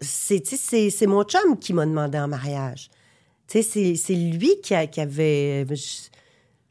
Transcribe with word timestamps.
c'est, 0.00 1.06
mon 1.06 1.22
chum 1.24 1.58
qui 1.58 1.72
m'a 1.72 1.86
demandé 1.86 2.18
en 2.18 2.28
mariage. 2.28 2.90
C'est, 3.48 3.62
c'est 3.62 4.14
lui 4.14 4.60
qui, 4.62 4.74
a- 4.74 4.86
qui 4.86 5.00
avait. 5.00 5.64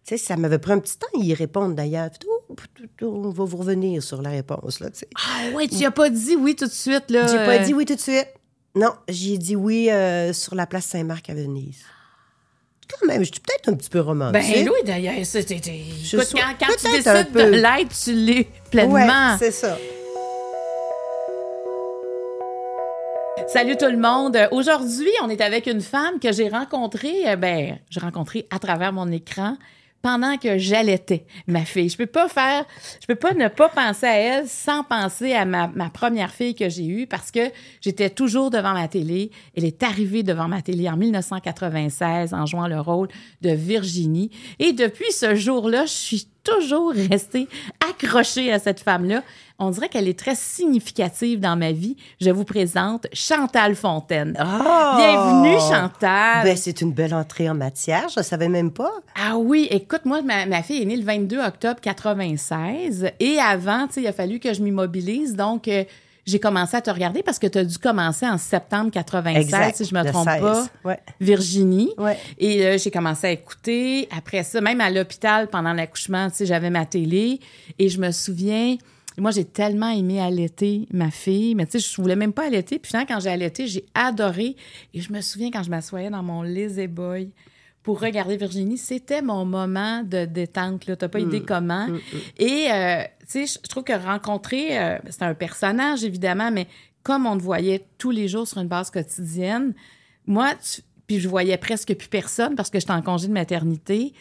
Sais, 0.03 0.17
ça 0.17 0.37
m'avait 0.37 0.59
pris 0.59 0.71
un 0.73 0.79
petit 0.79 0.97
temps 0.97 1.07
y 1.19 1.33
répondre 1.33 1.73
d'ailleurs. 1.73 2.09
On 3.01 3.29
va 3.29 3.43
vous 3.45 3.57
revenir 3.57 4.03
sur 4.03 4.21
la 4.21 4.29
réponse, 4.29 4.79
là. 4.79 4.89
Ah 5.15 5.49
ouais, 5.55 5.67
tu 5.67 5.83
as 5.83 5.91
pas 5.91 6.09
dit 6.09 6.35
oui 6.35 6.55
tout 6.55 6.67
de 6.67 6.71
suite, 6.71 7.09
là. 7.09 7.25
J'ai 7.27 7.37
pas 7.37 7.57
dit 7.59 7.73
oui 7.73 7.85
tout 7.85 7.95
de 7.95 7.99
suite. 7.99 8.27
Non, 8.75 8.91
j'ai 9.07 9.37
dit 9.37 9.55
oui 9.55 9.89
euh, 9.89 10.31
sur 10.33 10.53
la 10.53 10.67
place 10.67 10.85
Saint-Marc 10.85 11.29
à 11.29 11.33
Venise. 11.33 11.79
Quand 12.87 13.07
même, 13.07 13.21
je 13.23 13.31
suis 13.31 13.39
peut-être 13.41 13.69
un 13.69 13.73
petit 13.73 13.89
peu 13.89 14.01
romantique. 14.01 14.33
Ben 14.43 14.69
oui, 14.69 14.79
d'ailleurs. 14.85 15.15
Je 16.03 16.17
quand, 16.17 16.53
quand 16.59 16.73
tu 16.77 16.91
décides 16.91 17.31
de 17.33 17.39
l'être, 17.41 17.95
tu 18.03 18.13
l'es 18.13 18.47
pleinement. 18.69 18.93
Ouais, 19.31 19.37
c'est 19.39 19.51
ça. 19.51 19.77
Salut 23.47 23.77
tout 23.77 23.85
le 23.85 23.97
monde. 23.97 24.37
Aujourd'hui, 24.51 25.11
on 25.23 25.29
est 25.29 25.39
avec 25.39 25.67
une 25.67 25.81
femme 25.81 26.19
que 26.19 26.31
j'ai 26.31 26.49
rencontrée, 26.49 27.29
euh, 27.29 27.35
ben, 27.35 27.77
j'ai 27.91 27.99
rencontrée 27.99 28.47
à 28.49 28.57
travers 28.57 28.91
mon 28.91 29.11
écran 29.11 29.55
pendant 30.01 30.37
que 30.37 30.57
j'allaitais 30.57 31.25
ma 31.47 31.63
fille. 31.63 31.89
Je 31.89 31.97
peux 31.97 32.07
pas 32.07 32.27
faire, 32.27 32.65
je 32.99 33.05
peux 33.05 33.15
pas 33.15 33.33
ne 33.33 33.47
pas 33.47 33.69
penser 33.69 34.07
à 34.07 34.17
elle 34.17 34.47
sans 34.47 34.83
penser 34.83 35.33
à 35.33 35.45
ma, 35.45 35.67
ma 35.67 35.89
première 35.89 36.31
fille 36.31 36.55
que 36.55 36.69
j'ai 36.69 36.85
eue 36.85 37.07
parce 37.07 37.29
que 37.31 37.51
j'étais 37.81 38.09
toujours 38.09 38.49
devant 38.49 38.73
ma 38.73 38.87
télé. 38.87 39.29
Elle 39.55 39.65
est 39.65 39.83
arrivée 39.83 40.23
devant 40.23 40.47
ma 40.47 40.61
télé 40.63 40.89
en 40.89 40.97
1996 40.97 42.33
en 42.33 42.45
jouant 42.47 42.67
le 42.67 42.79
rôle 42.79 43.09
de 43.41 43.51
Virginie. 43.51 44.31
Et 44.57 44.73
depuis 44.73 45.11
ce 45.11 45.35
jour-là, 45.35 45.85
je 45.85 45.91
suis 45.91 46.27
toujours 46.45 46.93
restée 47.09 47.49
accrochée 47.89 48.53
à 48.53 48.59
cette 48.59 48.79
femme-là. 48.79 49.23
On 49.57 49.71
dirait 49.71 49.89
qu'elle 49.89 50.07
est 50.07 50.19
très 50.19 50.35
significative 50.35 51.39
dans 51.39 51.55
ma 51.55 51.71
vie. 51.71 51.95
Je 52.19 52.29
vous 52.29 52.43
présente 52.43 53.07
Chantal 53.13 53.75
Fontaine. 53.75 54.35
Ah! 54.37 54.95
Bienvenue, 54.97 55.57
Chantal. 55.59 56.43
Ben, 56.43 56.57
c'est 56.57 56.81
une 56.81 56.91
belle 56.91 57.13
entrée 57.13 57.49
en 57.49 57.55
matière, 57.55 58.07
je 58.09 58.21
savais 58.21 58.49
même 58.49 58.71
pas. 58.71 58.91
Ah 59.15 59.37
oui, 59.37 59.67
écoute, 59.71 60.01
moi, 60.05 60.21
ma, 60.21 60.45
ma 60.45 60.61
fille 60.61 60.81
est 60.81 60.85
née 60.85 60.97
le 60.97 61.05
22 61.05 61.39
octobre 61.39 61.79
96. 61.81 63.11
Et 63.19 63.39
avant, 63.39 63.87
tu 63.87 63.93
sais, 63.93 64.01
il 64.01 64.07
a 64.07 64.13
fallu 64.13 64.39
que 64.39 64.53
je 64.53 64.61
m'immobilise. 64.61 65.35
Donc, 65.35 65.67
euh, 65.67 65.83
j'ai 66.25 66.39
commencé 66.39 66.75
à 66.75 66.81
te 66.81 66.89
regarder 66.89 67.21
parce 67.21 67.37
que 67.37 67.47
tu 67.47 67.57
as 67.57 67.63
dû 67.63 67.77
commencer 67.77 68.27
en 68.27 68.37
septembre 68.37 68.89
96, 68.91 69.75
si 69.75 69.85
je 69.85 69.93
me 69.93 70.03
trompe 70.09 70.27
16. 70.27 70.41
pas. 70.41 70.67
Ouais. 70.83 70.99
Virginie. 71.21 71.91
Ouais. 71.97 72.17
Et 72.39 72.65
euh, 72.65 72.77
j'ai 72.77 72.89
commencé 72.89 73.27
à 73.27 73.31
écouter. 73.31 74.07
Après 74.15 74.43
ça, 74.43 74.59
même 74.59 74.81
à 74.81 74.89
l'hôpital, 74.89 75.47
pendant 75.47 75.73
l'accouchement, 75.73 76.29
tu 76.29 76.37
sais, 76.37 76.45
j'avais 76.47 76.71
ma 76.71 76.85
télé. 76.85 77.39
Et 77.77 77.89
je 77.89 77.99
me 77.99 78.11
souviens, 78.11 78.75
moi, 79.17 79.29
j'ai 79.29 79.45
tellement 79.45 79.89
aimé 79.89 80.19
allaiter 80.19 80.87
ma 80.91 81.11
fille. 81.11 81.53
Mais 81.53 81.65
tu 81.67 81.79
sais, 81.79 81.79
je 81.79 82.01
voulais 82.01 82.15
même 82.15 82.33
pas 82.33 82.47
allaiter. 82.47 82.79
Puis 82.79 82.89
finalement, 82.89 83.15
quand 83.15 83.19
j'ai 83.19 83.29
allaité, 83.29 83.67
j'ai 83.67 83.85
adoré. 83.93 84.55
Et 84.95 85.01
je 85.01 85.13
me 85.13 85.21
souviens 85.21 85.51
quand 85.51 85.63
je 85.63 85.69
m'assoyais 85.69 86.09
dans 86.09 86.23
mon 86.23 86.41
lazy 86.41 86.87
boy 86.87 87.29
pour 87.85 88.01
regarder 88.01 88.35
Virginie, 88.35 88.79
c'était 88.79 89.21
mon 89.21 89.45
moment 89.45 90.01
de 90.01 90.25
détente. 90.25 90.81
Tu 90.81 90.91
n'as 90.91 91.07
pas 91.07 91.19
idée 91.19 91.43
comment. 91.43 91.87
Et, 92.39 92.65
euh, 92.71 93.03
tu 93.29 93.45
sais, 93.47 93.59
je 93.63 93.67
trouve 93.69 93.83
que 93.83 93.93
rencontrer, 93.93 94.77
euh, 94.79 94.97
c'est 95.09 95.23
un 95.23 95.33
personnage, 95.33 96.03
évidemment, 96.03 96.51
mais 96.51 96.67
comme 97.03 97.25
on 97.25 97.37
te 97.37 97.43
voyait 97.43 97.85
tous 97.97 98.11
les 98.11 98.27
jours 98.27 98.47
sur 98.47 98.59
une 98.59 98.67
base 98.67 98.89
quotidienne, 98.91 99.73
moi, 100.25 100.53
tu- 100.55 100.81
puis 101.07 101.19
je 101.19 101.27
voyais 101.29 101.57
presque 101.57 101.93
plus 101.95 102.07
personne 102.07 102.55
parce 102.55 102.69
que 102.69 102.79
j'étais 102.79 102.91
en 102.93 103.01
congé 103.01 103.27
de 103.27 103.33
maternité. 103.33 104.13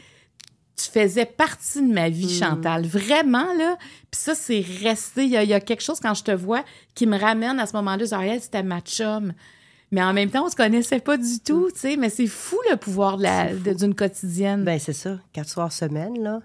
Tu 0.77 0.91
faisais 0.91 1.25
partie 1.25 1.81
de 1.81 1.93
ma 1.93 2.09
vie, 2.09 2.29
Chantal. 2.29 2.85
Vraiment, 2.85 3.55
là. 3.55 3.77
Puis 4.11 4.21
ça, 4.21 4.35
c'est 4.35 4.61
resté. 4.83 5.25
Il 5.25 5.31
y, 5.31 5.37
a, 5.37 5.45
il 5.45 5.49
y 5.49 5.55
a 5.55 5.61
quelque 5.61 5.83
chose, 5.83 6.01
quand 6.01 6.15
je 6.15 6.25
te 6.25 6.33
vois, 6.33 6.65
qui 6.95 7.07
me 7.07 7.17
ramène 7.19 7.59
à 7.61 7.67
ce 7.67 7.75
moment-là. 7.77 8.05
Genre, 8.05 8.23
elle, 8.23 8.41
c'était 8.41 8.63
ma 8.65 8.81
chum. 8.81 9.33
Mais 9.93 10.03
en 10.03 10.13
même 10.13 10.31
temps, 10.31 10.45
on 10.47 10.51
se 10.51 10.57
connaissait 10.57 10.99
pas 10.99 11.17
du 11.17 11.39
tout, 11.39 11.71
tu 11.73 11.79
sais. 11.79 11.97
Mais 11.97 12.11
c'est 12.11 12.27
fou, 12.27 12.59
le 12.71 12.77
pouvoir 12.77 13.17
d'une 13.19 13.95
quotidienne. 13.95 14.65
Ben, 14.65 14.79
c'est 14.81 14.93
ça, 14.93 15.19
quatre 15.33 15.49
soirs 15.49 15.73
semaine, 15.73 16.21
là. 16.21 16.41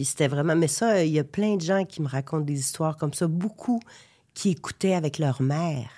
Puis 0.00 0.06
c'était 0.06 0.28
vraiment. 0.28 0.56
Mais 0.56 0.66
ça, 0.66 1.04
il 1.04 1.12
y 1.12 1.18
a 1.18 1.24
plein 1.24 1.56
de 1.56 1.60
gens 1.60 1.84
qui 1.84 2.00
me 2.00 2.08
racontent 2.08 2.46
des 2.46 2.58
histoires 2.58 2.96
comme 2.96 3.12
ça. 3.12 3.26
Beaucoup 3.26 3.80
qui 4.32 4.48
écoutaient 4.48 4.94
avec 4.94 5.18
leur 5.18 5.42
mère. 5.42 5.90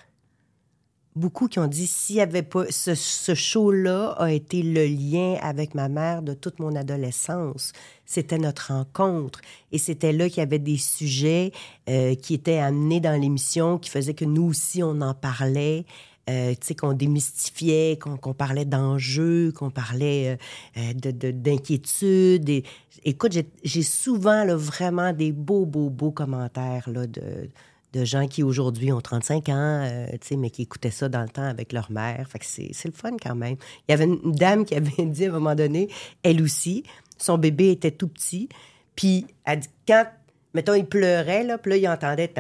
Beaucoup 1.14 1.46
qui 1.46 1.60
ont 1.60 1.68
dit 1.68 1.86
s'il 1.86 2.16
n'y 2.16 2.20
avait 2.20 2.42
pas. 2.42 2.64
Ce, 2.68 2.96
show-là 3.32 4.16
a 4.18 4.32
été 4.32 4.64
le 4.64 4.86
lien 4.86 5.36
avec 5.40 5.76
ma 5.76 5.88
mère 5.88 6.22
de 6.22 6.34
toute 6.34 6.58
mon 6.58 6.74
adolescence. 6.74 7.72
C'était 8.04 8.38
notre 8.38 8.72
rencontre. 8.72 9.40
Et 9.70 9.78
c'était 9.78 10.12
là 10.12 10.28
qu'il 10.28 10.38
y 10.38 10.40
avait 10.40 10.58
des 10.58 10.78
sujets 10.78 11.52
euh, 11.88 12.16
qui 12.16 12.34
étaient 12.34 12.58
amenés 12.58 12.98
dans 12.98 13.20
l'émission 13.20 13.78
qui 13.78 13.88
faisaient 13.88 14.14
que 14.14 14.24
nous 14.24 14.48
aussi, 14.48 14.82
on 14.82 15.00
en 15.00 15.14
parlait. 15.14 15.84
Euh, 16.31 16.55
qu'on 16.77 16.93
démystifiait, 16.93 17.99
qu'on 18.16 18.33
parlait 18.33 18.65
d'enjeux, 18.65 19.50
qu'on 19.50 19.71
parlait 19.71 20.28
euh, 20.28 20.81
euh, 20.81 20.93
de- 20.94 21.10
de- 21.10 21.31
d'inquiétudes. 21.33 22.62
Écoute, 23.05 23.33
j'ai- 23.33 23.83
souvent 23.83 24.44
là, 24.44 24.55
vraiment 24.55 25.12
des 25.12 25.32
beaux, 25.32 25.66
beaux, 25.66 25.91
beaux 25.91 26.12
commentaires 26.12 26.88
là, 26.88 27.09
de, 27.09 27.50
de 27.93 28.05
gens 28.05 28.28
qui 28.28 28.44
aujourd'hui 28.44 28.93
ont 28.93 29.00
35 29.00 29.49
ans, 29.49 29.53
euh, 29.84 30.06
mais 30.38 30.50
qui 30.50 30.62
écoutaient 30.62 30.93
ça 30.93 31.09
dans 31.09 31.22
le 31.22 31.28
temps 31.28 31.43
avec 31.43 31.72
leur 31.72 31.91
mère. 31.91 32.28
Fait 32.31 32.38
c'est 32.72 32.84
le 32.88 32.93
fun 32.94 33.16
quand 33.21 33.34
même. 33.34 33.56
Il 33.88 33.91
y 33.91 33.94
avait 33.94 34.05
une 34.05 34.32
dame 34.32 34.65
qui 34.65 34.77
avait 34.77 35.05
dit 35.05 35.25
à 35.25 35.28
un 35.31 35.32
moment 35.32 35.56
donné, 35.56 35.88
elle 36.22 36.41
aussi, 36.41 36.84
son 37.19 37.37
bébé 37.37 37.72
était 37.72 37.91
tout 37.91 38.06
petit, 38.09 38.49
puis 38.94 39.27
elle 39.44 39.59
dit, 39.59 39.69
quand, 39.88 40.06
mettons, 40.55 40.75
il 40.75 40.87
pleurait, 40.87 41.43
là, 41.43 41.59
puis 41.59 41.72
là, 41.72 41.77
il 41.78 41.88
entendait... 41.88 42.32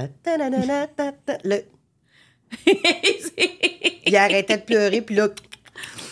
le- 1.42 1.64
il 4.06 4.16
arrêtait 4.16 4.58
de 4.58 4.62
pleurer, 4.62 5.02
puis 5.02 5.14
là, 5.14 5.28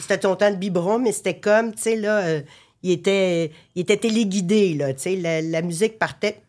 c'était 0.00 0.18
ton 0.18 0.36
temps 0.36 0.50
de 0.50 0.56
biberon, 0.56 0.98
mais 0.98 1.12
c'était 1.12 1.38
comme, 1.38 1.74
tu 1.74 1.82
sais, 1.82 1.96
là, 1.96 2.18
euh, 2.18 2.40
il, 2.82 2.90
était, 2.90 3.52
il 3.74 3.82
était 3.82 3.96
téléguidé, 3.96 4.74
là, 4.74 4.92
tu 4.94 5.00
sais, 5.02 5.16
la, 5.16 5.42
la 5.42 5.62
musique 5.62 5.98
partait. 5.98 6.40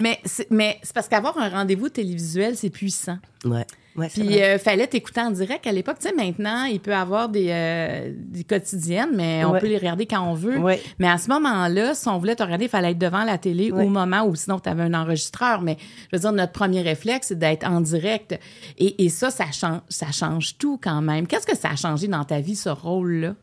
mais 0.00 0.18
c'est 0.24 0.50
mais 0.50 0.78
c'est 0.82 0.92
parce 0.92 1.08
qu'avoir 1.08 1.38
un 1.38 1.48
rendez-vous 1.48 1.88
télévisuel, 1.88 2.56
c'est 2.56 2.70
puissant. 2.70 3.18
Ouais, 3.44 3.66
ouais, 3.96 4.08
Puis, 4.08 4.22
vrai. 4.22 4.54
euh, 4.54 4.58
fallait 4.58 4.86
t'écouter 4.86 5.20
en 5.20 5.30
direct 5.30 5.66
à 5.66 5.72
l'époque. 5.72 5.98
Tu 6.00 6.08
sais, 6.08 6.14
maintenant, 6.14 6.64
il 6.64 6.80
peut 6.80 6.94
avoir 6.94 7.28
des, 7.28 7.48
euh, 7.50 8.12
des 8.16 8.44
quotidiennes, 8.44 9.10
mais 9.14 9.44
on 9.44 9.52
Ouais. 9.52 9.60
peut 9.60 9.66
les 9.68 9.78
regarder 9.78 10.06
quand 10.06 10.20
on 10.22 10.34
veut. 10.34 10.58
Ouais. 10.58 10.80
Mais 10.98 11.08
à 11.08 11.18
ce 11.18 11.28
moment-là, 11.30 11.94
si 11.94 12.08
on 12.08 12.18
voulait 12.18 12.36
te 12.36 12.42
regarder, 12.42 12.64
il 12.66 12.70
fallait 12.70 12.92
être 12.92 12.98
devant 12.98 13.24
la 13.24 13.38
télé 13.38 13.70
au 13.72 13.88
moment 13.88 14.24
où 14.24 14.34
sinon 14.34 14.58
tu 14.60 14.68
avais 14.68 14.82
un 14.82 14.94
enregistreur. 14.94 15.62
Mais 15.62 15.76
je 16.10 16.16
veux 16.16 16.20
dire, 16.20 16.32
notre 16.32 16.52
premier 16.52 16.82
réflexe, 16.82 17.28
c'est 17.28 17.38
d'être 17.38 17.66
en 17.68 17.80
direct. 17.80 18.38
Et, 18.78 19.04
et 19.04 19.08
ça, 19.08 19.30
ça 19.30 19.50
change, 19.52 19.80
ça 19.88 20.10
change 20.12 20.58
tout 20.58 20.78
quand 20.82 21.02
même. 21.02 21.26
Qu'est-ce 21.26 21.46
que 21.46 21.56
ça 21.56 21.70
a 21.70 21.76
changé 21.76 22.08
dans 22.08 22.24
ta 22.24 22.40
vie, 22.40 22.56
ce 22.56 22.68
rôle-là? 22.68 23.34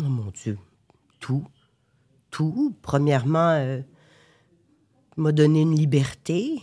Oh 0.00 0.04
mon 0.04 0.30
Dieu, 0.42 0.56
tout, 1.18 1.44
tout. 2.30 2.74
Premièrement, 2.82 3.50
euh, 3.58 3.80
m'a 5.16 5.32
donné 5.32 5.62
une 5.62 5.74
liberté, 5.74 6.62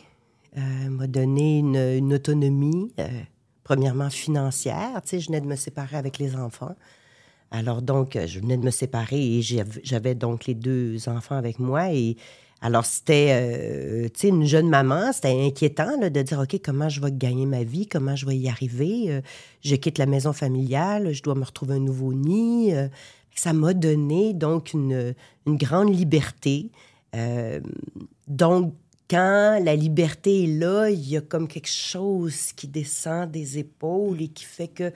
euh, 0.58 0.90
m'a 0.90 1.08
donné 1.08 1.60
une, 1.60 2.14
autonomie, 2.14 2.92
euh, 3.00 3.08
premièrement 3.64 4.10
financière. 4.10 5.02
Tu 5.04 5.10
sais, 5.10 5.20
je 5.20 5.28
venais 5.28 5.42
de 5.42 5.46
me 5.46 5.56
séparer 5.56 5.98
avec 5.98 6.18
les 6.18 6.36
enfants. 6.36 6.76
Alors 7.52 7.82
donc, 7.82 8.16
euh, 8.16 8.26
je 8.28 8.40
venais 8.40 8.58
de 8.58 8.64
me 8.64 8.72
séparer 8.72 9.38
et 9.38 9.42
j'av- 9.42 9.80
j'avais 9.84 10.16
donc 10.16 10.46
les 10.46 10.56
deux 10.56 11.08
enfants 11.10 11.36
avec 11.36 11.60
moi. 11.60 11.94
Et 11.94 12.18
alors, 12.62 12.86
c'était, 12.86 13.30
euh, 13.32 14.10
tu 14.10 14.22
sais, 14.22 14.28
une 14.30 14.46
jeune 14.46 14.68
maman, 14.68 15.12
c'était 15.14 15.46
inquiétant 15.46 16.00
là, 16.00 16.10
de 16.10 16.22
dire, 16.24 16.40
OK, 16.40 16.60
comment 16.64 16.90
je 16.90 17.02
vais 17.02 17.12
gagner 17.12 17.46
ma 17.46 17.64
vie, 17.64 17.86
comment 17.88 18.16
je 18.16 18.26
vais 18.26 18.36
y 18.36 18.50
arriver? 18.50 19.22
Je 19.64 19.76
quitte 19.76 20.00
la 20.00 20.08
maison 20.08 20.34
familiale, 20.34 21.14
je 21.14 21.22
dois 21.22 21.36
me 21.36 21.44
retrouver 21.46 21.76
un 21.76 21.80
nouveau 21.80 22.14
nid. 22.14 22.74
Ça 23.36 23.54
m'a 23.54 23.76
donné 23.76 24.34
donc 24.34 24.74
une, 24.74 25.14
une 25.46 25.58
grande 25.58 25.96
liberté. 25.96 26.72
Donc, 28.28 28.74
quand 29.10 29.60
la 29.64 29.76
liberté 29.76 30.44
est 30.44 30.60
là, 30.60 30.90
il 30.90 31.08
y 31.08 31.18
a 31.18 31.22
comme 31.22 31.48
quelque 31.48 31.70
chose 31.70 32.52
qui 32.54 32.68
descend 32.68 33.32
des 33.32 33.58
épaules 33.58 34.22
et 34.22 34.28
qui 34.28 34.44
fait 34.44 34.68
que 34.68 34.90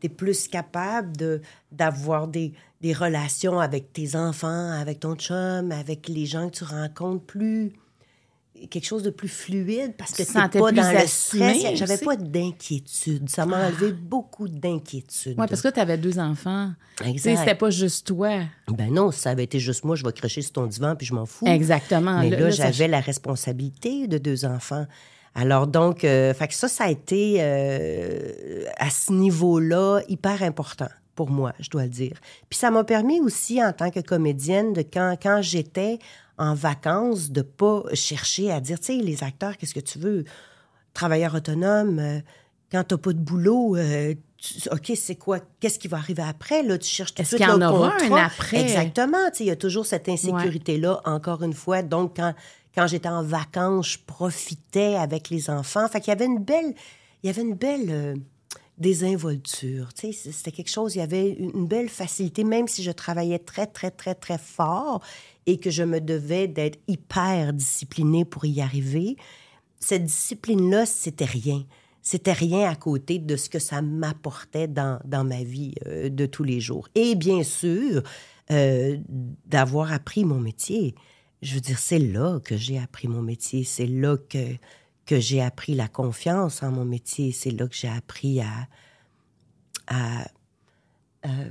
tu 0.00 0.06
es 0.06 0.08
plus 0.08 0.48
capable 0.48 1.16
de, 1.16 1.40
d'avoir 1.72 2.28
des, 2.28 2.52
des 2.80 2.92
relations 2.92 3.58
avec 3.58 3.92
tes 3.92 4.14
enfants, 4.14 4.70
avec 4.70 5.00
ton 5.00 5.16
chum, 5.16 5.72
avec 5.72 6.08
les 6.08 6.26
gens 6.26 6.48
que 6.48 6.58
tu 6.58 6.64
rencontres 6.64 7.24
plus 7.24 7.72
quelque 8.70 8.84
chose 8.86 9.02
de 9.02 9.10
plus 9.10 9.28
fluide 9.28 9.94
parce 9.96 10.12
que 10.12 10.24
sentais 10.24 10.58
pas 10.58 10.72
dans 10.72 10.92
le 10.92 11.06
stress. 11.06 11.74
J'avais 11.74 11.98
pas 11.98 12.16
d'inquiétude. 12.16 13.28
Ça 13.28 13.46
m'a 13.46 13.66
enlevé 13.68 13.92
beaucoup 13.92 14.48
d'inquiétude. 14.48 15.34
Oui, 15.38 15.46
parce 15.48 15.62
que 15.62 15.68
tu 15.68 15.80
avais 15.80 15.98
deux 15.98 16.18
enfants. 16.18 16.72
Exact. 17.04 17.36
C'était 17.38 17.54
pas 17.54 17.70
juste 17.70 18.06
toi. 18.06 18.40
Ben 18.68 18.92
non, 18.92 19.10
si 19.10 19.20
ça 19.20 19.30
avait 19.30 19.44
été 19.44 19.58
juste 19.58 19.84
moi, 19.84 19.96
je 19.96 20.04
vais 20.04 20.12
cracher 20.12 20.42
sur 20.42 20.52
ton 20.52 20.66
divan 20.66 20.94
puis 20.96 21.06
je 21.06 21.14
m'en 21.14 21.26
fous. 21.26 21.46
Exactement. 21.46 22.20
Mais 22.20 22.30
Là, 22.30 22.38
là, 22.40 22.46
là, 22.46 22.52
ça- 22.52 22.70
j'avais 22.72 22.88
la 22.88 23.00
responsabilité 23.00 24.06
de 24.08 24.18
deux 24.18 24.44
enfants. 24.44 24.86
Alors 25.34 25.66
donc, 25.66 26.04
euh, 26.04 26.32
fait 26.32 26.48
que 26.48 26.54
ça, 26.54 26.66
ça 26.68 26.84
a 26.84 26.90
été 26.90 27.36
euh, 27.40 28.64
à 28.78 28.88
ce 28.90 29.12
niveau-là 29.12 30.00
hyper 30.08 30.42
important 30.42 30.88
pour 31.14 31.30
moi, 31.30 31.52
je 31.60 31.70
dois 31.70 31.84
le 31.84 31.88
dire. 31.88 32.12
Puis 32.50 32.58
ça 32.58 32.70
m'a 32.70 32.84
permis 32.84 33.20
aussi, 33.20 33.62
en 33.64 33.72
tant 33.72 33.90
que 33.90 34.00
comédienne, 34.00 34.74
de 34.74 34.82
quand, 34.82 35.16
quand 35.20 35.40
j'étais 35.40 35.98
en 36.38 36.54
vacances, 36.54 37.30
de 37.30 37.42
pas 37.42 37.82
chercher 37.94 38.50
à 38.52 38.60
dire, 38.60 38.78
tu 38.78 38.86
sais, 38.86 38.96
les 38.96 39.22
acteurs, 39.22 39.56
qu'est-ce 39.56 39.74
que 39.74 39.80
tu 39.80 39.98
veux? 39.98 40.24
Travailleurs 40.94 41.34
autonomes, 41.34 41.98
euh, 41.98 42.20
quand 42.70 42.84
t'as 42.84 42.96
pas 42.98 43.12
de 43.12 43.18
boulot, 43.18 43.76
euh, 43.76 44.14
tu- 44.38 44.68
OK, 44.70 44.92
c'est 44.96 45.16
quoi? 45.16 45.40
Qu'est-ce 45.60 45.78
qui 45.78 45.88
va 45.88 45.96
arriver 45.98 46.22
après? 46.22 46.62
Là, 46.62 46.76
tu 46.78 46.88
cherches 46.88 47.12
tout 47.14 47.16
de 47.16 47.22
Est-ce 47.22 47.36
suite 47.36 47.40
qu'il 47.42 47.48
y 47.48 47.52
en 47.52 47.58
le 47.58 47.66
aura 47.66 47.90
contrat. 47.98 48.16
un 48.22 48.24
après? 48.26 48.60
Exactement. 48.60 49.30
Tu 49.30 49.38
sais, 49.38 49.44
Il 49.44 49.46
y 49.48 49.50
a 49.50 49.56
toujours 49.56 49.86
cette 49.86 50.08
insécurité-là, 50.08 51.00
encore 51.04 51.42
une 51.42 51.52
fois. 51.54 51.82
Donc, 51.82 52.16
quand, 52.16 52.34
quand 52.74 52.86
j'étais 52.86 53.08
en 53.08 53.22
vacances, 53.22 53.92
je 53.92 53.98
profitais 54.06 54.94
avec 54.96 55.30
les 55.30 55.48
enfants. 55.48 55.88
Fait 55.88 56.00
qu'il 56.00 56.08
y 56.10 56.16
avait 56.16 56.26
une 56.26 56.42
belle... 56.42 56.74
Il 57.22 57.26
y 57.26 57.30
avait 57.30 57.42
une 57.42 57.54
belle... 57.54 57.86
euh, 57.90 58.14
désinvolture. 58.78 59.92
Tu 59.94 60.12
sais, 60.12 60.32
c'était 60.32 60.52
quelque 60.52 60.70
chose, 60.70 60.94
il 60.94 60.98
y 60.98 61.02
avait 61.02 61.30
une 61.30 61.66
belle 61.66 61.88
facilité, 61.88 62.44
même 62.44 62.68
si 62.68 62.82
je 62.82 62.90
travaillais 62.90 63.38
très, 63.38 63.66
très, 63.66 63.90
très, 63.90 64.14
très 64.14 64.38
fort 64.38 65.02
et 65.46 65.58
que 65.58 65.70
je 65.70 65.82
me 65.82 66.00
devais 66.00 66.48
d'être 66.48 66.78
hyper 66.88 67.52
disciplinée 67.52 68.24
pour 68.24 68.44
y 68.44 68.60
arriver. 68.60 69.16
Cette 69.78 70.04
discipline-là, 70.04 70.86
c'était 70.86 71.24
rien. 71.24 71.64
C'était 72.02 72.32
rien 72.32 72.70
à 72.70 72.76
côté 72.76 73.18
de 73.18 73.36
ce 73.36 73.48
que 73.48 73.58
ça 73.58 73.82
m'apportait 73.82 74.68
dans, 74.68 75.00
dans 75.04 75.24
ma 75.24 75.42
vie 75.42 75.74
euh, 75.86 76.08
de 76.08 76.26
tous 76.26 76.44
les 76.44 76.60
jours. 76.60 76.88
Et 76.94 77.14
bien 77.14 77.42
sûr, 77.42 78.02
euh, 78.52 78.96
d'avoir 79.44 79.92
appris 79.92 80.24
mon 80.24 80.38
métier. 80.38 80.94
Je 81.42 81.54
veux 81.54 81.60
dire, 81.60 81.80
c'est 81.80 81.98
là 81.98 82.38
que 82.38 82.56
j'ai 82.56 82.78
appris 82.78 83.08
mon 83.08 83.22
métier. 83.22 83.64
C'est 83.64 83.88
là 83.88 84.16
que, 84.16 84.54
que 85.04 85.18
j'ai 85.18 85.42
appris 85.42 85.74
la 85.74 85.88
confiance 85.88 86.62
en 86.62 86.70
mon 86.70 86.84
métier. 86.84 87.32
C'est 87.32 87.50
là 87.50 87.66
que 87.66 87.74
j'ai 87.74 87.88
appris 87.88 88.40
à. 88.40 88.68
à 89.88 90.28
euh, 91.26 91.50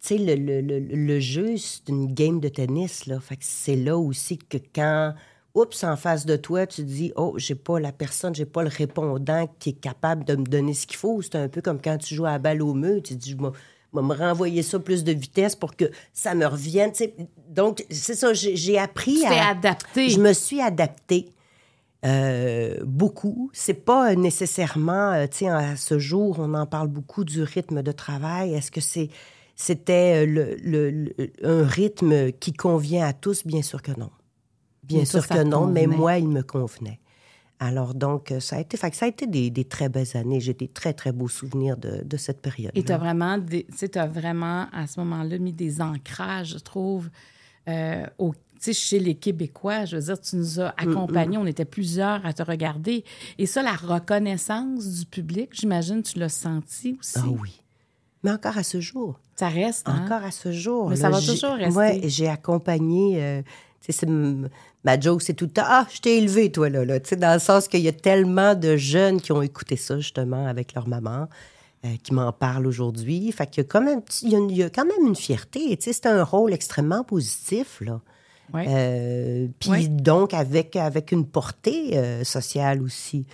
tu 0.00 0.16
sais, 0.16 0.18
le, 0.18 0.34
le, 0.36 0.60
le, 0.60 0.78
le 0.80 1.20
jeu, 1.20 1.56
c'est 1.56 1.88
une 1.88 2.12
game 2.14 2.40
de 2.40 2.48
tennis, 2.48 3.06
là. 3.06 3.18
Fait 3.20 3.36
que 3.36 3.44
c'est 3.44 3.76
là 3.76 3.96
aussi 3.98 4.38
que 4.38 4.58
quand. 4.74 5.14
Oups, 5.54 5.82
en 5.82 5.96
face 5.96 6.24
de 6.24 6.36
toi, 6.36 6.66
tu 6.68 6.84
dis, 6.84 7.10
oh, 7.16 7.34
j'ai 7.36 7.56
pas 7.56 7.80
la 7.80 7.90
personne, 7.90 8.32
j'ai 8.34 8.44
pas 8.44 8.62
le 8.62 8.68
répondant 8.68 9.48
qui 9.58 9.70
est 9.70 9.80
capable 9.80 10.24
de 10.24 10.36
me 10.36 10.44
donner 10.44 10.72
ce 10.72 10.86
qu'il 10.86 10.98
faut. 10.98 11.20
C'est 11.20 11.34
un 11.34 11.48
peu 11.48 11.60
comme 11.62 11.80
quand 11.82 11.98
tu 11.98 12.14
joues 12.14 12.26
à 12.26 12.32
la 12.32 12.38
balle 12.38 12.62
au 12.62 12.74
mur, 12.74 13.02
tu 13.02 13.16
dis, 13.16 13.30
je 13.30 13.36
vais 13.36 13.50
vais 13.94 14.02
me 14.02 14.14
renvoyer 14.14 14.62
ça 14.62 14.78
plus 14.78 15.02
de 15.02 15.10
vitesse 15.12 15.56
pour 15.56 15.74
que 15.74 15.86
ça 16.12 16.34
me 16.36 16.46
revienne. 16.46 16.92
Donc, 17.48 17.84
c'est 17.90 18.14
ça, 18.14 18.32
j'ai 18.34 18.78
appris 18.78 19.20
Tu 19.20 19.26
à. 19.26 19.48
adapté. 19.48 20.10
Je 20.10 20.20
me 20.20 20.32
suis 20.32 20.60
adaptée. 20.60 21.32
euh, 22.04 22.76
beaucoup. 22.84 23.50
C'est 23.52 23.74
pas 23.84 24.14
nécessairement, 24.14 25.12
euh, 25.12 25.26
tu 25.26 25.38
sais, 25.38 25.48
à 25.48 25.74
ce 25.76 25.98
jour, 25.98 26.36
on 26.38 26.54
en 26.54 26.66
parle 26.66 26.88
beaucoup 26.88 27.24
du 27.24 27.42
rythme 27.42 27.82
de 27.82 27.90
travail. 27.92 28.54
Est-ce 28.54 28.70
que 28.70 28.80
c'est, 28.80 29.08
c'était 29.60 30.24
euh, 30.24 30.26
le, 30.26 30.56
le- 30.62 30.90
le- 31.18 31.32
un 31.42 31.66
rythme 31.66 32.30
qui 32.32 32.52
convient 32.52 33.04
à 33.06 33.12
tous? 33.12 33.44
Bien 33.44 33.60
sûr 33.62 33.82
que 33.82 33.90
non. 33.98 34.10
Bien 34.84 35.04
sûr 35.04 35.26
que 35.28 35.42
non, 35.42 35.66
mais 35.66 35.86
moi, 35.98 36.16
il 36.18 36.28
me 36.28 36.42
convenait. 36.42 37.00
Alors 37.58 37.92
donc, 37.94 38.30
euh, 38.30 38.38
ça 38.38 38.54
a 38.56 38.60
été, 38.60 38.76
fait 38.76 38.94
ça 38.94 39.06
a 39.06 39.08
été 39.08 39.26
des, 39.26 39.50
des 39.50 39.64
très 39.64 39.88
belles 39.88 40.16
années. 40.16 40.38
J'ai 40.40 40.54
des 40.54 40.68
très, 40.68 40.92
très 40.94 41.10
beaux 41.10 41.26
souvenirs 41.28 41.76
de, 41.76 42.04
de 42.04 42.16
cette 42.16 42.40
période. 42.40 42.70
Et 42.76 42.84
tu 42.84 42.92
as 42.92 42.98
vraiment, 42.98 43.36
tu 43.40 43.66
sais, 43.74 43.90
vraiment, 44.06 44.68
à 44.72 44.86
ce 44.86 45.00
moment-là, 45.00 45.38
mis 45.38 45.52
des 45.52 45.80
ancrages, 45.82 46.50
je 46.54 46.58
trouve, 46.58 47.10
euh, 47.68 48.06
au- 48.18 48.32
chez 48.60 49.00
les 49.00 49.16
Québécois. 49.16 49.86
Je 49.86 49.96
veux 49.96 50.02
dire, 50.02 50.20
tu 50.20 50.36
nous 50.36 50.60
as 50.60 50.72
accompagnés, 50.76 51.36
on 51.36 51.46
était 51.46 51.64
plusieurs 51.64 52.24
à 52.24 52.32
te 52.32 52.42
regarder. 52.44 53.04
Et 53.38 53.46
ça, 53.46 53.62
la 53.62 53.74
reconnaissance 53.74 54.86
du 55.00 55.06
public, 55.06 55.50
j'imagine, 55.52 56.02
tu 56.04 56.16
l'as 56.20 56.28
senti 56.28 56.96
aussi. 57.00 57.18
Ah 57.18 57.26
oui. 57.42 57.60
Mais 58.22 58.30
encore 58.30 58.56
à 58.56 58.62
ce 58.62 58.80
jour. 58.80 59.18
Ça 59.38 59.48
reste, 59.48 59.88
hein? 59.88 60.02
Encore 60.04 60.24
à 60.24 60.30
ce 60.30 60.50
jour. 60.50 60.88
Mais 60.90 60.96
là, 60.96 61.00
ça 61.02 61.10
va 61.10 61.20
j'ai- 61.20 61.32
toujours 61.32 61.52
rester. 61.54 61.78
Ouais, 61.78 62.00
j'ai 62.04 62.28
accompagné. 62.28 63.22
euh, 63.22 63.42
tu 63.80 63.92
sais, 63.92 64.00
c'est 64.00 64.08
ma 64.84 64.98
joke, 64.98 65.22
c'est 65.22 65.34
tout 65.34 65.44
le 65.44 65.50
temps 65.52 65.62
Ah, 65.66 65.86
je 65.94 66.00
t'ai 66.00 66.18
élevé, 66.18 66.50
toi, 66.50 66.68
là. 66.68 66.84
là. 66.84 66.98
Tu 66.98 67.10
sais, 67.10 67.16
dans 67.16 67.32
le 67.34 67.38
sens 67.38 67.68
qu'il 67.68 67.80
y 67.80 67.88
a 67.88 67.92
tellement 67.92 68.54
de 68.56 68.76
jeunes 68.76 69.20
qui 69.20 69.30
ont 69.32 69.42
écouté 69.42 69.76
ça, 69.76 69.96
justement, 69.98 70.46
avec 70.46 70.74
leur 70.74 70.88
maman, 70.88 71.28
euh, 71.84 71.88
qui 72.02 72.12
m'en 72.14 72.32
parlent 72.32 72.66
aujourd'hui. 72.66 73.30
Fait 73.30 73.46
qu'il 73.46 73.62
y 73.62 73.66
a 73.66 73.68
quand 73.68 73.80
même, 73.80 74.00
il 74.22 74.30
y 74.56 74.62
a, 74.62 74.66
y 74.66 74.70
quand 74.72 74.84
même 74.84 75.06
une 75.06 75.14
fierté. 75.16 75.76
Tu 75.76 75.84
sais, 75.84 75.92
c'est 75.92 76.06
un 76.06 76.24
rôle 76.24 76.52
extrêmement 76.52 77.04
positif, 77.04 77.80
là. 77.80 78.00
Euh, 78.56 79.46
Puis 79.60 79.70
Ouais. 79.70 79.86
donc, 79.88 80.34
avec, 80.34 80.74
avec 80.74 81.12
une 81.12 81.26
portée 81.26 81.96
euh, 81.98 82.24
sociale 82.24 82.82
aussi. 82.82 83.26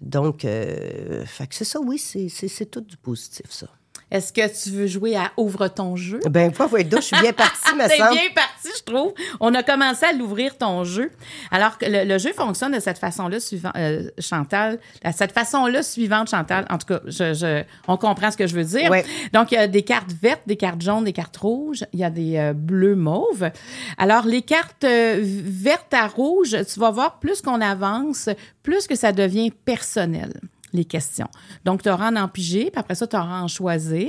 Donc, 0.00 0.40
fait 0.40 1.46
que 1.46 1.54
c'est 1.54 1.64
ça, 1.64 1.78
oui, 1.80 1.98
c'est 1.98 2.66
tout 2.70 2.80
du 2.80 2.96
positif, 2.96 3.46
ça. 3.50 3.68
Est-ce 4.12 4.30
que 4.32 4.46
tu 4.62 4.70
veux 4.76 4.86
jouer 4.86 5.16
à 5.16 5.32
Ouvre 5.38 5.68
ton 5.68 5.96
jeu? 5.96 6.20
Ben, 6.30 6.50
donc, 6.50 7.00
je 7.00 7.00
suis 7.00 7.16
bien 7.20 7.32
partie, 7.32 7.74
ma 7.76 7.88
semble. 7.88 8.10
bien 8.12 8.28
parti, 8.34 8.68
je 8.76 8.82
trouve. 8.84 9.14
On 9.40 9.54
a 9.54 9.62
commencé 9.62 10.04
à 10.04 10.12
l'ouvrir 10.12 10.58
ton 10.58 10.84
jeu. 10.84 11.10
Alors 11.50 11.78
que 11.78 11.86
le, 11.86 12.04
le 12.04 12.18
jeu 12.18 12.34
fonctionne 12.34 12.72
de 12.72 12.78
cette 12.80 12.98
façon-là, 12.98 13.40
suivant, 13.40 13.72
euh, 13.74 14.02
Chantal. 14.18 14.78
De 15.02 15.10
cette 15.16 15.32
façon-là 15.32 15.82
suivante, 15.82 16.28
Chantal. 16.28 16.66
En 16.68 16.76
tout 16.76 16.86
cas, 16.88 17.00
je, 17.06 17.32
je- 17.32 17.62
on 17.88 17.96
comprend 17.96 18.30
ce 18.30 18.36
que 18.36 18.46
je 18.46 18.54
veux 18.54 18.64
dire. 18.64 18.90
Ouais. 18.90 19.02
Donc, 19.32 19.50
il 19.50 19.54
y 19.54 19.58
a 19.58 19.66
des 19.66 19.82
cartes 19.82 20.12
vertes, 20.20 20.42
des 20.46 20.56
cartes 20.56 20.82
jaunes, 20.82 21.04
des 21.04 21.14
cartes 21.14 21.38
rouges. 21.38 21.84
Il 21.94 21.98
y 22.00 22.04
a 22.04 22.10
des 22.10 22.36
euh, 22.36 22.52
bleus 22.52 22.96
mauves. 22.96 23.50
Alors, 23.96 24.26
les 24.26 24.42
cartes 24.42 24.84
euh, 24.84 25.20
vertes 25.22 25.94
à 25.94 26.06
rouge, 26.06 26.54
tu 26.70 26.80
vas 26.80 26.90
voir, 26.90 27.18
plus 27.18 27.40
qu'on 27.40 27.62
avance, 27.62 28.28
plus 28.62 28.86
que 28.86 28.94
ça 28.94 29.12
devient 29.12 29.50
personnel 29.50 30.34
les 30.72 30.84
questions. 30.84 31.28
Donc, 31.64 31.82
tu 31.82 31.90
auras 31.90 32.10
en 32.10 32.16
empiger, 32.16 32.70
puis 32.70 32.78
après 32.80 32.94
ça, 32.94 33.06
tu 33.06 33.16
auras 33.16 33.40
en 33.42 33.48
choisir. 33.48 34.08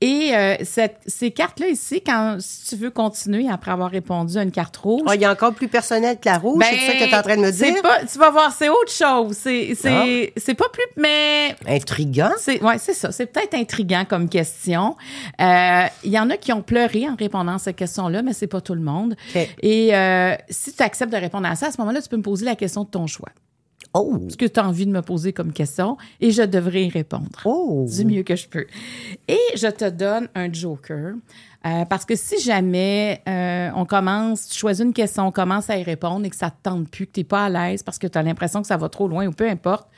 Et 0.00 0.30
euh, 0.34 0.56
cette- 0.64 1.00
ces 1.06 1.30
cartes-là 1.30 1.68
ici, 1.68 2.00
quand 2.04 2.36
si 2.40 2.68
tu 2.70 2.76
veux 2.76 2.90
continuer 2.90 3.48
après 3.48 3.70
avoir 3.70 3.90
répondu 3.90 4.36
à 4.38 4.42
une 4.42 4.50
carte 4.50 4.76
rouge, 4.76 5.02
Ah, 5.06 5.14
il 5.14 5.20
y 5.20 5.24
a 5.24 5.30
encore 5.32 5.54
plus 5.54 5.68
personnel 5.68 6.18
que 6.18 6.28
la 6.28 6.38
rouge, 6.38 6.62
c'est 6.68 6.86
ça 6.86 6.92
que 6.94 6.98
tu 7.04 7.10
es 7.10 7.14
en 7.14 7.22
train 7.22 7.36
de 7.36 7.40
me 7.42 7.46
Ben, 7.46 7.52
c'est 7.52 7.72
dire? 7.72 7.82
Pas, 7.82 8.04
tu 8.04 8.18
vas 8.18 8.30
voir, 8.30 8.52
c'est 8.52 8.68
autre 8.68 8.90
chose. 8.92 9.36
C'est 9.36 9.74
c'est 9.74 10.32
c'est 10.36 10.54
pas 10.54 10.68
plus, 10.72 10.84
mais 10.96 11.54
Intriguant. 11.66 12.30
c'est 12.38 12.62
ouais, 12.62 12.78
c'est 12.78 12.94
ça. 12.94 13.12
C'est 13.12 13.26
peut-être 13.26 13.54
intriguant 13.54 14.04
comme 14.08 14.28
question. 14.28 14.96
Euh, 15.40 15.84
Il 16.04 16.10
y 16.10 16.18
en 16.18 16.30
a 16.30 16.36
qui 16.36 16.52
ont 16.52 16.62
pleuré 16.62 17.08
en 17.08 17.14
répondant 17.16 17.54
à 17.54 17.58
cette 17.58 17.76
question-là, 17.76 18.22
mais 18.22 18.32
c'est 18.32 18.46
pas 18.46 18.60
tout 18.60 18.74
le 18.74 18.80
monde. 18.80 19.14
Et 19.62 19.94
euh, 19.94 20.34
si 20.48 20.72
tu 20.72 20.82
acceptes 20.82 21.12
de 21.12 21.16
répondre 21.18 21.46
à 21.46 21.54
ça, 21.56 21.66
à 21.68 21.70
ce 21.72 21.80
moment-là, 21.80 22.00
tu 22.02 22.08
peux 22.08 22.16
me 22.16 22.22
poser 22.22 22.44
la 22.44 22.56
question 22.56 22.84
de 22.84 22.88
ton 22.88 23.06
choix. 23.06 23.28
Oh! 23.98 24.20
Ce 24.28 24.36
que 24.36 24.46
tu 24.46 24.60
as 24.60 24.66
envie 24.66 24.86
de 24.86 24.90
me 24.92 25.02
poser 25.02 25.32
comme 25.32 25.52
question, 25.52 25.96
et 26.20 26.30
je 26.30 26.42
devrais 26.42 26.84
y 26.84 26.88
répondre 26.90 27.28
Oh! 27.44 27.86
du 27.88 28.04
mieux 28.04 28.22
que 28.22 28.36
je 28.36 28.48
peux. 28.48 28.66
Et 29.28 29.38
je 29.56 29.68
te 29.68 29.88
donne 29.88 30.28
un 30.34 30.52
joker. 30.52 31.14
euh, 31.66 31.84
parce 31.86 32.04
que 32.04 32.14
si 32.14 32.40
jamais 32.40 33.22
euh, 33.28 33.70
on 33.74 33.84
commence, 33.86 34.48
tu 34.48 34.58
choisis 34.58 34.84
une 34.84 34.92
question, 34.92 35.26
on 35.26 35.32
commence 35.32 35.68
à 35.70 35.76
y 35.78 35.82
répondre 35.82 36.24
et 36.26 36.30
que 36.30 36.36
ça 36.36 36.50
te 36.50 36.56
tente 36.62 36.88
plus, 36.90 37.06
que 37.06 37.12
tu 37.12 37.20
n'es 37.20 37.24
pas 37.24 37.46
à 37.46 37.48
l'aise 37.48 37.82
parce 37.82 37.98
que 37.98 38.06
tu 38.06 38.16
as 38.18 38.22
l'impression 38.22 38.60
que 38.62 38.68
ça 38.68 38.76
va 38.76 38.88
trop 38.88 39.08
loin 39.08 39.26
ou 39.26 39.32
peu 39.32 39.48
importe, 39.48 39.88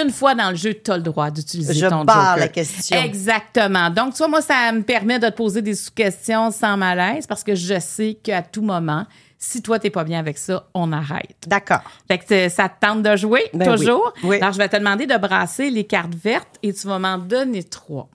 une 0.00 0.10
fois 0.10 0.34
dans 0.34 0.48
le 0.50 0.56
jeu, 0.56 0.72
tu 0.82 0.90
as 0.90 0.96
le 0.96 1.02
droit 1.02 1.30
d'utiliser 1.30 1.74
Je 1.74 1.86
ton 1.86 2.04
barre 2.04 2.30
joker. 2.30 2.36
la 2.38 2.48
question. 2.48 2.96
Exactement. 3.02 3.90
Donc, 3.90 4.12
tu 4.14 4.18
vois, 4.18 4.28
moi, 4.28 4.40
ça 4.40 4.72
me 4.72 4.82
permet 4.82 5.18
de 5.18 5.26
te 5.28 5.34
poser 5.34 5.60
des 5.60 5.74
sous-questions 5.74 6.50
sans 6.50 6.78
malaise 6.78 7.26
parce 7.26 7.44
que 7.44 7.54
je 7.54 7.78
sais 7.78 8.14
qu'à 8.14 8.40
tout 8.40 8.62
moment, 8.62 9.04
si 9.44 9.60
toi, 9.60 9.78
tu 9.80 9.86
n'es 9.86 9.90
pas 9.90 10.04
bien 10.04 10.18
avec 10.20 10.38
ça, 10.38 10.68
on 10.72 10.92
arrête. 10.92 11.36
D'accord. 11.48 11.82
Fait 12.06 12.18
que 12.18 12.26
t'es- 12.26 12.48
ça 12.48 12.68
te 12.68 12.78
tente 12.86 13.02
de 13.02 13.16
jouer, 13.16 13.42
Ben 13.52 13.74
toujours. 13.76 14.12
oui. 14.22 14.30
Oui. 14.30 14.36
Alors, 14.36 14.52
je 14.52 14.58
vais 14.58 14.68
te 14.68 14.76
demander 14.76 15.06
de 15.06 15.16
brasser 15.16 15.68
les 15.70 15.84
cartes 15.84 16.14
vertes 16.14 16.58
et 16.62 16.72
tu 16.72 16.86
vas 16.86 16.98
m'en 17.00 17.18
donner 17.18 17.64
trois. 17.64 18.08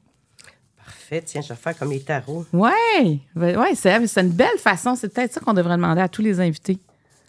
Parfait. 0.84 1.22
Tiens, 1.26 1.42
je 1.42 1.50
vais 1.50 1.56
faire 1.56 1.78
comme 1.78 1.92
les 1.92 2.02
tarots. 2.02 2.46
Ouais, 2.54 3.20
ouais, 3.36 3.76
c'est 3.76 4.08
c'est 4.08 4.22
une 4.22 4.30
belle 4.30 4.58
façon. 4.58 4.96
C'est 4.96 5.10
peut-être 5.10 5.34
ça 5.34 5.40
qu'on 5.42 5.54
devrait 5.54 5.76
demander 5.76 6.02
à 6.02 6.08
tous 6.10 6.22
les 6.22 6.40
invités. 6.40 6.78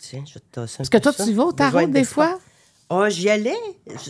Tiens, 0.00 0.22
je 0.26 0.34
vais 0.34 0.40
te 0.40 0.60
Parce 0.76 0.88
que 0.88 0.98
toi, 0.98 1.12
ça. 1.12 1.24
tu 1.24 1.32
vas 1.32 1.44
au 1.44 1.52
tarot 1.52 1.80
de 1.80 1.86
des 1.86 2.04
fois? 2.04 2.38
Oh, 2.90 3.04
j'y 3.08 3.28
allais. 3.28 3.56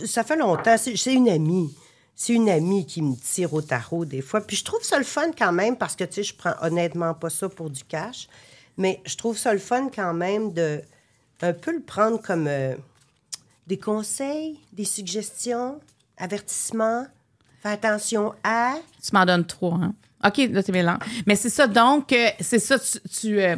Ça 0.05 0.23
fait 0.23 0.37
longtemps. 0.37 0.75
C'est 0.77 0.95
c'est 0.95 1.13
une 1.13 1.29
amie. 1.29 1.73
C'est 2.15 2.33
une 2.33 2.49
amie 2.49 2.85
qui 2.85 3.01
me 3.01 3.15
tire 3.15 3.53
au 3.53 3.61
tarot 3.61 4.05
des 4.05 4.21
fois. 4.21 4.41
Puis 4.41 4.57
je 4.57 4.63
trouve 4.65 4.83
ça 4.83 4.97
le 4.97 5.03
fun 5.05 5.31
quand 5.37 5.51
même 5.51 5.77
parce 5.77 5.95
que, 5.95 6.03
tu 6.03 6.15
sais, 6.15 6.23
je 6.23 6.35
prends 6.35 6.53
honnêtement 6.61 7.13
pas 7.13 7.29
ça 7.29 7.47
pour 7.49 7.69
du 7.69 7.83
cash. 7.83 8.27
Mais 8.79 9.01
je 9.05 9.15
trouve 9.15 9.37
ça 9.37 9.53
le 9.53 9.59
fun 9.59 9.89
quand 9.93 10.13
même 10.15 10.51
de 10.53 10.81
un 11.41 11.53
peu 11.53 11.71
le 11.71 11.81
prendre 11.81 12.19
comme 12.21 12.47
euh, 12.47 12.75
des 13.67 13.77
conseils, 13.77 14.57
des 14.73 14.85
suggestions, 14.85 15.79
avertissements. 16.17 17.05
Fais 17.61 17.69
attention 17.69 18.33
à. 18.43 18.75
Tu 19.03 19.09
m'en 19.13 19.25
donnes 19.25 19.45
trois, 19.45 19.75
hein? 19.75 19.93
OK, 20.25 20.37
là, 20.51 20.63
t'es 20.63 20.71
mélange. 20.71 20.99
Mais 21.27 21.35
c'est 21.35 21.49
ça, 21.49 21.67
donc, 21.67 22.11
euh, 22.13 22.29
c'est 22.39 22.59
ça, 22.59 22.77
tu... 22.79 22.99
tu, 23.09 23.39
euh, 23.41 23.55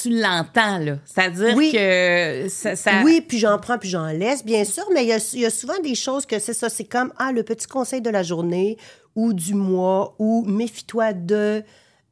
tu 0.00 0.20
l'entends, 0.20 0.78
là. 0.78 0.98
C'est-à-dire 1.04 1.54
Oui. 1.56 1.70
que 1.72 2.46
ça... 2.48 2.74
ça- 2.76 3.02
Oui, 3.04 3.20
puis 3.20 3.38
j'en 3.38 3.58
prends, 3.58 3.78
puis 3.78 3.88
j'en 3.88 4.06
laisse, 4.06 4.44
bien 4.44 4.64
sûr, 4.64 4.84
mais 4.92 5.04
il 5.04 5.08
y 5.08 5.38
y 5.40 5.46
a 5.46 5.50
souvent 5.50 5.78
des 5.80 5.94
choses 5.94 6.26
que 6.26 6.38
c'est 6.38 6.54
ça, 6.54 6.68
c'est 6.68 6.84
comme, 6.84 7.12
ah, 7.18 7.30
le 7.32 7.42
petit 7.44 7.66
conseil 7.66 8.00
de 8.00 8.10
la 8.10 8.22
journée 8.22 8.78
ou 9.14 9.32
du 9.32 9.54
mois 9.54 10.14
ou 10.18 10.44
méfie-toi 10.46 11.12
de, 11.12 11.62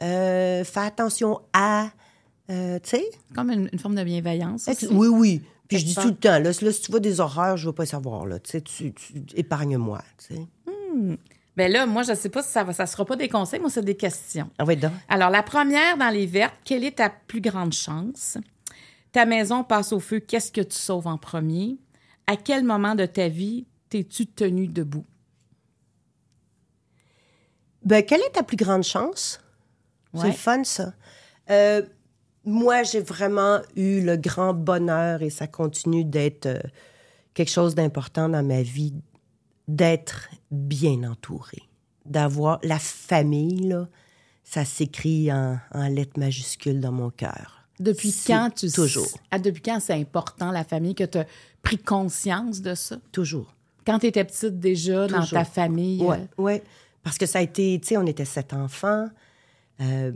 euh, 0.02 0.64
fais 0.64 0.80
attention 0.80 1.40
à, 1.52 1.90
euh, 2.50 2.78
tu 2.82 2.90
sais? 2.90 3.04
Comme 3.34 3.50
une, 3.50 3.68
une 3.72 3.78
forme 3.78 3.94
de 3.94 4.04
bienveillance. 4.04 4.68
aussi. 4.68 4.86
Oui, 4.88 5.08
oui. 5.08 5.42
Puis 5.68 5.78
je 5.78 5.84
dis 5.84 5.94
tout 5.94 6.08
le 6.08 6.16
temps, 6.16 6.38
là, 6.40 6.50
là, 6.60 6.72
si 6.72 6.82
tu 6.82 6.90
vois 6.90 6.98
des 6.98 7.20
horreurs, 7.20 7.56
je 7.56 7.66
veux 7.68 7.72
pas 7.72 7.86
savoir, 7.86 8.26
là, 8.26 8.40
tu 8.40 8.50
sais, 8.50 8.60
tu, 8.60 8.92
épargne-moi, 9.36 10.02
tu 10.18 10.34
sais. 10.34 10.46
Ben 11.56 11.70
là, 11.70 11.86
moi, 11.86 12.02
je 12.02 12.14
sais 12.14 12.28
pas 12.28 12.42
si 12.42 12.50
ça 12.50 12.64
va, 12.64 12.72
ça 12.72 12.86
sera 12.86 13.04
pas 13.04 13.14
des 13.16 13.28
conseils, 13.28 13.60
moi, 13.60 13.70
c'est 13.70 13.84
des 13.84 13.96
questions. 13.96 14.50
Ah 14.58 14.64
oui, 14.66 14.76
donc? 14.76 14.92
Alors, 15.08 15.30
la 15.30 15.42
première 15.42 15.96
dans 15.96 16.08
les 16.08 16.26
vertes, 16.26 16.54
quelle 16.64 16.84
est 16.84 16.96
ta 16.96 17.10
plus 17.10 17.40
grande 17.40 17.72
chance? 17.72 18.38
Ta 19.12 19.26
maison 19.26 19.62
passe 19.62 19.92
au 19.92 20.00
feu, 20.00 20.20
qu'est-ce 20.20 20.50
que 20.50 20.60
tu 20.60 20.76
sauves 20.76 21.06
en 21.06 21.18
premier? 21.18 21.76
À 22.26 22.36
quel 22.36 22.64
moment 22.64 22.94
de 22.94 23.06
ta 23.06 23.28
vie 23.28 23.66
t'es-tu 23.90 24.26
tenu 24.26 24.66
debout? 24.66 25.04
Ben, 27.84 28.04
quelle 28.04 28.20
est 28.20 28.32
ta 28.32 28.42
plus 28.42 28.56
grande 28.56 28.82
chance? 28.84 29.40
C'est 30.14 30.22
Ouais. 30.24 30.32
fun, 30.32 30.64
ça. 30.64 30.92
Euh, 31.50 31.82
moi, 32.44 32.82
j'ai 32.82 33.00
vraiment 33.00 33.60
eu 33.76 34.00
le 34.00 34.16
grand 34.16 34.54
bonheur, 34.54 35.22
et 35.22 35.30
ça 35.30 35.46
continue 35.46 36.04
d'être 36.04 36.46
euh, 36.46 36.58
quelque 37.34 37.50
chose 37.50 37.74
d'important 37.74 38.28
dans 38.28 38.42
ma 38.44 38.62
vie, 38.62 38.94
d'être 39.68 40.28
bien 40.50 41.04
entourée. 41.08 41.62
D'avoir 42.06 42.58
la 42.62 42.78
famille, 42.78 43.68
là, 43.68 43.88
ça 44.42 44.64
s'écrit 44.64 45.32
en, 45.32 45.58
en 45.72 45.88
lettres 45.88 46.18
majuscules 46.18 46.80
dans 46.80 46.92
mon 46.92 47.10
cœur. 47.10 47.58
Depuis 47.78 48.12
quand 48.26 48.50
tu 48.54 48.70
Toujours. 48.70 49.06
Ah, 49.30 49.38
depuis 49.38 49.62
quand 49.62 49.78
c'est 49.80 49.94
important 49.94 50.50
la 50.50 50.64
famille 50.64 50.94
que 50.94 51.04
tu 51.04 51.18
as 51.18 51.26
pris 51.62 51.78
conscience 51.78 52.60
de 52.60 52.74
ça? 52.74 52.96
Toujours. 53.12 53.54
Quand 53.86 53.98
tu 54.00 54.06
étais 54.06 54.24
petite 54.24 54.58
déjà 54.58 55.06
dans 55.06 55.24
ta 55.24 55.44
famille. 55.44 56.02
Oui, 56.02 56.16
euh, 56.16 56.42
ouais. 56.42 56.62
Parce 57.02 57.16
que 57.16 57.24
ça 57.26 57.38
a 57.38 57.42
été, 57.42 57.78
tu 57.80 57.88
sais, 57.88 57.96
on 57.96 58.06
était 58.06 58.26
sept 58.26 58.52
enfants. 58.52 59.06
Euh, 59.80 60.12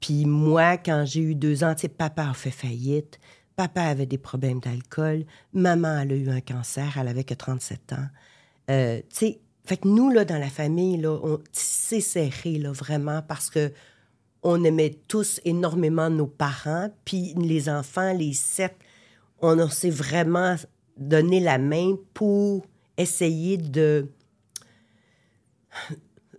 Puis 0.00 0.24
moi, 0.24 0.78
quand 0.78 1.04
j'ai 1.06 1.20
eu 1.20 1.34
deux 1.34 1.64
ans, 1.64 1.74
tu 1.74 1.82
sais, 1.82 1.88
papa 1.88 2.28
a 2.30 2.34
fait 2.34 2.50
faillite. 2.50 3.18
Papa 3.56 3.82
avait 3.82 4.06
des 4.06 4.18
problèmes 4.18 4.60
d'alcool. 4.60 5.24
Maman, 5.52 6.00
elle 6.00 6.12
a 6.12 6.16
eu 6.16 6.30
un 6.30 6.40
cancer. 6.40 6.96
Elle 6.98 7.08
avait 7.08 7.24
que 7.24 7.34
37 7.34 7.92
ans. 7.92 8.06
Euh, 8.70 9.00
tu 9.00 9.04
sais, 9.10 9.40
fait 9.64 9.76
que 9.76 9.88
nous, 9.88 10.10
là, 10.10 10.24
dans 10.24 10.38
la 10.38 10.48
famille, 10.48 10.96
là, 10.96 11.10
on 11.22 11.38
s'est 11.52 12.00
serré, 12.00 12.58
là, 12.58 12.72
vraiment, 12.72 13.22
parce 13.22 13.50
que 13.50 13.72
on 14.42 14.64
aimait 14.64 14.98
tous 15.06 15.40
énormément 15.44 16.10
nos 16.10 16.26
parents. 16.26 16.90
Puis 17.04 17.34
les 17.34 17.68
enfants, 17.68 18.12
les 18.12 18.32
sept, 18.32 18.74
on, 19.40 19.68
s'est 19.68 19.90
vraiment 19.90 20.56
donné 20.96 21.40
la 21.40 21.58
main 21.58 21.96
pour 22.14 22.66
essayer 22.96 23.56
de 23.56 24.08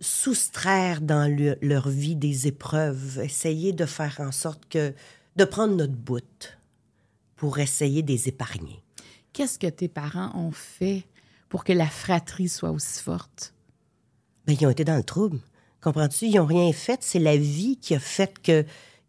soustraire 0.02 1.00
dans 1.00 1.30
le- 1.34 1.56
leur 1.62 1.88
vie 1.88 2.16
des 2.16 2.46
épreuves, 2.48 3.20
essayer 3.22 3.72
de 3.72 3.86
faire 3.86 4.16
en 4.18 4.32
sorte 4.32 4.66
que, 4.68 4.92
de 5.36 5.44
prendre 5.44 5.74
notre 5.76 5.94
bout 5.94 6.58
pour 7.36 7.58
essayer 7.58 8.02
de 8.02 8.12
les 8.12 8.28
épargner. 8.28 8.82
Qu'est-ce 9.32 9.58
que 9.58 9.68
tes 9.68 9.88
parents 9.88 10.32
ont 10.34 10.52
fait 10.52 11.04
pour 11.48 11.64
que 11.64 11.72
la 11.72 11.86
fratrie 11.86 12.48
soit 12.48 12.70
aussi 12.70 13.00
forte? 13.02 13.54
Ben, 14.46 14.56
ils 14.60 14.66
ont 14.66 14.70
été 14.70 14.84
dans 14.84 14.96
le 14.96 15.04
trouble. 15.04 15.38
Comprends-tu? 15.80 16.26
Ils 16.26 16.36
n'ont 16.36 16.46
rien 16.46 16.72
fait. 16.72 16.98
C'est 17.02 17.18
la 17.18 17.36
vie 17.36 17.76
qui 17.76 17.94
a 17.94 18.00
fait 18.00 18.38
que 18.42 18.64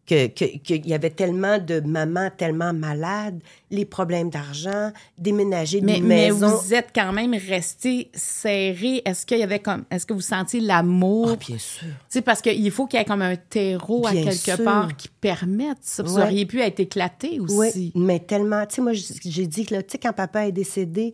que- 0.05 0.27
que- 0.27 0.57
qu'il 0.57 0.85
y 0.85 0.93
avait 0.93 1.09
tellement 1.11 1.59
de 1.59 1.79
mamans 1.79 2.29
tellement 2.37 2.73
malades, 2.73 3.39
les 3.71 3.85
problèmes 3.85 4.29
d'argent, 4.29 4.91
déménager 5.17 5.79
Mais, 5.79 5.95
d'une 5.95 6.07
mais 6.07 6.27
maison. 6.31 6.47
vous 6.57 6.73
êtes 6.73 6.89
quand 6.93 7.13
même 7.13 7.33
restés 7.33 8.11
serrés. 8.13 9.01
Est-ce 9.05 9.25
qu'il 9.25 9.37
y 9.37 9.43
avait 9.43 9.59
comme. 9.59 9.85
Est-ce 9.89 10.05
que 10.05 10.13
vous 10.13 10.19
sentiez 10.21 10.59
l'amour? 10.59 11.29
Ah, 11.31 11.35
bien 11.37 11.57
sûr. 11.57 11.87
Tu 11.87 11.93
sais, 12.09 12.21
parce 12.21 12.41
qu'il 12.41 12.69
faut 12.71 12.85
qu'il 12.85 12.99
y 12.99 13.01
ait 13.01 13.05
comme 13.05 13.21
un 13.21 13.37
terreau 13.37 14.05
à 14.05 14.11
quelque 14.11 14.33
sûr. 14.33 14.63
part 14.63 14.95
qui 14.97 15.07
permette 15.07 15.77
ça. 15.81 16.03
Vous 16.03 16.15
Ouais. 16.17 16.23
auriez 16.23 16.45
pu 16.45 16.59
être 16.59 16.81
éclaté 16.81 17.39
aussi. 17.39 17.55
Oui, 17.57 17.91
mais 17.95 18.19
tellement. 18.19 18.65
Tu 18.65 18.75
sais, 18.75 18.81
moi, 18.81 18.91
j'ai 18.93 19.47
dit 19.47 19.65
que, 19.65 19.75
tu 19.81 19.91
sais, 19.91 19.97
quand 19.99 20.11
papa 20.13 20.47
est 20.47 20.51
décédé, 20.51 21.13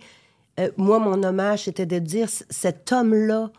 euh, 0.59 0.71
moi, 0.77 0.97
mon 0.97 1.21
hommage, 1.23 1.65
c'était 1.65 1.85
de 1.85 1.99
dire 1.99 2.27
cet 2.49 2.91
homme-là 2.91 3.51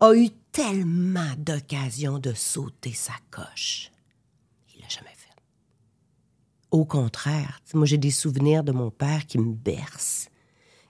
a 0.00 0.14
eu 0.14 0.30
tellement 0.50 1.34
d'occasions 1.36 2.18
de 2.18 2.32
sauter 2.32 2.92
sa 2.94 3.12
coche. 3.30 3.90
Il 4.74 4.80
l'a 4.80 4.88
jamais 4.88 5.10
fait. 5.14 5.28
Au 6.70 6.84
contraire, 6.84 7.60
moi, 7.74 7.86
j'ai 7.86 7.98
des 7.98 8.10
souvenirs 8.10 8.62
de 8.62 8.72
mon 8.72 8.90
père 8.90 9.26
qui 9.26 9.38
me 9.38 9.54
berce, 9.54 10.28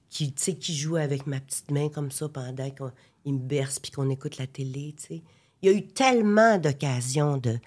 qui, 0.09 0.33
qui 0.33 0.77
joue 0.77 0.97
avec 0.97 1.27
ma 1.27 1.41
petite 1.41 1.71
main 1.71 1.89
comme 1.89 2.11
ça 2.11 2.29
pendant 2.29 2.71
qu'il 2.71 3.35
me 3.35 3.39
berce 3.39 3.79
puis 3.79 3.93
qu'on 3.93 4.11
écoute 4.11 4.39
la 4.39 4.47
télé, 4.47 4.95
tu 4.99 5.07
sais. 5.07 5.23
Il 5.63 5.71
y 5.71 5.75
a 5.75 5.77
eu 5.77 5.87
tellement 5.87 6.59
d'occasions 6.59 7.37
de 7.37 7.59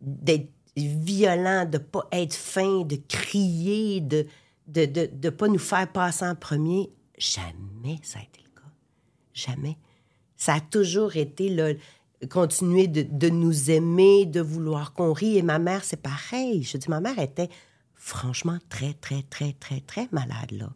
d'être 0.00 0.50
violent, 0.76 1.64
de 1.64 1.78
pas 1.78 2.06
être 2.12 2.34
fin, 2.34 2.82
de 2.82 2.96
crier, 3.08 4.00
de 4.00 4.26
de, 4.66 4.84
de, 4.84 5.08
de 5.10 5.30
pas 5.30 5.48
nous 5.48 5.58
faire 5.58 5.90
passer 5.90 6.26
en 6.26 6.34
premier. 6.34 6.90
Jamais 7.16 7.98
ça 8.02 8.18
a 8.18 8.22
été 8.22 8.40
le 8.42 8.60
cas. 8.60 8.68
Jamais. 9.32 9.78
Ça 10.36 10.54
a 10.54 10.60
toujours 10.60 11.16
été 11.16 11.48
là, 11.48 11.72
continuer 12.30 12.86
de, 12.88 13.28
nous 13.28 13.70
aimer, 13.70 14.26
de 14.26 14.40
vouloir 14.40 14.92
qu'on 14.92 15.12
rie. 15.12 15.36
Et 15.38 15.42
ma 15.42 15.58
mère, 15.58 15.84
c'est 15.84 16.00
pareil. 16.00 16.62
Je 16.62 16.78
dis, 16.78 16.88
ma 16.88 17.00
mère 17.00 17.18
était 17.18 17.48
franchement 17.94 18.58
très, 18.68 18.94
très, 18.94 19.22
très, 19.22 19.52
très, 19.52 19.80
très 19.80 20.08
malade, 20.12 20.52
là. 20.52 20.70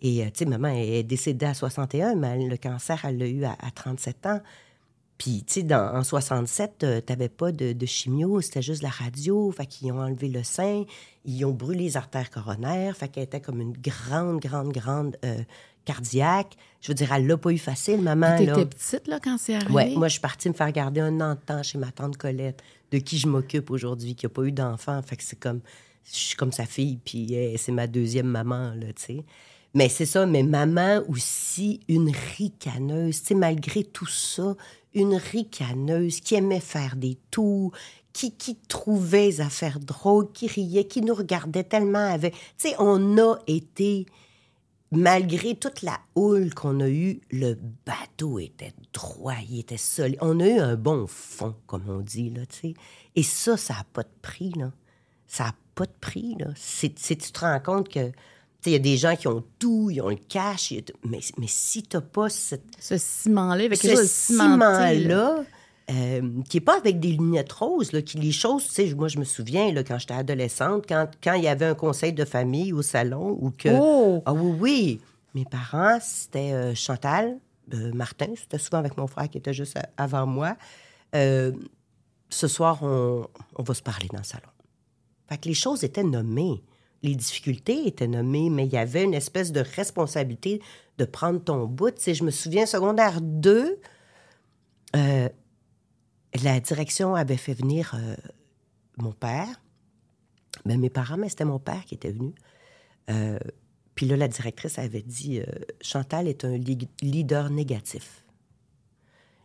Et, 0.00 0.22
euh, 0.22 0.26
tu 0.26 0.38
sais, 0.38 0.44
maman 0.44 0.68
est 0.68 1.02
décédée 1.02 1.46
à 1.46 1.54
61, 1.54 2.14
mais 2.14 2.46
le 2.46 2.56
cancer, 2.56 3.04
elle 3.04 3.18
l'a 3.18 3.26
eu 3.26 3.44
à, 3.44 3.56
à 3.60 3.70
37 3.72 4.26
ans. 4.26 4.40
Puis, 5.18 5.42
tu 5.44 5.62
sais, 5.62 5.74
en 5.74 6.04
67, 6.04 6.84
euh, 6.84 7.00
t'avais 7.00 7.28
pas 7.28 7.50
de, 7.50 7.72
de 7.72 7.86
chimio, 7.86 8.40
c'était 8.40 8.62
juste 8.62 8.82
la 8.82 8.88
radio. 8.88 9.50
Fait 9.50 9.66
qu'ils 9.66 9.90
ont 9.90 10.00
enlevé 10.00 10.28
le 10.28 10.44
sein, 10.44 10.84
ils 11.24 11.44
ont 11.44 11.50
brûlé 11.50 11.84
les 11.84 11.96
artères 11.96 12.30
coronaires. 12.30 12.96
Fait 12.96 13.08
qu'elle 13.08 13.24
était 13.24 13.40
comme 13.40 13.60
une 13.60 13.72
grande, 13.72 14.38
grande, 14.38 14.72
grande 14.72 15.16
euh, 15.24 15.42
cardiaque. 15.88 16.54
Je 16.80 16.88
veux 16.88 16.94
dire, 16.94 17.12
elle 17.12 17.26
l'a 17.26 17.36
pas 17.36 17.50
eu 17.50 17.58
facile, 17.58 18.02
maman. 18.02 18.36
T'étais 18.36 18.66
petite, 18.66 19.08
là, 19.08 19.18
quand 19.22 19.36
c'est 19.38 19.54
arrivé? 19.54 19.72
Ouais, 19.72 19.94
moi, 19.96 20.08
je 20.08 20.12
suis 20.12 20.20
partie 20.20 20.48
me 20.48 20.54
faire 20.54 20.70
garder 20.70 21.00
un 21.00 21.20
an 21.20 21.34
de 21.34 21.40
temps 21.40 21.62
chez 21.62 21.78
ma 21.78 21.90
tante 21.90 22.16
Colette, 22.16 22.62
de 22.92 22.98
qui 22.98 23.18
je 23.18 23.26
m'occupe 23.26 23.70
aujourd'hui, 23.70 24.14
qui 24.14 24.26
n'a 24.26 24.30
pas 24.30 24.42
eu 24.42 24.52
d'enfant. 24.52 25.00
Fait 25.02 25.16
que 25.16 25.22
c'est 25.22 25.38
comme, 25.38 25.60
je 26.04 26.16
suis 26.16 26.36
comme 26.36 26.52
sa 26.52 26.66
fille, 26.66 26.98
puis 27.04 27.34
euh, 27.34 27.54
c'est 27.56 27.72
ma 27.72 27.86
deuxième 27.86 28.26
maman, 28.26 28.74
là, 28.74 28.92
tu 28.94 29.02
sais. 29.02 29.24
Mais 29.74 29.88
c'est 29.88 30.06
ça, 30.06 30.24
mais 30.26 30.42
maman 30.42 31.02
aussi, 31.08 31.80
une 31.88 32.12
ricaneuse, 32.36 33.20
tu 33.20 33.28
sais, 33.28 33.34
malgré 33.34 33.84
tout 33.84 34.06
ça, 34.06 34.54
une 34.94 35.14
ricaneuse 35.14 36.20
qui 36.20 36.34
aimait 36.36 36.60
faire 36.60 36.96
des 36.96 37.18
tours, 37.30 37.72
qui, 38.12 38.32
qui 38.32 38.56
trouvait 38.56 39.26
les 39.26 39.40
affaires 39.40 39.78
drôles, 39.80 40.32
qui 40.32 40.48
riait, 40.48 40.86
qui 40.86 41.02
nous 41.02 41.14
regardait 41.14 41.64
tellement 41.64 42.12
avec... 42.12 42.34
Tu 42.34 42.68
sais, 42.68 42.74
on 42.78 43.18
a 43.18 43.36
été 43.46 44.06
malgré 44.90 45.54
toute 45.54 45.82
la 45.82 45.98
houle 46.14 46.54
qu'on 46.54 46.80
a 46.80 46.88
eue, 46.88 47.20
le 47.30 47.56
bateau 47.84 48.38
était 48.38 48.72
droit, 48.92 49.34
il 49.48 49.60
était 49.60 49.76
solide. 49.76 50.18
On 50.20 50.40
a 50.40 50.46
eu 50.46 50.58
un 50.58 50.76
bon 50.76 51.06
fond, 51.06 51.54
comme 51.66 51.88
on 51.88 52.00
dit, 52.00 52.30
là, 52.30 52.46
tu 52.46 52.56
sais. 52.58 52.74
Et 53.16 53.22
ça, 53.22 53.56
ça 53.56 53.74
n'a 53.74 53.84
pas 53.92 54.02
de 54.02 54.08
prix, 54.22 54.52
là. 54.56 54.72
Ça 55.26 55.44
n'a 55.44 55.54
pas 55.74 55.84
de 55.86 55.92
prix, 56.00 56.36
là. 56.38 56.46
C'est, 56.56 56.98
c'est- 56.98 57.16
tu 57.16 57.32
te 57.32 57.40
rends 57.40 57.60
compte 57.60 57.88
que, 57.88 58.06
tu 58.08 58.12
sais, 58.62 58.70
il 58.70 58.72
y 58.72 58.76
a 58.76 58.78
des 58.80 58.96
gens 58.96 59.14
qui 59.16 59.28
ont 59.28 59.44
tout, 59.58 59.90
ils 59.90 60.00
ont 60.00 60.08
le 60.08 60.16
cash, 60.16 60.72
mais, 61.04 61.20
mais 61.36 61.46
si 61.48 61.82
tu 61.82 61.96
n'as 61.96 62.00
pas 62.00 62.28
cette, 62.30 62.64
Ce 62.80 62.96
ciment-là, 62.96 63.64
avec 63.64 63.78
ce 63.78 63.88
ciment-là, 64.06 65.44
euh, 65.90 66.42
qui 66.48 66.56
n'est 66.56 66.64
pas 66.64 66.76
avec 66.76 67.00
des 67.00 67.12
lunettes 67.12 67.52
roses, 67.52 67.92
là, 67.92 68.02
qui 68.02 68.18
les 68.18 68.32
choses, 68.32 68.66
tu 68.66 68.72
sais, 68.72 68.94
moi 68.94 69.08
je 69.08 69.18
me 69.18 69.24
souviens, 69.24 69.72
là, 69.72 69.82
quand 69.82 69.98
j'étais 69.98 70.14
adolescente, 70.14 70.84
quand, 70.86 71.08
quand 71.22 71.34
il 71.34 71.44
y 71.44 71.48
avait 71.48 71.66
un 71.66 71.74
conseil 71.74 72.12
de 72.12 72.24
famille 72.24 72.72
au 72.72 72.82
salon, 72.82 73.36
ou 73.40 73.50
que... 73.50 73.68
Oh! 73.72 74.22
Ah 74.26 74.32
oui, 74.32 74.56
oui! 74.60 75.00
Mes 75.34 75.44
parents, 75.44 75.98
c'était 76.00 76.52
euh, 76.52 76.74
Chantal, 76.74 77.38
euh, 77.74 77.92
Martin, 77.92 78.28
c'était 78.36 78.58
souvent 78.58 78.78
avec 78.78 78.96
mon 78.96 79.06
frère 79.06 79.28
qui 79.28 79.38
était 79.38 79.54
juste 79.54 79.78
avant 79.96 80.26
moi. 80.26 80.56
Ce 81.14 82.46
soir, 82.46 82.82
on, 82.82 83.26
on 83.56 83.62
va 83.62 83.74
se 83.74 83.82
parler 83.82 84.08
dans 84.12 84.18
le 84.18 84.24
salon. 84.24 84.48
Fait 85.28 85.38
que 85.38 85.48
les 85.48 85.54
choses 85.54 85.84
étaient 85.84 86.04
nommées. 86.04 86.62
Les 87.02 87.14
difficultés 87.14 87.86
étaient 87.86 88.08
nommées, 88.08 88.50
mais 88.50 88.66
il 88.66 88.72
y 88.72 88.78
avait 88.78 89.04
une 89.04 89.14
espèce 89.14 89.52
de 89.52 89.60
responsabilité 89.60 90.60
de 90.98 91.04
prendre 91.04 91.40
ton 91.42 91.66
bout. 91.66 91.92
Tu 91.92 92.02
sais, 92.02 92.14
je 92.14 92.24
me 92.24 92.30
souviens, 92.30 92.66
secondaire 92.66 93.20
2, 93.20 93.78
euh, 94.96 95.28
la 96.34 96.60
direction 96.60 97.14
avait 97.14 97.36
fait 97.36 97.54
venir 97.54 97.94
euh, 97.94 98.16
mon 98.96 99.12
père. 99.12 99.60
Ben, 100.64 100.78
mes 100.78 100.90
parents, 100.90 101.16
mais 101.16 101.28
c'était 101.28 101.44
mon 101.44 101.58
père 101.58 101.84
qui 101.84 101.94
était 101.94 102.10
venu. 102.10 102.34
Euh, 103.10 103.38
puis 103.94 104.06
là, 104.06 104.16
la 104.16 104.28
directrice 104.28 104.78
avait 104.78 105.02
dit 105.02 105.40
euh, 105.40 105.46
Chantal 105.80 106.28
est 106.28 106.44
un 106.44 106.56
leader 107.02 107.50
négatif. 107.50 108.24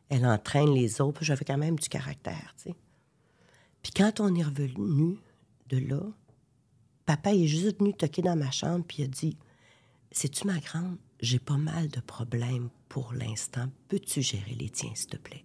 Elle 0.10 0.26
entraîne 0.26 0.74
les 0.74 1.02
autres. 1.02 1.24
J'avais 1.24 1.46
quand 1.46 1.58
même 1.58 1.80
du 1.80 1.90
caractère, 1.90 2.54
tu 2.58 2.70
sais. 2.70 2.76
Puis 3.82 3.92
quand 3.92 4.20
on 4.20 4.34
est 4.34 4.44
revenu 4.44 5.18
de 5.70 5.78
là, 5.78 6.02
papa 7.06 7.34
est 7.34 7.48
juste 7.48 7.80
venu 7.80 7.94
toquer 7.94 8.22
dans 8.22 8.36
ma 8.36 8.50
chambre 8.50 8.86
puis 8.88 9.04
il 9.04 9.06
a 9.06 9.08
dit 9.08 9.38
Sais-tu, 10.12 10.46
ma 10.46 10.60
grande, 10.60 10.98
j'ai 11.20 11.40
pas 11.40 11.58
mal 11.58 11.90
de 11.90 12.00
problèmes 12.00 12.70
pour 12.88 13.14
l'instant. 13.14 13.68
Peux-tu 13.88 14.22
gérer 14.22 14.54
les 14.54 14.70
tiens, 14.70 14.92
s'il 14.94 15.10
te 15.10 15.18
plaît? 15.18 15.44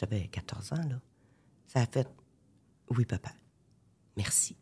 J'avais 0.00 0.28
14 0.28 0.72
ans, 0.72 0.88
là. 0.88 1.00
Ça 1.66 1.82
a 1.82 1.86
fait 1.86 2.08
Oui, 2.88 3.04
papa. 3.04 3.30
Merci. 4.16 4.56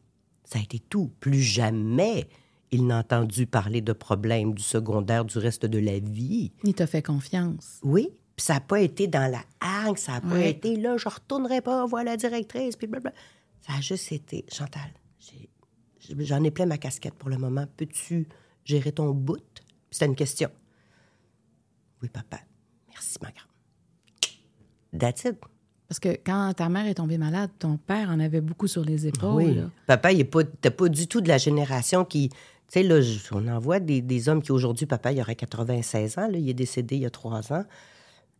Ça 0.44 0.58
a 0.58 0.62
été 0.62 0.80
tout. 0.80 1.12
Plus 1.20 1.40
jamais 1.40 2.28
il 2.70 2.86
n'a 2.86 2.98
entendu 2.98 3.46
parler 3.46 3.80
de 3.80 3.92
problèmes 3.92 4.54
du 4.54 4.62
secondaire 4.62 5.24
du 5.24 5.38
reste 5.38 5.66
de 5.66 5.78
la 5.78 5.98
vie. 6.00 6.52
Il 6.64 6.74
t'a 6.74 6.86
fait 6.86 7.02
confiance. 7.02 7.80
Oui. 7.82 8.10
Puis 8.36 8.44
ça 8.44 8.54
n'a 8.54 8.60
pas 8.60 8.80
été 8.80 9.06
dans 9.06 9.30
la 9.30 9.42
hargne, 9.60 9.96
ça 9.96 10.12
n'a 10.12 10.20
pas 10.20 10.40
été 10.40 10.76
là, 10.76 10.96
je 10.96 11.08
retournerai 11.08 11.60
pas 11.60 11.84
voir 11.86 12.04
la 12.04 12.16
directrice, 12.16 12.76
puis 12.76 12.86
blablabla. 12.86 13.18
Ça 13.62 13.72
a 13.74 13.80
juste 13.80 14.12
été, 14.12 14.44
Chantal, 14.52 14.92
j'en 16.20 16.44
ai 16.44 16.50
plein 16.52 16.66
ma 16.66 16.78
casquette 16.78 17.14
pour 17.14 17.30
le 17.30 17.36
moment. 17.36 17.66
Peux-tu 17.76 18.28
gérer 18.64 18.92
ton 18.92 19.10
bout? 19.10 19.42
C'était 19.90 20.06
une 20.06 20.14
question. 20.14 20.50
Oui, 22.00 22.08
papa. 22.08 22.38
Merci, 22.88 23.18
ma 23.20 23.32
grande. 23.32 23.57
That's 24.96 25.24
it. 25.24 25.36
Parce 25.88 26.00
que 26.00 26.10
quand 26.10 26.52
ta 26.54 26.68
mère 26.68 26.86
est 26.86 26.94
tombée 26.94 27.16
malade, 27.16 27.50
ton 27.58 27.78
père 27.78 28.10
en 28.10 28.20
avait 28.20 28.42
beaucoup 28.42 28.66
sur 28.66 28.84
les 28.84 29.06
épaules. 29.06 29.34
Oui. 29.42 29.54
là. 29.54 29.70
Papa, 29.86 30.12
il 30.12 30.18
n'est 30.18 30.24
pas, 30.24 30.44
t'es 30.44 30.70
pas 30.70 30.88
du 30.88 31.06
tout 31.08 31.20
de 31.20 31.28
la 31.28 31.38
génération 31.38 32.04
qui. 32.04 32.28
Tu 32.28 32.36
sais, 32.68 32.82
là, 32.82 33.00
on 33.32 33.48
en 33.48 33.58
voit 33.58 33.80
des, 33.80 34.02
des 34.02 34.28
hommes 34.28 34.42
qui 34.42 34.52
aujourd'hui, 34.52 34.84
papa, 34.84 35.12
il 35.12 35.20
aurait 35.22 35.34
96 35.34 36.18
ans, 36.18 36.28
là, 36.28 36.36
il 36.36 36.46
est 36.50 36.54
décédé 36.54 36.96
il 36.96 37.02
y 37.02 37.06
a 37.06 37.10
trois 37.10 37.50
ans. 37.50 37.64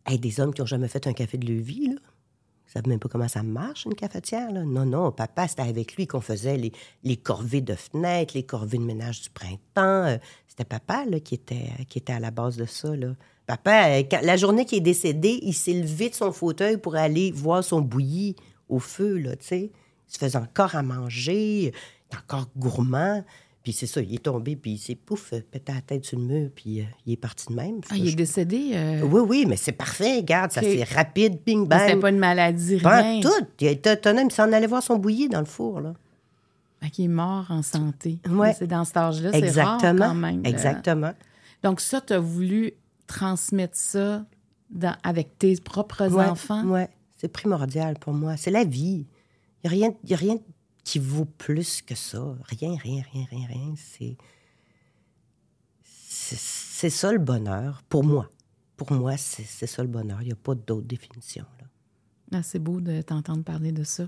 Hey, 0.05 0.19
des 0.19 0.39
hommes 0.39 0.53
qui 0.53 0.61
n'ont 0.61 0.67
jamais 0.67 0.87
fait 0.87 1.07
un 1.07 1.13
café 1.13 1.39
de 1.39 1.51
leur 1.51 1.63
vie, 1.63 1.87
là. 1.87 1.95
Ils 2.67 2.71
savent 2.73 2.87
même 2.87 2.99
pas 2.99 3.09
comment 3.09 3.27
ça 3.27 3.41
marche, 3.41 3.85
une 3.85 3.95
cafetière, 3.95 4.51
là. 4.51 4.63
Non, 4.63 4.85
non, 4.85 5.11
papa, 5.11 5.47
c'était 5.47 5.63
avec 5.63 5.95
lui 5.95 6.05
qu'on 6.05 6.21
faisait 6.21 6.57
les, 6.57 6.71
les 7.03 7.17
corvées 7.17 7.61
de 7.61 7.73
fenêtres, 7.73 8.35
les 8.35 8.43
corvées 8.43 8.77
de 8.77 8.83
ménage 8.83 9.23
du 9.23 9.29
printemps. 9.31 9.57
Euh, 10.05 10.17
C'était 10.47 10.65
papa, 10.65 11.05
là, 11.09 11.19
qui 11.19 11.33
était, 11.33 11.71
qui 11.89 11.97
était 11.97 12.13
à 12.13 12.19
la 12.19 12.29
base 12.29 12.57
de 12.57 12.65
ça, 12.65 12.95
là. 12.95 13.15
Papa, 13.49 13.89
euh, 13.89 14.03
quand- 14.09 14.21
la 14.21 14.37
journée 14.37 14.63
qu'il 14.63 14.77
est 14.77 14.81
décédé, 14.81 15.39
il 15.41 15.53
s'est 15.55 15.73
levé 15.73 16.09
de 16.09 16.13
son 16.13 16.31
fauteuil 16.31 16.77
pour 16.77 16.95
aller 16.95 17.31
voir 17.31 17.63
son 17.63 17.81
bouilli 17.81 18.35
au 18.69 18.77
feu, 18.77 19.17
là, 19.17 19.35
tu 19.35 19.47
sais. 19.47 19.71
Il 20.07 20.13
se 20.13 20.19
faisait 20.19 20.37
encore 20.37 20.75
à 20.75 20.83
manger, 20.83 21.33
il 21.61 21.65
est 21.69 21.73
encore 22.15 22.47
gourmand. 22.55 23.23
Puis 23.63 23.73
c'est 23.73 23.87
ça, 23.87 24.01
il 24.01 24.13
est 24.13 24.23
tombé, 24.23 24.55
puis 24.55 24.73
il 24.73 24.77
s'est 24.77 24.93
pouf, 24.93 25.33
euh, 25.33 25.41
pété 25.49 25.73
la 25.73 25.81
tête 25.81 26.05
sur 26.05 26.19
le 26.19 26.25
mur, 26.25 26.49
puis 26.55 26.81
euh, 26.81 26.83
il 27.07 27.13
est 27.13 27.17
parti 27.17 27.47
de 27.49 27.53
même. 27.55 27.81
Ah, 27.89 27.95
il 27.97 28.07
est 28.07 28.11
Je- 28.11 28.15
décédé. 28.17 28.69
euh, 28.73 29.01
Oui, 29.01 29.21
oui, 29.27 29.45
mais 29.47 29.55
c'est 29.57 29.71
parfait, 29.71 30.17
regarde, 30.17 30.51
ça 30.51 30.61
c'est 30.61 30.83
rapide, 30.83 31.39
ping, 31.41 31.67
mais 31.67 31.79
C'était 31.79 31.91
bang. 31.93 32.01
pas 32.01 32.09
une 32.11 32.19
maladie, 32.19 32.77
Pas 32.77 33.01
rien. 33.01 33.19
tout. 33.19 33.45
Il 33.59 33.67
était 33.67 33.93
autonome, 33.93 34.27
il 34.29 34.33
s'en 34.33 34.51
allait 34.53 34.67
voir 34.67 34.83
son 34.83 34.97
bouilli 34.97 35.27
dans 35.27 35.39
le 35.39 35.45
four, 35.45 35.81
là. 35.81 35.93
Fait 36.83 36.89
qu'il 36.91 37.05
est 37.05 37.09
mort 37.09 37.47
en 37.49 37.63
santé. 37.63 38.19
Ouais. 38.29 38.53
C'est 38.57 38.67
dans 38.67 38.85
cet 38.85 38.95
âge-là, 38.97 39.31
c'est 39.33 39.39
rare 39.59 39.75
Exactement. 39.75 40.05
quand 40.09 40.13
même. 40.15 40.45
Exactement. 40.45 41.11
Donc 41.63 41.81
ça, 41.81 41.99
tu 41.99 42.13
as 42.13 42.19
voulu 42.19 42.73
transmettre 43.09 43.75
ça 43.75 44.25
dans- 44.69 44.95
avec 45.03 45.37
tes 45.39 45.55
propres 45.59 46.07
Ouais, 46.07 46.25
enfants? 46.25 46.65
ouais. 46.67 46.87
C'est 47.17 47.27
primordial 47.27 47.97
pour 47.99 48.13
moi. 48.13 48.37
C'est 48.37 48.51
la 48.51 48.63
vie. 48.63 49.05
Il 49.63 49.69
n'y 49.69 49.81
a, 49.83 49.87
rien- 49.87 49.95
y 50.05 50.13
a 50.13 50.17
rien 50.17 50.37
qui 50.85 50.99
vaut 50.99 51.25
plus 51.25 51.81
que 51.81 51.95
ça. 51.95 52.23
Rien, 52.45 52.75
rien, 52.77 53.03
rien, 53.11 53.25
rien, 53.29 53.47
rien. 53.47 53.73
C'est. 53.75 54.15
C'est 55.83 56.89
ça 56.89 57.11
le 57.11 57.17
bonheur, 57.19 57.81
pour 57.89 58.03
moi. 58.03 58.29
Pour 58.77 58.91
moi, 58.93 59.17
c'est 59.17 59.43
c'est 59.43 59.67
ça 59.67 59.81
le 59.81 59.89
bonheur. 59.89 60.21
Il 60.21 60.27
n'y 60.27 60.31
a 60.31 60.35
pas 60.37 60.55
d'autre 60.55 60.87
définition. 60.87 61.45
Là. 61.59 61.67
Ah, 62.39 62.43
c'est 62.43 62.59
beau 62.59 62.79
de 62.79 63.01
t'entendre 63.01 63.43
parler 63.43 63.71
de 63.73 63.83
ça. 63.83 64.07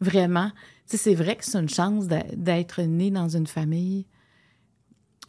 Vraiment. 0.00 0.52
C'est 0.86 1.14
vrai 1.14 1.34
que 1.36 1.44
c'est 1.44 1.58
une 1.58 1.68
chance 1.68 2.06
d'être 2.06 2.82
né 2.82 3.10
dans 3.10 3.28
une 3.28 3.46
famille 3.46 4.06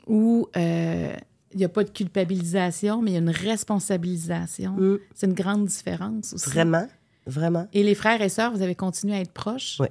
où 0.05 0.48
euh, 0.55 1.15
il 1.55 1.59
n'y 1.59 1.65
a 1.65 1.69
pas 1.69 1.85
de 1.85 1.89
culpabilisation, 1.89 3.01
mais 3.01 3.12
il 3.12 3.13
y 3.13 3.17
a 3.17 3.21
une 3.21 3.29
responsabilisation. 3.29 4.74
Mm. 4.74 5.00
C'est 5.15 5.25
une 5.25 5.33
grande 5.33 5.65
différence 5.65 6.33
aussi. 6.33 6.50
Vraiment, 6.50 6.85
vraiment? 7.25 7.67
Et 7.71 7.81
les 7.81 7.95
frères 7.95 8.21
et 8.21 8.27
sœurs, 8.27 8.51
vous 8.51 8.62
avez 8.62 8.75
continué 8.75 9.15
à 9.15 9.21
être 9.21 9.31
proches? 9.31 9.77
Oui. 9.79 9.88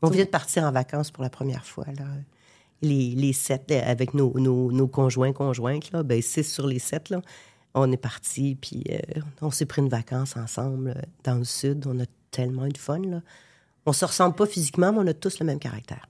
On 0.00 0.08
vient 0.08 0.24
de 0.24 0.30
partir 0.30 0.64
en 0.64 0.72
vacances 0.72 1.10
pour 1.10 1.22
la 1.22 1.28
première 1.28 1.66
fois. 1.66 1.84
Là. 1.98 2.06
Les, 2.80 3.10
les 3.10 3.34
sept, 3.34 3.70
euh, 3.70 3.80
avec 3.84 4.14
nos, 4.14 4.32
nos, 4.38 4.72
nos 4.72 4.88
conjoints, 4.88 5.32
conjointes, 5.32 5.92
là, 5.92 6.02
ben, 6.02 6.22
six 6.22 6.44
sur 6.44 6.66
les 6.66 6.78
sept, 6.78 7.10
là, 7.10 7.20
on 7.74 7.92
est 7.92 7.98
partis, 7.98 8.56
puis 8.58 8.84
euh, 8.90 9.20
on 9.42 9.50
s'est 9.50 9.66
pris 9.66 9.82
une 9.82 9.90
vacance 9.90 10.36
ensemble 10.36 10.94
euh, 10.96 11.02
dans 11.24 11.34
le 11.34 11.44
sud. 11.44 11.86
On 11.86 12.00
a 12.00 12.04
tellement 12.30 12.64
eu 12.64 12.70
de 12.72 12.78
fun. 12.78 13.00
Là. 13.00 13.20
On 13.84 13.92
se 13.92 14.04
ressemble 14.04 14.34
pas 14.34 14.46
physiquement, 14.46 14.92
mais 14.92 15.00
on 15.00 15.06
a 15.08 15.14
tous 15.14 15.40
le 15.40 15.46
même 15.46 15.58
caractère. 15.58 16.08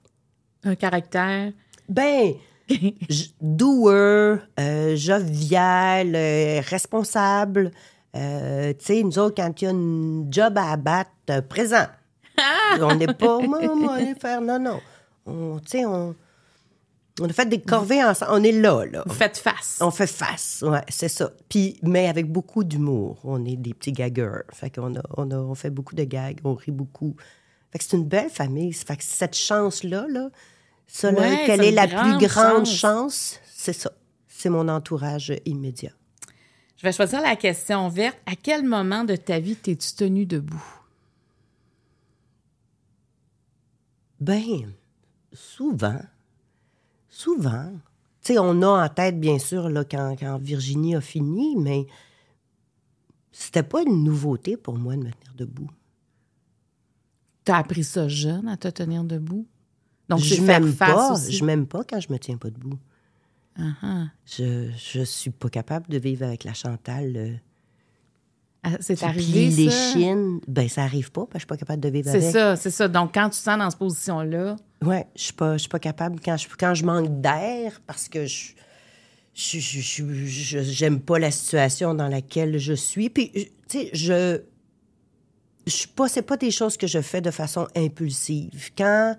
Un 0.62 0.76
caractère. 0.76 1.52
Ben, 1.88 2.35
doer, 3.40 4.38
euh, 4.58 4.96
jovial, 4.96 6.14
euh, 6.14 6.60
responsable. 6.60 7.70
Euh, 8.16 8.72
tu 8.78 8.84
sais, 8.84 9.02
nous 9.02 9.18
autres, 9.18 9.34
quand 9.37 9.60
il 9.60 9.64
y 9.64 9.68
a 9.68 9.70
une 9.70 10.28
job 10.30 10.57
à 10.59 10.72
abattre, 10.72 11.11
euh, 11.31 11.42
présent. 11.42 11.87
on 12.81 12.94
n'est 12.94 13.07
pas, 13.07 13.40
maman, 13.40 13.92
allez 13.92 14.14
faire, 14.20 14.40
non, 14.40 14.59
non. 14.59 14.81
On, 15.26 15.59
tu 15.59 15.68
sais, 15.68 15.85
on, 15.85 16.14
on 17.20 17.28
a 17.28 17.33
fait 17.33 17.46
des 17.46 17.61
corvées 17.61 18.02
ensemble. 18.02 18.33
On 18.35 18.42
est 18.42 18.52
là, 18.52 18.85
là. 18.87 19.02
Vous 19.07 19.14
faites 19.14 19.37
face. 19.38 19.78
On 19.81 19.90
fait 19.90 20.07
face, 20.07 20.62
ouais, 20.66 20.83
c'est 20.88 21.09
ça. 21.09 21.31
Puis, 21.48 21.78
mais 21.83 22.09
avec 22.09 22.31
beaucoup 22.31 22.64
d'humour. 22.64 23.18
On 23.24 23.44
est 23.44 23.57
des 23.57 23.74
petits 23.74 23.92
gaggers. 23.92 24.42
Fait 24.52 24.70
qu'on 24.70 24.94
a, 24.94 25.02
on 25.16 25.31
a, 25.31 25.37
on 25.37 25.54
fait 25.54 25.70
beaucoup 25.70 25.94
de 25.94 26.04
gags, 26.04 26.38
on 26.44 26.54
rit 26.54 26.72
beaucoup. 26.72 27.16
Fait 27.70 27.78
que 27.78 27.85
c'est 27.85 27.96
une 27.96 28.07
belle 28.07 28.31
famille. 28.31 28.72
Fait 28.72 28.96
que 28.96 29.04
cette 29.04 29.37
chance-là, 29.37 30.07
là, 30.09 30.31
ça, 30.31 30.31
Ouais, 31.03 31.44
quelle 31.46 31.64
est 31.64 31.70
la 31.70 31.87
plus 31.87 32.18
grande 32.27 32.66
chance. 32.66 32.74
chance, 32.74 33.40
c'est 33.46 33.72
ça. 33.72 33.92
C'est 34.27 34.48
mon 34.48 34.68
entourage 34.68 35.33
immédiat. 35.44 35.92
Je 36.77 36.83
vais 36.83 36.92
choisir 36.92 37.20
la 37.20 37.37
question 37.37 37.88
verte. 37.88 38.16
À 38.27 38.37
quel 38.37 38.64
moment 38.64 39.05
de 39.05 39.16
ta 39.16 39.40
vie 39.40 39.57
t'es-tu 39.57 39.94
tenu 39.94 40.27
debout? 40.27 40.64
Ben, 44.20 44.72
souvent, 45.33 46.01
souvent. 47.09 47.72
Tu 48.22 48.35
sais, 48.35 48.38
on 48.38 48.62
a 48.62 48.85
en 48.85 48.88
tête, 48.88 49.18
bien 49.20 49.38
sûr, 49.38 49.68
là, 49.68 49.85
quand, 49.85 50.16
quand 50.18 50.38
Virginie 50.38 50.96
a 50.96 51.01
fini, 51.01 51.57
mais 51.57 51.87
c'était 53.33 53.62
pas 53.62 53.83
une 53.83 54.05
nouveauté 54.05 54.57
pour 54.57 54.77
moi 54.77 54.94
de 54.96 55.03
me 55.03 55.11
tenir 55.11 55.35
debout. 55.37 55.70
T'as 57.44 57.59
appris 57.59 57.85
ça 57.85 58.09
jeune, 58.09 58.48
à 58.48 58.57
te 58.57 58.68
tenir 58.68 59.05
debout? 59.05 59.46
Donc, 60.09 60.21
je 60.21 60.35
c'est 60.37 60.40
m'aime 60.40 60.75
pas, 60.75 61.12
aussi. 61.12 61.33
je 61.33 61.44
m'aime 61.44 61.66
pas 61.66 61.85
quand 61.85 62.01
je 62.01 62.11
me 62.12 62.18
tiens 62.18 62.37
pas 62.37 62.51
debout. 62.51 62.79
Ah. 63.59 64.05
Je, 64.25 64.71
je 64.77 65.03
suis 65.03 65.31
pas 65.31 65.49
capable 65.49 65.88
de 65.88 65.99
vivre 65.99 66.25
avec 66.25 66.44
la 66.44 66.55
Chantal 66.55 67.12
euh, 67.16 67.33
Ah, 68.62 68.77
C'est 68.81 69.03
arrivé, 69.03 69.49
plie 69.49 69.64
les 69.64 69.71
ça? 69.71 69.92
chiennes. 69.92 70.40
Ben, 70.47 70.68
ça 70.68 70.83
arrive 70.85 71.11
pas, 71.11 71.23
parce 71.23 71.31
que 71.33 71.38
je 71.38 71.38
suis 71.40 71.47
pas 71.47 71.57
capable 71.57 71.81
de 71.83 71.88
vivre 71.88 72.09
C'est 72.11 72.18
avec. 72.18 72.31
ça, 72.33 72.57
c'est 72.57 72.71
ça. 72.71 72.87
Donc, 72.88 73.12
quand 73.14 73.25
tu 73.25 73.38
te 73.38 73.42
sens 73.42 73.59
dans 73.59 73.68
cette 73.71 73.79
position-là, 73.79 74.57
Ouais, 74.83 75.09
je 75.16 75.23
suis 75.25 75.33
pas, 75.33 75.55
je 75.55 75.59
suis 75.62 75.68
pas 75.68 75.81
capable 75.81 76.21
quand 76.21 76.37
je, 76.37 76.47
quand 76.57 76.73
je 76.73 76.85
manque 76.85 77.21
d'air 77.21 77.81
parce 77.85 78.09
que 78.09 78.27
je, 78.27 78.53
je, 79.35 79.59
je, 79.59 79.83
je- 79.83 80.05
je- 80.27 80.62
j'aime 80.62 81.01
pas 81.01 81.18
la 81.18 81.33
situation 81.33 81.94
dans 81.94 82.07
laquelle 82.09 82.59
je 82.59 82.75
suis. 82.75 83.11
Puis, 83.11 83.31
tu 83.33 83.49
sais, 83.68 83.90
je, 83.92 84.40
je 85.66 85.73
suis 85.73 85.88
pas, 85.88 86.09
c'est 86.09 86.23
pas 86.23 86.37
des 86.37 86.53
choses 86.53 86.77
que 86.77 86.87
je 86.87 87.01
fais 87.01 87.21
de 87.21 87.33
façon 87.33 87.66
impulsive. 87.75 88.71
Quand, 88.79 89.16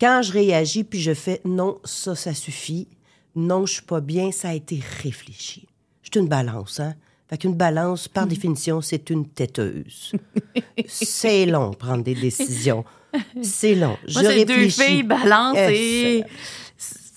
quand 0.00 0.22
je 0.22 0.32
réagis 0.32 0.84
puis 0.84 1.00
je 1.00 1.14
fais 1.14 1.40
non, 1.44 1.78
ça, 1.84 2.14
ça 2.14 2.34
suffit. 2.34 2.88
Non, 3.36 3.66
je 3.66 3.74
suis 3.74 3.82
pas 3.82 4.00
bien, 4.00 4.30
ça 4.32 4.50
a 4.50 4.54
été 4.54 4.80
réfléchi. 5.02 5.66
Je 6.02 6.10
suis 6.12 6.20
une 6.20 6.28
balance, 6.28 6.80
hein. 6.80 6.94
Fait 7.28 7.38
qu'une 7.38 7.54
balance, 7.54 8.06
par 8.06 8.26
définition, 8.26 8.80
c'est 8.80 9.08
une 9.10 9.26
têteuse. 9.26 10.12
c'est 10.86 11.46
long, 11.46 11.72
prendre 11.72 12.04
des 12.04 12.14
décisions. 12.14 12.84
C'est 13.42 13.76
long. 13.76 13.96
je 14.08 14.18
moi, 14.18 14.28
c'est 14.28 14.44
deux 14.44 14.54
réfléchis. 14.54 14.82
filles, 14.82 15.02
balance 15.04 15.56
et... 15.56 16.24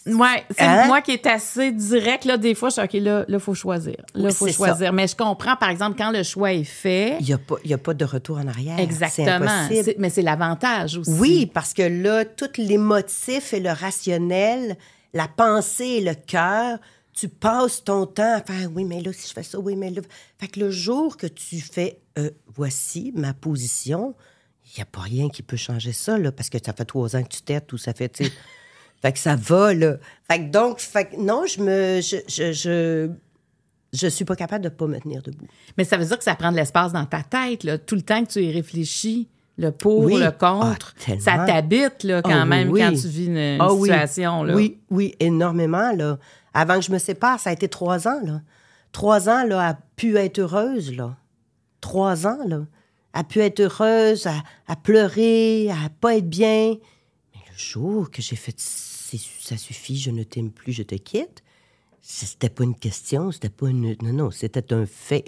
Ouais, 0.07 0.43
c'est 0.51 0.63
Hein? 0.63 0.87
moi 0.87 1.01
qui 1.01 1.11
est 1.11 1.25
assez 1.27 1.71
direct, 1.71 2.25
là, 2.25 2.37
des 2.37 2.55
fois, 2.55 2.69
je 2.69 2.73
suis 2.73 2.81
OK, 2.83 2.93
là, 2.93 3.25
il 3.27 3.39
faut 3.39 3.53
choisir. 3.53 3.95
Là, 4.15 4.31
faut 4.31 4.47
choisir. 4.47 4.93
Mais 4.93 5.07
je 5.07 5.15
comprends, 5.15 5.55
par 5.55 5.69
exemple, 5.69 5.97
quand 5.97 6.11
le 6.11 6.23
choix 6.23 6.53
est 6.53 6.63
fait, 6.63 7.17
Il 7.19 7.25
n'y 7.25 7.33
a, 7.33 7.37
pas- 7.37 7.55
il 7.63 7.69
y 7.69 7.73
a 7.73 7.77
pas 7.77 7.93
de 7.93 8.05
retour 8.05 8.37
en 8.37 8.47
arrière. 8.47 8.79
Exactement. 8.79 9.67
Mais 9.97 10.09
c'est 10.09 10.21
l'avantage 10.21 10.97
aussi. 10.97 11.11
Oui, 11.11 11.45
parce 11.45 11.73
que 11.73 11.81
là, 11.83 12.25
tous 12.25 12.57
les 12.57 12.77
motifs 12.77 13.53
et 13.53 13.59
le 13.59 13.71
rationnel, 13.71 14.77
la 15.13 15.27
pensée 15.27 15.85
et 15.85 16.01
le 16.01 16.13
cœur, 16.15 16.77
tu 17.13 17.29
passes 17.29 17.83
ton 17.83 18.05
temps 18.05 18.35
à 18.35 18.41
faire 18.41 18.69
oui, 18.75 18.85
mais 18.85 19.01
là, 19.01 19.11
si 19.11 19.27
je 19.27 19.33
fais 19.33 19.43
ça, 19.43 19.59
oui, 19.59 19.75
mais 19.75 19.89
là. 19.89 20.01
Fait 20.39 20.47
que 20.47 20.59
le 20.59 20.69
jour 20.69 21.17
que 21.17 21.25
tu 21.27 21.59
fais 21.59 21.99
euh, 22.19 22.29
voici 22.55 23.11
ma 23.15 23.33
position, 23.33 24.13
il 24.65 24.77
n'y 24.77 24.81
a 24.83 24.85
pas 24.85 25.01
rien 25.01 25.29
qui 25.29 25.41
peut 25.41 25.57
changer 25.57 25.93
ça, 25.93 26.17
là, 26.17 26.31
parce 26.31 26.49
que 26.49 26.57
ça 26.63 26.73
fait 26.73 26.85
trois 26.85 27.15
ans 27.15 27.23
que 27.23 27.29
tu 27.29 27.41
t'aides 27.41 27.71
ou 27.73 27.77
ça 27.77 27.93
fait, 27.93 28.09
tu 28.09 28.25
sais. 28.25 28.31
fait 29.01 29.11
que 29.13 29.19
ça 29.19 29.35
va, 29.35 29.73
là. 29.73 29.97
Fait 30.29 30.39
que 30.39 30.51
donc, 30.51 30.79
fait 30.79 31.05
que 31.05 31.15
non, 31.17 31.45
je 31.45 31.61
me. 31.61 32.01
Je, 32.01 32.17
je, 32.27 32.51
je, 32.53 33.09
je 33.93 34.07
suis 34.07 34.25
pas 34.25 34.35
capable 34.35 34.63
de 34.63 34.69
pas 34.69 34.85
me 34.87 34.99
tenir 34.99 35.21
debout. 35.21 35.47
Mais 35.77 35.83
ça 35.83 35.97
veut 35.97 36.05
dire 36.05 36.17
que 36.17 36.23
ça 36.23 36.35
prend 36.35 36.51
de 36.51 36.57
l'espace 36.57 36.91
dans 36.93 37.05
ta 37.05 37.23
tête, 37.23 37.63
là. 37.63 37.77
Tout 37.77 37.95
le 37.95 38.01
temps 38.01 38.23
que 38.25 38.31
tu 38.31 38.41
y 38.43 38.51
réfléchis, 38.51 39.29
le 39.57 39.71
pour, 39.71 39.99
Oui. 40.05 40.19
le 40.19 40.31
contre, 40.31 40.93
Ah, 40.99 41.03
tellement. 41.05 41.21
ça 41.21 41.45
t'habite, 41.45 42.03
là, 42.03 42.21
quand 42.21 42.43
oui, 42.43 42.47
même, 42.49 42.69
oui. 42.69 42.81
quand 42.81 42.89
tu 42.91 43.07
vis 43.07 43.25
une, 43.27 43.37
une 43.37 43.61
Ah 43.61 43.73
oui. 43.73 43.89
situation, 43.89 44.43
là. 44.43 44.53
Oui, 44.55 44.77
oui, 44.89 45.15
énormément, 45.19 45.91
là. 45.95 46.17
Avant 46.53 46.75
que 46.75 46.81
je 46.81 46.91
me 46.91 46.97
sépare, 46.97 47.39
ça 47.39 47.49
a 47.51 47.53
été 47.53 47.67
trois 47.69 48.07
ans, 48.07 48.19
là. 48.23 48.41
Trois 48.91 49.29
ans, 49.29 49.45
là, 49.45 49.69
à 49.69 49.77
pu 49.95 50.17
être 50.17 50.39
heureuse, 50.39 50.93
là. 50.95 51.15
Trois 51.81 52.27
ans, 52.27 52.39
là. 52.47 52.61
À 53.13 53.23
pu 53.23 53.39
être 53.39 53.59
heureuse, 53.61 54.27
à, 54.27 54.33
à 54.67 54.75
pleurer, 54.75 55.69
à 55.71 55.89
pas 56.01 56.17
être 56.17 56.29
bien. 56.29 56.75
Jour 57.57 58.11
que 58.11 58.21
j'ai 58.21 58.35
fait 58.35 58.55
ça 58.59 59.57
suffit, 59.57 59.97
je 59.97 60.11
ne 60.11 60.23
t'aime 60.23 60.51
plus, 60.51 60.73
je 60.73 60.83
te 60.83 60.95
quitte, 60.95 61.41
c'était 62.01 62.49
pas 62.49 62.63
une 62.65 62.75
question, 62.75 63.31
c'était 63.31 63.49
pas 63.49 63.67
une. 63.69 63.95
Non, 64.01 64.13
non, 64.13 64.31
c'était 64.31 64.73
un 64.73 64.85
fait. 64.85 65.25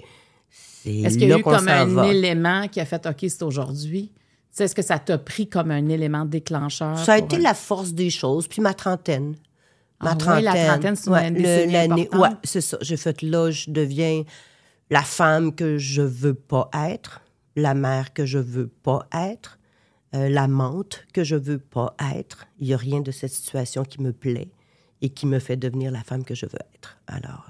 C'est 0.50 0.94
Est-ce 0.96 1.18
qu'il 1.18 1.28
y 1.28 1.32
a 1.32 1.38
eu 1.38 1.42
comme 1.42 1.68
un 1.68 1.84
va. 1.86 2.06
élément 2.08 2.68
qui 2.68 2.80
a 2.80 2.84
fait 2.84 3.04
OK, 3.06 3.16
c'est 3.20 3.42
aujourd'hui? 3.42 4.12
Est-ce 4.58 4.74
que 4.74 4.82
ça 4.82 4.98
t'a 4.98 5.16
pris 5.16 5.48
comme 5.48 5.70
un 5.70 5.88
élément 5.88 6.24
déclencheur? 6.24 6.98
Ça 6.98 7.14
a 7.14 7.18
été 7.18 7.36
un- 7.36 7.40
la 7.40 7.54
force 7.54 7.92
des 7.92 8.10
choses, 8.10 8.48
puis 8.48 8.60
ma 8.60 8.74
trentaine. 8.74 9.36
Ma 10.02 10.10
Ah 10.10 10.12
ouais, 10.12 10.18
trentaine. 10.18 10.44
la 10.44 10.66
trentaine, 10.68 10.96
c'est 10.96 11.10
Ouais, 11.10 11.30
l'année-. 11.70 12.08
Ouais, 12.14 12.28
c'est 12.44 12.60
ça. 12.60 12.76
J'ai 12.80 12.96
fait 12.96 13.22
là, 13.22 13.50
je 13.50 13.70
deviens 13.70 14.24
la 14.90 15.02
femme 15.02 15.54
que 15.54 15.78
je 15.78 16.02
veux 16.02 16.34
pas 16.34 16.68
être, 16.74 17.20
la 17.56 17.74
mère 17.74 18.12
que 18.12 18.26
je 18.26 18.38
veux 18.38 18.66
pas 18.68 19.06
être, 19.14 19.58
euh, 20.14 20.28
l'amante 20.28 21.04
que 21.12 21.22
je 21.24 21.36
veux 21.36 21.58
pas 21.58 21.94
être. 22.16 22.46
Il 22.58 22.66
y 22.66 22.74
a 22.74 22.76
rien 22.76 23.00
de 23.00 23.10
cette 23.10 23.32
situation 23.32 23.84
qui 23.84 24.00
me 24.02 24.12
plaît 24.12 24.48
et 25.02 25.08
qui 25.10 25.26
me 25.26 25.38
fait 25.38 25.56
devenir 25.56 25.90
la 25.92 26.02
femme 26.02 26.24
que 26.24 26.34
je 26.34 26.46
veux 26.46 26.58
être. 26.74 26.98
Alors, 27.06 27.46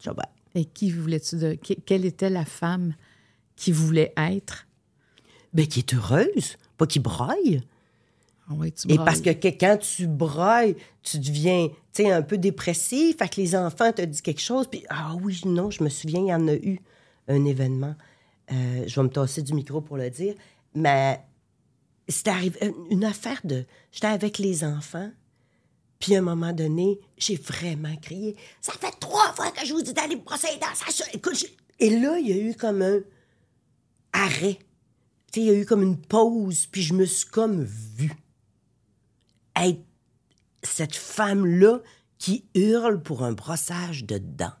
je 0.00 0.10
vais. 0.10 0.16
Et 0.54 0.64
qui 0.64 0.90
voulais-tu 0.90 1.36
de. 1.36 1.54
que- 1.54 1.78
Quelle 1.86 2.04
était 2.04 2.30
la 2.30 2.44
femme 2.44 2.94
qui 3.56 3.72
voulait 3.72 4.12
être? 4.16 4.66
Ben, 5.52 5.66
qui 5.66 5.80
est 5.80 5.94
heureuse, 5.94 6.56
pas 6.78 6.86
qui 6.86 6.98
braille. 6.98 7.62
Ah 8.48 8.54
ouais, 8.54 8.70
tu 8.70 8.90
Et 8.90 8.96
parce 8.96 9.20
que, 9.20 9.30
que 9.30 9.48
quand 9.48 9.78
tu 9.78 10.06
brailles, 10.06 10.76
tu 11.02 11.18
deviens, 11.18 11.68
tu 11.68 12.02
sais, 12.04 12.10
un 12.10 12.22
peu 12.22 12.38
dépressif. 12.38 13.18
Fait 13.18 13.28
que 13.28 13.40
les 13.40 13.54
enfants 13.54 13.92
te 13.92 14.02
disent 14.02 14.22
quelque 14.22 14.40
chose. 14.40 14.66
Puis, 14.66 14.82
ah 14.88 15.14
oui, 15.22 15.40
non, 15.44 15.70
je 15.70 15.84
me 15.84 15.88
souviens, 15.88 16.20
il 16.20 16.26
y 16.28 16.34
en 16.34 16.48
a 16.48 16.54
eu 16.54 16.80
un 17.28 17.44
événement. 17.44 17.94
Euh, 18.50 18.84
je 18.86 18.94
vais 18.96 19.04
me 19.04 19.08
tasser 19.10 19.42
du 19.42 19.54
micro 19.54 19.80
pour 19.80 19.96
le 19.96 20.10
dire. 20.10 20.34
Mais 20.74 21.20
c'était 22.08 22.30
arrivé, 22.30 22.58
euh, 22.62 22.72
une 22.90 23.04
affaire 23.04 23.40
de. 23.44 23.64
J'étais 23.92 24.06
avec 24.08 24.38
les 24.38 24.64
enfants. 24.64 25.10
Puis 25.98 26.16
à 26.16 26.18
un 26.18 26.22
moment 26.22 26.52
donné, 26.52 26.98
j'ai 27.16 27.36
vraiment 27.36 27.94
crié. 27.96 28.36
Ça 28.60 28.72
fait 28.72 28.90
trois 28.98 29.32
fois 29.34 29.52
que 29.52 29.64
je 29.64 29.72
vous 29.72 29.82
dis 29.82 29.92
d'aller 29.94 30.16
brosser 30.16 30.48
les 30.52 30.58
dents. 30.58 30.66
Ça, 30.74 31.04
écoute, 31.12 31.44
Et 31.78 31.90
là, 32.00 32.18
il 32.18 32.28
y 32.28 32.32
a 32.32 32.36
eu 32.36 32.54
comme 32.56 32.82
un 32.82 32.98
arrêt. 34.12 34.58
Tu 35.32 35.40
sais, 35.40 35.40
il 35.40 35.46
y 35.46 35.50
a 35.50 35.54
eu 35.54 35.64
comme 35.64 35.82
une 35.82 35.96
pause, 35.96 36.66
puis 36.66 36.82
je 36.82 36.92
me 36.94 37.04
suis 37.06 37.28
comme 37.28 37.62
vue. 37.62 38.12
Être 39.56 39.80
cette 40.64 40.96
femme-là 40.96 41.80
qui 42.18 42.44
hurle 42.54 43.00
pour 43.00 43.22
un 43.22 43.32
brossage 43.32 44.04
de 44.04 44.18
dents. 44.18 44.52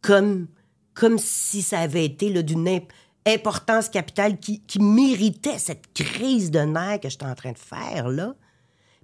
Comme, 0.00 0.48
comme 0.94 1.18
si 1.18 1.62
ça 1.62 1.80
avait 1.80 2.04
été 2.04 2.42
d'une 2.42 2.68
imp- 2.68 2.92
importance 3.26 3.88
capitale 3.88 4.38
qui, 4.38 4.60
qui 4.60 4.80
méritait 4.80 5.58
cette 5.58 5.92
crise 5.92 6.50
de 6.50 6.60
nerfs 6.60 7.00
que 7.00 7.08
j'étais 7.08 7.26
en 7.26 7.34
train 7.34 7.52
de 7.52 7.58
faire, 7.58 8.08
là. 8.08 8.34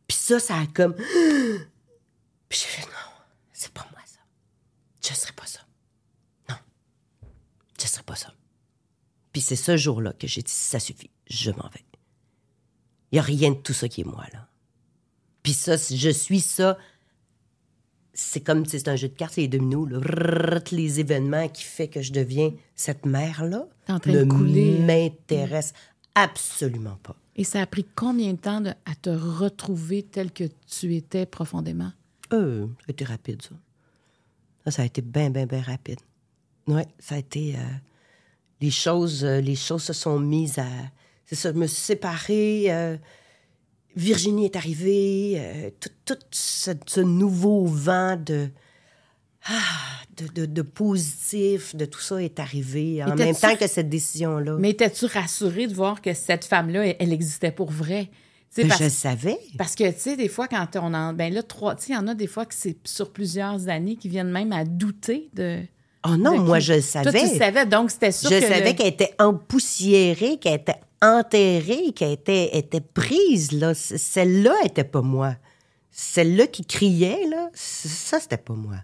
Puis 0.07 0.17
ça, 0.17 0.41
ça 0.41 0.59
a 0.59 0.67
comme... 0.67 0.95
Puis 2.49 2.59
j'ai 2.59 2.67
fait, 2.67 2.87
non, 2.87 3.11
c'est 3.53 3.73
pas 3.73 3.87
moi, 3.93 4.01
ça. 4.05 4.19
Je 5.09 5.15
serai 5.15 5.33
pas 5.33 5.47
ça. 5.47 5.61
Non, 6.49 6.57
je 7.81 7.87
serai 7.87 8.03
pas 8.03 8.17
ça. 8.17 8.35
Puis 9.33 9.41
c'est 9.41 9.57
ce 9.57 9.77
jour-là 9.77 10.13
que 10.13 10.27
j'ai 10.27 10.43
dit, 10.43 10.53
ça 10.53 10.81
suffit, 10.81 11.11
je 11.29 11.51
m'en 11.53 11.69
vais. 11.69 11.85
Il 13.13 13.17
n'y 13.17 13.19
a 13.21 13.23
rien 13.23 13.51
de 13.51 13.57
tout 13.57 13.73
ça 13.73 13.89
qui 13.89 14.03
est 14.03 14.05
moi, 14.05 14.27
là. 14.33 14.49
Puis 15.43 15.53
ça, 15.53 15.77
je 15.77 16.11
suis 16.11 16.41
ça, 16.41 16.77
c'est 18.23 18.41
comme, 18.41 18.65
sais, 18.67 18.79
c'est 18.79 18.89
un 18.89 18.97
jeu 18.97 19.09
de 19.09 19.15
cartes, 19.15 19.35
c'est 19.35 19.41
les 19.43 19.49
dominos, 19.49 19.89
là. 19.91 19.99
Rrrrt, 19.99 20.71
les 20.73 21.01
événements 21.01 21.49
qui 21.49 21.63
fait 21.65 21.89
que 21.89 22.03
je 22.03 22.13
deviens 22.13 22.53
cette 22.75 23.07
mère-là 23.07 23.67
ne 23.89 24.25
m'intéresse 24.87 25.73
absolument 26.15 26.99
pas. 27.03 27.17
Et 27.37 27.45
ça 27.45 27.61
a 27.63 27.67
pris 27.67 27.87
combien 27.95 28.33
de 28.33 28.39
temps 28.39 28.61
de- 28.61 28.71
à 28.71 28.95
te 29.01 29.11
retrouver 29.11 30.03
tel 30.03 30.33
que 30.33 30.45
tu 30.69 30.95
étais 30.95 31.25
profondément? 31.27 31.93
Euh, 32.33 32.67
ça 32.81 32.85
a 32.89 32.91
été 32.91 33.05
rapide, 33.05 33.43
ça. 33.43 33.55
Ça, 34.65 34.71
ça 34.71 34.83
a 34.83 34.85
été 34.85 35.01
bien, 35.01 35.31
bien, 35.31 35.47
bien 35.47 35.63
rapide. 35.63 36.01
Oui, 36.67 36.83
ça 36.99 37.15
a 37.15 37.19
été... 37.19 37.57
euh, 37.57 37.61
les, 38.61 38.71
choses, 38.71 39.25
euh, 39.25 39.41
les 39.41 39.57
choses 39.57 39.85
se 39.85 39.93
sont 39.95 40.19
mises 40.21 40.59
à... 40.59 40.67
C'est 41.25 41.37
ça, 41.37 41.53
je 41.53 41.57
me 41.59 41.67
suis 41.67 41.81
séparée. 41.81 42.67
euh, 42.73 42.97
Virginie 43.97 44.45
est 44.47 44.57
arrivée. 44.57 45.35
euh, 45.37 45.71
tout 45.81 45.91
tout 46.05 46.19
ce, 46.31 46.71
ce 46.87 47.01
nouveau 47.01 47.65
vent 47.67 48.17
de... 48.17 48.49
Ah, 49.47 49.53
de, 50.19 50.27
de, 50.43 50.47
de 50.47 50.63
positif, 50.63 51.75
de 51.75 51.87
tout 51.87 52.01
ça 52.01 52.23
est 52.23 52.39
arrivé 52.39 53.03
en 53.03 53.15
même 53.17 53.35
temps 53.35 53.57
que 53.57 53.67
cette 53.67 53.89
décision-là. 53.89 54.57
Mais 54.59 54.71
étais-tu 54.71 55.07
rassurée 55.07 55.67
de 55.67 55.73
voir 55.75 56.03
que 56.03 56.13
cette 56.13 56.45
femme-là, 56.45 56.87
elle, 56.89 56.97
elle 56.99 57.13
existait 57.15 57.51
pour 57.51 57.71
vrai? 57.71 58.11
Tu 58.55 58.63
Ben, 58.63 58.69
parce, 58.69 58.83
je 58.83 58.89
savais. 58.91 59.39
parce 59.57 59.75
que, 59.75 59.91
tu 59.93 59.99
sais, 59.99 60.17
des 60.17 60.29
fois, 60.29 60.47
quand 60.47 60.67
on 60.77 60.93
en. 60.93 61.15
Ben 61.15 61.33
là, 61.33 61.43
trois. 61.43 61.75
Tu 61.77 61.87
sais, 61.87 61.93
il 61.93 61.95
y 61.95 61.99
en 61.99 62.07
a 62.09 62.15
des 62.15 62.27
fois 62.27 62.45
que 62.45 62.55
c'est 62.55 62.77
sur 62.87 63.13
plusieurs 63.13 63.69
années 63.69 63.97
qui 63.97 64.09
viennent 64.11 64.31
même 64.31 64.53
à 64.53 64.65
douter 64.65 65.31
de. 65.35 65.61
Oh 66.07 66.17
non, 66.17 66.39
moi, 66.41 66.59
qui- 66.59 66.65
je 66.67 66.73
le 66.75 66.81
Toi, 66.83 67.03
savais. 67.05 67.21
tu 67.27 67.33
le 67.33 67.39
savais, 67.39 67.65
donc 67.67 67.91
c'était 67.91 68.13
sûr 68.13 68.29
Je 68.29 68.41
que. 68.41 68.47
savais 68.47 68.73
le- 68.73 68.77
qu'elle 68.77 68.89
était 68.89 69.15
empoussiérée, 69.19 70.37
qu'elle 70.39 70.61
était 70.61 70.81
enterrée, 71.03 71.93
qu'elle 71.95 72.13
était, 72.13 72.57
était 72.57 72.81
prise. 72.81 73.53
Là. 73.53 73.75
Celle-là 73.75 74.55
était 74.65 74.85
pas 74.85 75.03
moi. 75.03 75.37
Celle-là 75.91 76.47
qui 76.47 76.65
criait, 76.65 77.27
là, 77.29 77.51
ça, 77.53 78.21
c'était 78.21 78.37
pas 78.37 78.55
moi. 78.55 78.77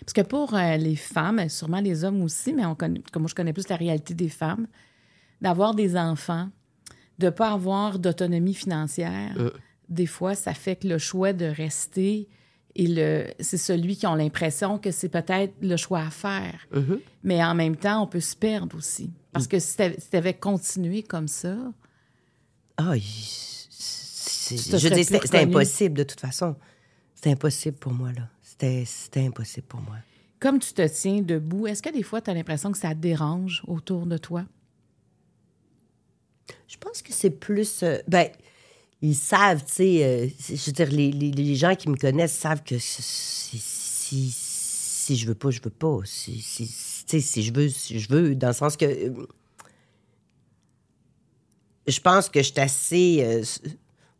Parce 0.00 0.12
que 0.12 0.22
pour 0.22 0.54
euh, 0.54 0.76
les 0.76 0.96
femmes, 0.96 1.48
sûrement 1.48 1.80
les 1.80 2.04
hommes 2.04 2.22
aussi, 2.22 2.52
mais 2.52 2.64
on 2.64 2.74
connaît, 2.74 3.02
comme 3.12 3.22
moi 3.22 3.28
je 3.28 3.34
connais 3.34 3.52
plus 3.52 3.68
la 3.68 3.76
réalité 3.76 4.14
des 4.14 4.28
femmes, 4.28 4.66
d'avoir 5.40 5.74
des 5.74 5.96
enfants, 5.96 6.48
de 7.18 7.26
ne 7.26 7.30
pas 7.30 7.52
avoir 7.52 7.98
d'autonomie 7.98 8.54
financière, 8.54 9.34
Euh. 9.38 9.50
des 9.88 10.06
fois, 10.06 10.34
ça 10.34 10.54
fait 10.54 10.76
que 10.76 10.88
le 10.88 10.98
choix 10.98 11.32
de 11.32 11.44
rester, 11.44 12.28
et 12.74 12.86
le, 12.86 13.26
c'est 13.40 13.58
celui 13.58 13.96
qui 13.96 14.06
a 14.06 14.16
l'impression 14.16 14.78
que 14.78 14.90
c'est 14.90 15.08
peut-être 15.08 15.54
le 15.60 15.76
choix 15.76 16.00
à 16.00 16.10
faire. 16.10 16.66
Mm-hmm. 16.72 17.00
Mais 17.24 17.44
en 17.44 17.54
même 17.54 17.76
temps, 17.76 18.02
on 18.02 18.06
peut 18.06 18.20
se 18.20 18.36
perdre 18.36 18.76
aussi. 18.76 19.10
Parce 19.32 19.46
que 19.46 19.58
si 19.58 19.76
tu 19.76 20.16
avais 20.16 20.34
continué 20.34 21.02
comme 21.02 21.28
ça, 21.28 21.56
Ah, 22.76 22.94
je 22.96 23.00
plus 24.48 24.58
c'était 25.26 25.38
impossible, 25.38 25.94
de 25.94 26.02
toute 26.02 26.20
façon. 26.20 26.56
C'était 27.14 27.30
impossible 27.30 27.76
pour 27.76 27.92
moi, 27.92 28.12
là. 28.12 28.28
C'était 28.42 29.24
impossible 29.26 29.66
pour 29.66 29.80
moi. 29.80 29.96
comme 30.40 30.58
tu 30.58 30.72
te 30.72 30.86
tiens 30.88 31.20
debout, 31.20 31.66
est-ce 31.66 31.82
que 31.82 31.90
des 31.90 32.02
fois, 32.02 32.20
tu 32.20 32.30
as 32.30 32.34
l'impression 32.34 32.72
que 32.72 32.78
ça 32.78 32.90
te 32.90 33.00
dérange 33.00 33.62
autour 33.66 34.06
de 34.06 34.16
toi? 34.16 34.44
Je 36.66 36.76
pense 36.78 37.02
que 37.02 37.12
c'est 37.12 37.30
plus. 37.30 37.82
euh, 37.82 37.98
ben, 38.08 38.28
ils 39.02 39.14
savent, 39.14 39.64
tu 39.64 39.72
sais. 39.74 40.04
euh, 40.04 40.28
je 40.48 40.66
veux 40.66 40.72
dire, 40.72 40.90
les, 40.90 41.10
les- 41.12 41.30
les 41.30 41.54
gens 41.56 41.74
qui 41.74 41.88
me 41.88 41.96
connaissent 41.96 42.36
savent 42.36 42.62
que 42.62 42.78
si, 42.78 43.58
si, 45.14 45.16
je 45.16 45.26
veux 45.26 45.34
pas, 45.34 45.50
je 45.50 45.60
veux 45.62 45.70
pas. 45.70 45.98
Si, 46.04 46.40
si, 46.40 46.66
si- 46.66 47.42
je 47.42 47.52
veux, 47.52 47.68
si 47.68 47.98
je 48.00 48.08
veux, 48.10 48.34
dans 48.34 48.48
le 48.48 48.52
sens 48.54 48.76
que. 48.76 48.84
euh, 48.86 49.26
je 51.86 52.00
pense 52.00 52.28
que 52.28 52.40
je 52.42 52.50
suis 52.52 52.60
assez. 52.60 53.22
euh, 53.24 53.42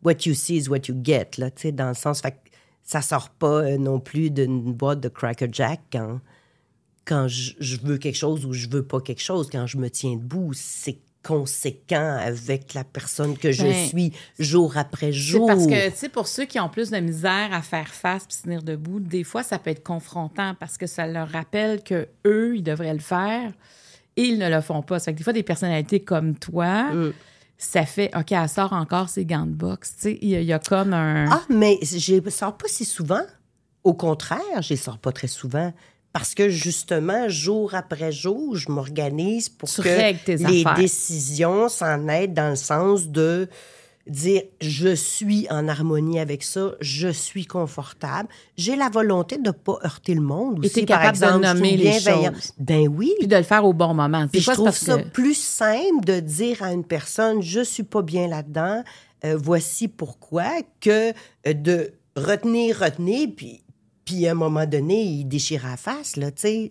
what 0.03 0.15
you 0.27 0.35
see 0.35 0.57
is 0.57 0.69
what 0.69 0.81
you 0.89 0.95
get, 1.03 1.31
là, 1.39 1.51
tu 1.51 1.63
sais, 1.63 1.73
dans 1.73 1.89
le 1.89 1.95
sens. 1.95 2.21
Fait 2.21 2.33
que 2.33 2.37
ça 2.83 3.03
sort 3.03 3.31
pas 3.31 3.63
euh, 3.65 3.79
non 3.79 4.01
plus 4.01 4.31
d'une 4.31 4.73
boîte 4.73 5.01
de 5.01 5.09
Cracker 5.09 5.49
Jack 5.53 5.81
quand 5.93 6.21
quand 7.07 7.29
je, 7.29 7.55
je 7.61 7.77
veux 7.79 7.99
quelque 7.99 8.17
chose 8.17 8.47
ou 8.47 8.53
je 8.53 8.69
veux 8.69 8.85
pas 8.87 9.01
quelque 9.01 9.23
chose, 9.23 9.49
quand 9.51 9.67
je 9.67 9.79
me 9.79 9.91
tiens 9.91 10.13
debout, 10.17 10.53
c'est 10.55 10.99
conséquent 11.23 12.17
avec 12.21 12.75
la 12.75 12.85
personne 12.85 13.37
que 13.37 13.53
je 13.53 13.63
Ben, 13.63 13.87
suis 13.89 14.13
jour 14.39 14.77
après 14.77 15.07
C'est 15.07 15.13
jour. 15.13 15.47
parce 15.47 15.67
que, 15.67 15.91
tu 15.91 15.97
sais, 15.97 16.09
pour 16.09 16.27
ceux 16.27 16.45
qui 16.45 16.59
ont 16.61 16.69
plus 16.69 16.91
de 16.91 16.99
misère 16.99 17.51
à 17.53 17.63
faire 17.63 17.89
face 17.89 18.25
puis 18.27 18.37
se 18.37 18.43
tenir 18.43 18.63
debout, 18.63 19.01
des 19.01 19.25
fois, 19.25 19.43
ça 19.43 19.59
peut 19.59 19.71
être 19.71 19.83
confrontant 19.83 20.55
parce 20.59 20.79
que 20.79 20.87
ça 20.87 21.07
leur 21.07 21.29
rappelle 21.29 21.83
que 21.83 22.09
eux, 22.27 22.57
ils 22.57 22.63
devraient 22.63 22.93
le 22.95 23.01
faire 23.01 23.53
et 24.17 24.23
ils 24.25 24.39
ne 24.39 24.49
le 24.49 24.61
font 24.61 24.83
pas. 24.83 24.99
Ça 24.99 25.07
fait 25.07 25.13
que 25.13 25.19
des 25.19 25.25
fois, 25.25 25.33
des 25.33 25.43
personnalités 25.43 26.01
comme 26.01 26.35
toi, 26.37 26.85
Mm. 26.93 27.13
ça 27.59 27.85
fait, 27.85 28.11
OK, 28.17 28.33
elle 28.33 28.49
sort 28.49 28.73
encore 28.73 29.09
ses 29.09 29.25
gants 29.27 29.47
de 29.47 29.53
boxe. 29.53 29.95
Tu 29.97 30.01
sais, 30.03 30.19
il 30.23 30.29
y, 30.31 30.45
y 30.45 30.53
a 30.53 30.59
comme 30.59 30.95
un... 30.95 31.31
Ah, 31.31 31.43
mais 31.51 31.79
je 31.83 32.15
les 32.17 32.31
sors 32.31 32.57
pas 32.57 32.69
si 32.69 32.85
souvent. 32.85 33.23
Au 33.85 33.95
contraire, 33.95 34.63
je 34.63 34.71
les 34.71 34.77
sors 34.77 34.99
pas 34.99 35.13
très 35.13 35.27
souvent. 35.29 35.73
Parce 36.13 36.35
que 36.35 36.49
justement, 36.49 37.29
jour 37.29 37.75
après 37.75 38.11
jour, 38.11 38.57
je 38.57 38.71
m'organise 38.71 39.49
pour 39.49 39.69
Tu 39.69 39.83
que 39.83 39.89
les 40.27 40.45
affaires. 40.45 40.75
décisions 40.75 41.69
s'en 41.69 42.09
aident 42.09 42.35
dans 42.35 42.51
le 42.51 42.57
sens 42.57 43.09
de 43.09 43.49
dire 44.07 44.43
je 44.61 44.95
suis 44.95 45.47
en 45.51 45.69
harmonie 45.69 46.19
avec 46.19 46.43
ça, 46.43 46.73
je 46.81 47.09
suis 47.09 47.47
confortable. 47.47 48.29
J'ai 48.57 48.75
la 48.75 48.89
volonté 48.89 49.37
de 49.37 49.49
ne 49.49 49.51
pas 49.53 49.79
heurter 49.85 50.15
le 50.15 50.21
monde 50.21 50.65
Et 50.65 50.67
aussi. 50.67 50.81
t'es 50.81 50.87
par 50.87 51.01
capable 51.01 51.19
de 51.19 51.25
exemple, 51.25 51.47
suis 51.47 51.55
nommer 51.55 51.77
les 51.77 52.01
choses. 52.01 52.53
Ben 52.59 52.89
oui. 52.89 53.13
Puis 53.19 53.29
de 53.29 53.37
le 53.37 53.43
faire 53.43 53.65
au 53.65 53.73
bon 53.73 53.95
moment. 53.95 54.27
Puis 54.27 54.41
je 54.41 54.51
trouve 54.51 54.67
parce 54.67 54.79
ça 54.79 54.99
que... 54.99 55.09
plus 55.09 55.37
simple 55.37 56.05
de 56.05 56.19
dire 56.19 56.63
à 56.63 56.73
une 56.73 56.85
personne 56.85 57.41
je 57.41 57.61
suis 57.61 57.85
pas 57.85 58.03
bien 58.03 58.27
là-dedans, 58.27 58.83
euh, 59.25 59.39
voici 59.41 59.87
pourquoi, 59.87 60.49
que 60.81 61.13
de 61.47 61.93
retenir, 62.17 62.81
retenir, 62.81 63.29
puis, 63.37 63.63
puis 64.05 64.27
à 64.27 64.33
un 64.33 64.35
moment 64.35 64.67
donné, 64.67 65.03
il 65.03 65.25
déchire 65.25 65.67
la 65.67 65.77
face, 65.77 66.17
là, 66.17 66.31
tu 66.31 66.43
sais. 66.43 66.71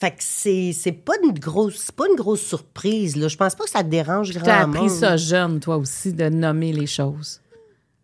Fait 0.00 0.10
que 0.10 0.16
c'est, 0.20 0.72
c'est 0.72 0.92
pas 0.92 1.14
une 1.22 1.32
grosse 1.32 1.76
c'est 1.76 1.94
pas 1.94 2.06
une 2.08 2.16
grosse 2.16 2.42
surprise, 2.42 3.16
là. 3.16 3.28
Je 3.28 3.36
pense 3.36 3.54
pas 3.54 3.64
que 3.64 3.70
ça 3.70 3.82
te 3.82 3.88
dérange 3.88 4.30
Tu 4.30 4.38
as 4.38 4.40
grand 4.40 4.70
appris 4.70 4.80
monde. 4.80 4.90
ça 4.90 5.16
jeune, 5.16 5.60
toi 5.60 5.76
aussi, 5.76 6.12
de 6.12 6.28
nommer 6.28 6.72
les 6.72 6.86
choses. 6.86 7.40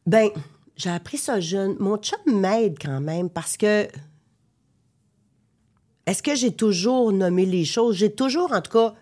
Ben, 0.07 0.29
j'ai 0.77 0.91
appris 0.91 1.19
ça 1.19 1.41
jeune. 1.41 1.77
Mon 1.79 1.97
chum 1.99 2.19
m'aide 2.27 2.79
quand 2.81 3.01
même 3.01 3.29
parce 3.29 3.57
que. 3.57 3.87
Est-ce 6.07 6.23
que 6.23 6.35
j'ai 6.35 6.53
toujours 6.53 7.13
nommé 7.13 7.45
les 7.45 7.65
choses? 7.65 7.97
J'ai 7.97 8.13
toujours, 8.13 8.53
en 8.53 8.61
tout 8.63 8.73
cas, 8.73 8.95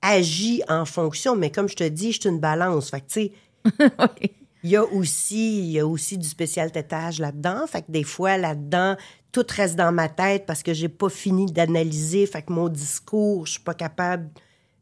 agi 0.00 0.62
en 0.68 0.84
fonction, 0.84 1.36
mais 1.36 1.50
comme 1.50 1.68
je 1.68 1.74
te 1.74 1.84
dis, 1.88 2.12
je 2.12 2.20
suis 2.20 2.30
une 2.30 2.38
balance. 2.38 2.90
Fait 2.90 3.00
que, 3.00 3.06
tu 3.08 3.20
sais. 3.20 3.32
Il 4.66 4.70
y 4.70 4.76
a 4.76 4.84
aussi, 4.84 5.70
y 5.70 5.78
a 5.78 5.86
aussi 5.86 6.18
du 6.18 6.26
spécial 6.26 6.72
tétage 6.72 7.20
là-dedans. 7.20 7.68
Fait 7.68 7.82
que 7.82 7.92
des 7.92 8.02
fois, 8.02 8.36
là-dedans, 8.36 8.96
tout 9.30 9.46
reste 9.48 9.76
dans 9.76 9.92
ma 9.92 10.08
tête 10.08 10.44
parce 10.44 10.64
que 10.64 10.74
j'ai 10.74 10.88
pas 10.88 11.08
fini 11.08 11.46
d'analyser. 11.46 12.26
Fait 12.26 12.42
que 12.42 12.52
mon 12.52 12.68
discours, 12.68 13.46
je 13.46 13.52
suis 13.52 13.60
pas 13.60 13.74
capable 13.74 14.28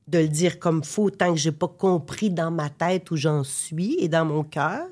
de 0.09 0.21
le 0.21 0.29
dire 0.29 0.59
comme 0.59 0.83
faut 0.83 1.11
tant 1.11 1.35
que 1.35 1.39
j'ai 1.39 1.53
pas 1.53 1.69
compris 1.69 2.31
dans 2.31 2.51
ma 2.51 2.71
tête 2.71 3.11
où 3.11 3.17
j'en 3.17 3.45
suis 3.45 3.99
et 3.99 4.09
dans 4.09 4.25
mon 4.25 4.43
cœur. 4.43 4.89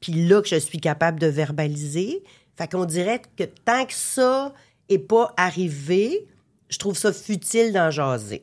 Puis 0.00 0.26
là 0.26 0.40
que 0.40 0.48
je 0.48 0.56
suis 0.56 0.80
capable 0.80 1.20
de 1.20 1.26
verbaliser. 1.26 2.24
Fait 2.56 2.66
qu'on 2.66 2.86
dirait 2.86 3.20
que 3.36 3.44
tant 3.44 3.84
que 3.84 3.92
ça 3.92 4.54
est 4.88 5.00
pas 5.00 5.34
arrivé, 5.36 6.26
je 6.70 6.78
trouve 6.78 6.96
ça 6.96 7.12
futile 7.12 7.74
d'en 7.74 7.90
jaser. 7.90 8.42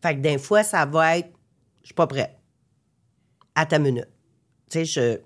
Fait 0.00 0.14
que 0.14 0.20
des 0.20 0.38
fois, 0.38 0.62
ça 0.62 0.86
va 0.86 1.18
être 1.18 1.32
je 1.80 1.88
suis 1.88 1.94
pas 1.94 2.06
prête. 2.06 2.41
À 3.54 3.66
ta 3.66 3.78
minute. 3.78 4.08
Tu 4.70 4.78
sais, 4.78 4.84
je. 4.84 5.18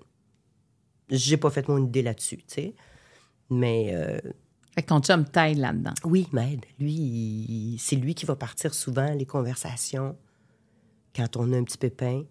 J'ai 1.09 1.37
pas 1.37 1.49
fait 1.49 1.67
mon 1.69 1.83
idée 1.85 2.01
là-dessus, 2.01 2.37
tu 2.37 2.43
sais. 2.47 2.75
Mais. 3.49 3.91
euh, 3.93 4.19
Fait 4.75 4.81
que 4.83 4.87
ton 4.87 4.99
chum 5.01 5.23
t'aide 5.25 5.57
là-dedans. 5.57 5.93
oui, 6.03 6.27
m'aide. 6.33 6.65
Lui, 6.79 7.77
c'est 7.79 7.95
lui 7.95 8.13
qui 8.13 8.25
va 8.25 8.35
partir 8.35 8.73
souvent 8.73 9.13
les 9.13 9.25
conversations 9.25 10.17
quand 11.15 11.37
on 11.37 11.51
a 11.53 11.57
un 11.57 11.63
petit 11.63 11.77
pépin. 11.77 12.23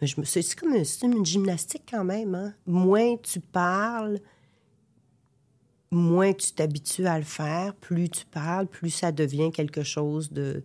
Mais 0.00 0.06
je 0.06 0.18
me, 0.20 0.24
c'est, 0.24 0.42
comme 0.56 0.72
un- 0.72 0.82
c'est 0.84 1.06
une 1.06 1.24
gymnastique 1.24 1.84
quand 1.90 2.04
même. 2.04 2.34
Hein? 2.34 2.54
Moins 2.66 3.16
tu 3.18 3.38
parles, 3.38 4.18
moins 5.90 6.32
tu 6.32 6.52
t'habitues 6.52 7.06
à 7.06 7.18
le 7.18 7.24
faire. 7.24 7.74
Plus 7.76 8.08
tu 8.08 8.24
parles, 8.26 8.66
plus 8.66 8.90
ça 8.90 9.12
devient 9.12 9.50
quelque 9.52 9.82
chose 9.82 10.32
de 10.32 10.62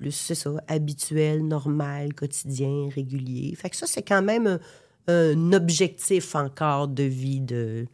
plus, 0.00 0.12
c'est 0.12 0.34
ça, 0.34 0.50
habituel, 0.66 1.46
normal, 1.46 2.14
quotidien, 2.14 2.88
régulier. 2.94 3.54
Fait 3.54 3.68
que 3.70 3.76
ça, 3.76 3.86
c'est 3.86 4.02
quand 4.02 4.22
même 4.22 4.46
un, 4.46 4.58
un 5.08 5.52
objectif 5.52 6.34
encore 6.34 6.88
de 6.88 7.02
vie 7.04 7.40
de 7.40 7.86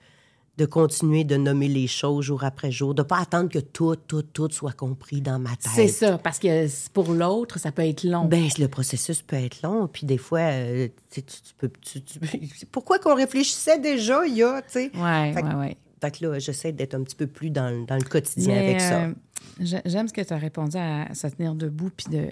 de 0.59 0.65
continuer 0.65 1.25
de 1.25 1.37
nommer 1.37 1.69
les 1.69 1.87
choses 1.87 2.25
jour 2.25 2.43
après 2.43 2.71
jour, 2.71 2.95
de 2.95 3.03
pas 3.03 3.19
attendre 3.19 3.51
que 3.51 3.59
tout, 3.59 3.95
tout, 3.95 4.23
tout 4.23 4.49
soit 4.51 4.73
compris 4.73 5.21
dans 5.21 5.39
ma 5.39 5.51
tête. 5.51 5.71
C'est 5.75 5.89
ça, 5.89 6.17
parce 6.17 6.39
que 6.39 6.67
pour 6.95 7.13
l'autre, 7.13 7.59
ça 7.59 7.73
peut 7.73 7.83
être 7.87 8.05
long. 8.05 8.25
Ben, 8.25 8.49
le 8.59 8.67
processus 8.67 9.21
peut 9.21 9.37
être 9.37 9.61
long, 9.61 9.87
puis 9.87 10.07
des 10.07 10.17
fois, 10.17 10.39
euh, 10.41 10.89
tu, 11.11 11.23
tu- 11.23 11.55
peux... 11.59 11.71
tu- 11.83 12.01
tu- 12.03 12.19
pourquoi 12.73 12.99
qu'on 12.99 13.15
réfléchissait 13.15 13.79
déjà, 13.79 14.27
il 14.27 14.37
y 14.37 14.43
a, 14.43 14.63
tu 14.63 14.71
sais? 14.71 14.91
ouais, 14.95 15.33
Fait 15.35 15.43
ouais, 15.43 15.55
ouais. 15.57 15.77
Fait 16.01 16.11
que 16.19 16.27
là, 16.27 16.39
j'essaie 16.39 16.73
d'être 16.73 16.95
un 16.95 17.03
petit 17.03 17.17
peu 17.17 17.27
plus 17.27 17.51
dans, 17.51 17.71
le- 17.71 17.87
dans 17.87 17.97
le 17.97 18.03
quotidien 18.03 18.55
Mais, 18.55 18.69
avec 18.69 18.81
ça. 18.81 19.05
euh, 19.05 19.15
j'ai- 19.61 19.81
J'aime 19.87 20.09
ce 20.09 20.13
que 20.13 20.21
tu 20.21 20.33
as 20.33 20.37
répondu 20.37 20.77
à 20.77 21.15
se 21.15 21.27
tenir 21.29 21.55
debout 21.55 21.91
puis 21.97 22.07
de, 22.11 22.29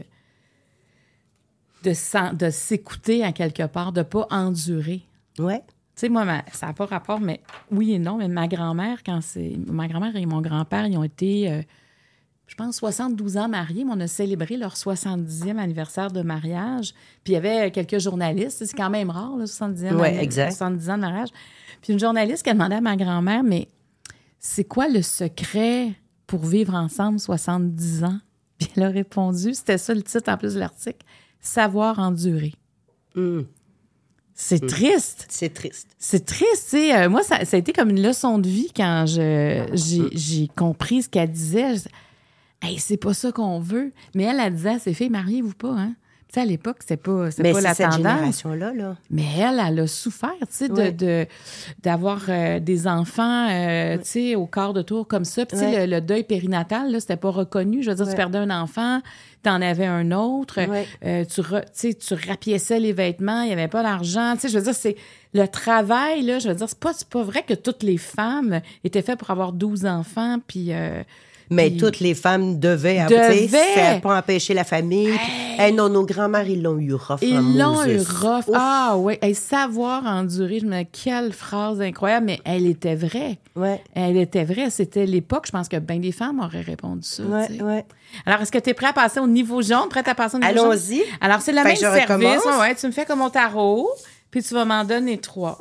de, 1.83 2.35
de 2.37 2.51
s'écouter 2.51 3.25
à 3.25 3.33
quelque 3.33 3.67
part, 3.67 3.93
de 3.93 4.03
pas 4.03 4.27
endurer. 4.31 5.03
Ouais. 5.39 5.61
Tu 5.97 6.01
sais, 6.01 6.09
moi, 6.09 6.25
ma- 6.25 6.45
ça 6.53 6.67
n'a 6.67 6.73
pas 6.73 6.87
rapport, 6.87 7.21
mais 7.21 7.41
oui 7.71 7.93
et 7.93 7.99
non. 7.99 8.17
Mais 8.17 8.29
ma 8.29 8.49
grand-mère, 8.49 9.03
quand 9.05 9.21
c'est. 9.21 9.53
Ma 9.67 9.87
grand-mère 9.89 10.17
et 10.17 10.27
mon 10.27 10.41
grand-père, 10.41 10.87
ils 10.87 10.97
ont 10.99 11.05
été, 11.05 11.51
euh, 11.51 11.63
je 12.57 12.63
pense, 12.63 12.77
72 12.77 13.37
ans 13.37 13.49
mariés, 13.49 13.85
mais 13.85 13.95
on 13.97 14.01
a 14.01 14.07
célébré 14.07 14.57
leur 14.57 14.75
70e 14.77 15.59
anniversaire 15.59 16.13
de 16.13 16.23
mariage. 16.23 16.95
Puis 17.25 17.33
il 17.33 17.35
y 17.35 17.37
avait 17.37 17.73
quelques 17.73 17.99
journalistes. 17.99 18.65
C'est 18.65 18.77
quand 18.77 18.91
même 18.91 19.11
rare, 19.11 19.37
le 19.37 19.47
70e 19.47 19.97
Ouais, 19.97 20.23
exact. 20.23 20.53
70 20.53 20.91
ans 20.91 20.95
de 20.95 21.01
mariage. 21.01 21.31
Puis 21.83 21.93
une 21.93 21.99
journaliste 21.99 22.45
qui 22.45 22.51
a 22.51 22.53
demandé 22.53 22.77
à 22.77 22.81
ma 22.81 22.95
grand-mère, 22.95 23.43
mais 23.43 23.67
c'est 24.39 24.63
quoi 24.63 24.89
le 24.89 25.03
secret 25.03 25.95
pour 26.29 26.45
vivre 26.45 26.75
ensemble 26.75 27.19
70 27.19 28.05
ans? 28.05 28.21
Puis 28.59 28.69
elle 28.77 28.85
a 28.85 28.89
répondu, 28.89 29.53
c'était 29.53 29.79
ça 29.79 29.93
le 29.93 30.03
titre 30.05 30.31
en 30.31 30.37
plus 30.37 30.55
de 30.55 30.61
l'article, 30.61 31.05
savoir 31.41 31.99
endurer. 31.99 32.55
Hum, 33.17 33.47
C'est 34.33 34.65
triste. 34.65 35.27
C'est 35.29 35.53
triste. 35.53 35.89
C'est 35.99 36.25
triste, 36.25 36.69
sais. 36.69 36.97
Euh, 36.97 37.09
moi, 37.09 37.25
ça, 37.25 37.45
ça 37.45 37.57
a 37.57 37.59
été 37.59 37.73
comme 37.73 37.91
une 37.91 38.01
leçon 38.01 38.39
de 38.39 38.49
vie 38.49 38.71
quand 38.77 39.07
je, 39.09 39.67
j'ai, 39.73 40.09
j'ai 40.13 40.49
compris 40.55 41.03
ce 41.03 41.09
qu'elle 41.09 41.33
disait. 41.33 41.75
Hey, 42.65 42.79
c'est 42.79 42.97
pas 42.97 43.15
ça 43.15 43.31
qu'on 43.33 43.61
veut. 43.61 43.93
Mais 44.15 44.25
elle, 44.25 44.41
elle 44.41 44.55
disait 44.55 44.71
à 44.75 44.79
ses 44.79 44.95
filles, 44.95 45.11
mariez-vous 45.11 45.55
pas, 45.55 45.71
hein? 45.73 45.93
Tu 46.29 46.41
sais, 46.41 46.41
à 46.41 46.47
l'époque, 46.47 46.79
c'est 46.85 46.97
pas, 46.97 47.31
c'est 47.31 47.43
pas 47.45 47.61
la 47.61 47.75
cette 47.75 47.91
tendance. 47.91 47.97
génération-là, 47.99 48.73
là. 48.75 48.97
Mais 49.11 49.23
elle, 49.39 49.61
elle 49.65 49.79
a 49.81 49.87
souffert, 49.87 50.33
tu 50.41 50.47
sais, 50.51 50.69
de, 50.69 50.75
Ouais. 50.75 50.91
de- 50.93 51.27
d'avoir 51.83 52.23
euh, 52.29 52.59
des 52.59 52.89
enfants, 52.89 53.49
euh, 53.51 53.99
tu 53.99 54.05
sais, 54.05 54.35
au 54.35 54.47
quart 54.47 54.73
de 54.73 54.83
tour 54.83 55.07
comme 55.07 55.25
ça. 55.25 55.47
Puis, 55.47 55.57
tu 55.57 55.63
sais, 55.63 55.71
Ouais. 55.71 55.87
le, 55.87 55.95
le 55.97 56.01
deuil 56.01 56.25
périnatal, 56.25 56.91
là, 56.91 56.99
c'était 56.99 57.17
pas 57.19 57.31
reconnu. 57.31 57.83
Je 57.85 57.91
veux 57.91 57.97
dire, 57.97 58.09
tu 58.09 58.17
perdais 58.17 58.39
un 58.39 58.51
enfant, 58.51 59.01
t'en 59.45 59.61
avais 59.63 59.87
un 59.87 60.11
autre, 60.11 60.59
euh, 61.05 61.25
tu, 61.27 61.41
re- 61.41 61.67
tu 61.79 61.95
tu 61.95 62.15
rapiéçais 62.15 62.81
les 62.81 62.93
vêtements, 62.95 63.43
il 63.43 63.51
y 63.51 63.53
avait 63.53 63.69
pas 63.69 63.83
d'argent. 63.85 64.33
Tu 64.35 64.41
sais, 64.41 64.49
je 64.49 64.59
veux 64.59 64.65
dire, 64.65 64.75
c'est 64.75 64.97
le 65.35 65.47
travail, 65.47 66.23
là, 66.23 66.41
je 66.41 66.49
veux 66.49 66.55
dire, 66.57 66.69
c'est 66.69 66.81
pas, 66.81 66.93
c'est 66.95 67.09
pas 67.09 67.23
vrai 67.23 67.45
que 67.47 67.55
toutes 67.55 67.85
les 67.85 67.99
femmes 67.99 68.61
étaient 68.83 69.03
faites 69.03 69.19
pour 69.21 69.31
avoir 69.31 69.53
12 69.53 69.85
enfants, 69.87 70.39
puis... 70.47 70.73
Mais 71.51 71.69
puis- 71.71 71.77
toutes 71.79 72.01
les 72.01 72.15
femmes 72.15 72.59
devaient, 72.59 73.05
Devaient. 73.07 73.49
ça 73.75 74.01
pas 74.01 74.19
empêché 74.19 74.55
la 74.55 74.65
famille. 74.65 75.11
Hey, 75.59 75.73
non, 75.73 75.89
nos 75.89 76.05
grands-mères, 76.07 76.49
ils 76.49 76.63
l'ont 76.63 76.79
eu 76.79 76.95
rough. 76.95 77.19
Ils 77.23 77.37
en 77.39 77.43
l'ont 77.43 77.85
eu 77.85 77.99
rough. 77.99 78.49
Ouf. 78.49 78.55
Ah 78.55 78.95
oui, 78.97 79.19
Hey, 79.23 79.35
savoir 79.35 80.05
endurer, 80.07 80.61
je 80.61 80.67
me 80.67 80.83
dis, 80.83 80.89
quelle 80.91 81.33
phrase 81.33 81.81
incroyable, 81.81 82.27
mais 82.27 82.41
elle 82.45 82.67
était 82.67 82.95
vraie. 82.97 83.39
Ouais, 83.55 83.81
Elle 83.95 84.17
était 84.17 84.45
vraie. 84.45 84.71
C'était 84.71 85.07
l'époque, 85.07 85.45
je 85.47 85.53
pense 85.53 85.69
que 85.69 85.77
bien 85.77 85.99
des 85.99 86.13
femmes 86.13 86.41
auraient 86.41 86.61
répondu 86.63 87.03
ça. 87.07 87.23
ouais, 87.23 87.63
ouais. 87.63 87.85
Alors, 88.27 88.41
est-ce 88.41 88.51
que 88.51 88.59
tu 88.59 88.71
es 88.71 88.75
prêt 88.75 88.87
à 88.89 88.93
passer 88.93 89.21
au 89.21 89.27
niveau 89.29 89.61
jaune? 89.63 89.89
Prête 89.91 90.09
à 90.09 90.15
passer 90.15 90.37
au 90.37 90.41
niveau 90.41 90.53
jaune? 90.55 90.71
Allons-y. 90.73 91.03
Alors, 91.21 91.41
c'est 91.41 91.53
le 91.53 91.63
même 91.63 91.77
service. 91.77 92.03
recommence? 92.03 92.45
Ouais, 92.45 92.59
ouais, 92.61 92.75
tu 92.75 92.87
me 92.87 92.93
fais 92.93 93.05
comme 93.05 93.19
mon 93.21 93.31
tarot, 93.31 93.89
puis 94.31 94.43
tu 94.43 94.55
vas 94.55 94.65
m'en 94.65 94.83
donner 94.85 95.19
trois. 95.19 95.59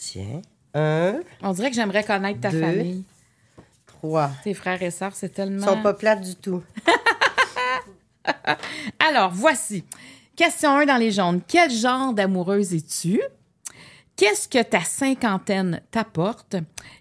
Tiens. 0.00 0.40
Un, 0.74 1.14
On 1.42 1.52
dirait 1.52 1.70
que 1.70 1.76
j'aimerais 1.76 2.04
connaître 2.04 2.40
ta 2.40 2.50
Deux. 2.50 2.60
famille. 2.60 3.04
Tes 4.44 4.54
frères 4.54 4.82
et 4.82 4.90
sœurs, 4.90 5.14
c'est 5.14 5.26
Ils 5.28 5.32
tellement... 5.34 5.66
sont 5.66 5.82
pas 5.82 5.94
plates 5.94 6.20
du 6.22 6.34
tout. 6.36 6.62
Alors, 8.98 9.30
voici. 9.32 9.84
Question 10.36 10.70
1 10.70 10.86
dans 10.86 10.96
les 10.96 11.10
jaunes. 11.10 11.40
Quel 11.46 11.70
genre 11.70 12.12
d'amoureuse 12.12 12.74
es-tu? 12.74 13.20
Qu'est-ce 14.16 14.48
que 14.48 14.62
ta 14.62 14.80
cinquantaine 14.82 15.80
t'apporte? 15.90 16.56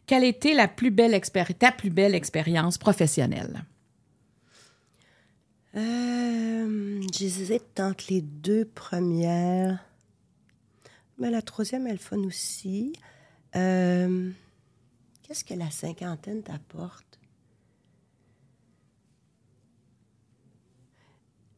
Quelle 0.06 0.24
était 0.24 0.54
la 0.54 0.68
plus 0.68 0.92
belle 0.92 1.14
expéri- 1.14 1.56
ta 1.56 1.72
plus 1.72 1.90
belle 1.90 2.16
expérience 2.16 2.78
professionnelle? 2.78 3.64
Euh, 5.76 7.02
J'hésite 7.14 7.80
entre 7.80 8.06
les 8.10 8.22
deux 8.22 8.66
premières. 8.66 9.84
Mais 11.20 11.30
la 11.30 11.42
troisième, 11.42 11.88
elle 11.88 11.98
fun 11.98 12.18
aussi. 12.20 12.94
Euh, 13.56 14.30
Qu'est-ce 15.28 15.44
que 15.44 15.54
la 15.54 15.70
cinquantaine 15.70 16.42
t'apporte? 16.42 17.20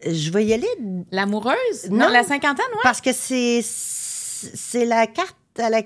Je 0.04 0.32
vais 0.32 0.46
y 0.46 0.54
aller 0.54 0.68
L'amoureuse? 1.12 1.90
Non. 1.92 2.10
la 2.10 2.24
cinquantaine, 2.24 2.66
oui? 2.74 2.80
parce 2.84 3.02
que 3.02 3.12
c'est 3.14 3.62
c'est 3.62 4.86
la 4.86 5.06
carte 5.08 5.36
à 5.58 5.70
la. 5.70 5.84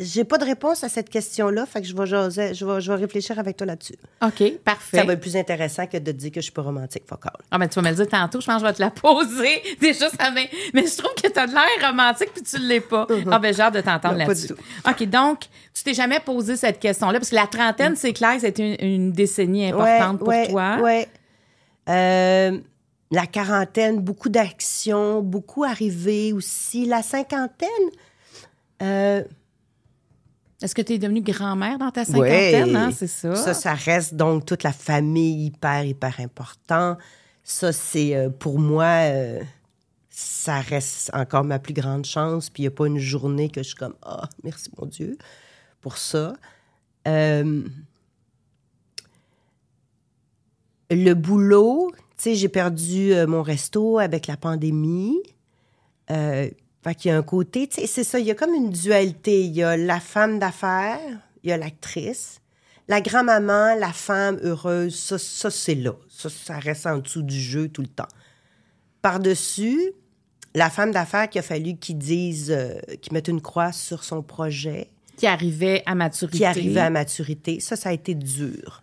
J'ai 0.00 0.22
pas 0.24 0.38
de 0.38 0.44
réponse 0.44 0.84
à 0.84 0.88
cette 0.88 1.10
question-là, 1.10 1.66
fait 1.66 1.80
que 1.82 1.86
je 1.88 1.94
vais, 1.96 2.04
jaser- 2.06 2.54
je 2.54 2.64
vais, 2.64 2.80
je 2.80 2.92
vais 2.92 2.98
réfléchir 2.98 3.38
avec 3.38 3.56
toi 3.56 3.66
là-dessus. 3.66 3.96
OK, 4.22 4.58
parfait. 4.64 4.98
Ça 4.98 5.04
va 5.04 5.14
être 5.14 5.20
plus 5.20 5.36
intéressant 5.36 5.86
que 5.86 5.96
de 5.96 6.12
te 6.12 6.16
dire 6.16 6.30
que 6.30 6.40
je 6.40 6.44
suis 6.44 6.52
pas 6.52 6.62
romantique, 6.62 7.02
focal. 7.06 7.32
Ah, 7.50 7.58
ben, 7.58 7.68
tu 7.68 7.74
vas 7.76 7.82
me 7.82 7.88
le 7.90 7.96
dire 7.96 8.08
tantôt, 8.08 8.40
je 8.40 8.46
pense 8.46 8.56
que 8.56 8.60
je 8.60 8.66
vais 8.66 8.74
te 8.74 8.80
la 8.82 8.90
poser. 8.90 9.62
Déjà, 9.80 10.08
ça 10.10 10.30
m'est- 10.30 10.50
Mais 10.72 10.86
je 10.86 10.96
trouve 10.96 11.14
que 11.14 11.28
tu 11.28 11.38
as 11.38 11.46
de 11.46 11.52
l'air 11.52 11.88
romantique 11.90 12.30
puis 12.32 12.42
tu 12.42 12.58
l'es 12.58 12.80
pas. 12.80 13.06
Ah, 13.30 13.38
ben, 13.38 13.52
j'ai 13.52 13.62
hâte 13.62 13.74
de 13.74 13.80
t'entendre 13.80 14.16
là-dessus. 14.18 14.46
du 14.48 14.54
tout. 14.54 14.60
OK, 14.88 15.02
donc, 15.08 15.40
tu 15.74 15.82
t'es 15.82 15.94
jamais 15.94 16.20
posé 16.20 16.56
cette 16.56 16.78
question-là 16.78 17.18
parce 17.18 17.30
que 17.30 17.34
la 17.36 17.46
trentaine, 17.46 17.96
c'est 17.96 18.12
clair, 18.12 18.36
c'était 18.40 18.74
une, 18.80 18.86
une 18.88 19.12
décennie 19.12 19.66
importante 19.70 20.18
pour 20.20 20.28
ouais, 20.28 20.48
toi. 20.48 20.78
Ouais. 20.80 21.08
Euh, 21.88 22.58
la 23.10 23.26
quarantaine, 23.26 23.98
beaucoup 24.00 24.28
d'actions, 24.28 25.22
beaucoup 25.22 25.64
arrivé 25.64 26.32
aussi. 26.32 26.84
La 26.84 27.02
cinquantaine, 27.02 27.68
euh, 28.82 29.22
Est-ce 30.60 30.74
que 30.74 30.82
tu 30.82 30.94
es 30.94 30.98
devenue 30.98 31.20
grand-mère 31.20 31.78
dans 31.78 31.90
ta 31.90 32.04
cinquantaine? 32.04 32.74
hein, 32.74 32.90
c'est 32.90 33.06
ça? 33.06 33.34
Ça, 33.36 33.54
ça 33.54 33.74
reste 33.74 34.14
donc 34.14 34.44
toute 34.44 34.64
la 34.64 34.72
famille 34.72 35.46
hyper, 35.46 35.84
hyper 35.84 36.18
important. 36.18 36.96
Ça, 37.44 37.72
c'est 37.72 38.16
euh, 38.16 38.28
pour 38.28 38.58
moi, 38.58 38.84
euh, 39.04 39.40
ça 40.10 40.60
reste 40.60 41.12
encore 41.14 41.44
ma 41.44 41.60
plus 41.60 41.74
grande 41.74 42.04
chance. 42.04 42.50
Puis 42.50 42.64
il 42.64 42.66
n'y 42.66 42.68
a 42.68 42.72
pas 42.72 42.88
une 42.88 42.98
journée 42.98 43.50
que 43.50 43.62
je 43.62 43.68
suis 43.68 43.76
comme, 43.76 43.94
ah, 44.02 44.28
merci 44.42 44.68
mon 44.76 44.86
Dieu 44.86 45.16
pour 45.80 45.96
ça. 45.96 46.32
Euh, 47.06 47.62
le 50.90 51.14
boulot, 51.14 51.92
tu 51.92 52.24
sais, 52.24 52.34
j'ai 52.34 52.48
perdu 52.48 53.12
mon 53.28 53.42
resto 53.42 53.98
avec 53.98 54.26
la 54.26 54.36
pandémie. 54.36 55.22
Fait 56.88 56.94
qu'il 56.94 57.10
y 57.10 57.12
a 57.12 57.18
un 57.18 57.22
côté, 57.22 57.66
tu 57.66 57.82
sais, 57.82 57.86
c'est 57.86 58.02
ça, 58.02 58.18
il 58.18 58.24
y 58.24 58.30
a 58.30 58.34
comme 58.34 58.54
une 58.54 58.70
dualité. 58.70 59.44
Il 59.44 59.54
y 59.54 59.62
a 59.62 59.76
la 59.76 60.00
femme 60.00 60.38
d'affaires, 60.38 60.98
il 61.42 61.50
y 61.50 61.52
a 61.52 61.58
l'actrice. 61.58 62.40
La 62.88 63.02
grand-maman, 63.02 63.74
la 63.74 63.92
femme 63.92 64.38
heureuse, 64.42 64.98
ça, 64.98 65.18
ça 65.18 65.50
c'est 65.50 65.74
là. 65.74 65.92
Ça, 66.08 66.30
ça 66.30 66.58
reste 66.58 66.86
en 66.86 66.96
dessous 66.96 67.20
du 67.20 67.38
jeu 67.38 67.68
tout 67.68 67.82
le 67.82 67.88
temps. 67.88 68.08
Par-dessus, 69.02 69.92
la 70.54 70.70
femme 70.70 70.90
d'affaires 70.90 71.28
qui 71.28 71.38
a 71.38 71.42
fallu 71.42 71.76
qu'il 71.76 71.98
dise, 71.98 72.50
euh, 72.50 72.78
qu'il 73.02 73.12
mette 73.12 73.28
une 73.28 73.42
croix 73.42 73.72
sur 73.72 74.02
son 74.02 74.22
projet, 74.22 74.88
Qui 75.18 75.26
arrivait 75.26 75.82
à 75.84 75.94
maturité. 75.94 76.38
qui 76.38 76.44
arrivait 76.46 76.80
à 76.80 76.88
maturité. 76.88 77.60
Ça, 77.60 77.76
ça 77.76 77.90
a 77.90 77.92
été 77.92 78.14
dur. 78.14 78.82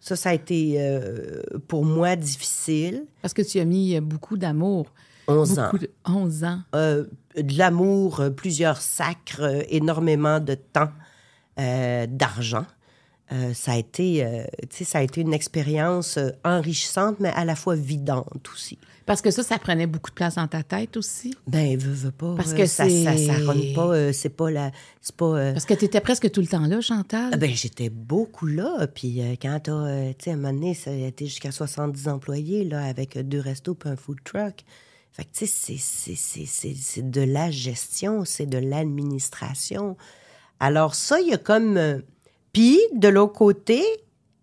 Ça, 0.00 0.16
ça 0.16 0.30
a 0.30 0.32
été 0.32 0.76
euh, 0.78 1.42
pour 1.66 1.84
moi 1.84 2.16
difficile. 2.16 3.04
Parce 3.20 3.34
que 3.34 3.42
tu 3.42 3.60
as 3.60 3.66
mis 3.66 4.00
beaucoup 4.00 4.38
d'amour. 4.38 4.94
11 5.28 5.58
ans. 5.58 5.70
De... 5.80 5.90
11 6.06 6.44
ans. 6.44 6.60
Euh, 6.74 7.04
de 7.36 7.58
l'amour, 7.58 8.20
euh, 8.20 8.30
plusieurs 8.30 8.80
sacres, 8.80 9.42
euh, 9.42 9.62
énormément 9.68 10.40
de 10.40 10.54
temps, 10.54 10.90
euh, 11.58 12.06
d'argent. 12.08 12.66
Euh, 13.30 13.52
ça 13.52 13.72
a 13.72 13.76
été, 13.76 14.24
euh, 14.24 14.44
ça 14.70 14.98
a 14.98 15.02
été 15.02 15.20
une 15.20 15.34
expérience 15.34 16.18
enrichissante, 16.44 17.16
mais 17.20 17.28
à 17.30 17.44
la 17.44 17.56
fois 17.56 17.74
vidante 17.76 18.48
aussi. 18.54 18.78
Parce 19.04 19.20
que 19.20 19.30
ça, 19.30 19.42
ça 19.42 19.58
prenait 19.58 19.86
beaucoup 19.86 20.10
de 20.10 20.14
place 20.14 20.36
dans 20.36 20.46
ta 20.46 20.62
tête 20.62 20.96
aussi? 20.96 21.34
Ben, 21.46 21.76
veux, 21.78 21.92
veux 21.92 22.10
pas. 22.10 22.34
Parce 22.36 22.52
euh, 22.52 22.56
que 22.56 22.66
ça, 22.66 22.88
ça, 22.88 23.16
ça 23.16 23.34
ronne 23.44 23.74
pas. 23.74 24.12
c'est 24.14 24.30
pas 24.30 24.50
la, 24.50 24.70
c'est 25.02 25.14
pas. 25.14 25.52
Parce 25.52 25.66
que 25.66 25.74
tu 25.74 25.84
étais 25.84 26.00
presque 26.00 26.30
tout 26.30 26.40
le 26.40 26.46
temps 26.46 26.66
là, 26.66 26.80
Chantal? 26.80 27.30
ah 27.32 27.36
ben, 27.36 27.50
j'étais 27.50 27.90
beaucoup 27.90 28.46
là. 28.46 28.86
Puis 28.86 29.20
quand 29.42 29.60
t'as, 29.62 30.12
tu 30.12 30.24
sais, 30.24 30.30
à 30.30 30.34
un 30.34 30.36
moment 30.36 30.54
donné, 30.54 30.72
ça 30.72 30.90
a 30.90 30.94
été 30.94 31.26
jusqu'à 31.26 31.52
70 31.52 32.08
employés, 32.08 32.64
là, 32.64 32.82
avec 32.84 33.18
deux 33.18 33.40
restos 33.40 33.74
puis 33.74 33.90
un 33.90 33.96
food 33.96 34.18
truck. 34.24 34.64
C'est- 35.32 37.02
de 37.10 37.20
la 37.20 37.50
gestion, 37.50 38.24
c'est 38.24 38.46
de 38.46 38.58
l'administration. 38.58 39.96
Alors, 40.60 40.94
ça, 40.94 41.20
il 41.20 41.28
y 41.28 41.34
a 41.34 41.38
comme. 41.38 41.76
euh, 41.76 42.00
Puis, 42.52 42.78
de 42.94 43.08
l'autre 43.08 43.34
côté, 43.34 43.82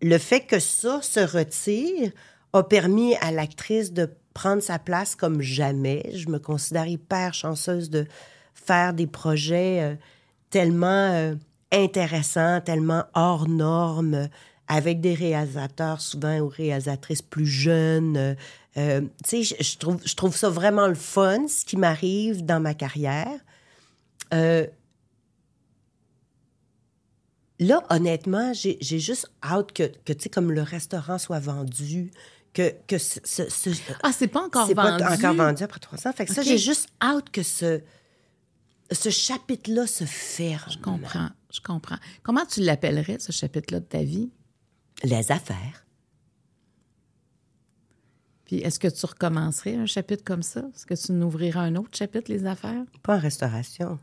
le 0.01 0.17
fait 0.17 0.41
que 0.41 0.59
ça 0.59 1.01
se 1.01 1.19
retire 1.19 2.11
a 2.53 2.63
permis 2.63 3.15
à 3.15 3.31
l'actrice 3.31 3.91
de 3.91 4.09
prendre 4.33 4.61
sa 4.61 4.79
place 4.79 5.15
comme 5.15 5.41
jamais. 5.41 6.09
Je 6.13 6.29
me 6.29 6.39
considère 6.39 6.87
hyper 6.87 7.33
chanceuse 7.33 7.89
de 7.89 8.05
faire 8.53 8.93
des 8.93 9.07
projets 9.07 9.81
euh, 9.81 9.95
tellement 10.49 11.11
euh, 11.13 11.35
intéressants, 11.71 12.61
tellement 12.61 13.03
hors 13.13 13.47
normes, 13.49 14.29
avec 14.67 15.01
des 15.01 15.13
réalisateurs 15.13 15.99
souvent 16.01 16.39
ou 16.39 16.47
réalisatrices 16.47 17.21
plus 17.21 17.45
jeunes. 17.47 18.35
Euh, 18.77 19.01
tu 19.27 19.43
sais, 19.43 19.57
je, 19.63 19.77
trouve, 19.77 20.01
je 20.05 20.15
trouve 20.15 20.35
ça 20.35 20.49
vraiment 20.49 20.87
le 20.87 20.95
fun, 20.95 21.47
ce 21.47 21.63
qui 21.65 21.77
m'arrive 21.77 22.43
dans 22.45 22.59
ma 22.59 22.73
carrière. 22.73 23.39
Euh, 24.33 24.67
Là, 27.59 27.83
honnêtement, 27.89 28.51
j'ai 28.53 28.77
juste 28.99 29.31
hâte 29.41 29.71
que, 29.71 29.83
que 30.03 30.11
tu 30.11 30.23
sais, 30.23 30.29
comme 30.29 30.51
le 30.51 30.61
restaurant 30.61 31.17
soit 31.17 31.39
vendu, 31.39 32.11
que, 32.53 32.73
que 32.85 32.97
ce, 32.97 33.19
ce- 33.23 33.47
ce- 33.49 33.69
Ah, 34.03 34.11
c'est 34.11 34.27
pas 34.27 34.41
encore 34.43 34.67
c'est 34.67 34.73
vendu? 34.73 35.01
pas 35.03 35.13
encore 35.13 35.33
vendu 35.33 35.63
après 35.63 35.79
300. 35.79 36.11
Fait 36.11 36.25
que 36.25 36.33
ça, 36.33 36.41
Ok. 36.41 36.47
j'ai 36.47 36.57
juste 36.57 36.89
hâte 37.01 37.29
que 37.29 37.43
ce, 37.43 37.79
ce 38.91 39.09
chapitre-là 39.09 39.87
se 39.87 40.03
ferme. 40.03 40.69
Je 40.69 40.77
comprends, 40.79 41.29
je 41.49 41.61
comprends. 41.61 41.95
Comment 42.23 42.45
tu 42.45 42.59
l'appellerais, 42.59 43.19
ce 43.19 43.31
chapitre-là 43.31 43.79
de 43.79 43.85
ta 43.85 44.03
vie? 44.03 44.29
Les 45.03 45.31
affaires. 45.31 45.84
Puis 48.45 48.57
est-ce 48.57 48.79
que 48.79 48.87
tu 48.87 49.05
recommencerais 49.05 49.75
un 49.75 49.85
chapitre 49.87 50.23
comme 50.23 50.43
ça? 50.43 50.61
Est-ce 50.75 50.85
que 50.85 50.93
tu 50.93 51.11
n'ouvrirais 51.13 51.59
un 51.59 51.75
autre 51.75 51.97
chapitre, 51.97 52.31
les 52.31 52.45
affaires? 52.45 52.83
Pas 53.01 53.15
en 53.15 53.19
restauration. 53.19 53.99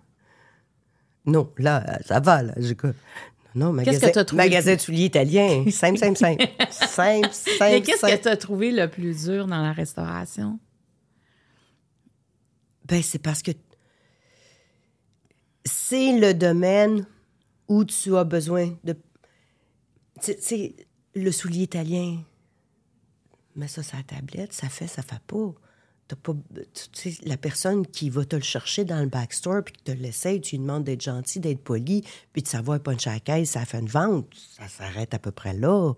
Non, 1.27 1.53
là, 1.59 2.01
ça 2.05 2.19
va, 2.19 2.43
là. 2.43 2.53
quoi- 2.79 2.93
Non, 3.55 3.73
Qu'est-ce 3.77 3.87
magasin, 3.87 4.09
que 4.09 4.13
t'as 4.15 4.25
trouvé 4.25 4.43
magasin 4.43 4.75
de 4.75 4.81
souliers 4.81 5.05
italien. 5.05 5.65
Simple, 5.71 5.99
simple, 5.99 6.17
simple. 6.19 6.45
simple, 6.71 7.29
simple, 7.33 7.57
Mais 7.61 7.83
qu'est-ce 7.83 8.01
que 8.17 8.23
tu 8.23 8.29
as 8.29 8.37
trouvé 8.37 8.73
le 8.73 8.89
plus 8.89 9.25
dur 9.27 9.47
dans 9.47 9.63
la 9.63 9.73
restauration? 9.73 10.59
Ben, 12.87 13.01
c'est 13.03 13.21
parce 13.21 13.43
que 13.43 13.53
c'est 15.65 16.19
le 16.19 16.35
domaine 16.35 17.07
où 17.69 17.85
tu 17.85 18.17
as 18.17 18.25
besoin 18.25 18.77
de. 18.83 18.97
Tu 20.21 20.35
sais, 20.41 20.75
le 21.15 21.31
soulier 21.31 21.63
italien, 21.63 22.19
mets 23.57 23.69
ça 23.69 23.83
sur 23.83 23.97
la 23.97 24.03
tablette, 24.03 24.53
ça 24.53 24.69
fait, 24.69 24.87
ça 24.87 25.03
fait 25.03 25.21
pas. 25.27 25.53
T'as 26.09 26.17
pas 26.17 26.35
tu 26.55 27.13
sais, 27.13 27.17
la 27.25 27.37
personne 27.37 27.87
qui 27.87 28.11
va 28.11 28.25
te 28.25 28.37
le 28.37 28.43
chercher 28.43 28.85
dans 28.85 29.01
le 29.01 29.07
backstore 29.07 29.63
puis 29.65 29.75
qui 29.75 29.83
te 29.85 29.93
l'essaye, 29.93 30.41
tu 30.41 30.57
lui 30.57 30.63
demandes 30.63 30.85
d'être 30.85 31.01
gentil, 31.01 31.41
d'être 31.41 31.63
poli, 31.63 32.05
puis 32.33 32.43
de 32.43 32.49
savoir 32.49 32.81
puncher 32.81 33.11
à 33.11 33.15
la 33.15 33.21
caisse, 33.21 33.51
ça 33.51 33.65
fait 33.65 33.79
une 33.79 33.89
vente. 33.89 34.27
Ça 34.59 34.69
s'arrête 34.69 35.15
à 35.15 35.19
peu 35.19 35.31
près 35.31 35.55
là. 35.55 35.95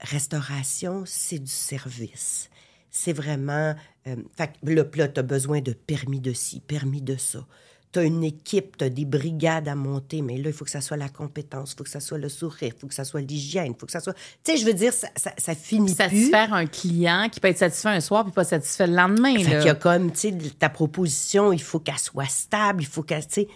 Restauration, 0.00 1.04
c'est 1.06 1.38
du 1.38 1.50
service. 1.50 2.48
C'est 2.90 3.12
vraiment. 3.12 3.74
Euh, 4.06 4.16
fait 4.36 4.52
puis 4.64 4.74
là, 4.74 4.84
tu 4.84 5.20
as 5.20 5.22
besoin 5.22 5.60
de 5.60 5.72
permis 5.72 6.20
de 6.20 6.32
ci, 6.32 6.60
permis 6.60 7.02
de 7.02 7.16
ça. 7.16 7.46
Tu 7.92 7.98
as 7.98 8.04
une 8.04 8.22
équipe, 8.22 8.76
tu 8.76 8.84
as 8.84 8.88
des 8.88 9.04
brigades 9.04 9.66
à 9.66 9.74
monter, 9.74 10.22
mais 10.22 10.36
là, 10.36 10.50
il 10.50 10.52
faut 10.52 10.64
que 10.64 10.70
ça 10.70 10.80
soit 10.80 10.96
la 10.96 11.08
compétence, 11.08 11.72
il 11.72 11.76
faut 11.76 11.84
que 11.84 11.90
ça 11.90 11.98
soit 11.98 12.18
le 12.18 12.28
sourire, 12.28 12.72
il 12.74 12.78
faut 12.78 12.86
que 12.86 12.94
ça 12.94 13.04
soit 13.04 13.20
l'hygiène, 13.20 13.72
il 13.74 13.78
faut 13.78 13.86
que 13.86 13.92
ça 13.92 14.00
soit. 14.00 14.14
Tu 14.44 14.52
sais, 14.52 14.56
je 14.58 14.64
veux 14.64 14.74
dire, 14.74 14.92
ça, 14.92 15.08
ça, 15.16 15.32
ça 15.36 15.54
finit 15.54 15.94
plus. 15.94 16.04
Satisfaire 16.04 16.54
un 16.54 16.66
client 16.66 17.28
qui 17.30 17.40
peut 17.40 17.48
être 17.48 17.58
satisfait 17.58 17.88
un 17.88 18.00
soir 18.00 18.24
puis 18.24 18.32
pas 18.32 18.44
satisfait 18.44 18.86
le 18.86 18.94
lendemain. 18.94 19.36
Fait 19.38 19.50
là. 19.50 19.58
qu'il 19.58 19.66
y 19.66 19.70
a 19.70 19.74
comme, 19.74 20.12
tu 20.12 20.18
sais, 20.18 20.34
ta 20.58 20.68
proposition, 20.68 21.52
il 21.52 21.62
faut 21.62 21.80
qu'elle 21.80 21.98
soit 21.98 22.30
stable, 22.30 22.82
il 22.82 22.86
faut 22.86 23.02
qu'elle, 23.02 23.26
tu 23.26 23.34
sais. 23.34 23.48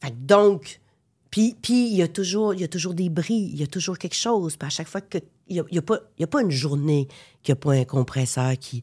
Fait 0.00 0.10
que 0.10 0.16
donc, 0.16 0.80
puis, 1.32 1.56
puis 1.60 1.88
il 1.88 1.96
y 1.96 2.02
a 2.02 2.08
toujours, 2.08 2.52
il 2.54 2.60
y 2.60 2.64
a 2.64 2.68
toujours 2.68 2.92
des 2.92 3.08
bris, 3.08 3.50
il 3.52 3.58
y 3.58 3.62
a 3.62 3.66
toujours 3.66 3.98
quelque 3.98 4.16
chose. 4.16 4.56
Puis 4.56 4.66
à 4.66 4.70
chaque 4.70 4.88
fois 4.88 5.00
que, 5.00 5.18
il 5.48 5.56
y 5.56 5.60
a, 5.60 5.64
il 5.70 5.74
y 5.74 5.78
a 5.78 5.82
pas, 5.82 5.98
il 6.18 6.20
y 6.20 6.24
a 6.24 6.26
pas 6.26 6.42
une 6.42 6.50
journée 6.50 7.08
qu'il 7.42 7.54
n'y 7.54 7.58
a 7.58 7.60
pas 7.60 7.72
un 7.72 7.84
compresseur 7.84 8.52
qui, 8.58 8.82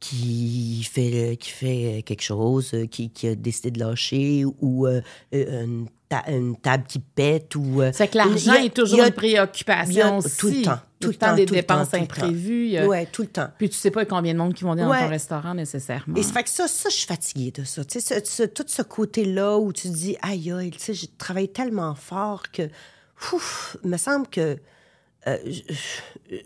qui 0.00 0.84
fait, 0.90 1.36
qui 1.40 1.50
fait 1.50 2.02
quelque 2.06 2.22
chose, 2.22 2.70
euh, 2.74 2.86
qui, 2.86 3.10
qui 3.10 3.28
a 3.28 3.34
décidé 3.34 3.70
de 3.72 3.80
lâcher, 3.80 4.44
ou 4.60 4.86
euh, 4.86 5.00
une, 5.32 5.86
ta- 6.08 6.24
une 6.30 6.56
table 6.56 6.84
qui 6.88 7.00
pète, 7.00 7.54
ou... 7.56 7.82
euh, 7.82 7.90
C'est 7.92 8.08
que 8.08 8.16
l'argent 8.16 8.54
est 8.54 8.72
toujours 8.74 9.00
a- 9.02 9.08
une 9.08 9.12
préoccupation 9.12 10.18
aussi. 10.18 10.36
Tout 10.38 10.48
le 10.50 10.62
temps, 10.62 10.78
tout 11.00 11.08
le 11.08 11.14
temps, 11.14 11.34
des 11.34 11.44
tout 11.46 11.54
le 11.54 11.62
temps, 11.62 11.74
dépenses 11.78 11.90
tout 11.90 11.96
le 11.96 12.06
temps. 12.06 12.14
imprévues. 12.26 12.80
Ouais, 12.86 13.06
tout 13.06 13.22
le 13.22 13.28
temps. 13.28 13.48
Puis 13.58 13.68
tu 13.70 13.76
sais 13.76 13.90
pas 13.90 14.04
combien 14.04 14.32
de 14.34 14.38
monde 14.38 14.54
qui 14.54 14.64
vont 14.64 14.72
venir 14.72 14.86
dans 14.88 14.94
ton 14.98 15.08
restaurant 15.08 15.54
nécessairement. 15.54 16.16
Et 16.16 16.22
ça 16.22 16.32
fait 16.32 16.44
que 16.44 16.50
ça, 16.50 16.68
ça, 16.68 16.88
je 16.88 16.94
suis 16.94 17.06
fatiguée 17.06 17.50
de 17.50 17.64
ça. 17.64 17.84
Tu 17.84 18.00
sais, 18.00 18.20
ce- 18.24 18.30
ce- 18.30 18.42
tout 18.44 18.64
ce 18.66 18.82
côté-là 18.82 19.58
où 19.58 19.72
tu 19.72 19.88
te 19.88 19.94
dis, 19.94 20.16
aïe, 20.22 20.50
aïe, 20.52 20.70
tu 20.70 20.78
sais, 20.78 20.94
j'ai 20.94 21.08
travaillé 21.08 21.48
tellement 21.48 21.94
fort 21.94 22.44
que, 22.52 22.62
ouf, 23.32 23.76
il 23.84 23.90
me 23.90 23.96
semble 23.96 24.28
que 24.28 24.58
euh, 25.26 25.36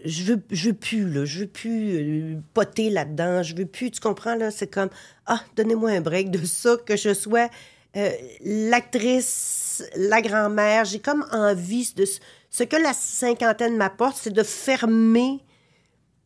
je, 0.04 0.24
veux, 0.24 0.42
je 0.50 0.70
veux 0.70 0.74
plus, 0.74 1.08
là, 1.08 1.24
je 1.24 1.40
veux 1.40 1.46
plus 1.46 1.96
euh, 1.96 2.40
poter 2.54 2.90
là-dedans, 2.90 3.42
je 3.42 3.54
veux 3.54 3.66
plus, 3.66 3.90
tu 3.90 4.00
comprends, 4.00 4.35
là, 4.35 4.50
c'est 4.50 4.66
comme, 4.66 4.88
ah, 5.26 5.42
donnez-moi 5.56 5.90
un 5.90 6.00
break 6.00 6.30
de 6.30 6.44
ça, 6.44 6.76
que 6.85 6.96
je 6.96 7.12
sois 7.12 7.48
euh, 7.96 8.11
l'actrice, 8.42 9.85
la 9.96 10.22
grand-mère, 10.22 10.85
j'ai 10.85 11.00
comme 11.00 11.26
envie 11.32 11.92
de... 11.94 12.04
Ce 12.50 12.64
que 12.64 12.76
la 12.76 12.92
cinquantaine 12.92 13.76
m'apporte, 13.76 14.16
c'est 14.16 14.32
de 14.32 14.42
fermer 14.42 15.40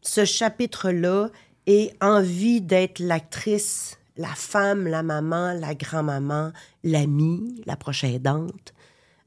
ce 0.00 0.24
chapitre-là 0.24 1.30
et 1.66 1.92
envie 2.00 2.61
d'être 2.61 3.00
l'actrice, 3.00 3.98
la 4.16 4.35
femme, 4.35 4.87
la 4.87 5.02
maman, 5.02 5.52
la 5.52 5.74
grand-maman, 5.74 6.52
l'amie, 6.85 7.62
la 7.66 7.76
prochaine 7.76 8.14
aidante, 8.14 8.72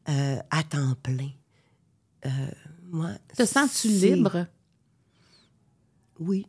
euh, 0.08 0.38
à 0.50 0.64
temps 0.64 0.96
plein. 1.04 1.32
Euh, 2.94 2.98
moi, 2.98 3.10
Te 3.38 3.46
sens-tu 3.46 3.88
libre? 3.88 4.46
Oui. 6.20 6.46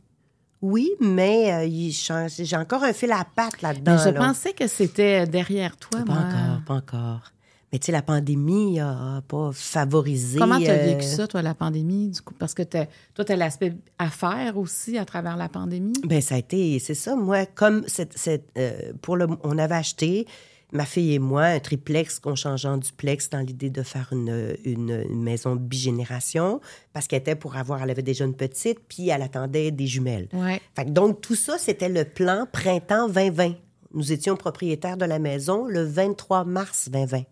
Oui, 0.63 0.91
mais 1.01 1.53
euh, 1.53 1.65
il 1.65 1.93
change- 1.93 2.43
j'ai 2.43 2.57
encore 2.57 2.83
un 2.85 2.93
fil 2.93 3.11
à 3.13 3.25
patte 3.25 3.63
là-dedans. 3.63 3.97
Mais 3.97 4.05
je 4.05 4.11
là. 4.11 4.21
pensais 4.27 4.53
que 4.53 4.67
c'était 4.67 5.27
derrière 5.27 5.77
toi, 5.77 6.01
Pas 6.01 6.13
moi. 6.13 6.17
encore, 6.23 6.65
pas 6.67 6.75
encore. 6.75 7.33
Mais 7.73 7.79
tu 7.79 7.87
sais, 7.87 7.93
la 7.93 8.03
pandémie 8.03 8.81
a 8.81 9.23
pas 9.29 9.53
favorisé... 9.55 10.39
Comment 10.39 10.59
tu 10.59 10.67
as 10.67 10.73
euh, 10.73 10.87
vécu 10.97 11.05
ça, 11.07 11.29
toi, 11.29 11.41
la 11.41 11.55
pandémie, 11.55 12.09
du 12.09 12.21
coup? 12.21 12.35
Parce 12.35 12.53
que 12.53 12.63
toi, 12.65 12.85
tu 13.25 13.33
as 13.33 13.37
l'aspect 13.37 13.75
affaires 13.97 14.59
aussi 14.59 14.99
à 14.99 15.05
travers 15.05 15.37
la 15.37 15.49
pandémie? 15.49 15.93
Ben 16.05 16.21
ça 16.21 16.35
a 16.35 16.39
été, 16.39 16.79
c'est 16.81 16.95
ça, 16.97 17.15
moi, 17.15 17.47
comme 17.47 17.85
cette, 17.87 18.19
cette, 18.19 18.49
euh, 18.59 18.93
pour 19.01 19.17
le, 19.17 19.29
on 19.45 19.57
avait 19.57 19.77
acheté, 19.77 20.27
ma 20.73 20.85
fille 20.85 21.15
et 21.15 21.19
moi, 21.19 21.45
un 21.45 21.61
triplex 21.61 22.19
qu'on 22.19 22.35
changeait 22.35 22.69
en 22.69 22.79
duplex 22.79 23.31
dans 23.31 23.41
l'idée 23.41 23.71
de 23.71 23.83
faire 23.83 24.09
une, 24.13 24.57
une, 24.65 25.05
une 25.09 25.23
maison 25.23 25.57
bigénération, 25.57 26.61
parce 26.93 27.07
qu'elle 27.07 27.21
était 27.21 27.35
pour 27.35 27.57
avoir, 27.57 27.83
elle 27.83 27.91
avait 27.91 28.03
déjà 28.03 28.25
une 28.25 28.37
petite, 28.37 28.81
puis 28.89 29.09
elle 29.09 29.23
attendait 29.23 29.71
des 29.71 29.87
jumelles. 29.87 30.29
Ouais. 30.33 30.61
Fait 30.77 30.85
que 30.85 30.91
donc, 30.91 31.21
tout 31.21 31.35
ça, 31.35 31.59
c'était 31.59 31.89
le 31.89 32.05
plan 32.05 32.47
printemps 32.51 33.09
2020. 33.09 33.55
Nous 33.93 34.13
étions 34.13 34.37
propriétaires 34.37 34.97
de 34.97 35.05
la 35.05 35.19
maison 35.19 35.67
le 35.67 35.83
23 35.83 36.45
mars 36.45 36.89
2020. 36.91 37.23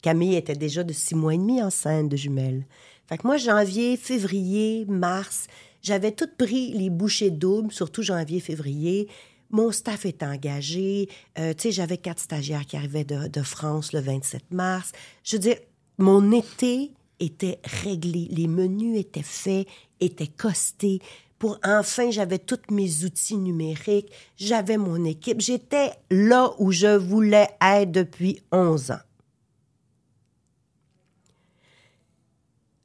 Camille 0.00 0.36
était 0.36 0.54
déjà 0.54 0.84
de 0.84 0.92
six 0.92 1.14
mois 1.14 1.34
et 1.34 1.38
demi 1.38 1.62
enceinte 1.62 2.08
de 2.08 2.16
jumelles. 2.16 2.66
Fait 3.06 3.18
que 3.18 3.26
moi, 3.26 3.36
janvier, 3.36 3.96
février, 3.96 4.86
mars, 4.86 5.46
j'avais 5.82 6.12
tout 6.12 6.28
pris 6.38 6.72
les 6.72 6.88
bouchées 6.88 7.30
doubles, 7.30 7.72
surtout 7.72 8.02
janvier, 8.02 8.40
février. 8.40 9.08
Mon 9.54 9.70
staff 9.70 10.04
est 10.04 10.24
engagé. 10.24 11.08
Euh, 11.38 11.54
tu 11.54 11.62
sais, 11.62 11.70
j'avais 11.70 11.96
quatre 11.96 12.18
stagiaires 12.18 12.66
qui 12.66 12.76
arrivaient 12.76 13.04
de, 13.04 13.42
France 13.44 13.92
le 13.92 14.00
27 14.00 14.50
mars. 14.50 14.90
Je 15.22 15.36
veux 15.36 15.40
dire, 15.40 15.58
mon 15.96 16.32
été 16.32 16.90
était 17.20 17.60
réglé. 17.62 18.26
Les 18.32 18.48
menus 18.48 18.98
étaient 18.98 19.22
faits, 19.22 19.68
étaient 20.00 20.26
costés. 20.26 21.00
pour 21.38 21.60
enfin, 21.64 22.10
j'avais 22.10 22.40
tous 22.40 22.74
mes 22.74 23.04
outils 23.04 23.36
numériques, 23.36 24.10
j'avais 24.36 24.76
mon 24.76 25.04
équipe, 25.04 25.40
j'étais 25.40 25.92
là 26.10 26.50
où 26.58 26.72
je 26.72 26.96
voulais 26.96 27.48
être 27.60 27.92
depuis 27.92 28.42
11 28.50 28.90
ans. 28.90 29.04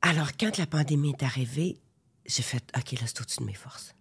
Alors, 0.03 0.37
quand 0.39 0.59
la 0.59 0.67
pandémie 0.67 1.15
est 1.19 1.23
arrivée, 1.23 1.79
j'ai 2.27 2.43
fait 2.43 2.63
OK, 2.77 2.91
là, 2.91 3.07
c'est 3.07 3.21
au-dessus 3.21 3.39
de 3.39 3.45
mes 3.45 3.53
forces. 3.55 3.95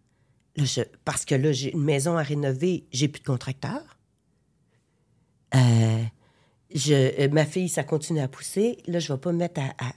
Là, 0.59 0.65
je- 0.65 0.81
parce 1.05 1.25
que 1.25 1.35
là, 1.35 1.53
j'ai 1.53 1.73
une 1.73 1.85
maison 1.85 2.17
à 2.17 2.23
rénover, 2.23 2.85
j'ai 2.93 3.09
plus 3.09 3.21
de 3.21 3.27
contracteur. 3.27 3.81
Euh, 5.55 6.03
je, 6.75 6.95
euh, 7.23 7.29
ma 7.31 7.47
fille, 7.47 7.69
ça 7.69 7.85
continue 7.85 8.21
à 8.21 8.29
pousser. 8.29 8.79
Là, 8.87 8.99
je 8.99 9.13
vais 9.13 9.19
pas 9.19 9.33
me 9.33 9.39
mettre 9.39 9.61
à, 9.61 9.69
à- 9.79 9.93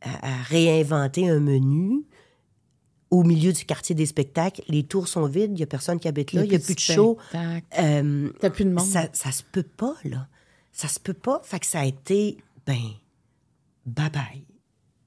à- 0.00 0.28
à 0.40 0.42
réinventer 0.44 1.28
un 1.28 1.38
menu 1.40 2.02
au 3.10 3.22
milieu 3.22 3.52
du 3.52 3.64
quartier 3.64 3.94
des 3.94 4.06
spectacles. 4.06 4.62
Les 4.68 4.82
tours 4.84 5.06
sont 5.08 5.26
vides, 5.26 5.52
il 5.52 5.56
n'y 5.56 5.62
a 5.62 5.66
personne 5.66 6.00
qui 6.00 6.08
habite 6.08 6.32
là, 6.32 6.40
il 6.44 6.50
n'y 6.50 6.56
a 6.56 6.58
plus 6.58 6.74
de 6.74 6.80
show. 6.94 7.18
Euh, 7.78 8.30
T'as 8.40 8.50
plus 8.50 8.64
de 8.64 8.70
monde. 8.70 8.84
ça, 8.86 9.08
ça 9.12 9.30
se 9.30 9.42
peut 9.42 9.62
pas, 9.62 9.94
là. 10.04 10.26
Ça 10.72 10.88
se 10.88 10.98
peut 10.98 11.12
pas. 11.14 11.40
Fait 11.44 11.60
que 11.60 11.66
ça 11.66 11.80
a 11.80 11.84
été, 11.84 12.38
ben, 12.66 12.80
bye-bye. 13.86 14.42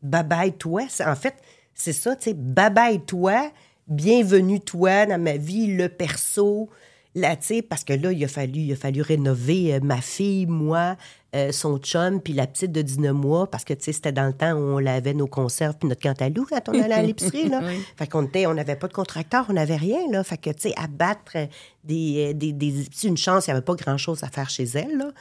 Bye-bye, 0.03 0.55
toi. 0.57 0.83
En 1.05 1.15
fait, 1.15 1.36
c'est 1.73 1.91
ça, 1.93 2.15
tu 2.15 2.25
sais, 2.25 2.33
bye-bye, 2.36 3.03
toi. 3.05 3.51
Bienvenue, 3.88 4.59
toi, 4.59 5.05
dans 5.05 5.21
ma 5.21 5.38
vie, 5.38 5.67
le 5.67 5.89
perso. 5.89 6.69
Là, 7.13 7.36
tu 7.36 7.45
sais, 7.45 7.61
parce 7.61 7.83
que 7.83 7.93
là, 7.93 8.11
il 8.11 8.23
a 8.23 8.27
fallu, 8.27 8.61
il 8.61 8.73
a 8.73 8.75
fallu 8.75 9.03
rénover 9.03 9.75
euh, 9.75 9.79
ma 9.79 10.01
fille, 10.01 10.47
moi, 10.47 10.97
euh, 11.36 11.51
son 11.51 11.77
chum, 11.77 12.19
puis 12.19 12.33
la 12.33 12.47
petite 12.47 12.71
de 12.71 12.81
19 12.81 13.13
mois, 13.13 13.49
parce 13.49 13.63
que, 13.63 13.75
tu 13.75 13.83
sais, 13.83 13.93
c'était 13.93 14.11
dans 14.11 14.25
le 14.25 14.33
temps 14.33 14.53
où 14.53 14.75
on 14.75 14.79
lavait 14.79 15.13
nos 15.13 15.27
conserves 15.27 15.75
puis 15.77 15.88
notre 15.88 16.01
cantalou 16.01 16.47
quand 16.49 16.67
on 16.67 16.81
allait 16.81 16.95
à 16.95 17.03
l'épicerie, 17.03 17.47
là. 17.47 17.61
Oui. 17.65 17.79
Fait 17.95 18.07
qu'on 18.07 18.23
était, 18.23 18.47
on 18.47 18.55
n'avait 18.55 18.75
pas 18.75 18.88
de 18.88 18.93
contracteur, 18.93 19.45
on 19.49 19.53
n'avait 19.53 19.75
rien, 19.75 20.01
là. 20.11 20.23
Fait 20.23 20.38
que, 20.38 20.49
tu 20.49 20.69
sais, 20.69 20.73
abattre 20.77 21.33
euh, 21.36 21.45
des, 21.83 22.33
des, 22.33 22.88
une 23.03 23.17
chance, 23.17 23.45
il 23.45 23.51
n'y 23.51 23.57
avait 23.57 23.65
pas 23.65 23.75
grand-chose 23.75 24.23
à 24.23 24.29
faire 24.29 24.49
chez 24.49 24.65
elle, 24.73 24.97
là. 24.97 25.11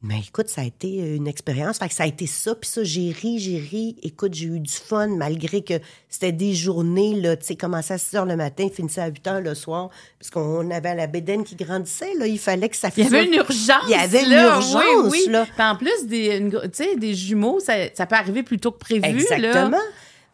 Mais 0.00 0.20
écoute, 0.20 0.48
ça 0.48 0.60
a 0.60 0.64
été 0.64 1.00
euh, 1.02 1.16
une 1.16 1.26
expérience. 1.26 1.78
Fait 1.78 1.88
que 1.88 1.94
ça 1.94 2.04
a 2.04 2.06
été 2.06 2.28
ça, 2.28 2.54
puis 2.54 2.70
ça, 2.70 2.84
j'ai 2.84 3.10
ri, 3.10 3.40
j'ai 3.40 3.58
ri. 3.58 3.96
Écoute, 4.04 4.32
j'ai 4.32 4.46
eu 4.46 4.60
du 4.60 4.72
fun, 4.72 5.08
malgré 5.08 5.60
que 5.64 5.74
c'était 6.08 6.30
des 6.30 6.54
journées, 6.54 7.20
là, 7.20 7.36
tu 7.36 7.46
sais, 7.46 7.56
commençait 7.56 7.94
à 7.94 7.98
6 7.98 8.14
heures 8.16 8.24
le 8.24 8.36
matin, 8.36 8.68
finissait 8.72 9.00
à 9.00 9.08
8 9.08 9.26
heures 9.26 9.40
le 9.40 9.56
soir, 9.56 9.90
parce 10.20 10.30
qu'on 10.30 10.70
avait 10.70 10.94
la 10.94 11.08
bédaine 11.08 11.42
qui 11.42 11.56
grandissait, 11.56 12.14
là. 12.14 12.28
Il 12.28 12.38
fallait 12.38 12.68
que 12.68 12.76
ça 12.76 12.90
Il 12.96 13.02
y 13.02 13.06
finisse. 13.06 13.12
avait 13.12 13.26
une 13.26 13.34
urgence. 13.34 13.84
Il 13.86 13.90
y 13.90 13.94
avait 13.94 14.22
une 14.22 14.30
là. 14.30 14.54
urgence, 14.54 14.76
oui, 15.10 15.10
oui. 15.10 15.26
là. 15.30 15.46
Puis 15.52 15.64
en 15.64 15.74
plus, 15.76 16.06
des, 16.06 16.36
une 16.36 16.50
gro- 16.50 16.62
tu 16.62 16.68
sais, 16.74 16.94
des 16.94 17.14
jumeaux, 17.14 17.58
ça, 17.58 17.74
ça 17.92 18.06
peut 18.06 18.14
arriver 18.14 18.44
plus 18.44 18.58
tôt 18.60 18.70
que 18.70 18.78
prévu. 18.78 19.04
Exactement. 19.04 19.70
Là. 19.70 19.80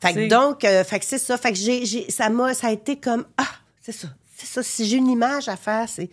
Fait 0.01 0.13
que 0.13 0.29
donc, 0.29 0.63
euh, 0.65 0.85
fait 0.85 0.99
que 0.99 1.07
c'est 1.07 1.17
ça. 1.17 1.39
Fait 1.39 1.53
que 1.53 1.57
j'ai- 1.59 2.11
ça 2.11 2.29
m'a, 2.29 2.53
ça 2.53 2.67
a 2.67 2.71
été 2.73 2.97
comme, 2.97 3.25
ah, 3.39 3.49
c'est 3.81 3.93
ça, 3.93 4.09
c'est 4.37 4.47
ça. 4.47 4.63
Si 4.63 4.85
j'ai 4.87 4.99
une 4.99 5.09
image 5.09 5.49
à 5.49 5.57
faire, 5.57 5.89
c'est 5.89 6.11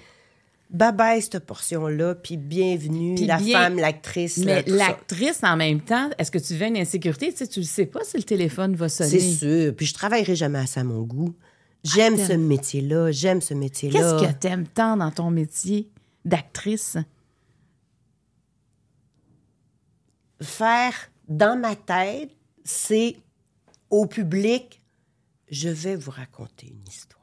bye 0.72 0.92
bye 0.94 1.22
cette 1.22 1.40
portion-là, 1.46 2.16
puis 2.16 2.38
bienvenue, 2.38 3.16
Puis 3.16 3.26
la 3.26 3.38
bien- 3.38 3.60
femme, 3.60 3.78
l'actrice. 3.78 4.38
Mais 4.40 4.64
ça. 4.68 4.76
l'actrice, 4.76 5.40
en 5.44 5.56
même 5.58 5.82
temps, 5.82 6.10
est-ce 6.18 6.32
que 6.32 6.38
tu 6.40 6.54
vivais 6.54 6.70
une 6.70 6.78
insécurité? 6.78 7.32
Tu 7.32 7.38
sais, 7.38 7.48
tu 7.48 7.60
ne 7.60 7.66
sais 7.66 7.86
pas 7.86 8.04
si 8.04 8.18
le 8.18 8.24
téléphone 8.24 8.76
va 8.76 8.90
sonner. 8.90 9.10
C'est 9.20 9.32
sûr. 9.66 9.76
Puis 9.76 9.86
je 9.86 9.94
travaillerai 9.94 10.36
jamais 10.36 10.60
assez 10.60 10.80
à 10.80 10.84
mon 10.84 11.02
goût. 11.04 11.36
J'aime 11.84 12.16
Ah, 12.20 12.28
ce 12.28 12.34
métier-là, 12.34 13.12
j'aime 13.12 13.42
ce 13.42 13.54
métier-là. 13.54 14.00
Qu'est-ce 14.20 14.32
que 14.34 14.40
t'aimes 14.40 14.68
tant 14.68 14.98
dans 14.98 15.12
ton 15.12 15.30
métier 15.32 15.90
d'actrice? 16.26 16.98
faire 20.42 20.94
dans 21.28 21.56
ma 21.60 21.76
tête, 21.76 22.32
c'est 22.64 23.16
au 23.92 24.06
public, 24.08 24.82
je 25.52 25.70
vais 25.70 25.96
vous 25.96 26.12
raconter 26.12 26.68
une 26.68 26.88
histoire. 26.88 27.21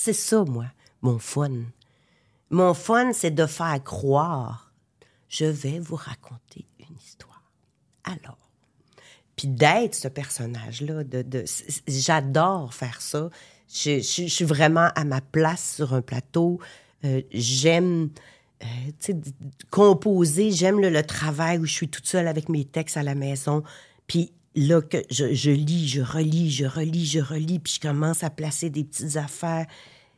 C'est 0.00 0.12
ça, 0.12 0.44
moi, 0.44 0.66
mon 1.02 1.18
fun. 1.18 1.50
Mon 2.50 2.72
fun, 2.72 3.12
c'est 3.12 3.32
de 3.32 3.46
faire 3.46 3.82
croire, 3.82 4.72
je 5.28 5.44
vais 5.44 5.80
vous 5.80 5.96
raconter 5.96 6.66
une 6.78 6.96
histoire. 6.96 7.42
Alors, 8.04 8.38
puis 9.34 9.48
d'être 9.48 9.96
ce 9.96 10.06
personnage-là, 10.06 11.02
de, 11.02 11.44
j'adore 11.88 12.72
faire 12.72 13.00
ça. 13.02 13.28
Je, 13.68 13.98
suis 14.00 14.44
vraiment 14.44 14.88
à 14.94 15.04
ma 15.04 15.20
place 15.20 15.74
sur 15.74 15.92
un 15.92 16.00
plateau. 16.00 16.60
Euh, 17.04 17.20
j'aime 17.32 18.10
euh, 18.62 19.12
composer, 19.70 20.52
j'aime 20.52 20.80
le, 20.80 20.90
le 20.90 21.02
travail 21.02 21.58
où 21.58 21.66
je 21.66 21.72
suis 21.72 21.88
toute 21.88 22.06
seule 22.06 22.28
avec 22.28 22.48
mes 22.48 22.64
textes 22.64 22.96
à 22.96 23.02
la 23.02 23.16
maison. 23.16 23.64
Puis 24.06 24.32
là, 24.58 24.82
que 24.82 24.98
je, 25.10 25.32
je 25.34 25.50
lis, 25.50 25.88
je 25.88 26.00
relis, 26.00 26.50
je 26.50 26.66
relis, 26.66 27.06
je 27.06 27.20
relis, 27.20 27.58
puis 27.58 27.74
je 27.74 27.80
commence 27.80 28.22
à 28.24 28.30
placer 28.30 28.70
des 28.70 28.84
petites 28.84 29.16
affaires, 29.16 29.66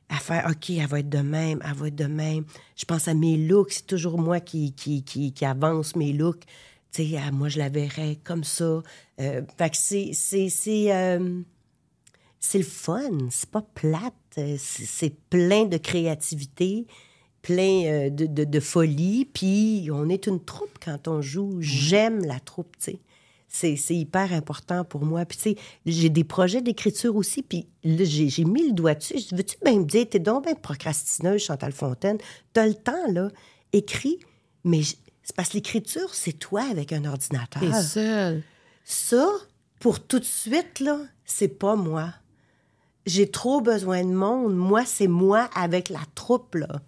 à 0.09 0.17
faire, 0.17 0.47
OK, 0.51 0.71
elle 0.71 0.87
va 0.87 1.01
être 1.01 1.09
de 1.09 1.19
même, 1.19 1.61
elle 1.65 1.75
va 1.75 1.89
être 1.89 1.97
de 1.97 2.07
même. 2.07 2.45
Je 2.77 2.85
pense 2.85 3.09
à 3.09 3.15
mes 3.15 3.37
looks, 3.37 3.73
c'est 3.73 3.87
toujours 3.87 4.19
moi 4.19 4.41
qui, 4.41 4.73
qui, 4.73 5.03
qui, 5.05 5.33
qui 5.33 5.45
avance 5.45 5.97
mes 5.97 6.13
looks. 6.13 6.45
Tu 6.93 7.11
sais, 7.11 7.19
ah, 7.19 7.31
moi, 7.31 7.49
je 7.49 7.59
la 7.59 7.69
verrais 7.69 8.19
comme 8.25 8.45
ça. 8.45 8.83
Euh, 9.21 9.43
fait 9.57 9.71
que 9.71 9.77
c'est... 9.77 10.11
c'est, 10.13 10.49
c'est 10.49 10.93
euh, 10.93 11.43
c'est 12.41 12.59
le 12.59 12.65
fun, 12.65 13.29
c'est 13.31 13.51
pas 13.51 13.63
plate, 13.63 14.15
euh, 14.39 14.57
c'est 14.59 14.87
c'est 14.87 15.15
plein 15.29 15.67
de 15.67 15.77
créativité, 15.77 16.87
plein 17.43 17.85
euh, 17.85 18.11
de, 18.11 18.25
de, 18.25 18.45
de 18.45 18.61
folie, 18.61 19.27
puis 19.27 19.91
on 19.93 20.09
est 20.09 20.27
une 20.27 20.43
troupe 20.43 20.79
quand 20.83 21.07
on 21.07 21.21
joue. 21.21 21.59
J'aime 21.61 22.25
la 22.25 22.41
troupe, 22.41 22.77
tu 22.79 22.93
sais. 22.93 22.99
C'est 23.53 23.77
hyper 23.91 24.33
important 24.33 24.85
pour 24.85 25.05
moi. 25.05 25.25
Puis, 25.25 25.37
tu 25.37 25.43
sais, 25.43 25.57
j'ai 25.85 26.09
des 26.09 26.23
projets 26.23 26.63
d'écriture 26.63 27.17
aussi, 27.17 27.43
puis 27.43 27.67
là, 27.83 28.05
j'ai 28.05 28.45
mis 28.45 28.69
le 28.69 28.73
doigt 28.73 28.95
dessus. 28.95 29.19
Veux-tu 29.33 29.57
bien 29.65 29.81
me 29.81 29.85
dire, 29.85 30.07
t'es 30.09 30.21
donc 30.21 30.45
bien 30.45 30.55
procrastineuse, 30.55 31.43
Chantal 31.43 31.73
Fontaine. 31.73 32.19
T'as 32.53 32.67
le 32.69 32.75
temps, 32.75 33.11
là, 33.11 33.29
écris, 33.73 34.21
mais 34.63 34.83
c'est 34.85 35.35
parce 35.35 35.49
que 35.49 35.55
l'écriture, 35.55 36.15
c'est 36.15 36.33
toi 36.33 36.63
avec 36.71 36.93
un 36.93 37.05
ordinateur. 37.05 37.61
T'es 37.61 37.83
seule. 37.83 38.43
Ça, 38.85 39.29
pour 39.81 39.99
tout 39.99 40.21
de 40.21 40.25
suite, 40.25 40.79
là, 40.79 41.01
c'est 41.25 41.49
pas 41.49 41.75
moi. 41.75 42.15
J'ai 43.05 43.29
trop 43.29 43.61
besoin 43.61 44.05
de 44.05 44.13
monde. 44.13 44.55
Moi, 44.55 44.85
c'est 44.85 45.09
moi 45.09 45.51
avec 45.57 45.89
la 45.89 46.01
troupe, 46.15 46.55
là. 46.55 46.81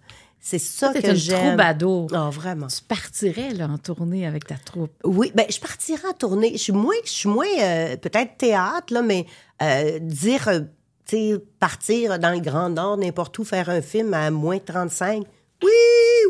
C'est 0.45 0.59
ça 0.59 0.91
que 0.93 1.07
une 1.09 1.15
j'aime. 1.15 1.47
troubadour. 1.55 2.09
Ah, 2.13 2.29
vraiment. 2.29 2.67
Tu 2.67 2.83
partirais 2.83 3.51
là, 3.53 3.67
en 3.69 3.77
tournée 3.77 4.27
avec 4.27 4.45
ta 4.45 4.55
troupe? 4.55 4.91
Oui, 5.05 5.31
ben 5.33 5.45
je 5.49 5.57
partirai 5.57 6.05
en 6.09 6.11
tournée. 6.13 6.51
Je 6.51 6.57
suis 6.57 6.73
moins, 6.73 6.93
je 7.05 7.09
suis 7.11 7.29
moins 7.29 7.47
euh, 7.61 7.95
peut-être 7.95 8.35
théâtre, 8.37 8.93
là, 8.93 9.01
mais 9.01 9.25
euh, 9.61 9.99
dire, 9.99 10.49
euh, 10.49 10.59
tu 11.07 11.15
sais, 11.15 11.33
partir 11.59 12.19
dans 12.19 12.31
le 12.31 12.41
Grand 12.41 12.69
Nord, 12.69 12.97
n'importe 12.97 13.39
où, 13.39 13.45
faire 13.45 13.69
un 13.69 13.81
film 13.81 14.13
à 14.13 14.29
moins 14.31 14.59
35. 14.59 15.23
Oui, 15.63 15.69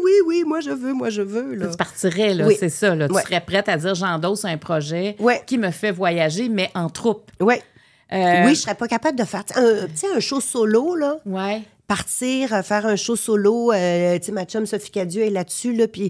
oui, 0.03 0.11
oui, 0.27 0.43
moi 0.45 0.59
je 0.59 0.69
veux, 0.69 0.93
moi 0.93 1.09
je 1.09 1.23
veux, 1.23 1.55
là. 1.55 1.69
Tu 1.71 1.77
partirais, 1.77 2.35
là, 2.35 2.45
Oui. 2.45 2.55
c'est 2.59 2.69
ça. 2.69 2.93
Là. 2.93 3.07
Ouais. 3.11 3.23
Tu 3.23 3.29
serais 3.29 3.41
prête 3.41 3.67
à 3.67 3.77
dire 3.77 3.95
j'endosse 3.95 4.45
un 4.45 4.57
projet 4.57 5.15
Ouais. 5.19 5.41
qui 5.47 5.57
me 5.57 5.71
fait 5.71 5.89
voyager, 5.91 6.49
mais 6.49 6.69
en 6.75 6.87
troupe. 6.87 7.31
Ouais. 7.39 7.63
Oui, 8.11 8.53
je 8.53 8.59
serais 8.61 8.75
pas 8.75 8.87
capable 8.87 9.17
de 9.17 9.23
faire, 9.23 9.43
un, 9.55 9.87
un 10.15 10.19
show 10.19 10.39
solo, 10.39 10.93
là. 10.95 11.17
Ouais. 11.25 11.63
Partir, 11.95 12.53
euh, 12.53 12.63
faire 12.63 12.85
un 12.87 12.95
show 12.95 13.15
solo. 13.15 13.71
euh, 13.71 14.17
tu 14.17 14.25
sais, 14.25 14.31
ma 14.31 14.45
chum 14.45 14.65
Sophie 14.65 14.89
Cadieux 14.91 15.23
est 15.23 15.29
là-dessus, 15.29 15.73
là, 15.75 15.87
puis... 15.87 16.09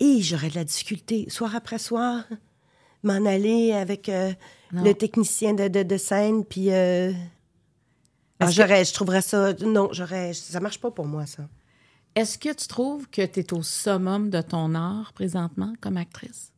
Et 0.00 0.20
j'aurais 0.22 0.48
de 0.48 0.54
la 0.54 0.64
difficulté, 0.64 1.26
soir 1.28 1.54
après 1.54 1.78
soir, 1.78 2.24
m'en 3.02 3.24
aller 3.26 3.72
avec 3.72 4.08
euh, 4.08 4.32
le 4.72 4.92
technicien 4.94 5.52
de, 5.54 5.68
de, 5.68 5.82
de 5.82 5.96
scène, 5.98 6.44
puis... 6.44 6.72
euh, 6.72 7.12
ah, 8.40 8.46
que- 8.46 8.52
je 8.52 8.92
trouverais 8.94 9.20
ça... 9.22 9.52
Non, 9.60 9.90
j'aurais... 9.92 10.32
Ça 10.32 10.58
marche 10.60 10.80
pas 10.80 10.90
pour 10.90 11.06
moi, 11.06 11.26
ça. 11.26 11.48
Est-ce 12.14 12.38
que 12.38 12.52
tu 12.52 12.66
trouves 12.66 13.08
que 13.10 13.24
tu 13.24 13.40
es 13.40 13.52
au 13.52 13.62
summum 13.62 14.30
de 14.30 14.40
ton 14.40 14.74
art 14.74 15.12
présentement 15.14 15.72
comme 15.80 15.96
actrice? 15.98 16.50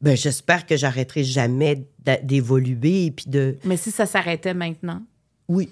Ben, 0.00 0.16
j'espère 0.16 0.64
que 0.64 0.76
j'arrêterai 0.76 1.24
jamais 1.24 1.86
d'évoluer, 2.22 3.06
et 3.06 3.10
puis 3.10 3.26
de... 3.28 3.58
Mais 3.64 3.76
si 3.76 3.90
ça 3.90 4.06
s'arrêtait 4.06 4.54
maintenant, 4.54 5.02
Oui. 5.48 5.70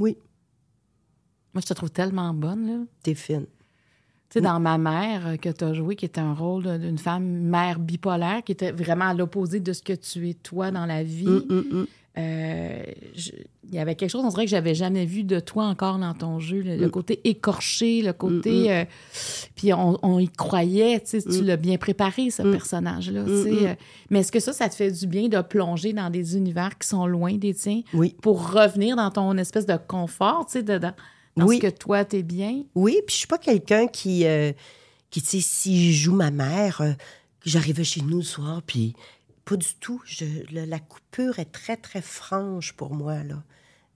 Oui, 0.00 0.16
moi, 1.54 1.60
je 1.60 1.66
te 1.66 1.74
trouve 1.74 1.90
tellement 1.90 2.32
bonne, 2.32 2.66
là. 2.66 2.78
t'es 3.02 3.14
fine. 3.14 3.46
Tu 4.28 4.34
sais, 4.34 4.40
dans 4.40 4.60
Ma 4.60 4.78
mère 4.78 5.26
euh, 5.26 5.36
que 5.36 5.48
tu 5.48 5.64
as 5.64 5.74
joué, 5.74 5.96
qui 5.96 6.04
était 6.04 6.20
un 6.20 6.34
rôle 6.34 6.78
d'une 6.78 6.98
femme 6.98 7.24
mère 7.24 7.80
bipolaire, 7.80 8.44
qui 8.44 8.52
était 8.52 8.70
vraiment 8.70 9.06
à 9.06 9.14
l'opposé 9.14 9.58
de 9.58 9.72
ce 9.72 9.82
que 9.82 9.92
tu 9.92 10.28
es 10.28 10.34
toi 10.34 10.70
dans 10.70 10.86
la 10.86 11.02
vie. 11.02 11.26
Hum, 11.26 11.44
hum, 11.50 11.64
hum. 11.72 11.86
Euh, 12.18 12.82
je- 13.14 13.30
il 13.68 13.74
y 13.74 13.78
avait 13.78 13.94
quelque 13.94 14.10
chose, 14.10 14.24
on 14.24 14.28
dirait 14.30 14.44
que 14.46 14.50
j'avais 14.50 14.74
jamais 14.74 15.04
vu 15.06 15.22
de 15.22 15.38
toi 15.38 15.66
encore 15.66 15.96
dans 15.98 16.12
ton 16.12 16.40
jeu. 16.40 16.60
Le, 16.60 16.76
le 16.76 16.86
Mm. 16.88 16.90
côté 16.90 17.20
écorché, 17.22 18.02
le 18.02 18.12
côté. 18.12 18.72
euh, 18.72 18.84
puis 19.54 19.72
on, 19.72 19.96
on 20.02 20.18
y 20.18 20.28
croyait, 20.28 20.98
tu 21.00 21.20
sais, 21.20 21.28
Mm. 21.28 21.32
tu 21.38 21.44
l'as 21.44 21.56
bien 21.56 21.76
préparé, 21.78 22.30
ce 22.30 22.42
personnage-là. 22.42 23.20
euh, 23.20 23.74
mais 24.10 24.20
est-ce 24.20 24.32
que 24.32 24.40
ça, 24.40 24.52
ça 24.52 24.68
te 24.68 24.74
fait 24.74 24.90
du 24.90 25.06
bien 25.06 25.28
de 25.28 25.40
plonger 25.40 25.92
dans 25.92 26.10
des 26.10 26.36
univers 26.36 26.76
qui 26.78 26.88
sont 26.88 27.06
loin 27.06 27.34
des 27.34 27.54
tiens 27.54 27.82
Oui. 27.94 28.16
pour 28.22 28.50
revenir 28.52 28.96
dans 28.96 29.10
ton 29.12 29.38
espèce 29.38 29.66
de 29.66 29.76
confort, 29.76 30.46
tu 30.46 30.52
sais, 30.54 30.62
de- 30.64 30.78
dans, 30.78 30.92
Oui. 31.46 31.56
ce 31.56 31.62
que 31.68 31.70
toi, 31.70 32.04
t'es 32.04 32.24
bien? 32.24 32.64
Oui, 32.74 32.96
puis 33.06 33.14
je 33.14 33.18
suis 33.18 33.28
pas 33.28 33.38
quelqu'un 33.38 33.86
qui, 33.86 34.24
qui 35.10 35.22
tu 35.22 35.28
sais, 35.28 35.40
si 35.40 35.92
je 35.92 36.02
joue 36.06 36.14
ma 36.16 36.32
mère, 36.32 36.78
que 36.78 37.48
j'arrivais 37.48 37.84
chez 37.84 38.02
nous 38.02 38.18
le 38.18 38.24
soir, 38.24 38.62
puis 38.66 38.94
pas 39.50 39.56
du 39.56 39.74
tout. 39.80 40.00
Je, 40.04 40.24
le- 40.52 40.64
la 40.64 40.78
coupure 40.78 41.38
est 41.40 41.50
très, 41.50 41.76
très 41.76 42.00
franche 42.02 42.72
pour 42.72 42.94
moi, 42.94 43.16
là. 43.24 43.34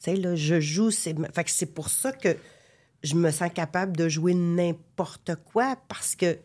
Tu 0.03 0.11
sais, 0.11 0.17
là, 0.17 0.35
je 0.35 0.59
joue, 0.61 0.91
c'est... 0.91 1.15
Fait 1.33 1.45
que 1.45 1.51
c'est 1.51 1.73
pour 1.73 1.89
ça 1.89 2.11
que 2.13 2.37
je 3.05 3.15
me 3.15 3.31
sens 3.31 3.51
capable 3.55 3.97
de 3.97 4.09
jouer 4.09 4.35
n'importe 4.35 5.33
quoi, 5.53 5.77
parce 5.89 6.17
que 6.17 6.37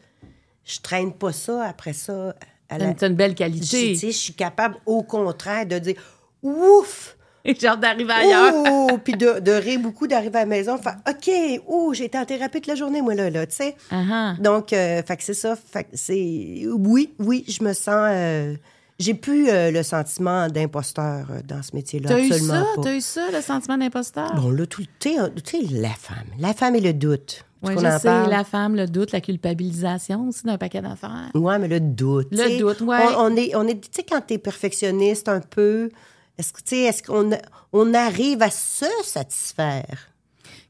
je 0.66 0.80
traîne 0.80 1.12
pas 1.14 1.32
ça 1.34 1.66
après 1.66 1.94
ça 1.94 2.36
à 2.70 2.78
la... 2.78 2.94
C'est 2.98 3.08
une 3.08 3.16
belle 3.16 3.34
qualité. 3.36 3.66
tu 3.94 3.96
sais, 3.96 4.12
je 4.12 4.18
suis 4.18 4.34
capable, 4.34 4.76
au 4.86 5.02
contraire, 5.04 5.66
de 5.66 5.80
dire 5.80 5.96
«Ouf!» 6.44 7.16
J'ai 7.46 7.68
hâte 7.68 7.80
d'arriver 7.80 8.12
ailleurs. 8.14 8.54
Oh! 8.54 8.98
Puis 9.04 9.14
de, 9.14 9.40
de 9.40 9.52
rire 9.54 9.80
beaucoup, 9.80 10.06
d'arriver 10.08 10.36
à 10.38 10.42
la 10.42 10.46
maison, 10.46 10.78
faire 10.78 10.98
OK, 11.10 11.32
oh, 11.68 11.94
j'ai 11.94 12.06
été 12.06 12.18
en 12.18 12.26
thérapie 12.26 12.60
toute 12.60 12.68
la 12.68 12.76
journée, 12.76 13.02
moi, 13.02 13.16
là, 13.16 13.30
là, 13.30 13.48
tu 13.48 13.56
sais. 13.56 13.76
Ah. 13.90 14.36
Donc, 14.40 14.74
euh, 14.74 15.02
fait 15.02 15.18
que 15.18 15.24
c'est 15.24 15.34
ça. 15.34 15.56
Fait 15.56 15.86
que 15.86 15.90
c'est. 15.94 16.66
Oui, 16.72 17.14
oui, 17.18 17.46
je 17.48 17.64
me 17.64 17.74
sens. 17.74 18.10
euh, 18.12 18.56
j'ai 19.00 19.14
plus 19.14 19.50
euh, 19.50 19.72
le 19.72 19.82
sentiment 19.84 20.48
d'imposteur 20.48 21.28
euh, 21.32 21.42
dans 21.46 21.64
ce 21.64 21.76
métier-là. 21.76 22.10
T'as 22.10 22.20
eu 22.20 22.32
ça? 22.32 22.66
T'as 22.82 22.94
eu 22.96 23.02
ça, 23.02 23.28
le 23.32 23.42
sentiment 23.42 23.78
d'imposteur? 23.78 24.36
Bon, 24.36 24.52
là, 24.52 24.66
tout 24.66 24.82
le 24.82 24.88
tu 25.00 25.10
sais, 25.44 25.62
la 25.72 25.90
femme. 25.90 26.28
La 26.38 26.54
femme 26.54 26.76
et 26.76 26.82
le 26.82 26.94
doute. 26.94 27.46
Oui, 27.62 27.74
je 27.76 27.80
sais, 27.98 28.08
parle? 28.08 28.30
la 28.30 28.44
femme, 28.46 28.76
le 28.76 28.86
doute, 28.88 29.12
la 29.12 29.20
culpabilisation 29.20 30.30
aussi 30.30 30.44
d'un 30.46 30.58
paquet 30.58 30.82
d'affaires. 30.82 31.30
Ouais, 31.36 31.60
mais 31.60 31.68
le 31.68 31.80
doute. 31.82 32.28
Le 32.32 32.58
doute, 32.60 32.80
ouais. 32.82 32.98
On, 33.18 33.26
on 33.34 33.36
est, 33.36 33.54
on 33.56 33.68
est, 33.68 33.82
tu 33.82 33.90
sais, 33.92 34.04
quand 34.04 34.22
t'es 34.22 34.38
perfectionniste 34.38 35.28
un 35.28 35.42
peu, 35.42 35.90
est-ce 36.38 36.54
que, 36.54 36.60
tu 36.62 36.76
sais, 36.76 36.82
est-ce 36.84 37.04
qu'on 37.04 37.32
on 37.74 37.94
arrive 37.94 38.42
à 38.42 38.50
se 38.50 38.86
satisfaire? 39.04 40.10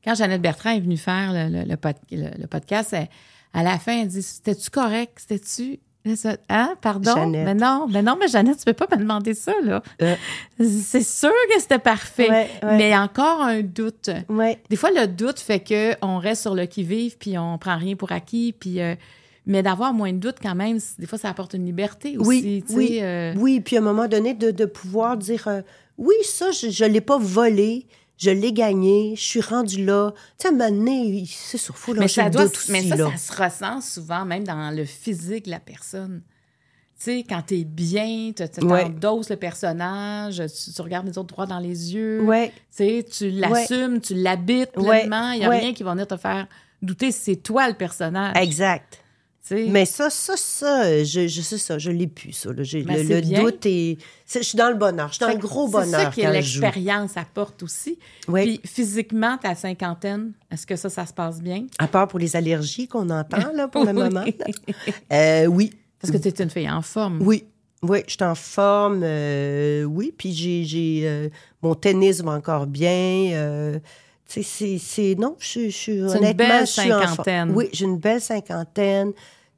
Quand 0.03 0.15
Jeannette 0.15 0.41
Bertrand 0.41 0.71
est 0.71 0.79
venue 0.79 0.97
faire 0.97 1.31
le, 1.33 1.59
le- 1.59 1.65
le 1.69 1.77
pod- 1.77 1.95
le- 2.11 2.31
le 2.41 2.47
podcast, 2.47 2.89
elle- 2.93 3.09
à 3.53 3.61
la 3.63 3.77
fin, 3.77 4.01
elle 4.01 4.07
dit 4.07 4.23
C'était-tu 4.23 4.69
correct? 4.69 5.17
C'était-tu. 5.19 5.79
Hein? 6.49 6.75
Pardon? 6.81 7.13
Jeannette. 7.13 7.45
Mais 7.45 7.53
non, 7.53 7.87
mais 7.89 8.01
non, 8.01 8.17
mais 8.19 8.27
Jeannette, 8.27 8.57
tu 8.57 8.65
peux 8.65 8.73
pas 8.73 8.87
me 8.95 9.01
demander 9.01 9.33
ça, 9.33 9.53
là. 9.63 9.83
Euh. 10.01 10.15
C'est 10.59 11.03
sûr 11.03 11.31
que 11.53 11.59
c'était 11.59 11.77
parfait. 11.79 12.29
Ouais, 12.29 12.49
ouais. 12.63 12.77
Mais 12.77 12.97
encore 12.97 13.41
un 13.41 13.61
doute. 13.61 14.09
Ouais. 14.29 14.59
Des 14.69 14.75
fois, 14.75 14.91
le 14.91 15.07
doute 15.07 15.39
fait 15.39 15.59
que 15.59 15.93
on 16.01 16.17
reste 16.17 16.41
sur 16.43 16.55
le 16.55 16.65
qui-vive, 16.65 17.17
puis 17.17 17.37
on 17.37 17.57
prend 17.57 17.77
rien 17.77 17.95
pour 17.95 18.11
acquis, 18.11 18.53
puis. 18.57 18.81
euh, 18.81 18.95
mais 19.45 19.63
d'avoir 19.63 19.93
moins 19.93 20.13
de 20.13 20.19
doute, 20.19 20.35
quand 20.41 20.53
même, 20.53 20.77
des 20.99 21.07
fois, 21.07 21.17
ça 21.17 21.29
apporte 21.29 21.55
une 21.55 21.65
liberté 21.65 22.17
aussi. 22.19 22.27
Oui, 22.27 22.63
oui, 22.69 22.99
euh, 23.01 23.33
oui. 23.37 23.61
Puis 23.61 23.77
à 23.77 23.79
un 23.79 23.83
moment 23.83 24.07
donné, 24.07 24.35
de, 24.35 24.51
de 24.51 24.65
pouvoir 24.65 25.17
dire 25.17 25.47
oui, 25.97 26.13
ça, 26.23 26.51
je 26.51 26.85
ne 26.85 26.89
l'ai 26.89 27.01
pas 27.01 27.17
volé, 27.17 27.87
je 28.19 28.29
l'ai 28.29 28.51
gagné, 28.53 29.13
je 29.15 29.21
suis 29.21 29.41
rendu 29.41 29.83
là. 29.85 30.11
Tu 30.37 30.43
sais, 30.43 30.47
à 30.47 30.51
un 30.51 30.53
moment 30.55 30.69
donné, 30.69 31.25
c'est 31.27 31.57
sûr, 31.57 31.75
faut 31.77 31.93
Mais 31.93 32.01
lâcher 32.01 32.21
ça 32.21 32.29
doit, 32.29 32.43
aussi, 32.43 32.71
mais 32.71 32.83
ça, 32.87 32.95
là. 32.97 33.11
ça 33.15 33.17
se 33.17 33.41
ressent 33.43 33.81
souvent, 33.81 34.25
même 34.25 34.43
dans 34.43 34.75
le 34.75 34.85
physique 34.85 35.45
de 35.45 35.51
la 35.51 35.59
personne. 35.59 36.21
Tu 36.97 37.05
sais, 37.05 37.25
quand 37.27 37.41
t'es 37.47 37.63
bien, 37.63 38.31
tu 38.35 38.43
tu 38.49 38.65
Ouais. 38.65 38.83
t'endosses 38.83 39.29
le 39.29 39.37
personnage, 39.37 40.43
tu, 40.65 40.71
tu 40.73 40.81
regardes 40.81 41.07
les 41.07 41.17
autres 41.17 41.33
droit 41.33 41.45
dans 41.45 41.59
les 41.59 41.93
yeux. 41.95 42.21
Ouais. 42.23 42.49
Tu 42.75 42.83
sais, 42.83 43.05
tu 43.09 43.29
l'assumes, 43.31 44.01
tu 44.01 44.15
l'habites 44.15 44.73
pleinement. 44.73 45.31
Il 45.31 45.39
n'y 45.39 45.45
a 45.45 45.49
rien 45.49 45.73
qui 45.73 45.83
va 45.83 45.91
venir 45.91 46.07
te 46.07 46.17
faire 46.17 46.45
douter 46.81 47.13
si 47.13 47.21
c'est 47.21 47.35
toi 47.37 47.69
le 47.69 47.73
personnage. 47.75 48.35
Exact. 48.37 48.99
Mais 49.69 49.85
ça, 49.85 50.09
ça, 50.09 50.33
ça, 50.37 51.03
je, 51.03 51.27
je 51.27 51.41
sais 51.41 51.57
ça, 51.57 51.77
je 51.77 51.91
l'ai 51.91 52.07
plus, 52.07 52.33
ça. 52.33 52.51
là. 52.53 52.63
J'ai- 52.63 52.83
Ben, 52.83 53.07
le 53.07 53.21
doute 53.21 53.65
est. 53.65 53.97
c'est- 54.25 54.39
Je 54.43 54.47
suis 54.49 54.57
dans 54.57 54.69
le 54.69 54.75
bonheur. 54.75 55.07
Je 55.09 55.15
suis 55.15 55.25
dans 55.25 55.31
le 55.31 55.37
gros 55.37 55.67
C'est 55.67 55.73
ça 55.73 55.85
bonheur 55.85 56.15
que 56.15 56.21
l'expérience 56.21 57.17
apporte 57.17 57.63
aussi. 57.63 57.97
Oui. 58.27 58.59
Puis 58.59 58.69
physiquement, 58.71 59.37
ta 59.37 59.55
cinquantaine, 59.55 60.33
est-ce 60.51 60.65
que 60.67 60.75
ça, 60.75 60.89
ça 60.89 61.05
se 61.05 61.13
passe 61.13 61.41
bien? 61.41 61.65
À 61.79 61.87
part 61.87 62.07
pour 62.07 62.19
les 62.19 62.35
allergies 62.35 62.87
qu'on 62.87 63.09
entend, 63.09 63.51
là, 63.53 63.67
pour 63.67 63.85
le 63.85 63.93
moment. 63.93 64.25
Euh, 65.11 65.45
oui. 65.47 65.71
Parce 66.01 66.11
que 66.11 66.17
tu 66.17 66.27
es 66.29 66.43
une 66.43 66.49
fille 66.49 66.69
en 66.69 66.81
forme. 66.81 67.19
Oui. 67.21 67.43
Oui, 67.81 67.99
je 68.07 68.11
suis 68.13 68.23
en 68.23 68.35
forme. 68.35 69.01
euh, 69.03 69.83
oui, 69.85 70.13
puis 70.17 70.33
j'ai. 70.33 70.65
j'ai, 70.65 71.01
euh, 71.05 71.29
mon 71.61 71.75
tennis 71.75 72.21
va 72.21 72.31
encore 72.31 72.67
bien. 72.67 73.31
euh, 73.33 73.79
c'est- 74.25 74.77
c'est. 74.77 75.15
Non, 75.17 75.35
je, 75.39 75.47
suis- 75.47 75.71
je 75.71 75.77
suis. 75.77 75.97
une 75.99 76.05
Honnêtement, 76.09 76.33
belle 76.47 76.65
je 76.67 76.71
suis 76.71 76.91
en 76.93 76.99
cinquantaine. 77.07 77.51
Oui, 77.55 77.69
j'ai 77.71 77.85
une 77.85 77.97
belle 77.97 78.19
cinquantaine. 78.21 79.13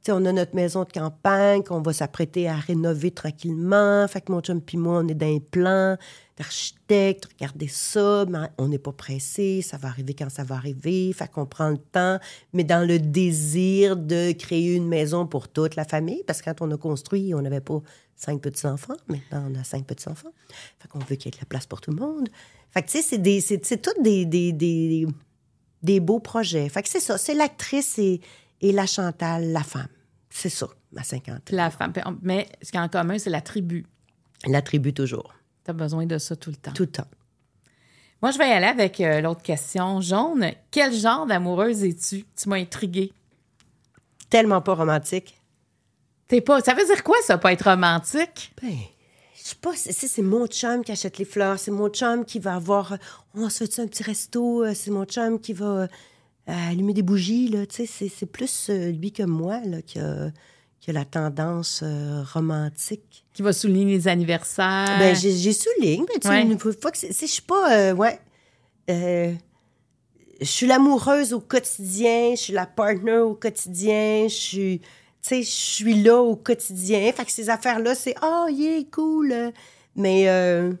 On 0.08 0.24
a 0.24 0.32
notre 0.32 0.56
maison 0.56 0.82
de 0.82 0.90
campagne 0.90 1.62
qu'on 1.62 1.80
va 1.80 1.92
s'apprêter 1.92 2.48
à 2.48 2.56
rénover 2.56 3.12
tranquillement. 3.12 4.06
Fait 4.08 4.20
que 4.20 4.32
mon 4.32 4.40
chum 4.40 4.60
puis 4.60 4.76
moi, 4.76 5.00
on 5.04 5.08
est 5.08 5.14
dans 5.14 5.26
les 5.26 5.38
plans 5.38 5.96
d'architecte. 6.36 7.28
Regardez 7.32 7.68
ça, 7.68 8.24
mais 8.28 8.48
on 8.58 8.66
n'est 8.66 8.78
pas 8.78 8.90
pressé. 8.90 9.62
Ça 9.62 9.76
va 9.76 9.88
arriver 9.88 10.14
quand 10.14 10.28
ça 10.28 10.42
va 10.42 10.56
arriver. 10.56 11.12
Fait 11.12 11.30
qu'on 11.30 11.46
prend 11.46 11.68
le 11.68 11.78
temps, 11.78 12.18
mais 12.52 12.64
dans 12.64 12.86
le 12.86 12.98
désir 12.98 13.96
de 13.96 14.32
créer 14.32 14.74
une 14.74 14.88
maison 14.88 15.24
pour 15.24 15.48
toute 15.48 15.76
la 15.76 15.84
famille. 15.84 16.24
Parce 16.26 16.42
que 16.42 16.50
quand 16.50 16.62
on 16.66 16.70
a 16.72 16.76
construit, 16.76 17.32
on 17.32 17.40
n'avait 17.40 17.60
pas 17.60 17.80
cinq 18.16 18.40
petits-enfants. 18.40 18.96
Maintenant, 19.06 19.46
on 19.50 19.54
a 19.60 19.62
cinq 19.62 19.86
petits-enfants. 19.86 20.32
Fait 20.80 20.88
qu'on 20.88 20.98
veut 20.98 21.14
qu'il 21.14 21.26
y 21.26 21.28
ait 21.28 21.38
de 21.38 21.42
la 21.42 21.46
place 21.46 21.66
pour 21.66 21.80
tout 21.80 21.92
le 21.92 21.98
monde. 21.98 22.28
Fait 22.70 22.82
que, 22.82 22.90
tu 22.90 23.02
sais, 23.02 23.40
c'est 23.40 23.82
tous 23.82 24.02
des, 24.02 24.24
des, 24.24 24.52
des, 24.52 25.06
des 25.82 26.00
beaux 26.00 26.20
projets. 26.20 26.68
Fait 26.68 26.82
que 26.82 26.88
c'est 26.88 27.00
ça. 27.00 27.18
C'est 27.18 27.34
l'actrice 27.34 27.98
et, 27.98 28.20
et 28.62 28.72
la 28.72 28.86
Chantal, 28.86 29.52
la 29.52 29.62
femme. 29.62 29.88
C'est 30.30 30.48
ça, 30.48 30.68
ma 30.92 31.02
cinquantaine. 31.02 31.56
La 31.56 31.70
femme. 31.70 31.92
Mais 32.22 32.48
ce 32.62 32.70
qui 32.70 32.78
est 32.78 32.80
en 32.80 32.88
commun, 32.88 33.18
c'est 33.18 33.30
la 33.30 33.42
tribu. 33.42 33.84
La 34.46 34.62
tribu 34.62 34.94
toujours. 34.94 35.34
Tu 35.64 35.70
as 35.70 35.74
besoin 35.74 36.06
de 36.06 36.16
ça 36.18 36.34
tout 36.36 36.50
le 36.50 36.56
temps. 36.56 36.72
Tout 36.72 36.84
le 36.84 36.90
temps. 36.90 37.08
Moi, 38.22 38.30
je 38.30 38.38
vais 38.38 38.48
y 38.48 38.52
aller 38.52 38.66
avec 38.66 39.00
euh, 39.00 39.20
l'autre 39.20 39.42
question. 39.42 40.00
Jaune, 40.00 40.52
quel 40.70 40.94
genre 40.94 41.26
d'amoureuse 41.26 41.84
es-tu? 41.84 42.24
Tu 42.36 42.48
m'as 42.48 42.56
intriguée. 42.56 43.12
Tellement 44.30 44.62
pas 44.62 44.74
romantique. 44.74 45.38
T'es 46.28 46.40
pas. 46.40 46.60
Ça 46.60 46.74
veut 46.74 46.86
dire 46.86 47.02
quoi, 47.02 47.16
ça, 47.22 47.36
pas 47.36 47.52
être 47.52 47.68
romantique? 47.68 48.54
Ben, 48.62 48.76
je 49.36 49.48
sais 49.48 49.56
pas, 49.56 49.72
c'est, 49.74 49.92
c'est 49.92 50.06
c'est 50.06 50.22
mon 50.22 50.46
chum 50.46 50.84
qui 50.84 50.92
achète 50.92 51.18
les 51.18 51.24
fleurs, 51.24 51.58
c'est 51.58 51.72
mon 51.72 51.88
chum 51.88 52.24
qui 52.24 52.38
va 52.38 52.54
avoir, 52.54 52.92
euh, 52.92 52.96
on 53.34 53.50
se 53.50 53.64
fait 53.64 53.82
un 53.82 53.88
petit 53.88 54.04
resto, 54.04 54.64
euh, 54.64 54.72
c'est 54.72 54.92
mon 54.92 55.04
chum 55.04 55.40
qui 55.40 55.52
va 55.52 55.88
allumer 56.46 56.92
des 56.94 57.02
bougies, 57.02 57.48
là, 57.48 57.66
tu 57.66 57.76
sais, 57.76 57.86
c'est, 57.86 58.08
c'est 58.08 58.26
plus 58.26 58.68
euh, 58.70 58.90
lui 58.90 59.12
que 59.12 59.22
moi, 59.22 59.60
là, 59.64 59.80
qui 59.82 59.98
a, 59.98 60.30
qui 60.80 60.90
a 60.90 60.92
la 60.92 61.04
tendance 61.04 61.80
euh, 61.84 62.22
romantique. 62.32 63.24
Qui 63.32 63.42
va 63.42 63.52
souligner 63.52 63.84
les 63.84 64.08
anniversaires. 64.08 64.96
Ben, 64.98 65.14
j'ai, 65.14 65.32
j'ai 65.32 65.52
souligne, 65.52 66.04
mais 66.12 66.18
tu 66.20 66.28
sais, 66.28 66.34
Ouais. 66.34 66.42
une 66.42 66.58
fois 66.58 66.90
que 66.90 66.98
c'est, 66.98 67.12
c'est- 67.12 67.26
je 67.26 67.32
suis 67.32 67.42
pas, 67.42 67.72
euh, 67.76 67.94
ouais, 67.94 68.18
euh, 68.90 69.32
je 70.40 70.46
suis 70.46 70.66
l'amoureuse 70.66 71.32
au 71.32 71.40
quotidien, 71.40 72.32
je 72.34 72.40
suis 72.40 72.52
la 72.52 72.66
partner 72.66 73.18
au 73.18 73.34
quotidien, 73.34 74.24
je 74.28 74.34
suis, 74.34 74.78
tu 74.80 74.86
sais, 75.22 75.42
je 75.42 75.48
suis 75.50 76.02
là 76.02 76.20
au 76.20 76.34
quotidien. 76.34 77.12
Fait 77.12 77.24
que 77.24 77.30
ces 77.30 77.48
affaires-là, 77.48 77.94
c'est, 77.94 78.16
oh, 78.22 78.46
yeah, 78.50 78.80
cool. 78.90 79.52
Mais, 79.94 80.28
euh, 80.28 80.72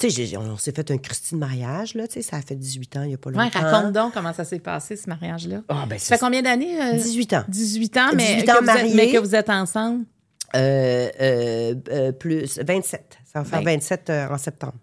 tu 0.00 0.10
sais, 0.10 0.36
on 0.36 0.56
s'est 0.56 0.72
fait 0.72 0.90
un 0.90 0.98
Christine 0.98 1.38
mariage, 1.38 1.94
là, 1.94 2.08
tu 2.08 2.14
sais, 2.14 2.22
ça 2.22 2.36
a 2.36 2.40
fait 2.42 2.54
18 2.56 2.96
ans, 2.96 3.02
il 3.02 3.10
y 3.10 3.14
a 3.14 3.18
pas 3.18 3.30
Ouais, 3.30 3.44
longtemps. 3.44 3.60
raconte 3.60 3.92
donc 3.92 4.14
comment 4.14 4.32
ça 4.32 4.44
s'est 4.44 4.58
passé, 4.58 4.96
ce 4.96 5.08
mariage-là. 5.08 5.62
Ah, 5.68 5.84
ben, 5.88 5.98
Ça 5.98 6.16
fait 6.16 6.20
combien 6.20 6.42
d'années? 6.42 6.80
euh? 6.80 6.94
18 6.94 7.32
ans. 7.34 7.44
18 7.48 7.96
ans, 7.98 8.10
mais, 8.14 8.36
18 8.36 8.44
que 8.46 8.50
ans 8.50 8.54
vous 8.54 8.58
êtes, 8.60 8.64
mariés. 8.66 8.94
mais 8.94 9.12
que 9.12 9.18
vous 9.18 9.34
êtes 9.34 9.50
ensemble? 9.50 10.04
Euh, 10.56 11.08
euh, 11.20 11.74
euh, 11.90 12.12
plus 12.12 12.58
27. 12.58 13.18
Ça 13.32 13.40
va 13.40 13.44
faire 13.44 13.60
Ben. 13.62 13.74
27 13.76 14.10
euh, 14.10 14.28
en 14.28 14.38
septembre. 14.38 14.74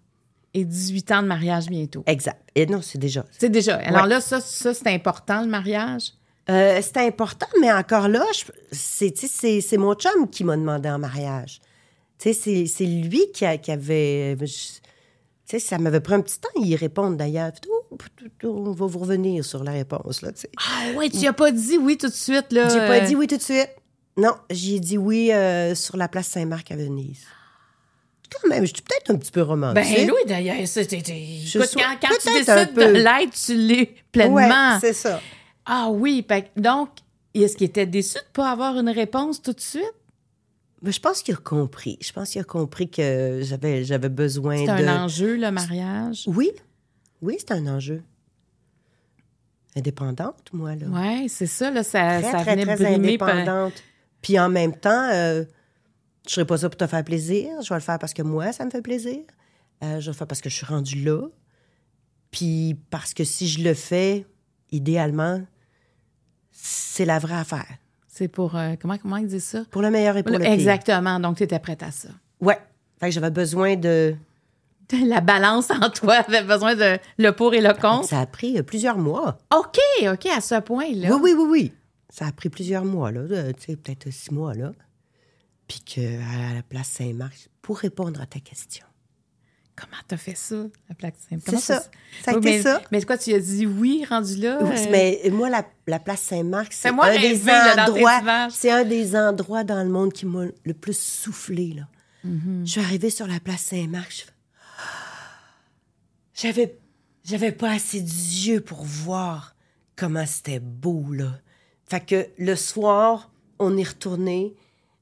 Et 0.54 0.64
18 0.64 1.12
ans 1.12 1.22
de 1.22 1.28
mariage 1.28 1.66
bientôt. 1.66 2.02
Exact. 2.06 2.40
Et 2.54 2.64
non, 2.64 2.80
c'est 2.80 2.96
déjà. 2.98 3.24
C'est 3.38 3.50
déjà. 3.50 3.76
Alors 3.76 4.04
Ouais. 4.04 4.08
là, 4.08 4.20
ça, 4.22 4.40
ça 4.40 4.72
c'est 4.72 4.88
important, 4.88 5.42
le 5.42 5.48
mariage? 5.48 6.12
Euh, 6.48 6.80
c'était 6.80 7.00
important, 7.06 7.46
mais 7.60 7.70
encore 7.70 8.08
là, 8.08 8.24
c'est, 8.72 9.12
mon 9.76 9.92
chum 9.94 10.30
qui 10.30 10.44
m'a 10.44 10.56
demandé 10.56 10.88
en 10.88 10.98
mariage. 10.98 11.60
Tu 12.18 12.32
sais, 12.32 12.64
c'est, 12.66 12.86
lui 12.86 13.30
qui, 13.34 13.44
a- 13.44 13.58
qui 13.58 13.70
avait... 13.70 14.34
je- 14.40 14.80
sais, 15.48 15.58
ça 15.58 15.78
m'avait 15.78 16.00
pris 16.00 16.14
un 16.14 16.20
petit 16.20 16.38
temps 16.38 16.48
à 16.56 16.64
y 16.64 16.76
répondre, 16.76 17.16
d'ailleurs. 17.16 17.52
Oh, 17.68 17.96
on 18.44 18.72
va 18.72 18.86
vous 18.86 18.98
revenir 18.98 19.44
sur 19.44 19.64
la 19.64 19.72
réponse, 19.72 20.22
là, 20.22 20.32
tu 20.32 20.42
sais. 20.42 20.50
Ah 20.58 20.96
ouais, 20.96 21.08
tu 21.08 21.20
n'as 21.20 21.32
pas 21.32 21.50
dit 21.50 21.78
oui 21.78 21.96
tout 21.96 22.08
de 22.08 22.12
suite, 22.12 22.52
là. 22.52 22.68
J'ai 22.68 22.78
pas 22.78 23.00
dit 23.00 23.16
oui 23.16 23.26
tout 23.26 23.36
de 23.36 23.42
suite. 23.42 23.70
Non, 24.16 24.34
j'ai 24.50 24.80
dit 24.80 24.98
oui 24.98 25.32
euh, 25.32 25.74
sur 25.74 25.96
la 25.96 26.08
place 26.08 26.26
Saint-Marc 26.28 26.70
à 26.72 26.76
Venise. 26.76 27.24
Quand 28.30 28.48
même, 28.48 28.66
je 28.66 28.74
suis 28.74 28.82
peut-être 28.82 29.10
un 29.10 29.16
petit 29.16 29.30
peu 29.30 29.42
romantique. 29.42 29.84
Ben 29.96 30.10
oui, 30.10 30.20
d'ailleurs, 30.26 30.56
quand, 30.56 31.96
quand 32.02 32.14
tu 32.20 32.28
décides 32.32 32.46
de 32.46 32.74
peu. 32.74 32.92
l'être, 32.92 33.32
tu 33.32 33.54
l'es 33.54 33.94
pleinement. 34.12 34.74
Ouais, 34.74 34.80
c'est 34.80 34.92
ça. 34.92 35.20
ah 35.64 35.88
oui, 35.90 36.26
donc, 36.56 36.90
est-ce 37.34 37.56
qu'il 37.56 37.68
était 37.68 37.86
déçu 37.86 38.14
de 38.14 38.20
ne 38.20 38.32
pas 38.32 38.50
avoir 38.50 38.78
une 38.78 38.90
réponse 38.90 39.40
tout 39.40 39.52
de 39.52 39.60
suite? 39.60 39.94
Mais 40.82 40.92
je 40.92 41.00
pense 41.00 41.22
qu'il 41.22 41.34
a 41.34 41.38
compris. 41.38 41.98
Je 42.00 42.12
pense 42.12 42.30
qu'il 42.30 42.40
a 42.40 42.44
compris 42.44 42.88
que 42.88 43.40
j'avais, 43.42 43.84
j'avais 43.84 44.08
besoin 44.08 44.58
C'est 44.58 44.66
de... 44.66 44.88
un 44.88 45.04
enjeu, 45.04 45.36
le 45.36 45.50
mariage? 45.50 46.24
Oui, 46.26 46.50
oui, 47.20 47.36
c'est 47.38 47.52
un 47.52 47.66
enjeu. 47.66 48.02
Indépendante, 49.76 50.50
moi, 50.52 50.74
là. 50.74 50.86
Oui, 50.88 51.28
c'est 51.28 51.46
ça, 51.46 51.70
là, 51.70 51.82
ça, 51.82 52.20
très, 52.20 52.30
ça 52.30 52.40
très, 52.42 52.56
venait 52.56 52.74
très 52.76 52.84
par- 53.18 53.28
indépendante. 53.28 53.82
Puis 54.22 54.38
en 54.38 54.48
même 54.48 54.74
temps, 54.74 55.08
euh, 55.12 55.44
je 56.26 56.32
serais 56.32 56.46
pas 56.46 56.58
ça 56.58 56.68
pour 56.68 56.76
te 56.76 56.86
faire 56.86 57.04
plaisir. 57.04 57.50
Je 57.62 57.68
vais 57.68 57.74
le 57.76 57.80
faire 57.80 57.98
parce 57.98 58.14
que 58.14 58.22
moi, 58.22 58.52
ça 58.52 58.64
me 58.64 58.70
fait 58.70 58.82
plaisir. 58.82 59.18
Euh, 59.84 60.00
je 60.00 60.06
vais 60.06 60.12
le 60.12 60.16
faire 60.16 60.26
parce 60.26 60.40
que 60.40 60.48
je 60.50 60.56
suis 60.56 60.66
rendue 60.66 61.02
là. 61.04 61.22
Puis 62.30 62.76
parce 62.90 63.14
que 63.14 63.24
si 63.24 63.46
je 63.46 63.62
le 63.62 63.74
fais, 63.74 64.26
idéalement, 64.72 65.42
c'est 66.50 67.04
la 67.04 67.18
vraie 67.18 67.36
affaire. 67.36 67.78
C'est 68.18 68.26
pour, 68.26 68.56
euh, 68.56 68.74
comment, 68.82 68.98
comment 68.98 69.16
ils 69.18 69.28
disent 69.28 69.44
ça? 69.44 69.62
Pour 69.70 69.80
le 69.80 69.90
meilleur 69.92 70.16
et 70.16 70.24
pour 70.24 70.32
le 70.32 70.40
pire. 70.40 70.50
Exactement, 70.52 71.20
donc 71.20 71.36
tu 71.36 71.44
étais 71.44 71.60
prête 71.60 71.84
à 71.84 71.92
ça. 71.92 72.08
Ouais. 72.40 72.58
Fait 72.98 73.06
que 73.06 73.12
j'avais 73.12 73.30
besoin 73.30 73.76
de. 73.76 74.16
La 75.06 75.20
balance 75.20 75.70
en 75.70 75.88
toi 75.90 76.14
avait 76.26 76.42
besoin 76.42 76.74
de 76.74 76.98
le 77.18 77.30
pour 77.30 77.54
et 77.54 77.60
le 77.60 77.72
contre. 77.74 78.08
Ça 78.08 78.18
a 78.20 78.26
pris 78.26 78.58
euh, 78.58 78.62
plusieurs 78.64 78.98
mois. 78.98 79.38
OK, 79.56 79.78
OK, 80.10 80.26
à 80.26 80.40
ce 80.40 80.58
point-là. 80.60 81.14
Oui, 81.14 81.20
oui, 81.22 81.34
oui, 81.38 81.46
oui. 81.48 81.72
Ça 82.08 82.26
a 82.26 82.32
pris 82.32 82.48
plusieurs 82.48 82.84
mois, 82.84 83.12
là. 83.12 83.20
euh, 83.20 83.52
Tu 83.52 83.66
sais, 83.66 83.76
peut-être 83.76 84.10
six 84.10 84.32
mois, 84.32 84.54
là. 84.54 84.72
Puis 85.68 85.78
qu'à 85.80 86.00
la 86.56 86.62
place 86.68 86.88
Saint-Marc, 86.88 87.50
pour 87.62 87.78
répondre 87.78 88.20
à 88.20 88.26
ta 88.26 88.40
question. 88.40 88.86
Comment 89.78 90.02
t'as 90.08 90.16
fait 90.16 90.36
ça, 90.36 90.56
la 90.88 90.94
plaque 90.96 91.14
simple? 91.28 91.42
C'est 91.46 91.58
ça. 91.58 91.84
Ça 92.24 92.32
a 92.32 92.34
Oui, 92.34 92.40
été 92.40 92.56
mais, 92.56 92.62
ça. 92.62 92.82
Mais 92.90 93.02
quoi, 93.02 93.16
tu 93.16 93.32
as 93.32 93.38
dit 93.38 93.64
oui, 93.64 94.04
rendu 94.08 94.36
là? 94.36 94.58
Oui, 94.62 94.70
euh, 94.76 94.86
Mais 94.90 95.30
moi, 95.30 95.48
la, 95.48 95.64
la 95.86 96.00
place 96.00 96.20
Saint-Marc, 96.22 96.72
c'est 96.72 96.88
un 96.88 97.00
rêver, 97.00 97.38
des 97.38 97.80
endroits. 97.80 98.48
C'est 98.50 98.72
un 98.72 98.84
des 98.84 99.14
endroits 99.14 99.62
dans 99.62 99.82
le 99.82 99.88
monde 99.88 100.12
qui 100.12 100.26
m'a 100.26 100.46
le 100.64 100.74
plus 100.74 100.98
soufflé. 100.98 101.74
Là. 101.76 101.82
Mm-hmm. 102.26 102.66
Je 102.66 102.70
suis 102.70 102.80
arrivée 102.80 103.10
sur 103.10 103.28
la 103.28 103.38
place 103.38 103.62
Saint-Marc. 103.62 104.26
je 106.34 106.42
J'avais, 106.48 106.76
j'avais 107.24 107.52
pas 107.52 107.70
assez 107.70 108.00
d'yeux 108.00 108.60
pour 108.60 108.82
voir 108.84 109.54
comment 109.94 110.26
c'était 110.26 110.60
beau 110.60 111.12
là. 111.12 111.38
Fait 111.86 112.04
que 112.04 112.26
le 112.36 112.56
soir, 112.56 113.30
on 113.60 113.76
est 113.76 113.88
retourné 113.88 114.54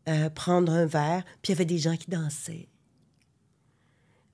euh, 0.09 0.29
prendre 0.31 0.73
un 0.73 0.87
verre, 0.87 1.25
puis 1.43 1.53
il 1.53 1.57
y 1.57 1.59
avait 1.59 1.65
des 1.65 1.79
gens 1.79 1.97
qui 1.97 2.11
dansaient. 2.11 2.69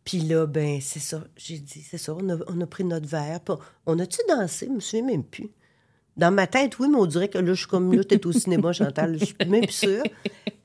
Puis 0.05 0.21
là, 0.21 0.47
ben, 0.47 0.81
c'est 0.81 1.01
ça. 1.01 1.25
J'ai 1.37 1.59
dit, 1.59 1.83
c'est 1.83 1.99
ça. 1.99 2.15
On 2.15 2.29
a, 2.29 2.37
on 2.49 2.61
a 2.61 2.67
pris 2.67 2.85
notre 2.85 3.07
verre. 3.07 3.41
on 3.87 3.99
a-tu 3.99 4.19
dansé? 4.29 4.67
Je 4.67 4.73
me 4.73 4.81
souviens 4.81 5.07
même 5.07 5.25
plus. 5.25 5.51
Dans 6.17 6.33
ma 6.33 6.47
tête, 6.47 6.79
oui, 6.79 6.89
mais 6.91 6.97
on 6.99 7.07
dirait 7.07 7.29
que 7.29 7.39
là, 7.39 7.55
je 7.55 7.61
suis 7.61 7.69
comme 7.69 7.93
là, 7.95 8.05
t'es 8.05 8.27
au 8.27 8.33
cinéma, 8.33 8.73
Chantal. 8.73 9.19
Je 9.19 9.27
suis 9.27 9.37
même 9.47 9.63
plus 9.63 9.73
sûre. 9.73 10.03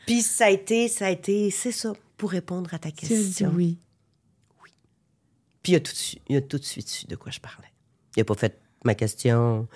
Puis 0.05 0.21
ça 0.21 0.45
a 0.45 0.49
été, 0.49 0.87
ça 0.87 1.07
a 1.07 1.09
été, 1.09 1.51
c'est 1.51 1.71
ça, 1.71 1.93
pour 2.17 2.31
répondre 2.31 2.73
à 2.73 2.79
ta 2.79 2.91
question. 2.91 3.51
oui. 3.53 3.77
Puis 5.67 5.73
il 5.73 5.75
a 5.75 5.79
tout 5.81 5.91
de 5.91 5.97
suite, 5.97 6.21
il 6.29 6.37
a 6.37 6.41
tout 6.41 6.57
de 6.57 6.63
suite 6.63 6.87
su 6.87 7.07
de 7.07 7.15
quoi 7.17 7.29
je 7.29 7.41
parlais. 7.41 7.67
Il 8.15 8.21
a 8.21 8.23
pas 8.23 8.35
fait 8.35 8.57
ma 8.85 8.95
question. 8.95 9.67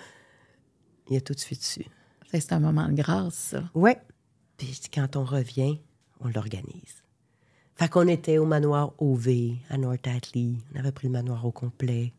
Il 1.10 1.18
a 1.18 1.20
tout 1.20 1.34
de 1.34 1.38
suite 1.38 1.62
su. 1.62 1.84
C'est 2.32 2.52
un 2.52 2.60
moment 2.60 2.88
de 2.88 2.94
grâce, 2.94 3.34
ça. 3.34 3.64
Ouais. 3.74 4.00
Puis 4.56 4.80
quand 4.92 5.16
on 5.16 5.24
revient, 5.24 5.80
on 6.20 6.28
l'organise. 6.28 7.01
Fait 7.82 7.88
qu'on 7.88 8.06
était 8.06 8.38
au 8.38 8.46
manoir 8.46 8.92
OV 8.98 9.56
à 9.68 9.76
North 9.76 10.06
Atlee. 10.06 10.56
On 10.72 10.78
avait 10.78 10.92
pris 10.92 11.08
le 11.08 11.12
manoir 11.14 11.44
au 11.44 11.50
complet. 11.50 12.12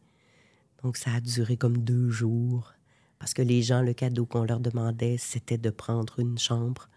Donc 0.84 0.98
ça 0.98 1.14
a 1.14 1.22
duré 1.22 1.56
comme 1.56 1.78
deux 1.78 2.10
jours. 2.10 2.74
Parce 3.18 3.34
que 3.34 3.42
les 3.42 3.62
gens, 3.62 3.82
le 3.82 3.94
cadeau 3.94 4.26
qu'on 4.26 4.44
leur 4.44 4.60
demandait, 4.60 5.16
c'était 5.18 5.58
de 5.58 5.70
prendre 5.70 6.20
une 6.20 6.38
chambre. 6.38 6.90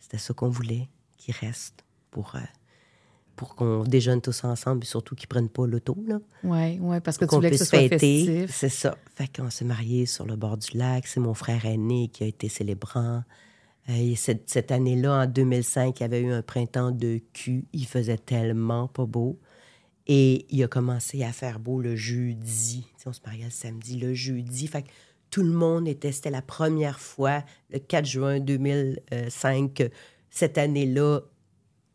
C'était 0.00 0.16
ça 0.16 0.32
qu'on 0.32 0.48
voulait, 0.48 0.88
qu'ils 1.18 1.34
restent 1.38 1.84
pour, 2.10 2.34
euh, 2.36 2.38
pour 3.36 3.56
qu'on 3.56 3.84
déjeune 3.84 4.22
tous 4.22 4.42
ensemble 4.44 4.84
et 4.84 4.86
surtout 4.86 5.14
qu'ils 5.14 5.28
prennent 5.28 5.50
pas 5.50 5.66
l'auto. 5.66 5.94
Oui, 6.44 6.78
oui, 6.80 7.00
parce 7.00 7.18
que 7.18 7.26
tu 7.26 7.28
qu'on 7.28 7.36
voulais 7.36 7.50
que 7.50 7.56
puisse 7.56 7.64
ce 7.64 7.76
soit 7.76 7.80
fêter. 7.90 8.24
festif. 8.24 8.56
C'est 8.56 8.70
ça. 8.70 8.96
Fait 9.16 9.28
qu'on 9.36 9.50
s'est 9.50 9.66
mariés 9.66 10.06
sur 10.06 10.24
le 10.24 10.36
bord 10.36 10.56
du 10.56 10.78
lac. 10.78 11.06
C'est 11.06 11.20
mon 11.20 11.34
frère 11.34 11.66
aîné 11.66 12.08
qui 12.08 12.24
a 12.24 12.26
été 12.26 12.48
célébrant. 12.48 13.22
Et 13.88 14.16
cette, 14.16 14.48
cette 14.48 14.72
année-là, 14.72 15.24
en 15.24 15.26
2005, 15.26 16.00
il 16.00 16.02
y 16.02 16.04
avait 16.04 16.20
eu 16.20 16.32
un 16.32 16.42
printemps 16.42 16.90
de 16.90 17.20
cul. 17.32 17.66
Il 17.72 17.86
faisait 17.86 18.16
tellement 18.16 18.88
pas 18.88 19.04
beau. 19.04 19.38
Et 20.06 20.46
il 20.50 20.62
a 20.62 20.68
commencé 20.68 21.22
à 21.22 21.32
faire 21.32 21.58
beau 21.58 21.80
le 21.80 21.96
jeudi. 21.96 22.86
On 23.06 23.12
se 23.12 23.20
mariait 23.24 23.44
le 23.44 23.50
samedi, 23.50 23.98
le 23.98 24.14
jeudi. 24.14 24.66
Fait 24.66 24.82
que 24.82 24.88
tout 25.30 25.42
le 25.42 25.50
monde 25.50 25.86
était... 25.88 26.12
C'était 26.12 26.30
la 26.30 26.42
première 26.42 26.98
fois, 26.98 27.44
le 27.70 27.78
4 27.78 28.06
juin 28.06 28.40
2005, 28.40 29.74
que 29.74 29.90
cette 30.30 30.56
année-là, 30.58 31.20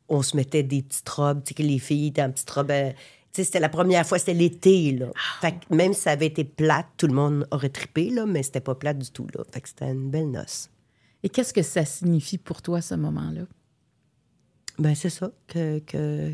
on 0.10 0.22
se 0.22 0.36
mettait 0.36 0.64
des 0.64 0.82
petites 0.82 1.10
robes, 1.10 1.44
tu 1.44 1.50
sais, 1.50 1.54
que 1.56 1.64
les 1.64 1.80
filles 1.80 2.08
étaient 2.08 2.24
en 2.24 2.32
petites 2.32 2.50
robes. 2.50 2.72
euh, 2.72 2.92
tu 2.92 2.98
sais, 3.32 3.44
c'était 3.44 3.60
la 3.60 3.70
première 3.70 4.08
fois, 4.08 4.18
c'était 4.18 4.34
l'été, 4.34 4.92
là. 4.92 5.12
Fait 5.42 5.52
que 5.52 5.74
même 5.74 5.94
si 5.94 6.02
ça 6.02 6.12
avait 6.12 6.28
été 6.28 6.44
plate, 6.44 6.88
tout 6.98 7.06
le 7.06 7.14
monde 7.14 7.48
aurait 7.52 7.70
trippé, 7.70 8.10
là, 8.10 8.26
mais 8.26 8.42
c'était 8.42 8.60
pas 8.60 8.74
plate 8.76 8.98
du 8.98 9.12
tout, 9.12 9.28
là. 9.36 9.44
Fait 9.52 9.62
que 9.62 9.70
c'était 9.70 9.92
une 9.92 10.10
belle 10.10 10.32
noce. 10.32 10.70
Et 11.24 11.30
qu'est-ce 11.30 11.54
que 11.54 11.62
ça 11.62 11.86
signifie 11.86 12.38
pour 12.38 12.62
toi, 12.62 12.82
ce 12.82 12.96
moment-là? 12.96 13.42
Ben, 14.78 14.96
c'est 14.96 15.10
ça, 15.10 15.32
que... 15.48 15.80
que... 15.80 16.34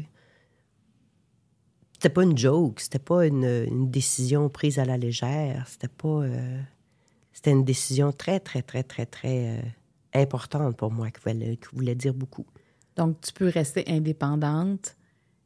C'était 1.94 2.10
pas 2.10 2.24
une 2.24 2.38
joke, 2.38 2.82
c'était 2.82 3.00
pas 3.00 3.26
une, 3.26 3.46
une 3.46 3.90
décision 3.90 4.50
prise 4.50 4.78
à 4.80 4.86
la 4.86 4.98
légère, 4.98 5.66
c'était 5.68 5.88
pas... 5.88 6.08
euh, 6.24 6.62
C'était 7.32 7.52
une 7.52 7.64
décision 7.64 8.12
très, 8.12 8.40
très, 8.40 8.62
très, 8.62 8.84
très, 8.84 9.06
très 9.06 9.58
euh, 9.58 9.62
importante 10.14 10.76
pour 10.78 10.92
moi, 10.92 11.10
qui 11.10 11.22
voulait, 11.26 11.56
qui 11.58 11.68
voulait 11.76 11.96
dire 11.96 12.14
beaucoup. 12.14 12.46
Donc, 12.96 13.22
tu 13.22 13.32
peux 13.34 13.48
rester 13.48 13.86
indépendante, 13.88 14.96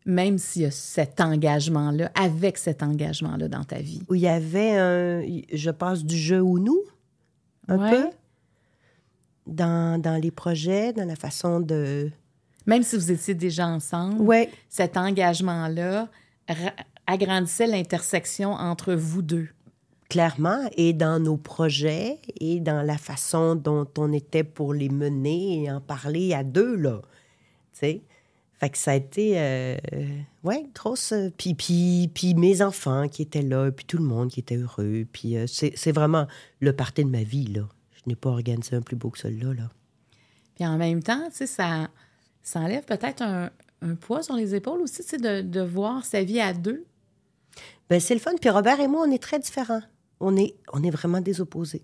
même 0.06 0.38
s'il 0.38 0.64
y 0.64 0.66
a 0.66 0.72
cet 0.72 1.22
engagement-là, 1.22 2.12
avec 2.16 2.58
cet 2.58 2.84
engagement-là 2.84 3.48
dans 3.48 3.64
ta 3.64 3.80
vie. 3.80 4.02
Où 4.10 4.16
il 4.16 4.22
y 4.22 4.28
avait 4.28 4.76
un... 4.78 5.22
Je 5.54 5.70
passe 5.72 6.04
du 6.04 6.18
jeu 6.18 6.42
au 6.44 6.58
nous, 6.60 6.82
un 7.68 7.78
Ouais. 7.78 7.92
peu. 7.92 8.10
Dans, 9.50 10.02
dans 10.02 10.22
les 10.22 10.32
projets, 10.32 10.94
dans 10.94 11.06
la 11.06 11.16
façon 11.16 11.60
de... 11.60 12.12
Même 12.66 12.84
si 12.84 12.96
vous 12.98 13.12
étiez 13.12 13.34
déjà 13.34 13.68
ensemble, 13.68 14.22
Ouais, 14.22 14.50
cet 14.70 14.96
engagement-là 14.98 16.08
ra- 16.48 16.74
agrandissait 17.08 17.68
l'intersection 17.68 18.52
entre 18.54 18.94
vous 18.94 19.22
deux. 19.22 19.48
clairement, 20.10 20.70
et 20.78 20.94
dans 20.94 21.20
nos 21.20 21.38
projets, 21.38 22.18
et 22.40 22.60
dans 22.60 22.82
la 22.82 22.98
façon 22.98 23.56
dont 23.56 23.88
on 23.98 24.12
était 24.14 24.44
pour 24.44 24.74
les 24.74 24.90
mener 24.90 25.64
et 25.64 25.72
en 25.72 25.82
parler 25.82 26.34
à 26.34 26.44
deux, 26.44 26.76
là. 26.76 27.02
Tu 27.74 27.80
sais? 27.80 28.02
Fait 28.60 28.70
que 28.70 28.78
ça 28.78 28.92
a 28.92 28.96
été, 28.96 29.34
euh, 29.40 29.78
ouais, 30.44 30.66
grosse... 30.76 31.14
euh, 31.14 31.30
Puis, 31.38 31.54
puis, 31.54 32.10
puis 32.14 32.34
mes 32.36 32.62
enfants 32.62 33.08
qui 33.08 33.22
étaient 33.22 33.42
là, 33.42 33.72
puis 33.72 33.86
tout 33.86 33.98
le 33.98 34.04
monde 34.04 34.30
qui 34.30 34.42
était 34.42 34.58
heureux. 34.58 35.06
Puis 35.14 35.38
euh, 35.38 35.46
c'est 35.48 35.72
c'est 35.78 35.94
vraiment 35.94 36.28
le 36.60 36.74
party 36.74 37.06
de 37.06 37.10
ma 37.10 37.24
vie, 37.24 37.46
là. 37.48 37.62
Je 38.04 38.10
n'ai 38.10 38.16
pas 38.16 38.30
organisé 38.30 38.76
un 38.76 38.82
plus 38.82 38.96
beau 38.96 39.10
que 39.10 39.20
celui-là, 39.20 39.54
là. 39.54 39.70
Puis 40.56 40.66
en 40.66 40.78
même 40.78 41.02
temps, 41.04 41.30
tu 41.30 41.38
sais, 41.38 41.48
ça, 41.48 41.90
ça 42.42 42.60
enlève 42.60 42.84
peut-être 42.86 43.22
un, 43.22 43.50
un 43.82 43.96
poids 43.96 44.24
sur 44.24 44.36
les 44.36 44.56
épaules 44.56 44.82
aussi, 44.82 45.04
tu 45.04 45.10
sais, 45.10 45.18
de, 45.18 45.42
de 45.42 45.62
voir 45.62 46.06
sa 46.06 46.24
vie 46.24 46.40
à 46.40 46.54
deux. 46.54 46.86
Ben, 47.90 48.00
c'est 48.00 48.14
le 48.14 48.20
fun. 48.20 48.32
Puis 48.40 48.50
Robert 48.50 48.80
et 48.80 48.88
moi, 48.88 49.06
on 49.08 49.12
est 49.12 49.22
très 49.22 49.40
différents. 49.40 49.82
On 50.20 50.36
est, 50.38 50.56
on 50.74 50.84
est 50.84 50.90
vraiment 50.90 51.22
des 51.22 51.42
opposés. 51.42 51.84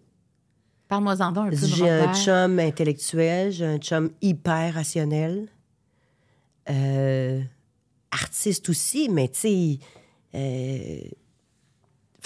Parle-moi-en 0.88 1.36
un 1.36 1.50
peu 1.50 1.56
J'ai 1.56 1.90
un 1.90 2.14
chum 2.14 2.60
intellectuel, 2.60 3.52
j'ai 3.52 3.66
un 3.66 3.78
chum 3.80 4.12
hyper 4.22 4.76
rationnel, 4.76 5.48
euh, 6.70 7.42
artiste 8.12 8.70
aussi, 8.70 9.10
mais 9.10 9.30
tu 9.30 9.40
sais. 9.40 9.80
euh, 10.36 11.00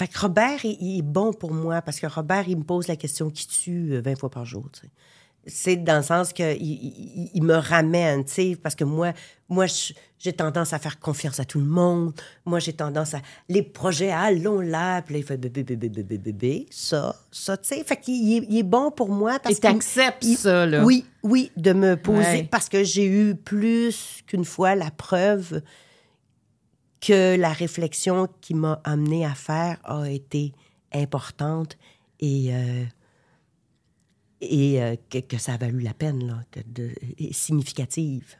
fait 0.00 0.08
que 0.08 0.18
Robert, 0.18 0.64
il, 0.64 0.76
il 0.80 0.98
est 0.98 1.02
bon 1.02 1.32
pour 1.32 1.52
moi 1.52 1.82
parce 1.82 2.00
que 2.00 2.06
Robert, 2.06 2.48
il 2.48 2.56
me 2.56 2.64
pose 2.64 2.88
la 2.88 2.96
question 2.96 3.30
qui 3.30 3.46
tue 3.46 3.92
euh, 3.94 4.00
20 4.00 4.18
fois 4.18 4.30
par 4.30 4.44
jour. 4.44 4.66
C'est 5.46 5.76
dans 5.76 5.96
le 5.98 6.02
sens 6.02 6.32
que 6.34 6.54
il, 6.56 6.62
il- 6.62 7.30
il 7.34 7.42
me 7.42 7.54
ramène, 7.54 8.24
tu 8.24 8.32
sais, 8.32 8.58
parce 8.62 8.74
que 8.74 8.84
moi, 8.84 9.12
moi, 9.48 9.64
j'ai 10.18 10.32
tendance 10.34 10.74
à 10.74 10.78
faire 10.78 11.00
confiance 11.00 11.40
à 11.40 11.46
tout 11.46 11.58
le 11.58 11.64
monde. 11.66 12.12
Moi, 12.44 12.58
j'ai 12.58 12.74
tendance 12.74 13.14
à 13.14 13.20
les 13.48 13.62
projets, 13.62 14.10
allons 14.10 14.60
là, 14.60 15.00
puis 15.00 15.14
là, 15.14 15.18
il 15.20 15.24
fait 15.24 15.38
bébé, 15.38 15.62
bébé, 15.62 15.88
bébé, 15.88 16.18
bébé, 16.18 16.66
ça, 16.70 17.16
ça, 17.30 17.56
tu 17.56 17.68
sais. 17.68 17.82
Fait 17.84 17.96
qu'il 17.96 18.14
il 18.50 18.58
est, 18.58 18.62
bon 18.62 18.90
pour 18.90 19.08
moi 19.08 19.38
parce 19.38 19.56
Et 19.56 19.60
t'acceptes 19.60 20.24
ça, 20.24 20.66
là. 20.66 20.84
Oui, 20.84 21.06
oui, 21.22 21.50
de 21.56 21.72
me 21.72 21.96
poser 21.96 22.18
Ouais. 22.20 22.48
parce 22.50 22.68
que 22.68 22.84
j'ai 22.84 23.06
eu 23.06 23.34
plus 23.34 24.22
qu'une 24.26 24.44
fois 24.44 24.74
la 24.74 24.90
preuve 24.90 25.62
que 27.00 27.36
la 27.36 27.52
réflexion 27.52 28.28
qui 28.40 28.54
m'a 28.54 28.80
amené 28.84 29.24
à 29.24 29.34
faire 29.34 29.78
a 29.84 30.10
été 30.10 30.52
importante 30.92 31.78
et, 32.20 32.54
euh, 32.54 32.84
et 34.40 34.82
euh, 34.82 34.96
que, 35.08 35.38
ça 35.38 35.54
a 35.54 35.56
valu 35.56 35.80
la 35.80 35.94
peine, 35.94 36.26
là, 36.26 36.42
que 36.50 36.60
de, 36.66 36.90
significative. 37.32 38.36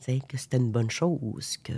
Tu 0.00 0.12
sais, 0.12 0.20
que 0.28 0.36
c'était 0.36 0.58
une 0.58 0.70
bonne 0.70 0.90
chose, 0.90 1.56
que 1.56 1.72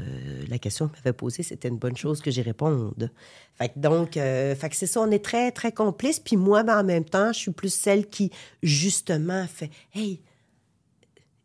la 0.49 0.59
question 0.59 0.89
que 0.89 0.97
m'avait 0.97 1.15
posée, 1.15 1.43
c'était 1.43 1.69
une 1.69 1.79
bonne 1.79 1.97
chose 1.97 2.21
que 2.21 2.31
j'y 2.31 2.43
réponde. 2.43 3.11
Fait 3.55 3.71
que 3.71 3.79
donc, 3.79 4.17
euh, 4.17 4.55
fait 4.55 4.69
que 4.69 4.77
c'est 4.77 4.87
ça, 4.87 5.01
on 5.01 5.11
est 5.11 5.25
très, 5.25 5.53
très 5.53 5.73
complices. 5.73 6.21
Puis 6.21 6.37
moi, 6.37 6.63
ben, 6.63 6.81
en 6.81 6.85
même 6.85 7.05
temps, 7.05 7.33
je 7.33 7.39
suis 7.39 7.51
plus 7.51 7.73
celle 7.73 8.09
qui, 8.09 8.31
justement, 8.63 9.47
fait 9.47 9.71
«Hey, 9.95 10.21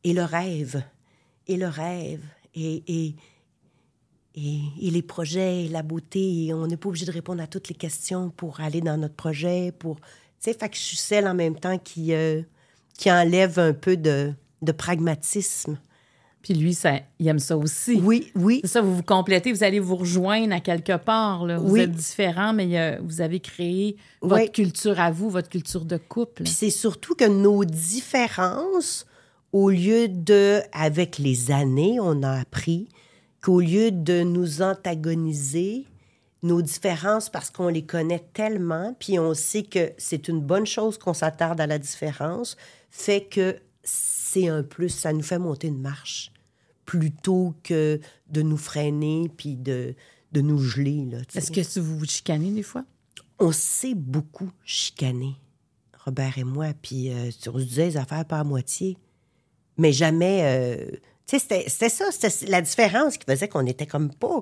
et 0.04 0.14
le 0.14 0.24
rêve, 0.24 0.84
et 1.48 1.56
le 1.56 1.68
rêve, 1.68 2.24
et, 2.54 2.84
et, 2.88 3.16
et, 4.36 4.60
et 4.82 4.92
les 4.92 5.02
projets, 5.02 5.66
et 5.66 5.68
la 5.70 5.82
beauté. 5.84 6.46
Et 6.46 6.54
on 6.54 6.68
n'est 6.68 6.78
pas 6.78 6.90
obligé 6.90 7.06
de 7.06 7.12
répondre 7.12 7.42
à 7.42 7.48
toutes 7.48 7.70
les 7.70 7.76
questions 7.76 8.30
pour 8.36 8.60
aller 8.62 8.82
dans 8.82 8.98
notre 8.98 9.16
projet. 9.16 9.72
Pour, 9.78 9.96
tu 9.98 10.04
sais, 10.40 10.54
fait 10.54 10.70
que 10.70 10.76
je 10.76 10.82
suis 10.82 10.98
celle 10.98 11.28
en 11.28 11.34
même 11.34 11.56
temps 11.56 11.78
qui, 11.78 12.14
euh, 12.14 12.42
qui 12.98 13.12
enlève 13.12 13.58
un 13.60 13.74
peu 13.74 13.98
de, 13.98 14.34
de 14.62 14.72
pragmatisme. 14.72 15.78
Puis 16.42 16.54
lui, 16.54 16.76
ça, 16.76 17.00
il 17.18 17.28
aime 17.28 17.40
ça 17.40 17.58
aussi. 17.58 18.00
Oui, 18.04 18.32
oui. 18.36 18.60
C'est 18.62 18.68
ça, 18.74 18.82
vous 18.82 18.96
vous 18.98 19.02
complétez, 19.02 19.52
vous 19.52 19.64
allez 19.64 19.80
vous 19.80 19.96
rejoindre 19.96 20.54
à 20.54 20.60
quelque 20.60 20.96
part. 20.98 21.44
Là. 21.44 21.58
Vous 21.58 21.72
Oui. 21.74 21.80
êtes 21.80 21.92
différents, 21.92 22.54
mais 22.54 23.00
vous 23.00 23.22
avez 23.22 23.40
créé 23.40 23.96
votre 24.22 24.44
Oui. 24.44 24.52
culture 24.52 25.00
à 25.00 25.10
vous, 25.10 25.32
votre 25.32 25.50
culture 25.50 25.86
de 25.86 25.98
couple. 25.98 26.44
Puis 26.44 26.54
c'est 26.54 26.70
surtout 26.70 27.16
que 27.16 27.26
nos 27.28 27.66
différences, 27.66 29.08
au 29.54 29.70
lieu 29.72 30.08
de, 30.08 30.60
avec 30.72 31.18
les 31.18 31.50
années, 31.52 31.98
on 32.00 32.22
a 32.24 32.34
appris 32.42 32.90
qu'au 33.46 33.60
lieu 33.60 33.92
de 33.92 34.24
nous 34.24 34.64
antagoniser, 34.64 35.86
nos 36.42 36.64
différences 36.64 37.30
parce 37.30 37.52
qu'on 37.52 37.68
les 37.68 37.86
connaît 37.86 38.28
tellement, 38.34 38.96
puis 39.00 39.20
on 39.20 39.36
sait 39.36 39.62
que 39.62 39.92
c'est 40.00 40.28
une 40.30 40.42
bonne 40.42 40.66
chose 40.66 40.98
qu'on 40.98 41.14
s'attarde 41.14 41.62
à 41.62 41.68
la 41.68 41.78
différence, 41.78 42.58
fait 42.90 43.24
que 43.24 43.60
c'est 43.84 44.48
un 44.48 44.64
plus, 44.64 44.90
ça 44.90 45.14
nous 45.14 45.22
fait 45.22 45.38
monter 45.38 45.68
une 45.68 45.80
marche 45.80 46.32
plutôt 46.86 47.54
que 47.62 48.00
de 48.30 48.42
nous 48.42 48.58
freiner 48.58 49.30
puis 49.38 49.58
de, 49.58 49.94
de 50.32 50.42
nous 50.42 50.58
geler. 50.58 51.08
Est-ce 51.36 51.52
que 51.52 51.80
vous 51.80 52.00
vous 52.00 52.06
chicanez 52.06 52.50
des 52.50 52.64
fois? 52.64 52.84
On 53.38 53.52
s'est 53.52 53.94
beaucoup 53.94 54.50
chicané, 54.64 55.36
Robert 56.04 56.40
et 56.40 56.44
moi, 56.44 56.70
puis 56.82 57.12
euh, 57.12 57.30
on 57.54 57.60
se 57.60 57.64
disait 57.64 57.86
les 57.90 57.98
affaires 57.98 58.26
pas 58.26 58.40
à 58.40 58.44
moitié. 58.44 58.98
Mais 59.78 59.94
jamais... 59.94 60.42
euh, 60.44 60.98
c'était- 61.26 61.66
c'était 61.68 61.90
ça, 61.90 62.06
c'était 62.12 62.46
la 62.48 62.62
différence 62.62 63.18
qui 63.18 63.26
faisait 63.26 63.48
qu'on 63.48 63.66
était 63.66 63.88
comme 63.88 64.14
pas... 64.14 64.42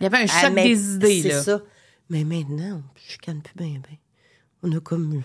Il 0.00 0.02
y 0.02 0.06
avait 0.06 0.18
un 0.18 0.26
Ah, 0.28 0.40
choc 0.48 0.54
des 0.54 0.94
idées, 0.94 1.22
C'est 1.22 1.28
là. 1.28 1.42
ça. 1.42 1.62
Mais 2.10 2.24
maintenant, 2.24 2.76
ne 2.76 2.82
chicane 3.00 3.40
plus 3.40 3.54
bien, 3.56 3.78
bien. 3.80 3.98
On 4.62 4.72
a 4.76 4.80
comme... 4.80 5.22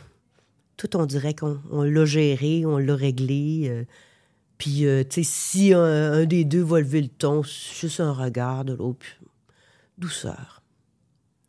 Tout, 0.77 0.95
on 0.97 1.05
dirait 1.05 1.33
qu'on 1.33 1.61
on 1.71 1.83
l'a 1.83 2.05
géré, 2.05 2.65
on 2.65 2.77
l'a 2.77 2.95
réglé. 2.95 3.67
euh, 3.69 3.83
puis, 4.57 4.85
euh, 4.85 5.03
tu 5.03 5.23
sais, 5.23 5.29
si 5.29 5.73
un, 5.73 5.79
un 6.13 6.25
des 6.25 6.45
deux 6.45 6.61
va 6.63 6.79
lever 6.79 7.01
le 7.01 7.07
ton, 7.09 7.43
c'est 7.43 7.73
juste 7.81 7.99
un 7.99 8.11
regard 8.13 8.63
de 8.65 8.73
l'autre. 8.73 9.05
Douceur. 9.97 10.61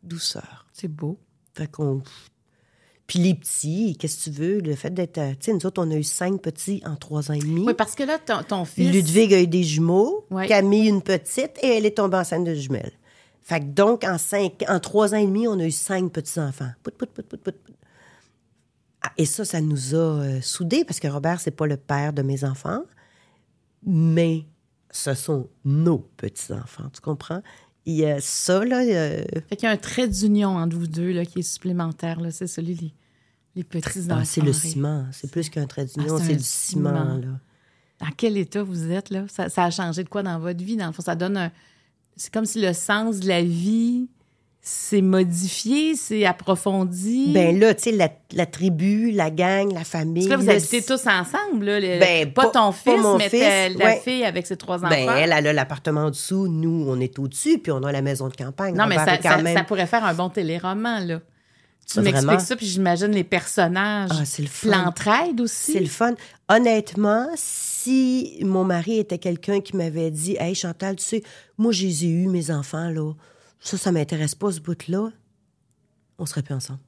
Douceur. 0.03 0.65
C'est 0.73 0.87
beau. 0.87 1.19
Fait 1.53 1.69
qu'on... 1.69 2.01
Puis 3.07 3.19
les 3.19 3.33
petits, 3.35 3.95
qu'est-ce 3.97 4.17
que 4.29 4.35
tu 4.35 4.41
veux? 4.41 4.59
Le 4.59 4.75
fait 4.75 4.89
d'être... 4.93 5.17
euh, 5.17 5.31
Tu 5.31 5.45
sais, 5.45 5.53
nous 5.53 5.65
autres, 5.65 5.81
on 5.81 5.89
a 5.91 5.95
eu 5.95 6.03
cinq 6.03 6.41
petits 6.41 6.81
en 6.85 6.97
trois 6.97 7.31
ans 7.31 7.33
et 7.35 7.39
demi. 7.39 7.63
Oui, 7.65 7.73
parce 7.73 7.95
que 7.95 8.03
là, 8.03 8.19
ton, 8.19 8.43
ton 8.43 8.65
fils... 8.65 8.91
Ludwig 8.91 9.33
a 9.33 9.41
eu 9.41 9.47
des 9.47 9.63
jumeaux, 9.63 10.25
Ouais. 10.29 10.45
Camille 10.47 10.89
une 10.89 11.01
petite, 11.01 11.57
et 11.63 11.77
elle 11.77 11.85
est 11.85 11.95
tombée 11.97 12.17
enceinte 12.17 12.43
de 12.43 12.53
jumelles. 12.53 12.91
Fait 13.41 13.61
que 13.61 13.65
donc, 13.65 14.03
en, 14.03 14.17
cinq, 14.17 14.65
en 14.67 14.81
trois 14.81 15.13
ans 15.13 15.17
et 15.17 15.25
demi, 15.25 15.47
on 15.47 15.57
a 15.57 15.63
eu 15.65 15.71
cinq 15.71 16.11
petits-enfants. 16.11 16.69
Pout, 16.83 16.93
pout, 16.97 17.09
pout, 17.09 17.23
pout, 17.25 17.41
pout, 17.41 17.55
pout. 17.63 17.73
Ah, 19.01 19.11
Et 19.17 19.25
ça, 19.25 19.45
ça 19.45 19.61
nous 19.61 19.95
a 19.95 19.97
euh, 19.97 20.41
soudés, 20.41 20.83
parce 20.83 20.99
que 20.99 21.07
Robert, 21.07 21.39
c'est 21.39 21.51
pas 21.51 21.65
le 21.65 21.77
père 21.77 22.11
de 22.11 22.23
mes 22.23 22.43
enfants, 22.43 22.81
mais 23.85 24.45
ce 24.91 25.13
sont 25.13 25.47
nos 25.63 25.99
petits-enfants, 25.99 26.89
tu 26.93 26.99
comprends? 26.99 27.41
Il 27.85 27.95
y 27.95 28.05
a 28.05 28.19
ça, 28.19 28.65
là... 28.65 28.81
euh, 28.81 29.23
Fait 29.47 29.55
qu'il 29.55 29.65
y 29.65 29.69
a 29.69 29.71
un 29.71 29.77
trait 29.77 30.09
d'union 30.09 30.49
entre 30.57 30.75
vous 30.75 30.87
deux 30.87 31.13
là, 31.13 31.25
qui 31.25 31.39
est 31.39 31.43
supplémentaire. 31.43 32.19
là. 32.19 32.31
C'est 32.31 32.47
celui 32.47 32.93
les, 33.57 33.63
les 33.73 33.81
petits 33.81 34.07
ah, 34.09 34.23
c'est 34.23 34.41
le 34.41 34.53
ciment. 34.53 35.05
C'est 35.11 35.29
plus 35.31 35.49
qu'un 35.49 35.65
trait 35.65 35.85
d'union, 35.85 36.15
Ah, 36.19 36.23
c'est 36.25 36.35
du 36.35 36.43
ciment, 36.43 36.89
ciment. 36.89 37.17
là. 37.17 37.39
Dans 37.99 38.11
quel 38.15 38.37
état 38.37 38.61
vous 38.63 38.91
êtes, 38.91 39.09
là? 39.09 39.23
Ça, 39.27 39.49
ça 39.49 39.63
a 39.63 39.71
changé 39.71 40.03
de 40.03 40.09
quoi 40.09 40.21
dans 40.23 40.37
votre 40.39 40.63
vie? 40.63 40.77
Dans 40.77 40.87
le 40.87 40.93
fond, 40.93 41.01
ça 41.01 41.15
donne 41.15 41.35
un... 41.37 41.51
C'est 42.15 42.31
comme 42.33 42.45
si 42.45 42.61
le 42.61 42.73
sens 42.73 43.19
de 43.19 43.27
la 43.27 43.41
vie 43.41 44.07
s'est 44.61 45.01
modifié, 45.01 45.95
s'est 45.95 46.25
approfondi. 46.25 47.31
Ben 47.33 47.57
là, 47.59 47.73
tu 47.73 47.83
sais, 47.83 47.91
la, 47.93 48.09
la 48.33 48.45
tribu, 48.45 49.11
la 49.11 49.31
gang, 49.31 49.71
la 49.73 49.83
famille... 49.83 50.27
Parce 50.27 50.41
que 50.41 50.47
là, 50.47 50.53
vous 50.53 50.57
habitez 50.57 50.81
tous 50.83 51.07
ensemble, 51.07 51.65
là. 51.65 51.79
le- 51.79 51.99
Ben, 51.99 52.31
pas, 52.33 52.47
ton 52.47 52.71
pas 52.71 52.71
fils, 52.73 53.01
mon 53.01 53.17
mais 53.17 53.29
fils, 53.29 53.39
ta- 53.39 53.69
la 53.69 53.85
ouais. 53.85 54.01
fille 54.03 54.23
avec 54.25 54.45
ses 54.45 54.57
trois 54.57 54.77
enfants. 54.79 54.89
Ben, 54.89 55.09
elle, 55.17 55.33
elle 55.35 55.47
a 55.47 55.53
l'appartement 55.53 56.01
en 56.05 56.09
dessous, 56.09 56.47
nous, 56.47 56.85
on 56.87 56.99
est 56.99 57.17
au-dessus, 57.17 57.59
puis 57.59 57.71
on 57.71 57.81
a 57.83 57.91
la 57.91 58.01
maison 58.01 58.27
de 58.27 58.35
campagne. 58.35 58.75
non, 58.75 58.85
mais 58.87 58.97
même... 58.97 59.55
ça 59.57 59.63
pourrait 59.63 59.87
faire 59.87 60.03
un 60.03 60.13
bon 60.13 60.29
téléroman, 60.29 60.99
là. 61.07 61.21
Tu 61.91 62.01
m'expliques 62.01 62.41
ça, 62.41 62.55
puis 62.55 62.65
j'imagine 62.65 63.11
les 63.11 63.23
personnages. 63.23 64.09
Ah, 64.11 64.25
c'est 64.25 64.41
le 64.41 64.49
fun. 64.49 64.69
l'entraide 64.69 65.39
aussi. 65.39 65.71
C'est 65.71 65.79
le 65.79 65.87
fun. 65.87 66.15
Honnêtement, 66.49 67.27
si 67.35 68.39
mon 68.43 68.65
mari 68.65 68.99
était 68.99 69.17
quelqu'un 69.17 69.61
qui 69.61 69.75
m'avait 69.77 70.11
dit 70.11 70.35
Hey 70.37 70.53
Chantal, 70.53 70.97
tu 70.97 71.03
sais, 71.03 71.23
moi, 71.57 71.71
je 71.71 71.85
les 71.85 72.05
ai 72.05 72.09
eus, 72.09 72.27
mes 72.27 72.51
enfants, 72.51 72.89
là. 72.89 73.13
Ça, 73.59 73.77
ça 73.77 73.91
m'intéresse 73.91 74.35
pas, 74.35 74.51
ce 74.51 74.59
bout-là. 74.59 75.11
On 76.17 76.25
serait 76.25 76.43
plus 76.43 76.55
ensemble. 76.55 76.79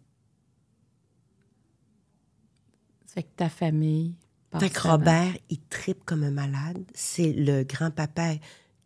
Fait 3.07 3.23
que 3.23 3.29
ta 3.35 3.49
famille. 3.49 4.15
Fait 4.59 4.69
que. 4.69 4.87
Robert, 4.87 5.33
il 5.49 5.59
tripe 5.69 6.03
comme 6.05 6.23
un 6.23 6.31
malade. 6.31 6.83
C'est 6.93 7.31
le 7.31 7.63
grand-papa 7.63 8.33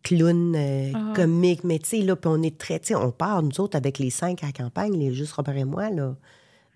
clown, 0.03 0.53
euh, 0.55 0.91
Ah. 0.93 1.13
comique. 1.15 1.63
Mais 1.63 1.79
tu 1.79 1.89
sais, 1.89 1.97
là, 1.99 2.15
puis 2.15 2.29
on 2.31 2.41
est 2.43 2.57
très... 2.57 2.79
Tu 2.79 2.87
sais, 2.89 2.95
on 2.95 3.11
part, 3.11 3.41
nous 3.41 3.59
autres, 3.61 3.75
avec 3.77 3.99
les 3.99 4.09
cinq 4.09 4.43
à 4.43 4.47
la 4.47 4.51
campagne, 4.51 4.97
les, 4.97 5.13
juste 5.13 5.33
Robert 5.33 5.57
et 5.57 5.63
moi, 5.65 5.89
là. 5.89 6.15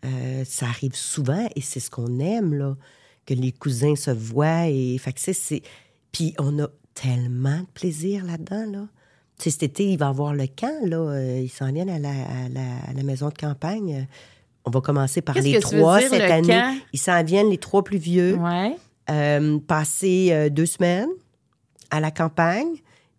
Euh, 0.05 0.43
ça 0.45 0.67
arrive 0.67 0.95
souvent 0.95 1.47
et 1.55 1.61
c'est 1.61 1.80
ce 1.80 1.89
qu'on 1.89 2.19
aime, 2.19 2.53
là. 2.53 2.75
Que 3.25 3.34
les 3.34 3.51
cousins 3.51 3.95
se 3.95 4.11
voient 4.11 4.67
et... 4.67 4.97
Fait 4.97 5.11
que 5.13 5.19
c'est- 5.19 5.34
c'est... 5.34 5.61
Puis 6.11 6.34
on 6.39 6.57
a 6.59 6.67
tellement 6.93 7.59
de 7.59 7.65
plaisir 7.73 8.23
là-dedans, 8.25 8.65
là. 8.71 8.88
Tu 9.38 9.43
sais, 9.43 9.49
cet 9.51 9.63
été, 9.63 9.91
il 9.91 9.97
va 9.99 10.07
avoir 10.07 10.34
le 10.34 10.47
camp, 10.47 10.80
là. 10.86 10.97
Euh, 10.97 11.41
ils 11.43 11.49
s'en 11.49 11.71
viennent 11.71 11.89
à 11.89 11.99
la, 11.99 12.09
à 12.09 12.49
la- 12.49 12.89
à 12.89 12.93
la 12.95 13.03
maison 13.03 13.28
de 13.30 13.34
campagne. 13.38 14.07
On 14.65 14.71
va 14.71 14.82
commencer 14.82 15.21
par 15.21 15.36
les 15.36 15.59
trois 15.59 15.99
dire, 15.99 16.09
cette 16.09 16.19
le 16.23 16.32
année. 16.32 16.47
camp? 16.47 16.75
Ils 16.93 16.99
s'en 16.99 17.23
viennent, 17.23 17.49
les 17.49 17.57
trois 17.57 17.84
plus 17.84 17.97
vieux 17.99 18.36
Ouais. 18.36 18.75
euh, 19.09 19.59
passer 19.59 20.49
deux 20.49 20.65
semaines 20.65 21.09
à 21.91 21.99
la 21.99 22.11
campagne. 22.11 22.67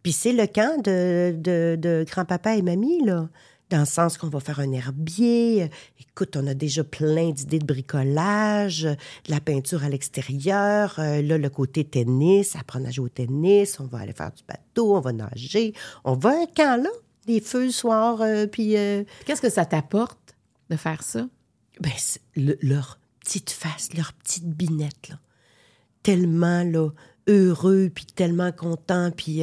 Puis 0.03 0.13
c'est 0.13 0.33
le 0.33 0.47
camp 0.47 0.83
de, 0.83 1.33
de, 1.37 1.77
de 1.81 2.05
grand-papa 2.09 2.57
et 2.57 2.63
mamie, 2.63 3.05
là. 3.05 3.29
Dans 3.71 3.81
le 3.81 3.85
sens 3.85 4.17
qu'on 4.17 4.29
va 4.29 4.41
faire 4.41 4.61
un 4.61 4.73
herbier. 4.73 5.69
Écoute, 6.01 6.39
on 6.39 6.47
a 6.47 6.55
déjà 6.55 6.85
plein 6.85 7.33
d'idées 7.33 7.59
de 7.59 7.67
bricolage, 7.67 8.85
de 8.85 8.97
la 9.31 9.41
peinture 9.41 9.85
à 9.85 9.91
l'extérieur. 9.91 10.95
euh, 10.99 11.21
là, 11.21 11.37
le 11.37 11.51
côté 11.51 11.85
tennis, 11.85 12.57
apprendre 12.57 12.89
à 12.89 12.91
jouer 12.91 13.05
au 13.07 13.09
tennis. 13.11 13.79
On 13.79 13.85
va 13.85 13.99
aller 13.99 14.15
faire 14.15 14.33
du 14.33 14.43
bateau, 14.49 14.97
on 14.97 15.01
va 15.01 15.13
nager. 15.13 15.75
On 16.05 16.15
va 16.15 16.31
à 16.31 16.43
un 16.43 16.47
camp, 16.47 16.83
là. 16.83 16.89
Des 17.27 17.43
feux 17.43 17.67
le 17.67 17.71
soir, 17.71 18.23
euh, 18.23 18.47
puis... 18.47 18.75
euh, 18.79 19.05
Puis 19.05 19.25
Qu'est-ce 19.27 19.43
que 19.43 19.51
ça 19.51 19.67
t'apporte 19.67 20.35
de 20.71 20.77
faire 20.77 21.03
ça? 21.03 21.29
ben, 21.81 21.93
c'est 21.99 22.23
le- 22.37 22.57
leur 22.63 22.99
petite 23.21 23.51
face, 23.51 23.93
leur 23.95 24.15
petite 24.15 24.47
binette, 24.49 25.11
là. 25.11 25.17
Tellement, 26.03 26.63
là, 26.65 26.89
heureux, 27.29 27.91
puis 27.95 28.07
tellement 28.07 28.51
content, 28.53 29.11
puis... 29.15 29.43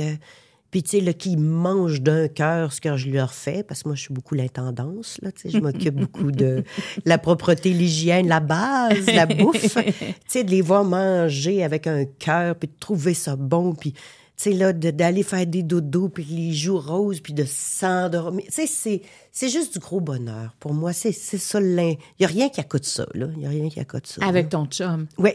puis, 0.76 0.84
tu 0.84 0.98
sais, 0.98 1.00
là, 1.00 1.14
qui 1.14 1.38
mangent 1.38 2.02
d'un 2.02 2.28
cœur 2.28 2.74
ce 2.74 2.82
que 2.82 2.98
je 2.98 3.10
leur 3.10 3.34
fais, 3.34 3.64
parce 3.64 3.84
que 3.84 3.88
moi, 3.88 3.96
je 3.96 4.02
suis 4.02 4.14
beaucoup 4.14 4.36
l'intendance, 4.36 5.18
là, 5.22 5.32
tu 5.32 5.44
sais, 5.44 5.50
je 5.50 5.60
m'occupe 5.60 5.96
beaucoup 5.96 6.34
de 6.34 6.66
la 7.06 7.18
propreté, 7.18 7.70
l'hygiène, 7.70 8.28
la 8.28 8.42
base, 8.42 9.06
la 9.06 9.26
bouffe. 9.26 9.74
tu 9.86 9.94
sais, 10.28 10.44
de 10.44 10.52
les 10.52 10.62
voir 10.62 10.84
manger 10.84 11.64
avec 11.64 11.88
un 11.88 12.04
cœur, 12.04 12.58
puis 12.58 12.68
de 12.68 12.74
trouver 12.78 13.14
ça 13.14 13.38
bon, 13.38 13.74
puis, 13.74 13.94
tu 13.94 14.00
sais, 14.36 14.52
là, 14.52 14.74
de- 14.74 14.92
d'aller 14.92 15.24
faire 15.24 15.48
des 15.48 15.64
dodos, 15.64 16.10
puis 16.10 16.26
les 16.26 16.52
joues 16.52 16.78
roses, 16.78 17.22
puis 17.22 17.32
de 17.32 17.46
s'endormir. 17.48 18.44
Tu 18.48 18.52
sais, 18.52 18.68
c'est, 18.68 19.02
c'est 19.32 19.48
juste 19.48 19.72
du 19.72 19.80
gros 19.80 20.02
bonheur. 20.02 20.58
Pour 20.60 20.74
moi, 20.74 20.92
c'est, 20.92 21.14
c'est 21.14 21.38
ça. 21.38 21.62
Il 21.62 21.98
n'y 22.20 22.26
a 22.26 22.28
rien 22.28 22.50
qui 22.50 22.60
accote 22.60 22.84
ça, 22.84 23.06
là. 23.14 23.28
Il 23.32 23.40
n'y 23.40 23.46
a 23.46 23.50
rien 23.50 23.70
qui 23.70 23.80
accote 23.80 24.08
ça. 24.08 24.26
Avec 24.26 24.50
ton 24.50 24.66
chum. 24.66 25.08
Oui. 25.18 25.30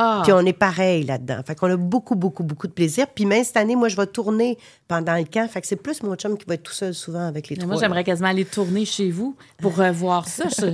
Ah! 0.00 0.20
Puis 0.22 0.32
on 0.32 0.40
est 0.46 0.52
pareil 0.52 1.02
là-dedans. 1.02 1.40
Fait 1.44 1.56
qu'on 1.56 1.68
a 1.70 1.76
beaucoup, 1.76 2.14
beaucoup, 2.14 2.44
beaucoup 2.44 2.68
de 2.68 2.72
plaisir. 2.72 3.06
Puis 3.12 3.26
même 3.26 3.42
cette 3.42 3.56
année, 3.56 3.74
moi, 3.74 3.88
je 3.88 3.96
vais 3.96 4.06
tourner 4.06 4.56
pendant 4.86 5.16
le 5.16 5.24
camp. 5.24 5.48
Fait 5.50 5.60
que 5.60 5.66
c'est 5.66 5.74
plus 5.82 6.02
mon 6.04 6.14
chum 6.14 6.38
qui 6.38 6.44
va 6.46 6.54
être 6.54 6.62
tout 6.62 6.72
seul 6.72 6.94
souvent 6.94 7.26
avec 7.26 7.48
les 7.48 7.56
Mais 7.56 7.62
trois. 7.62 7.74
Moi, 7.74 7.82
j'aimerais 7.82 8.04
quasiment 8.04 8.28
aller 8.28 8.44
tourner 8.44 8.84
chez 8.84 9.10
vous 9.10 9.34
pour 9.60 9.76
revoir 9.76 10.28
ça. 10.28 10.44
Je, 10.48 10.66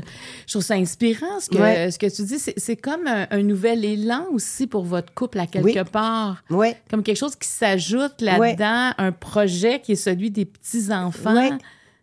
je 0.46 0.52
trouve 0.52 0.62
ça 0.62 0.74
inspirant, 0.74 1.40
ce 1.40 1.48
que, 1.48 1.56
Ouais. 1.56 1.90
ce 1.90 1.98
que 1.98 2.14
tu 2.14 2.22
dis. 2.22 2.38
C'est, 2.38 2.54
c'est 2.58 2.76
comme 2.76 3.06
un, 3.06 3.26
un 3.30 3.42
nouvel 3.42 3.84
élan 3.84 4.26
aussi 4.32 4.66
pour 4.66 4.84
votre 4.84 5.14
couple, 5.14 5.38
à 5.38 5.46
quelque 5.46 5.64
Oui. 5.64 5.90
part. 5.90 6.42
Oui. 6.50 6.74
Comme 6.90 7.02
quelque 7.02 7.16
chose 7.16 7.36
qui 7.36 7.48
s'ajoute 7.48 8.20
là-dedans, 8.20 8.90
un 8.98 9.12
projet 9.12 9.80
qui 9.80 9.92
est 9.92 9.96
celui 9.96 10.30
des 10.30 10.44
petits-enfants, 10.44 11.58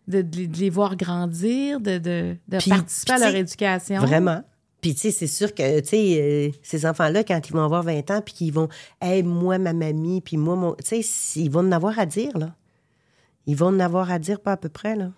de, 0.08 0.22
de 0.24 0.58
les- 0.58 0.70
voir 0.70 0.96
grandir, 0.96 1.80
de, 1.80 1.98
de, 1.98 2.36
de 2.48 2.58
Puis- 2.58 2.72
participer 2.72 3.14
puis 3.14 3.22
à 3.24 3.26
leur 3.28 3.36
éducation. 3.36 4.00
Vraiment. 4.02 4.42
Puis, 4.82 4.96
tu 4.96 5.02
sais, 5.02 5.12
c'est 5.12 5.28
sûr 5.28 5.54
que, 5.54 5.80
tu 5.82 5.88
sais, 5.90 6.18
euh, 6.20 6.50
ces 6.64 6.86
enfants-là, 6.88 7.24
quand 7.24 7.40
ils 7.48 7.54
vont 7.54 7.64
avoir 7.64 7.84
20 7.84 8.10
ans, 8.12 8.22
puis 8.26 8.34
qu'ils 8.34 8.52
vont, 8.54 8.68
hey, 9.00 9.22
moi, 9.22 9.60
ma 9.60 9.74
mamie, 9.74 10.22
puis 10.22 10.38
moi, 10.38 10.56
mon. 10.56 10.74
Tu 10.84 11.04
sais, 11.04 11.40
ils 11.40 11.50
vont 11.52 11.60
en 11.60 11.72
avoir 11.72 12.00
à 12.00 12.06
dire, 12.08 12.36
là. 12.38 12.56
Ils 13.46 13.56
vont 13.56 13.68
en 13.68 13.80
avoir 13.80 14.12
à 14.12 14.18
dire, 14.20 14.40
pas 14.40 14.54
à 14.54 14.58
peu 14.58 14.70
près, 14.70 14.96
là. 14.96 15.12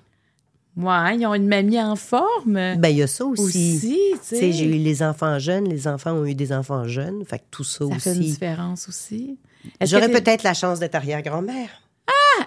Ouais, 0.75 1.17
ils 1.17 1.25
ont 1.27 1.35
une 1.35 1.47
mamie 1.47 1.79
en 1.79 1.95
forme. 1.95 2.53
Ben, 2.77 2.87
il 2.89 2.97
y 2.97 3.03
a 3.03 3.07
ça 3.07 3.25
aussi. 3.25 3.43
aussi, 3.43 3.99
tu 4.13 4.35
sais. 4.37 4.51
j'ai 4.51 4.65
eu 4.65 4.79
les 4.79 5.03
enfants 5.03 5.37
jeunes, 5.37 5.69
les 5.69 5.87
enfants 5.87 6.13
ont 6.13 6.25
eu 6.25 6.33
des 6.33 6.51
enfants 6.51 6.87
jeunes. 6.87 7.23
Fait 7.25 7.37
que 7.39 7.43
tout 7.51 7.63
ça, 7.63 7.85
Ça 7.91 7.99
fait 7.99 8.13
une 8.15 8.19
aussi. 8.21 8.31
différence 8.31 8.89
aussi. 8.89 9.37
J'aurais 9.81 10.09
peut-être 10.09 10.41
la 10.43 10.53
chance 10.55 10.79
d'être 10.79 10.95
arrière-grand-mère. 10.95 11.69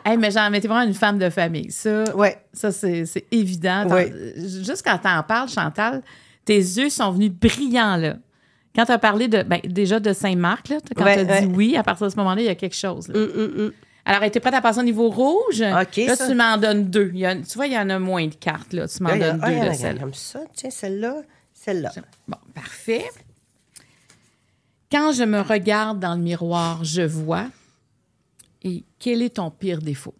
Hey, 0.05 0.17
mais 0.19 0.31
j'en 0.33 0.51
mettais 0.51 0.67
vraiment 0.69 0.87
une 0.87 0.95
femme 0.95 1.19
de 1.19 1.31
famille. 1.31 1.71
Ça, 1.71 2.15
Ouais. 2.17 2.37
ça 2.53 2.73
c'est 2.73 3.07
c'est 3.07 3.25
évident. 3.31 3.87
T'en- 3.89 3.95
Ouais. 3.95 4.13
Juste 4.37 4.83
quand 4.85 4.99
tu 4.99 5.09
en 5.09 5.23
parles, 5.23 5.49
Chantal, 5.49 6.03
tes 6.47 6.57
yeux 6.57 6.89
sont 6.89 7.11
venus 7.11 7.31
brillants, 7.31 7.97
là. 7.97 8.17
Quand 8.75 8.87
tu 8.87 8.93
as 8.93 8.99
parlé 8.99 9.29
de, 9.29 9.43
ben, 9.43 9.61
déjà 9.65 10.01
de 10.01 10.13
Saint-Marc, 10.15 10.69
là, 10.69 10.79
quand 10.97 11.05
Ouais, 11.05 11.25
tu 11.25 11.31
as 11.31 11.41
dit 11.43 11.47
oui, 11.47 11.77
à 11.77 11.83
partir 11.83 12.07
de 12.07 12.13
ce 12.13 12.17
moment-là, 12.17 12.41
il 12.41 12.47
y 12.47 12.49
a 12.49 12.55
quelque 12.55 12.75
chose. 12.77 13.09
là. 13.09 13.19
Hum, 13.19 13.31
hum, 13.37 13.53
hum. 13.59 13.73
Alors, 14.05 14.23
es 14.23 14.31
prête 14.31 14.55
à 14.55 14.61
passer 14.63 14.79
au 14.81 14.85
niveau 14.85 15.09
rouge? 15.11 15.61
OK, 15.63 15.97
Là, 15.97 16.15
ça. 16.15 16.29
tu 16.29 16.35
m'en 16.35 16.57
donnes 16.59 16.89
deux. 16.89 17.11
Il 17.13 17.19
y 17.21 17.27
a- 17.27 17.35
tu 17.37 17.55
vois, 17.57 17.67
il 17.67 17.73
y 17.73 17.79
en 17.79 17.91
a 17.91 17.99
moins 17.99 18.27
de 18.29 18.35
cartes, 18.35 18.73
là. 18.73 18.87
Tu 18.87 19.03
m'en 19.03 19.09
Là, 19.09 19.15
a- 19.15 19.19
donnes 19.33 19.41
ah, 19.43 19.51
deux 19.51 19.55
de 19.57 19.61
a 19.67 19.75
celle-là. 19.75 20.01
Comme 20.01 20.15
ça, 20.15 20.41
tiens, 20.55 20.71
celle-là, 20.71 21.23
celle-là. 21.53 21.91
Bon, 22.29 22.37
parfait. 22.55 23.05
Quand 24.93 25.11
je 25.13 25.25
me 25.25 25.41
regarde 25.41 25.99
dans 25.99 26.15
le 26.15 26.21
miroir, 26.23 26.85
je 26.85 27.03
vois. 27.03 27.47
Et 28.63 28.85
quel 29.01 29.23
est 29.23 29.37
ton 29.37 29.51
pire 29.51 29.81
défaut? 29.83 30.15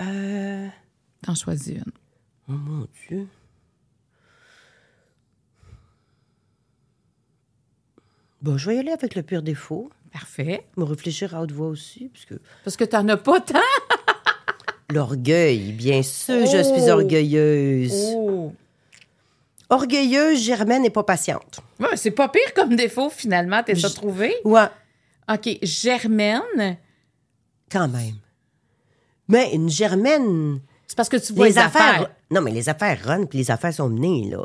Euh, 0.00 0.68
T'en 1.22 1.34
choisis 1.34 1.74
une. 1.74 1.92
oh 2.48 2.52
mon 2.52 2.86
Dieu. 3.08 3.26
Bon, 8.42 8.56
je 8.58 8.68
vais 8.70 8.76
y 8.76 8.78
aller 8.78 8.92
avec 8.92 9.14
le 9.14 9.22
pire 9.22 9.42
défaut. 9.42 9.90
Parfait. 10.12 10.64
Me 10.76 10.84
réfléchir 10.84 11.34
à 11.34 11.40
haute 11.42 11.52
voix 11.52 11.68
aussi, 11.68 12.08
parce 12.12 12.24
que 12.24 12.34
Parce 12.64 12.76
que 12.76 12.84
t'en 12.84 13.06
as 13.08 13.16
pas 13.16 13.40
tant. 13.40 13.58
l'orgueil, 14.92 15.72
bien 15.72 16.02
sûr, 16.02 16.46
je 16.46 16.62
suis 16.62 16.88
Oh. 16.90 16.92
orgueilleuse. 16.92 18.12
Oh. 18.14 18.52
Orgueilleuse, 19.68 20.40
Germaine 20.40 20.84
et 20.84 20.90
pas 20.90 21.02
patiente. 21.02 21.60
Ouais, 21.80 21.96
c'est 21.96 22.12
pas 22.12 22.28
pire 22.28 22.54
comme 22.54 22.76
défaut, 22.76 23.10
finalement. 23.10 23.62
T'es 23.64 23.74
trouvé? 23.74 24.34
Ouais, 24.44 24.68
OK. 25.28 25.58
Germaine, 25.62 26.76
quand 27.70 27.88
même. 27.88 28.14
Mais 29.28 29.52
une 29.54 29.68
Germaine, 29.68 30.60
c'est 30.86 30.96
parce 30.96 31.08
que 31.08 31.16
tu 31.16 31.32
vois 31.32 31.46
les 31.46 31.52
les, 31.52 31.58
affaires. 31.58 31.82
affaires... 31.82 32.10
Non, 32.30 32.40
mais 32.40 32.50
les 32.50 32.68
affaires 32.68 32.98
run, 33.04 33.24
puis 33.26 33.38
les 33.38 33.50
affaires 33.50 33.72
sont 33.72 33.88
menées, 33.88 34.30
là. 34.30 34.44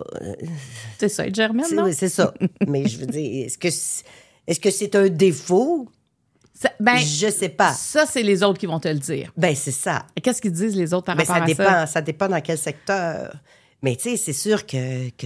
C'est 0.99 1.09
ça, 1.09 1.25
être 1.25 1.33
Germaine, 1.35 1.65
non? 1.73 1.83
oui, 1.85 1.93
c'est 1.95 2.09
ça. 2.09 2.33
mais 2.67 2.87
je 2.87 2.99
veux 2.99 3.07
dire, 3.07 3.45
est-ce 3.47 3.57
que 3.57 3.69
c'est, 3.71 4.03
est-ce 4.45 4.59
que 4.59 4.69
c'est 4.69 4.95
un 4.95 5.09
défaut? 5.09 5.87
Ça- 6.53 6.71
ben, 6.79 6.97
je 6.97 7.31
sais 7.31 7.49
pas. 7.49 7.73
ça, 7.73 8.05
c'est 8.05 8.21
les 8.21 8.43
autres 8.43 8.59
qui 8.59 8.67
vont 8.67 8.79
te 8.79 8.87
le 8.87 8.99
dire. 8.99 9.31
Ben, 9.35 9.55
c'est 9.55 9.71
ça. 9.71 10.05
Qu'est-ce 10.21 10.39
qu'ils 10.41 10.51
disent, 10.51 10.75
les 10.75 10.93
autres, 10.93 11.05
par 11.07 11.15
Ben, 11.15 11.23
rapport 11.23 11.37
ça 11.37 11.43
à 11.43 11.45
dépend, 11.47 11.63
ça? 11.63 11.87
ça 11.87 12.01
dépend 12.01 12.27
dans 12.27 12.41
quel 12.41 12.57
secteur. 12.59 13.35
Mais 13.81 13.95
tu 13.95 14.11
sais, 14.11 14.17
c'est 14.17 14.33
sûr 14.33 14.63
que. 14.67 15.09
que 15.11 15.25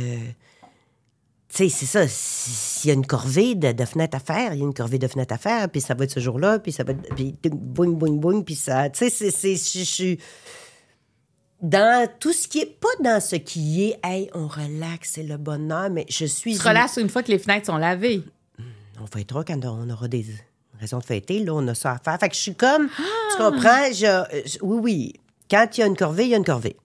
tu 1.49 1.69
sais, 1.69 1.69
c'est 1.69 1.85
ça. 1.85 2.05
S'il 2.07 2.87
y 2.89 2.91
a 2.91 2.93
une 2.93 3.05
corvée 3.05 3.55
de, 3.55 3.73
de 3.73 3.83
fenêtres 3.85 4.15
à 4.15 4.19
faire, 4.21 4.53
il 4.53 4.59
y 4.59 4.61
a 4.61 4.65
une 4.65 4.73
corvée 4.73 4.97
de 4.99 5.07
fenêtres 5.07 5.33
à 5.33 5.37
faire, 5.37 5.69
puis 5.69 5.81
ça 5.81 5.93
va 5.93 6.05
être 6.05 6.11
ce 6.11 6.19
jour-là, 6.21 6.59
puis 6.59 6.71
ça 6.71 6.83
va 6.85 6.93
être. 6.93 7.13
Puis 7.15 7.35
boing, 7.51 7.89
boing, 7.91 8.13
boing, 8.13 8.41
puis 8.43 8.55
ça. 8.55 8.89
Tu 8.89 9.09
sais, 9.09 9.29
c'est. 9.31 9.55
je 9.55 9.83
suis. 9.83 10.19
Dans 11.61 12.07
tout 12.19 12.33
ce 12.33 12.47
qui 12.47 12.59
est. 12.59 12.65
Pas 12.79 12.87
dans 13.01 13.19
ce 13.19 13.35
qui 13.37 13.83
est, 13.85 13.99
hey, 14.03 14.29
on 14.33 14.47
relaxe, 14.47 15.11
c'est 15.13 15.23
le 15.23 15.37
bonheur, 15.37 15.89
mais 15.89 16.05
je 16.09 16.25
suis. 16.25 16.53
Tu 16.53 16.59
te 16.59 16.67
relâches 16.67 16.97
une 16.97 17.09
fois 17.09 17.23
que 17.23 17.31
les 17.31 17.39
fenêtres 17.39 17.67
sont 17.67 17.77
lavées. 17.77 18.23
On 19.01 19.07
fêtera 19.07 19.43
quand 19.43 19.63
on 19.65 19.89
aura 19.89 20.07
des 20.07 20.25
raisons 20.79 20.99
de 20.99 21.03
fêter. 21.05 21.39
Là, 21.39 21.53
on 21.53 21.67
a 21.67 21.73
ça 21.75 21.93
à 21.93 21.97
faire. 21.97 22.19
Fait 22.19 22.29
que 22.29 22.35
je 22.35 22.41
suis 22.41 22.55
comme. 22.55 22.89
Ah! 22.99 23.01
Tu 23.31 23.37
comprends? 23.37 23.85
Je- 23.91 24.41
je- 24.45 24.57
oui, 24.61 24.79
oui. 24.81 25.13
Quand 25.49 25.67
il 25.77 25.79
y 25.79 25.83
a 25.83 25.87
une 25.87 25.95
corvée, 25.97 26.23
il 26.25 26.29
y 26.29 26.33
a 26.33 26.37
une 26.37 26.45
corvée. 26.45 26.75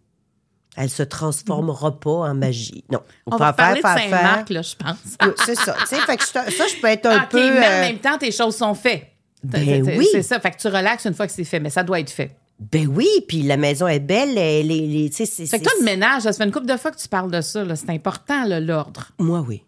Elle 0.76 0.88
se 0.90 1.02
transformera 1.02 1.98
pas 1.98 2.10
en 2.10 2.34
magie. 2.34 2.84
Non. 2.92 3.00
On 3.26 3.32
peut 3.32 3.38
va 3.38 3.46
faire, 3.52 3.56
parler 3.56 3.82
de 3.82 3.86
faire, 3.86 3.98
faire. 3.98 4.10
Saint-Marc, 4.10 4.50
là, 4.50 4.62
je 4.62 4.76
pense. 4.76 4.96
Oui, 5.22 5.32
c'est 5.44 5.56
ça. 5.56 5.74
Tu 5.80 5.86
sais, 5.86 5.96
fait 6.02 6.16
que 6.16 6.22
je- 6.22 6.28
ça, 6.28 6.44
je 6.68 6.80
peux 6.80 6.86
être 6.86 7.06
un 7.06 7.22
OK, 7.24 7.28
peu. 7.30 7.38
mais 7.52 7.66
en 7.66 7.70
euh, 7.70 7.80
même 7.80 7.98
temps, 7.98 8.16
tes 8.18 8.30
choses 8.30 8.56
sont 8.56 8.74
faites. 8.74 9.08
Ben 9.42 9.82
oui. 9.96 10.06
C'est 10.12 10.22
ça. 10.22 10.38
Fait 10.38 10.52
que 10.52 10.58
tu 10.58 10.68
relaxes 10.68 11.06
une 11.06 11.14
fois 11.14 11.26
que 11.26 11.32
c'est 11.32 11.44
fait, 11.44 11.58
mais 11.58 11.70
ça 11.70 11.82
doit 11.82 11.98
être 11.98 12.10
fait. 12.10 12.36
Ben 12.60 12.86
oui, 12.86 13.08
puis 13.26 13.42
la 13.42 13.56
maison 13.56 13.88
est 13.88 14.00
belle. 14.00 14.36
Elle, 14.36 14.66
les, 14.68 14.86
les- 14.86 15.10
c'est- 15.12 15.46
Fait 15.46 15.58
que 15.58 15.64
toi, 15.64 15.72
le 15.78 15.84
ménage, 15.84 16.22
ça 16.22 16.32
fait 16.32 16.44
une 16.44 16.52
couple 16.52 16.66
de 16.66 16.76
fois 16.76 16.90
que 16.90 16.98
tu 16.98 17.08
parles 17.08 17.30
de 17.30 17.40
ça. 17.40 17.64
C'est 17.74 17.90
important, 17.90 18.44
l'ordre. 18.60 19.12
Moi, 19.18 19.40
oui. 19.40 19.64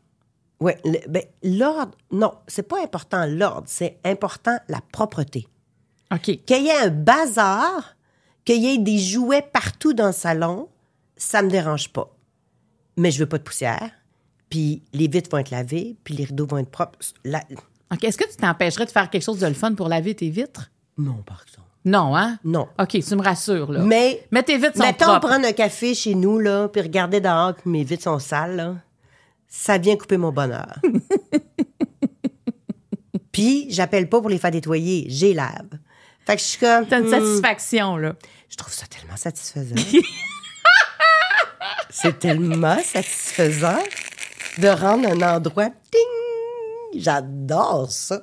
Oui. 0.60 0.72
ben, 1.08 1.22
l'ordre, 1.42 1.96
non, 2.12 2.34
c'est 2.46 2.62
pas 2.62 2.80
important 2.82 3.26
l'ordre, 3.26 3.64
c'est 3.66 3.98
important 4.04 4.56
la 4.68 4.80
propreté. 4.92 5.48
OK. 6.12 6.44
Qu'il 6.44 6.62
y 6.64 6.68
ait 6.68 6.78
un 6.82 6.88
bazar, 6.90 7.96
qu'il 8.44 8.62
y 8.62 8.68
ait 8.68 8.78
des 8.78 8.98
jouets 8.98 9.42
partout 9.42 9.92
dans 9.94 10.08
le 10.08 10.12
salon, 10.12 10.68
ça 11.16 11.42
me 11.42 11.48
dérange 11.50 11.88
pas. 11.92 12.14
Mais 12.96 13.10
je 13.10 13.18
veux 13.18 13.26
pas 13.26 13.38
de 13.38 13.42
poussière. 13.42 13.90
Puis 14.50 14.82
les 14.92 15.08
vitres 15.08 15.30
vont 15.32 15.38
être 15.38 15.50
lavées, 15.50 15.96
puis 16.04 16.14
les 16.14 16.24
rideaux 16.24 16.46
vont 16.46 16.58
être 16.58 16.70
propres. 16.70 16.98
La- 17.24 17.42
OK. 17.92 18.04
Est-ce 18.04 18.18
que 18.18 18.28
tu 18.30 18.36
t'empêcherais 18.36 18.84
de 18.84 18.90
faire 18.90 19.08
quelque 19.10 19.22
chose 19.24 19.38
de 19.40 19.46
le 19.46 19.54
fun 19.54 19.74
pour 19.74 19.88
laver 19.88 20.14
tes 20.14 20.28
vitres? 20.30 20.70
Non, 20.98 21.22
par 21.26 21.42
exemple. 21.48 21.61
Non, 21.84 22.16
hein? 22.16 22.38
Non. 22.44 22.68
OK, 22.78 22.90
tu 22.90 23.16
me 23.16 23.22
rassures, 23.22 23.72
là. 23.72 23.80
Mais, 23.80 24.24
Mais 24.30 24.42
tes 24.42 24.56
vitres 24.56 24.76
sont 24.76 24.84
mettons, 24.84 25.06
propres. 25.06 25.28
prendre 25.28 25.46
un 25.46 25.52
café 25.52 25.94
chez 25.94 26.14
nous, 26.14 26.38
là, 26.38 26.68
puis 26.68 26.80
regarder 26.80 27.20
dehors 27.20 27.56
que 27.56 27.68
mes 27.68 27.82
vitres 27.82 28.04
sont 28.04 28.20
sales, 28.20 28.56
là, 28.56 28.74
ça 29.48 29.78
vient 29.78 29.96
couper 29.96 30.16
mon 30.16 30.30
bonheur. 30.30 30.78
puis, 33.32 33.66
j'appelle 33.68 34.08
pas 34.08 34.20
pour 34.20 34.30
les 34.30 34.38
faire 34.38 34.52
nettoyer, 34.52 35.06
j'ai 35.08 35.34
lave. 35.34 35.68
Fait 36.24 36.36
que 36.36 36.40
je 36.40 36.46
suis 36.46 36.58
comme... 36.58 36.86
T'as 36.86 37.00
une 37.00 37.06
hmm, 37.06 37.10
satisfaction, 37.10 37.96
là. 37.96 38.14
Je 38.48 38.56
trouve 38.56 38.72
ça 38.72 38.86
tellement 38.86 39.16
satisfaisant. 39.16 39.74
c'est 41.90 42.18
tellement 42.18 42.78
satisfaisant 42.82 43.82
de 44.58 44.68
rendre 44.68 45.08
un 45.08 45.36
endroit 45.36 45.68
ding. 45.68 47.02
J'adore 47.02 47.90
ça. 47.90 48.22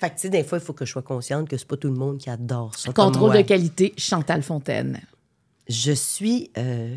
Fait 0.00 0.10
que, 0.10 0.14
tu 0.14 0.20
sais, 0.22 0.28
des 0.28 0.44
fois, 0.44 0.58
il 0.58 0.64
faut 0.64 0.72
que 0.72 0.84
je 0.84 0.90
sois 0.92 1.02
consciente 1.02 1.48
que 1.48 1.56
c'est 1.56 1.66
pas 1.68 1.76
tout 1.76 1.88
le 1.88 1.94
monde 1.94 2.18
qui 2.18 2.28
adore 2.30 2.76
ça. 2.76 2.92
Contrôle 2.92 3.34
de 3.36 3.42
qualité, 3.42 3.94
Chantal 3.96 4.42
Fontaine. 4.42 5.00
Je 5.68 5.92
suis 5.92 6.50
euh, 6.58 6.94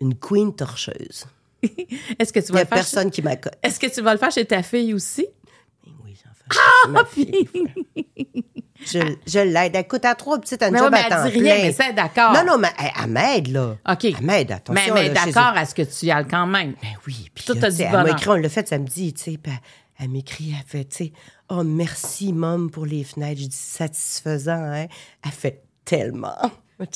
une 0.00 0.14
queen 0.16 0.54
torcheuse. 0.54 1.26
Est-ce 2.18 2.32
que 2.32 2.40
tu 2.40 2.46
Il 2.50 2.52
vas 2.52 2.54
n'y 2.54 2.60
a 2.60 2.62
le 2.64 2.68
faire 2.68 2.76
personne 2.78 3.10
qui 3.10 3.22
m'accote. 3.22 3.54
Est-ce 3.62 3.80
que 3.80 3.86
tu 3.92 4.02
vas 4.02 4.12
le 4.12 4.18
faire 4.18 4.30
chez 4.30 4.44
ta 4.44 4.62
fille 4.62 4.92
aussi? 4.94 5.26
Oui, 6.04 6.14
j'en 6.22 6.30
fais. 6.32 6.60
C'est 6.84 6.90
ma 6.90 7.04
fille. 7.04 7.48
Je, 8.84 8.98
je 9.26 9.38
l'aide. 9.38 9.74
Écoute, 9.74 10.04
à 10.04 10.14
trois 10.14 10.38
petites, 10.38 10.60
Mais 10.60 10.70
mais 10.70 10.78
à 10.80 10.90
temps 11.08 11.24
elle 11.24 11.32
dit 11.32 11.38
rien, 11.40 11.54
plein. 11.54 11.64
mais 11.64 11.72
c'est 11.72 11.92
d'accord. 11.94 12.32
Non, 12.34 12.44
non, 12.46 12.58
mais 12.58 12.68
elle, 12.78 12.90
elle 13.02 13.10
m'aide, 13.10 13.48
là. 13.48 13.76
OK. 13.88 14.04
Elle 14.04 14.20
m'aide, 14.22 14.48
Mais, 14.48 14.54
attention. 14.54 14.94
mais 14.94 15.06
chez 15.06 15.12
d'accord 15.14 15.52
à 15.56 15.64
ce 15.64 15.74
que 15.74 15.82
tu 15.82 16.06
y 16.06 16.10
ailles 16.10 16.26
quand 16.28 16.46
même. 16.46 16.74
Ben 16.82 16.88
oui. 17.06 17.30
Puis 17.34 17.44
Tout 17.46 17.54
là, 17.54 17.64
a 17.64 17.70
tu 17.70 17.76
du 17.78 17.82
elle 17.82 17.90
m'a 17.92 18.10
écrit, 18.10 18.28
on 18.28 18.34
l'a 18.34 18.48
fait 18.50 18.68
samedi, 18.68 19.14
tu 19.14 19.22
sais. 19.32 19.38
elle 19.98 20.10
m'écrit, 20.10 20.54
elle 20.56 20.64
fait, 20.66 20.84
tu 20.84 20.96
sais, 21.06 21.12
oh, 21.50 21.62
merci, 21.64 22.32
mom, 22.32 22.70
pour 22.70 22.86
les 22.86 23.04
fenêtres. 23.04 23.40
Je 23.40 23.46
dis, 23.46 23.56
satisfaisant, 23.56 24.52
hein? 24.72 24.86
Elle 25.24 25.30
fait 25.32 25.62
tellement. 25.84 26.36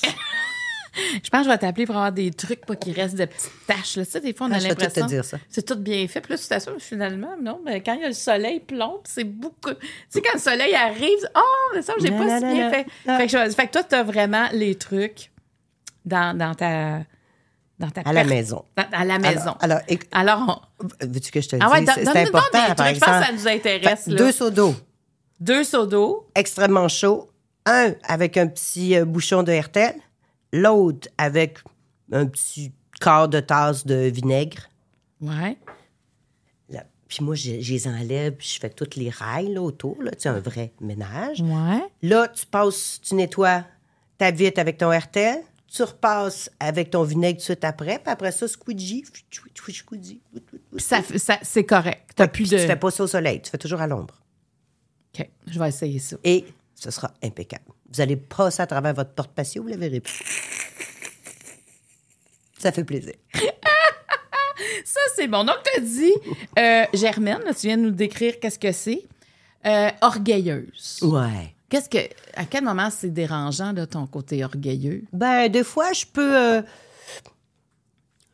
Je 1.23 1.31
pense 1.31 1.43
que 1.43 1.45
je 1.45 1.49
vais 1.51 1.59
t'appeler 1.59 1.87
pour 1.87 1.95
avoir 1.95 2.11
des 2.11 2.33
trucs, 2.33 2.67
pas 2.67 2.75
qu'il 2.75 2.93
reste 2.93 3.15
de 3.17 3.25
petites 3.25 3.53
taches. 3.67 3.97
Là. 3.97 4.05
Tu 4.05 4.11
sais, 4.11 4.21
des 4.21 4.35
fois, 4.35 4.49
on 4.49 4.53
Ah, 4.53 4.57
a 4.57 4.59
te 4.59 4.67
l'impression. 4.67 5.23
ça. 5.23 5.39
C'est 5.49 5.65
tout 5.65 5.77
bien 5.77 6.07
fait. 6.09 6.21
Puis 6.21 6.33
là, 6.33 6.39
tu 6.39 6.47
t'assures, 6.49 6.75
finalement, 6.81 7.37
non, 7.41 7.61
mais 7.65 7.81
quand 7.81 7.95
il 7.95 8.01
y 8.01 8.05
a 8.05 8.09
le 8.09 8.13
soleil 8.13 8.59
plombe, 8.59 9.01
c'est 9.05 9.23
beaucoup. 9.25 9.71
Tu 9.73 9.87
sais, 10.09 10.21
quand 10.21 10.35
le 10.35 10.41
soleil 10.41 10.75
arrive, 10.75 11.29
oh, 11.37 11.71
mais 11.75 11.83
ça, 11.83 11.95
j'ai 12.01 12.11
pas 12.11 12.41
si 12.41 12.45
bien 12.45 12.71
fait. 12.71 12.87
Non. 13.07 13.17
Fait 13.19 13.27
que, 13.29 13.31
je- 13.33 13.55
fait 13.55 13.67
que 13.69 13.73
toi, 13.73 13.85
tu 13.85 13.95
as 13.95 14.03
vraiment 14.03 14.49
les 14.53 14.75
trucs 14.75 15.31
dans, 16.05 16.37
dans 16.37 16.57
ta. 16.57 17.03
Dans 17.81 17.91
ta 17.91 18.03
À 18.03 18.13
la 18.13 18.23
maison. 18.25 18.65
dans- 18.77 18.85
à 18.93 19.05
la 19.05 19.19
maison. 19.19 19.57
Alors, 19.61 19.79
alors, 19.79 19.79
éc- 19.89 20.07
Alors, 20.13 20.63
on- 20.81 20.87
veux-tu 21.07 21.33
que 21.33 21.41
je 21.41 21.49
te 21.49 21.57
le 21.57 21.63
ah 21.65 21.71
ouais, 21.73 21.81
dise? 21.81 21.91
C'est 21.97 22.09
important, 22.09 22.29
des 22.69 22.75
par 22.75 22.77
trucs. 22.77 22.95
Je 22.95 23.01
pense 23.01 23.09
que 23.09 23.15
exemple. 23.17 23.25
ça 23.27 23.33
nous 23.33 23.49
intéresse. 23.49 24.05
Fait, 24.05 24.11
là. 24.13 24.17
deux 24.19 24.33
seaux 24.33 24.51
d'eau 24.51 24.75
Deux 25.41 25.65
seaux 25.65 25.87
d'eau. 25.87 26.29
extrêmement 26.35 26.87
chauds. 26.89 27.31
Un 27.67 27.95
avec 28.05 28.37
un 28.37 28.47
petit 28.47 28.97
euh, 28.97 29.05
bouchon 29.05 29.43
de 29.43 29.53
RTL. 29.53 29.95
L'autre 30.53 31.09
avec 31.19 31.59
un 32.13 32.27
petit 32.27 32.73
quart 33.01 33.29
de 33.29 33.41
tasse 33.41 33.87
de 33.87 33.95
vinaigre. 34.11 34.69
Ouais. 35.23 35.57
Là, 36.69 36.85
Puis 37.09 37.19
moi, 37.25 37.35
je, 37.35 37.61
je 37.61 37.73
les 37.73 37.89
enlève, 37.89 38.35
puis 38.35 38.49
je 38.55 38.61
fais 38.61 38.71
toutes 38.71 38.97
les 38.97 39.11
rails 39.11 39.53
là, 39.55 39.63
autour. 39.63 40.03
Là, 40.03 40.11
tu 40.13 40.29
un 40.29 40.39
vrai 40.41 40.73
ménage. 40.81 41.41
Ouais. 41.41 41.83
Là, 42.03 42.29
tu 42.29 42.45
passes, 42.47 43.01
tu 43.03 43.15
nettoies 43.15 43.65
ta 44.19 44.31
vitre 44.31 44.61
avec 44.61 44.77
ton 44.79 44.91
RTL. 44.91 45.39
Tu 45.73 45.83
repasses 45.85 46.51
avec 46.59 46.91
ton 46.91 47.05
vinaigre 47.05 47.37
tout 47.37 47.43
de 47.43 47.45
suite 47.45 47.65
après. 47.65 47.99
Puis 47.99 48.11
après 48.13 48.33
ça, 48.33 48.49
squeegee. 48.49 49.05
squeegee. 49.69 50.21
Ça, 50.79 51.01
ça, 51.17 51.39
c'est 51.43 51.65
correct. 51.65 52.11
T'as 52.17 52.27
plus 52.27 52.45
Puis 52.49 52.57
de. 52.57 52.61
tu 52.61 52.67
fais 52.67 52.77
pas 52.77 52.91
ça 52.91 53.05
au 53.05 53.07
soleil. 53.07 53.41
Tu 53.41 53.51
fais 53.51 53.59
toujours 53.59 53.81
à 53.81 53.87
l'ombre. 53.87 54.21
OK, 55.15 55.29
je 55.47 55.59
vais 55.59 55.69
essayer 55.69 55.99
ça. 56.01 56.17
Et 56.25 56.45
ce 56.75 56.91
sera 56.91 57.13
impeccable. 57.23 57.65
Vous 57.93 58.01
allez 58.01 58.17
passer 58.17 58.63
à 58.63 58.67
travers 58.67 58.95
votre 58.95 59.13
porte-patio, 59.13 59.63
vous 59.63 59.69
la 59.69 59.77
verrez 59.77 60.01
plus. 60.01 60.25
Ça 62.59 62.73
fait 62.73 62.85
plaisir. 62.85 63.15
Ça, 64.85 65.01
c'est 65.17 65.27
bon. 65.29 65.45
Donc, 65.45 65.57
tu 65.65 65.81
as 65.81 65.83
dit, 65.83 66.13
euh, 66.59 66.85
Germaine, 66.95 67.41
là, 67.45 67.55
tu 67.55 67.67
viens 67.67 67.77
de 67.77 67.83
nous 67.83 67.91
décrire 67.91 68.39
qu'est-ce 68.41 68.59
que 68.59 68.73
c'est. 68.73 69.03
Euh, 69.67 69.91
orgueilleuse. 70.01 70.99
Ouais. 71.03 71.55
Qu'est-ce 71.71 71.89
que. 71.89 71.99
À 72.35 72.45
quel 72.45 72.65
moment 72.65 72.91
c'est 72.91 73.09
dérangeant, 73.11 73.73
là, 73.73 73.87
ton 73.87 74.07
côté 74.07 74.45
orgueilleux? 74.45 75.05
Ben, 75.13 75.49
des 75.49 75.65
fois, 75.65 75.93
je 75.93 76.05
peux. 76.05 76.37
euh, 76.37 76.63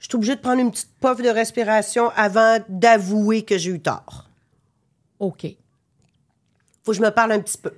je 0.01 0.07
suis 0.07 0.17
obligée 0.17 0.37
de 0.37 0.41
prendre 0.41 0.61
une 0.61 0.71
petite 0.71 0.91
puff 1.01 1.21
de 1.23 1.29
respiration 1.29 2.11
avant 2.17 2.59
d'avouer 2.69 3.43
que 3.45 3.59
j'ai 3.59 3.71
eu 3.73 3.81
tort. 3.81 4.29
OK. 5.19 5.47
Faut 6.83 6.93
que 6.93 6.97
je 6.97 7.03
me 7.03 7.11
parle 7.11 7.33
un 7.33 7.41
petit 7.41 7.59
peu. 7.59 7.73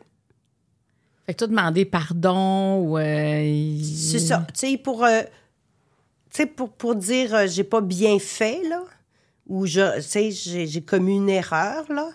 Fait 1.26 1.34
que 1.34 1.38
toi, 1.38 1.46
demander 1.48 1.84
pardon 1.84 2.78
ou. 2.80 2.96
euh, 2.98 3.78
C'est 3.82 4.18
ça. 4.18 4.46
Tu 4.54 4.60
sais, 4.70 4.76
pour, 4.78 5.04
euh, 5.04 5.22
tu 5.22 6.36
sais, 6.36 6.46
pour, 6.46 6.70
pour 6.70 6.94
dire 6.94 7.34
euh, 7.34 7.46
j'ai 7.46 7.64
pas 7.64 7.80
bien 7.80 8.18
fait, 8.18 8.62
là, 8.68 8.82
ou 9.46 9.66
je, 9.66 10.00
tu 10.00 10.66
j'ai 10.66 10.82
commis 10.82 11.16
une 11.16 11.28
erreur, 11.30 11.90
là, 11.92 12.10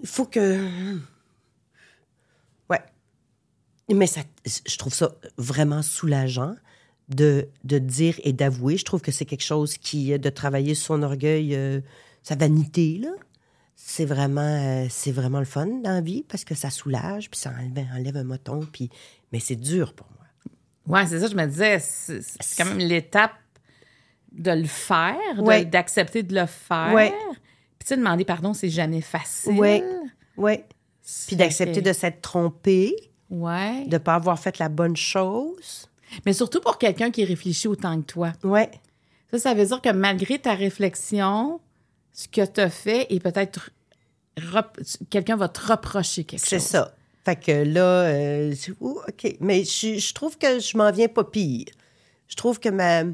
il 0.00 0.06
faut 0.06 0.26
que. 0.26 0.98
Ouais. 3.88 3.94
Mais 3.96 4.06
ça, 4.06 4.20
je 4.46 4.76
trouve 4.76 4.94
ça 4.94 5.12
vraiment 5.36 5.82
soulageant 5.82 6.54
de, 7.08 7.48
de 7.64 7.78
dire 7.78 8.18
et 8.24 8.32
d'avouer. 8.32 8.76
Je 8.76 8.84
trouve 8.84 9.00
que 9.02 9.12
c'est 9.12 9.24
quelque 9.26 9.42
chose 9.44 9.76
qui, 9.76 10.18
de 10.18 10.30
travailler 10.30 10.74
son 10.74 11.02
orgueil, 11.02 11.54
euh, 11.54 11.80
sa 12.22 12.34
vanité, 12.36 12.98
là. 13.02 13.10
C'est 13.74 14.04
vraiment, 14.04 14.40
euh, 14.40 14.86
c'est 14.90 15.10
vraiment 15.10 15.40
le 15.40 15.44
fun 15.44 15.66
dans 15.66 15.90
la 15.94 16.00
vie 16.00 16.24
parce 16.28 16.44
que 16.44 16.54
ça 16.54 16.70
soulage, 16.70 17.28
puis 17.30 17.40
ça 17.40 17.50
enlève, 17.50 17.86
enlève 17.94 18.16
un 18.16 18.24
moton, 18.24 18.60
puis... 18.72 18.88
Mais 19.32 19.40
c'est 19.40 19.56
dur 19.56 19.94
pour 19.94 20.06
moi. 20.86 21.00
Ouais, 21.00 21.06
c'est 21.06 21.18
ça, 21.20 21.26
je 21.26 21.34
me 21.34 21.46
disais, 21.46 21.78
c'est 21.80 22.20
c'est 22.22 22.56
quand 22.62 22.68
même 22.68 22.78
l'étape 22.78 23.32
de 24.30 24.50
le 24.52 24.66
faire, 24.66 25.16
de- 25.36 25.42
Ouais. 25.42 25.64
d'accepter 25.64 26.22
de 26.22 26.34
le 26.34 26.46
faire. 26.46 26.92
Ouais. 26.94 27.10
Puis 27.78 27.80
tu 27.80 27.86
sais, 27.88 27.96
demander 27.96 28.24
pardon, 28.24 28.52
c'est 28.54 28.68
jamais 28.68 29.00
facile. 29.00 29.52
Ouais. 29.58 29.82
Oui. 30.36 30.52
C'est 31.00 31.28
Puis 31.28 31.36
d'accepter 31.36 31.80
de 31.82 31.92
s'être 31.92 32.20
trompé, 32.20 32.94
Ouais. 33.32 33.86
de 33.86 33.92
ne 33.94 33.98
pas 33.98 34.14
avoir 34.14 34.38
fait 34.38 34.58
la 34.58 34.68
bonne 34.68 34.96
chose. 34.96 35.88
Mais 36.26 36.32
surtout 36.34 36.60
pour 36.60 36.76
quelqu'un 36.78 37.10
qui 37.10 37.24
réfléchit 37.24 37.66
autant 37.68 37.96
que 38.00 38.06
toi. 38.06 38.32
Ouais. 38.44 38.70
Ça, 39.32 39.38
ça 39.38 39.54
veut 39.54 39.64
dire 39.66 39.80
que 39.80 39.88
malgré 39.90 40.38
ta 40.38 40.54
réflexion, 40.54 41.58
ce 42.12 42.28
que 42.28 42.44
tu 42.44 42.60
as 42.60 42.68
fait 42.70 43.06
est 43.12 43.20
peut-être. 43.20 43.70
Quelqu'un 45.10 45.36
va 45.36 45.48
te 45.48 45.60
reprocher 45.72 46.24
quelque 46.24 46.46
C'est 46.46 46.58
chose. 46.58 46.68
ça. 46.68 46.94
Fait 47.24 47.36
que 47.36 47.52
là, 47.64 47.82
euh, 48.06 48.54
c'est- 48.56 48.72
ouh, 48.80 48.98
OK. 49.08 49.36
Mais 49.40 49.64
je, 49.64 49.98
je 49.98 50.12
trouve 50.14 50.36
que 50.38 50.58
je 50.58 50.76
m'en 50.76 50.90
viens 50.90 51.08
pas 51.08 51.24
pire. 51.24 51.66
Je 52.28 52.34
trouve 52.36 52.58
que 52.58 52.68
ma, 52.68 53.04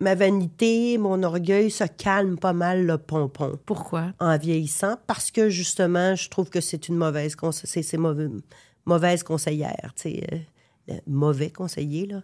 ma 0.00 0.14
vanité, 0.14 0.96
mon 0.96 1.22
orgueil 1.22 1.70
se 1.70 1.84
calme 1.84 2.38
pas 2.38 2.52
mal 2.52 2.86
le 2.86 2.96
pompon 2.98 3.58
Pourquoi? 3.66 4.12
en 4.18 4.38
vieillissant 4.38 4.96
parce 5.06 5.30
que 5.30 5.50
justement, 5.50 6.14
je 6.14 6.28
trouve 6.30 6.48
que 6.50 6.60
c'est 6.60 6.88
une 6.88 6.96
mauvaise 6.96 7.36
c'est, 7.52 7.82
c'est 7.82 7.96
mauvais- 7.98 8.28
mauvaise 8.86 9.22
conseillère. 9.22 9.92
tu 9.96 10.02
sais, 10.02 10.26
euh, 10.90 10.94
mauvais 11.06 11.50
conseiller, 11.50 12.06
là. 12.06 12.22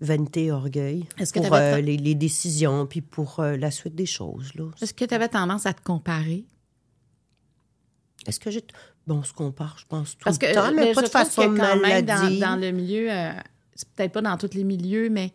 Vanité, 0.00 0.52
orgueil. 0.52 1.06
Est-ce 1.18 1.32
que 1.32 1.38
pour 1.40 1.54
euh, 1.54 1.80
les, 1.80 1.96
les 1.96 2.14
décisions, 2.14 2.86
puis 2.86 3.00
pour 3.00 3.40
euh, 3.40 3.56
la 3.56 3.70
suite 3.70 3.94
des 3.94 4.04
choses. 4.04 4.54
Là. 4.54 4.64
Est-ce 4.82 4.92
que 4.92 5.06
tu 5.06 5.14
avais 5.14 5.28
tendance 5.28 5.64
à 5.64 5.72
te 5.72 5.82
comparer? 5.82 6.44
Est-ce 8.26 8.40
que 8.40 8.50
j'ai. 8.50 8.64
Bon, 9.06 9.16
on 9.18 9.22
se 9.24 9.32
compare, 9.32 9.76
je 9.78 9.86
pense, 9.86 10.12
tout 10.18 10.24
Parce 10.24 10.36
que 10.38 10.46
le 10.46 10.52
temps, 10.54 10.72
mais 10.72 10.86
mais 10.86 10.92
pas 10.92 11.02
de 11.02 11.06
façon 11.08 11.42
que 11.42 11.56
quand 11.56 11.76
même 11.80 12.04
dans, 12.04 12.18
dans 12.40 12.56
le 12.60 12.70
milieu, 12.72 13.08
c'est 13.74 13.88
peut-être 13.90 14.12
pas 14.12 14.20
dans 14.22 14.36
tous 14.36 14.52
les 14.54 14.64
milieux, 14.64 15.08
mais 15.10 15.30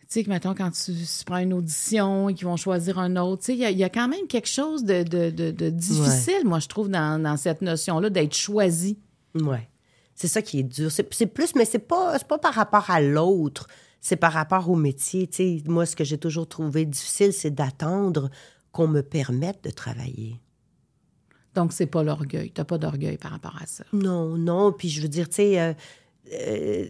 tu 0.00 0.06
sais, 0.08 0.24
que 0.24 0.30
mettons, 0.30 0.54
quand 0.54 0.70
tu, 0.70 0.92
tu 0.94 1.24
prends 1.24 1.36
une 1.38 1.52
audition 1.52 2.28
et 2.30 2.34
qu'ils 2.34 2.46
vont 2.46 2.56
choisir 2.56 2.98
un 2.98 3.14
autre, 3.16 3.42
tu 3.42 3.46
sais, 3.46 3.52
il 3.54 3.58
y, 3.60 3.64
a- 3.64 3.70
il 3.70 3.78
y 3.78 3.84
a 3.84 3.88
quand 3.90 4.08
même 4.08 4.26
quelque 4.26 4.48
chose 4.48 4.82
de, 4.84 5.02
de- 5.04 5.30
de- 5.30 5.50
de 5.52 5.70
difficile, 5.70 6.42
moi, 6.46 6.58
je 6.58 6.66
trouve, 6.66 6.88
dans, 6.88 7.22
dans 7.22 7.36
cette 7.36 7.62
notion-là, 7.62 8.10
d'être 8.10 8.34
choisi. 8.34 8.98
Ouais. 9.34 9.68
C'est 10.14 10.28
ça 10.28 10.42
qui 10.42 10.58
est 10.58 10.64
dur. 10.64 10.90
C'est 10.92 11.26
plus, 11.26 11.54
mais 11.54 11.64
c'est 11.64 11.78
pas, 11.78 12.18
c'est 12.18 12.28
pas 12.28 12.38
par 12.38 12.54
rapport 12.54 12.90
à 12.90 13.00
l'autre. 13.00 13.68
C'est 14.00 14.16
par 14.16 14.32
rapport 14.32 14.68
au 14.68 14.76
métier. 14.76 15.28
Moi, 15.66 15.86
ce 15.86 15.96
que 15.96 16.04
j'ai 16.04 16.18
toujours 16.18 16.46
trouvé 16.48 16.84
difficile, 16.84 17.32
c'est 17.32 17.50
d'attendre 17.50 18.30
qu'on 18.72 18.88
me 18.88 19.02
permette 19.02 19.64
de 19.64 19.70
travailler. 19.70 20.40
Donc, 21.54 21.72
c'est 21.72 21.86
pas 21.86 22.02
l'orgueil. 22.02 22.50
T'as 22.50 22.64
pas 22.64 22.78
d'orgueil 22.78 23.18
par 23.18 23.32
rapport 23.32 23.56
à 23.60 23.66
ça? 23.66 23.84
Non, 23.92 24.36
non. 24.36 24.72
Puis 24.72 24.88
je 24.88 25.02
veux 25.02 25.08
dire, 25.08 25.28
tu 25.28 25.36
sais, 25.36 25.60
euh, 25.60 25.72
euh, 26.32 26.86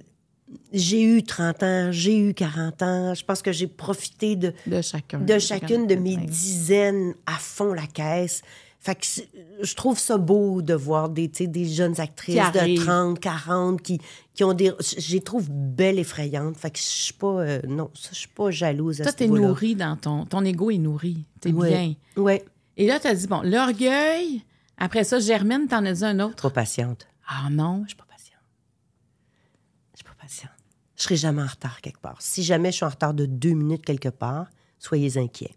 j'ai 0.73 1.03
eu 1.03 1.23
30 1.23 1.63
ans, 1.63 1.93
j'ai 1.93 2.19
eu 2.19 2.35
40 2.35 2.83
ans. 2.83 3.15
Je 3.15 3.25
pense 3.25 3.43
que 3.43 3.53
j'ai 3.53 3.67
profité 3.67 4.37
de, 4.37 4.53
De 4.67 4.83
chacun. 4.83 5.21
de 5.21 5.39
chacune 5.39 5.87
de 5.87 5.95
mes 5.95 6.17
dizaines 6.17 7.15
à 7.27 7.39
fond 7.39 7.73
la 7.73 7.87
caisse. 7.87 8.43
Fait 8.83 8.95
que 8.95 9.05
je 9.63 9.75
trouve 9.75 9.99
ça 9.99 10.17
beau 10.17 10.63
de 10.63 10.73
voir 10.73 11.11
des, 11.11 11.29
des 11.29 11.67
jeunes 11.67 12.01
actrices 12.01 12.37
de 12.37 12.59
arrivent. 12.59 12.83
30, 12.83 13.21
40 13.21 13.83
qui, 13.83 14.01
qui 14.33 14.43
ont 14.43 14.55
des. 14.55 14.73
Je 14.81 15.13
les 15.13 15.21
trouve 15.21 15.51
belles, 15.51 15.99
effrayantes. 15.99 16.57
Fait 16.57 16.71
que 16.71 16.79
je 16.79 16.83
suis 16.85 17.13
pas. 17.13 17.27
euh, 17.43 17.61
non, 17.69 17.91
je 17.95 18.15
suis 18.15 18.29
pas 18.29 18.51
jalouse 18.51 19.03
à 19.03 19.05
Toi, 19.05 19.13
ce 19.13 19.17
t'es 19.19 19.25
niveau-là. 19.27 19.49
nourri 19.49 19.75
dans 19.77 19.97
ton... 19.97 20.25
Ton 20.25 20.43
ego 20.47 20.71
est 20.71 20.79
nourri. 20.79 21.27
T'es 21.43 21.53
Ouais. 21.53 21.69
bien. 21.69 22.23
Ouais. 22.23 22.43
Et 22.79 22.87
là, 22.87 22.99
t'as 22.99 23.15
dit, 23.15 23.27
bon, 23.27 23.43
l'orgueil... 23.43 24.43
Après 24.79 25.05
ça, 25.05 25.19
Germaine, 25.21 25.69
t'en 25.69 25.85
as 25.85 25.93
dit 25.93 26.05
un 26.07 26.19
autre? 26.21 26.37
Trop 26.37 26.49
patiente. 26.49 27.07
Ah 27.29 27.49
non? 27.51 27.83
Je 27.85 27.89
suis 27.89 27.97
pas 27.97 28.07
patiente. 28.09 28.41
Je 29.93 29.99
suis 29.99 30.05
pas 30.05 30.17
patiente. 30.19 30.51
Je 30.97 31.03
serai 31.03 31.17
jamais 31.17 31.43
en 31.43 31.47
retard 31.47 31.83
quelque 31.83 32.01
part. 32.01 32.17
Si 32.21 32.43
jamais 32.43 32.71
je 32.71 32.77
suis 32.77 32.85
en 32.87 32.89
retard 32.89 33.13
de 33.13 33.27
deux 33.27 33.53
minutes 33.53 33.85
quelque 33.85 34.09
part, 34.09 34.47
soyez 34.79 35.19
inquiets. 35.19 35.55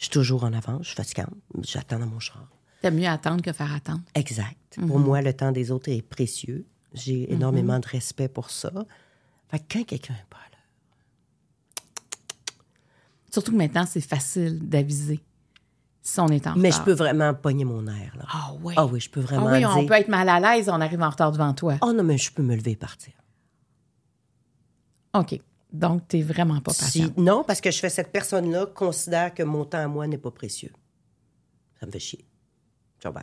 Je 0.00 0.06
suis 0.06 0.10
toujours 0.10 0.42
en 0.44 0.52
avance, 0.54 0.80
je 0.82 0.86
suis 0.88 0.96
fatigante, 0.96 1.28
j'attends 1.62 1.98
dans 2.00 2.06
mon 2.06 2.18
char. 2.18 2.48
T'aimes 2.80 2.96
mieux 2.96 3.06
attendre 3.06 3.42
que 3.42 3.52
faire 3.52 3.72
attendre. 3.72 4.00
Exact. 4.14 4.56
Pour 4.88 4.98
moi, 4.98 5.20
le 5.20 5.32
temps 5.34 5.52
des 5.52 5.70
autres 5.70 5.90
est 5.90 6.00
précieux. 6.02 6.66
J'ai 6.94 7.30
énormément 7.32 7.78
de 7.78 7.86
respect 7.86 8.28
pour 8.28 8.50
ça. 8.50 8.72
Fait 9.50 9.58
que 9.58 9.64
quand 9.70 9.84
quelqu'un 9.84 10.14
n'est 10.14 10.26
pas 10.30 10.38
là, 10.38 11.84
Surtout 13.30 13.52
que 13.52 13.56
maintenant, 13.58 13.84
c'est 13.86 14.00
facile 14.00 14.58
d'aviser 14.66 15.20
si 16.02 16.18
on 16.18 16.28
est 16.28 16.46
en 16.48 16.56
mais 16.56 16.70
je 16.70 16.76
retard. 16.76 16.84
peux 16.86 16.92
vraiment 16.94 17.34
pogner 17.34 17.64
mon 17.66 17.86
air. 17.86 18.16
Là. 18.16 18.24
Ah 18.28 18.52
oui. 18.62 18.74
Ah 18.78 18.86
oui, 18.86 18.98
je 19.00 19.10
peux 19.10 19.20
Ah 19.20 19.26
vraiment 19.26 19.52
oui, 19.52 19.64
on 19.66 19.76
dire. 19.80 19.86
peut 19.86 19.94
être 19.94 20.08
mal 20.08 20.28
à 20.30 20.40
l'aise, 20.40 20.68
on 20.70 20.80
arrive 20.80 21.02
en 21.02 21.10
retard 21.10 21.30
devant 21.30 21.52
toi. 21.54 21.76
Oh 21.82 21.92
non, 21.92 22.02
mais 22.02 22.16
je 22.18 22.32
peux 22.32 22.42
me 22.42 22.56
lever 22.56 22.70
et 22.72 22.76
partir. 22.76 23.12
OK. 25.14 25.38
Donc, 25.72 26.08
t'es 26.08 26.22
vraiment 26.22 26.60
pas 26.60 26.72
Si- 26.72 26.80
patient. 27.00 27.14
non, 27.16 27.44
parce 27.46 27.60
que 27.60 27.70
je 27.70 27.78
fais 27.78 27.90
cette 27.90 28.10
personne-là 28.12 28.66
considère 28.66 29.32
que 29.34 29.42
mon 29.42 29.64
temps 29.64 29.78
à 29.78 29.86
moi 29.88 30.06
n'est 30.06 30.18
pas 30.18 30.30
précieux. 30.32 30.72
Ça 31.78 31.86
me 31.86 31.92
fait 31.92 31.98
chier. 32.00 32.24
Je 33.02 33.08
comprends. 33.08 33.22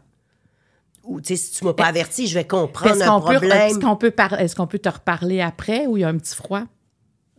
Ou, 1.04 1.22
tu 1.22 1.28
sais, 1.28 1.36
si 1.38 1.52
tu 1.52 1.64
m'as 1.66 1.74
pas 1.74 1.86
averti, 1.86 2.28
je 2.28 2.34
vais 2.34 2.46
comprendre 2.48 2.96
Est-ce 2.96 3.04
un 3.04 3.20
qu'on 3.20 3.26
peut, 3.28 3.34
est-ce 3.34 3.40
problème. 3.48 3.80
qu'on 3.82 3.96
peut, 3.96 4.12
par- 4.12 4.34
est-ce 4.40 4.56
qu'on 4.56 4.68
peut 4.68 4.80
te 4.80 4.90
reparler 4.90 5.40
après 5.42 5.88
ou 5.88 5.96
il 5.98 6.02
y 6.02 6.04
a 6.04 6.10
un 6.10 6.18
petit 6.18 6.36
froid? 6.36 6.64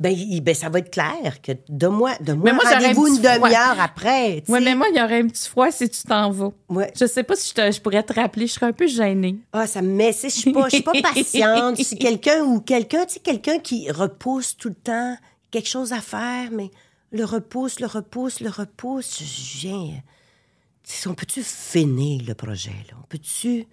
Ben, 0.00 0.14
ben, 0.42 0.54
ça 0.54 0.68
va 0.68 0.78
être 0.78 0.90
clair 0.92 1.42
que 1.42 1.52
de 1.68 1.86
moi, 1.88 2.12
de 2.20 2.32
moi, 2.32 2.52
moi, 2.52 2.62
un 2.66 2.74
rendez-vous 2.78 3.08
une 3.08 3.20
demi-heure 3.20 3.80
après. 3.80 4.44
Oui, 4.48 4.60
mais 4.62 4.76
moi, 4.76 4.86
il 4.92 4.96
y 4.96 5.02
aurait 5.02 5.20
un 5.22 5.26
petit 5.26 5.48
froid 5.48 5.72
si 5.72 5.88
tu 5.88 6.02
t'en 6.02 6.30
vas. 6.30 6.52
Ouais. 6.68 6.92
Je 6.98 7.04
sais 7.06 7.24
pas 7.24 7.34
si 7.34 7.48
je, 7.50 7.54
te- 7.54 7.72
je 7.72 7.80
pourrais 7.80 8.04
te 8.04 8.12
rappeler. 8.12 8.46
Je 8.46 8.52
serais 8.52 8.66
un 8.66 8.72
peu 8.72 8.86
gênée. 8.86 9.36
Ah, 9.52 9.66
ça 9.66 9.82
me 9.82 9.88
met. 9.92 10.12
Je 10.12 10.28
suis 10.28 10.52
pas, 10.52 10.64
je 10.68 10.76
suis 10.76 10.82
pas 10.82 10.92
patiente. 11.02 11.76
Suis 11.82 11.96
quelqu'un 11.98 12.42
ou 12.44 12.60
quelqu'un, 12.60 13.06
tu 13.06 13.14
sais, 13.14 13.20
quelqu'un 13.20 13.58
qui 13.58 13.90
repousse 13.90 14.56
tout 14.56 14.68
le 14.68 14.74
temps 14.76 15.16
quelque 15.50 15.68
chose 15.68 15.92
à 15.92 16.00
faire, 16.00 16.50
mais 16.52 16.70
le 17.10 17.24
repousse, 17.24 17.80
le 17.80 17.86
repousse, 17.86 18.38
le 18.40 18.50
repousse. 18.50 19.18
Je 19.20 19.58
viens. 19.66 20.00
tu 20.84 20.94
sais, 20.94 21.08
On 21.08 21.14
peut-tu 21.14 21.42
finir 21.42 22.22
le 22.24 22.34
projet, 22.34 22.70
là? 22.88 22.96
On 23.02 23.06
peut-tu 23.08 23.66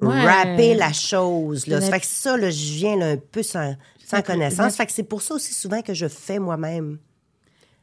Ouais. 0.00 0.24
rapper 0.24 0.74
la 0.74 0.92
chose, 0.92 1.66
là? 1.66 1.80
La- 1.80 1.86
Ça 1.86 1.92
fait 1.92 2.00
que 2.00 2.06
ça, 2.06 2.36
là, 2.36 2.50
je 2.50 2.72
viens 2.74 2.96
là, 2.96 3.06
un 3.10 3.16
peu 3.16 3.42
sans, 3.42 3.74
sans 4.08 4.22
connaissance. 4.22 4.58
la- 4.58 4.70
Fait 4.70 4.86
que 4.86 4.92
c'est 4.92 5.02
pour 5.02 5.22
ça 5.22 5.34
aussi 5.34 5.54
souvent 5.54 5.82
que 5.82 5.94
je 5.94 6.08
fais 6.08 6.38
moi-même. 6.38 6.98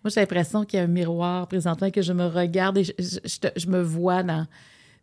Moi, 0.03 0.11
j'ai 0.13 0.19
l'impression 0.19 0.65
qu'il 0.65 0.77
y 0.77 0.81
a 0.81 0.85
un 0.85 0.87
miroir 0.87 1.47
présentement 1.47 1.89
que 1.89 2.01
je 2.01 2.13
me 2.13 2.25
regarde 2.27 2.77
et 2.77 2.83
je, 2.83 2.91
je- 2.99 3.19
je 3.23 3.39
te- 3.39 3.59
je 3.59 3.67
me 3.67 3.81
vois 3.81 4.21
dans, 4.23 4.45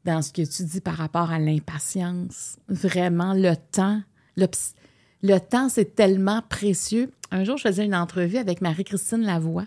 dans 0.05 0.23
ce 0.23 0.33
que 0.33 0.43
tu 0.43 0.63
dis 0.65 0.81
par 0.81 0.95
rapport 0.95 1.31
à 1.31 1.39
l'impatience. 1.39 2.57
Vraiment, 2.69 3.35
le 3.35 3.55
temps. 3.73 4.01
Le, 4.37 4.47
ps- 4.47 4.75
le 5.23 5.39
temps, 5.39 5.69
c'est 5.69 5.95
tellement 5.95 6.43
précieux. 6.49 7.11
Un 7.31 7.45
jour, 7.45 7.57
je 7.57 7.63
faisais 7.69 7.85
une 7.85 7.95
entrevue 7.95 8.37
avec 8.39 8.61
Marie-Christine 8.61 9.23
Lavoie. 9.23 9.67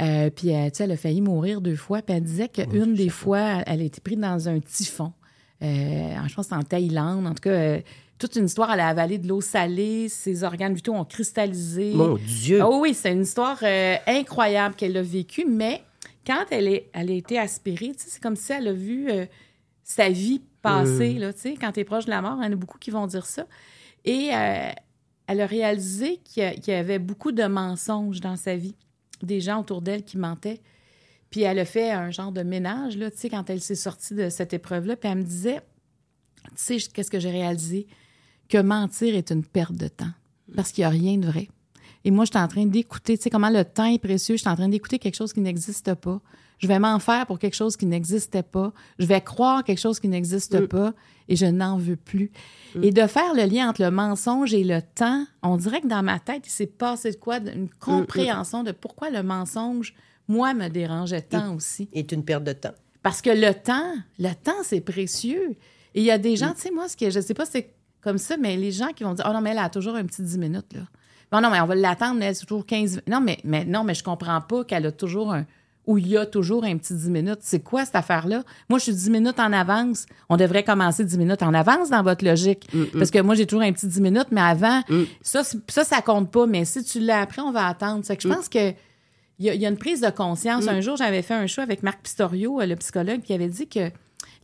Euh, 0.00 0.30
puis, 0.30 0.54
euh, 0.54 0.66
tu 0.70 0.76
sais, 0.76 0.84
elle 0.84 0.92
a 0.92 0.96
failli 0.96 1.20
mourir 1.20 1.60
deux 1.60 1.74
fois. 1.74 2.00
Puis, 2.02 2.14
elle 2.14 2.22
disait 2.22 2.48
qu'une 2.48 2.94
des 2.94 3.08
fois, 3.08 3.62
elle 3.66 3.80
a 3.80 3.84
été 3.84 4.00
prise 4.00 4.18
dans 4.18 4.48
un 4.48 4.60
typhon. 4.60 5.12
Euh, 5.60 6.14
je 6.28 6.34
pense 6.36 6.52
en 6.52 6.62
Thaïlande. 6.62 7.26
En 7.26 7.30
tout 7.34 7.40
cas, 7.42 7.50
euh, 7.50 7.80
toute 8.18 8.36
une 8.36 8.46
histoire. 8.46 8.70
Elle 8.72 8.80
a 8.80 8.88
avalé 8.88 9.18
de 9.18 9.28
l'eau 9.28 9.40
salée. 9.40 10.08
Ses 10.08 10.44
organes 10.44 10.74
vitaux 10.74 10.94
ont 10.94 11.04
cristallisé. 11.04 11.92
Mon 11.94 12.16
Dieu! 12.16 12.60
Ah 12.60 12.70
oui, 12.70 12.94
c'est 12.94 13.12
une 13.12 13.22
histoire 13.22 13.58
euh, 13.62 13.96
incroyable 14.06 14.74
qu'elle 14.74 14.96
a 14.96 15.02
vécue, 15.02 15.44
mais 15.46 15.82
quand 16.26 16.44
elle, 16.50 16.68
est, 16.68 16.90
elle 16.92 17.10
a 17.10 17.14
été 17.14 17.38
aspirée, 17.38 17.92
c'est 17.96 18.22
comme 18.22 18.36
si 18.36 18.52
elle 18.52 18.68
a 18.68 18.72
vu 18.72 19.10
euh, 19.10 19.24
sa 19.82 20.10
vie 20.10 20.42
passer, 20.60 21.14
là, 21.14 21.32
sais, 21.32 21.54
quand 21.54 21.72
tu 21.72 21.80
es 21.80 21.84
proche 21.84 22.04
de 22.04 22.10
la 22.10 22.20
mort, 22.20 22.36
il 22.40 22.44
y 22.44 22.48
en 22.48 22.52
a 22.52 22.56
beaucoup 22.56 22.78
qui 22.78 22.90
vont 22.90 23.06
dire 23.06 23.24
ça. 23.24 23.46
Et 24.04 24.30
euh, 24.34 24.70
elle 25.26 25.40
a 25.40 25.46
réalisé 25.46 26.18
qu'il 26.24 26.42
y, 26.42 26.70
y 26.70 26.74
avait 26.74 26.98
beaucoup 26.98 27.32
de 27.32 27.44
mensonges 27.44 28.20
dans 28.20 28.36
sa 28.36 28.56
vie, 28.56 28.74
des 29.22 29.40
gens 29.40 29.60
autour 29.60 29.80
d'elle 29.80 30.04
qui 30.04 30.18
mentaient. 30.18 30.60
Puis 31.30 31.42
elle 31.42 31.58
a 31.58 31.64
fait 31.64 31.90
un 31.90 32.10
genre 32.10 32.32
de 32.32 32.42
ménage, 32.42 32.96
là, 32.96 33.10
tu 33.10 33.18
sais, 33.18 33.28
quand 33.28 33.48
elle 33.50 33.60
s'est 33.60 33.74
sortie 33.74 34.14
de 34.14 34.28
cette 34.28 34.52
épreuve-là, 34.52 34.96
puis 34.96 35.08
elle 35.08 35.18
me 35.18 35.22
disait, 35.22 35.60
tu 36.56 36.78
sais, 36.78 36.78
qu'est-ce 36.92 37.10
que 37.10 37.20
j'ai 37.20 37.30
réalisé? 37.30 37.86
Que 38.48 38.58
mentir 38.62 39.14
est 39.14 39.30
une 39.30 39.44
perte 39.44 39.74
de 39.74 39.88
temps, 39.88 40.10
parce 40.56 40.72
qu'il 40.72 40.82
n'y 40.82 40.86
a 40.86 40.90
rien 40.90 41.18
de 41.18 41.26
vrai. 41.26 41.48
Et 42.04 42.10
moi, 42.10 42.24
je 42.24 42.30
suis 42.30 42.38
en 42.38 42.48
train 42.48 42.64
d'écouter, 42.64 43.18
tu 43.18 43.24
sais, 43.24 43.30
comment 43.30 43.50
le 43.50 43.64
temps 43.64 43.84
est 43.84 43.98
précieux. 43.98 44.36
Je 44.36 44.40
suis 44.40 44.48
en 44.48 44.56
train 44.56 44.68
d'écouter 44.68 44.98
quelque 44.98 45.16
chose 45.16 45.32
qui 45.32 45.40
n'existe 45.40 45.94
pas. 45.94 46.20
Je 46.58 46.66
vais 46.66 46.78
m'en 46.78 46.98
faire 46.98 47.26
pour 47.26 47.38
quelque 47.38 47.54
chose 47.54 47.76
qui 47.76 47.86
n'existait 47.86 48.42
pas. 48.42 48.72
Je 48.98 49.06
vais 49.06 49.20
croire 49.20 49.62
quelque 49.62 49.80
chose 49.80 50.00
qui 50.00 50.08
n'existe 50.08 50.66
pas 50.66 50.92
et 51.28 51.36
je 51.36 51.46
n'en 51.46 51.76
veux 51.76 51.96
plus. 51.96 52.32
Et 52.82 52.90
de 52.90 53.06
faire 53.06 53.34
le 53.34 53.44
lien 53.44 53.68
entre 53.68 53.82
le 53.82 53.90
mensonge 53.90 54.54
et 54.54 54.64
le 54.64 54.80
temps, 54.82 55.24
on 55.42 55.56
dirait 55.56 55.80
que 55.80 55.86
dans 55.86 56.02
ma 56.02 56.18
tête, 56.18 56.42
il 56.46 56.50
s'est 56.50 56.66
passé 56.66 57.12
de 57.12 57.16
quoi? 57.16 57.38
Une 57.38 57.68
compréhension 57.68 58.64
de 58.64 58.72
pourquoi 58.72 59.10
le 59.10 59.22
mensonge, 59.22 59.94
moi, 60.26 60.52
me 60.54 60.68
dérangeait 60.68 61.22
tant 61.22 61.54
aussi. 61.54 61.88
est 61.92 62.10
une 62.12 62.24
perte 62.24 62.44
de 62.44 62.52
temps. 62.52 62.74
Parce 63.02 63.22
que 63.22 63.30
le 63.30 63.54
temps, 63.54 63.94
le 64.18 64.32
temps, 64.34 64.62
c'est 64.64 64.80
précieux. 64.80 65.56
Et 65.94 66.00
il 66.00 66.04
y 66.04 66.10
a 66.10 66.18
des 66.18 66.36
gens, 66.36 66.52
tu 66.54 66.62
sais, 66.62 66.70
moi, 66.70 66.88
ce 66.88 66.96
que 66.96 67.08
je 67.10 67.20
sais 67.20 67.34
pas, 67.34 67.46
c'est 67.46 67.74
comme 68.08 68.18
ça, 68.18 68.36
mais 68.38 68.56
les 68.56 68.72
gens 68.72 68.88
qui 68.94 69.04
vont 69.04 69.14
dire 69.14 69.24
Oh 69.28 69.32
non, 69.32 69.40
mais 69.40 69.50
elle 69.50 69.58
a 69.58 69.68
toujours 69.68 69.94
un 69.96 70.04
petit 70.04 70.22
10 70.22 70.38
minutes, 70.38 70.72
là. 70.74 70.80
Bon, 71.30 71.40
non, 71.42 71.50
mais 71.50 71.60
on 71.60 71.66
va 71.66 71.74
l'attendre, 71.74 72.18
mais 72.18 72.26
elle, 72.26 72.34
c'est 72.34 72.46
toujours 72.46 72.64
15 72.64 73.02
Non, 73.06 73.20
mais, 73.20 73.38
mais 73.44 73.64
non, 73.64 73.84
mais 73.84 73.94
je 73.94 74.02
comprends 74.02 74.40
pas 74.40 74.64
qu'elle 74.64 74.86
a 74.86 74.92
toujours 74.92 75.32
un. 75.34 75.44
où 75.86 75.96
il 75.98 76.06
y 76.08 76.16
a 76.18 76.26
toujours 76.26 76.64
un 76.64 76.76
petit 76.78 76.94
10 76.94 77.10
minutes. 77.10 77.38
C'est 77.40 77.60
quoi 77.60 77.84
cette 77.84 77.94
affaire-là? 77.96 78.42
Moi, 78.68 78.78
je 78.78 78.84
suis 78.84 78.92
10 78.94 79.10
minutes 79.10 79.38
en 79.40 79.52
avance. 79.52 80.04
On 80.28 80.36
devrait 80.36 80.64
commencer 80.64 81.04
10 81.04 81.16
minutes 81.18 81.42
en 81.42 81.52
avance 81.54 81.88
dans 81.90 82.02
votre 82.02 82.24
logique. 82.24 82.68
Parce 82.98 83.10
que 83.10 83.20
moi, 83.20 83.34
j'ai 83.34 83.46
toujours 83.46 83.62
un 83.64 83.72
petit 83.72 83.86
10 83.86 84.00
minutes, 84.02 84.26
mais 84.30 84.40
avant, 84.42 84.82
ça, 85.22 85.44
c'est- 85.44 85.58
ça, 85.70 85.84
ça 85.84 86.00
compte 86.02 86.30
pas. 86.30 86.46
Mais 86.46 86.64
si 86.66 86.82
tu 86.84 87.00
l'as 87.00 87.20
après, 87.20 87.40
on 87.42 87.52
va 87.52 87.66
attendre. 87.66 88.00
C'est 88.04 88.16
que 88.16 88.22
je 88.22 88.28
pense 88.28 88.48
que 88.48 88.70
il 89.38 89.46
y, 89.46 89.50
a, 89.50 89.54
il 89.54 89.60
y 89.62 89.66
a 89.66 89.68
une 89.68 89.76
prise 89.78 90.00
de 90.00 90.10
conscience. 90.10 90.66
Un 90.72 90.80
jour, 90.80 90.96
j'avais 90.96 91.22
fait 91.22 91.34
un 91.34 91.46
show 91.46 91.60
avec 91.62 91.82
Marc 91.82 92.00
Pistorio, 92.02 92.60
euh, 92.60 92.66
le 92.66 92.74
psychologue, 92.76 93.22
qui 93.22 93.32
avait 93.32 93.48
dit 93.48 93.68
que 93.68 93.90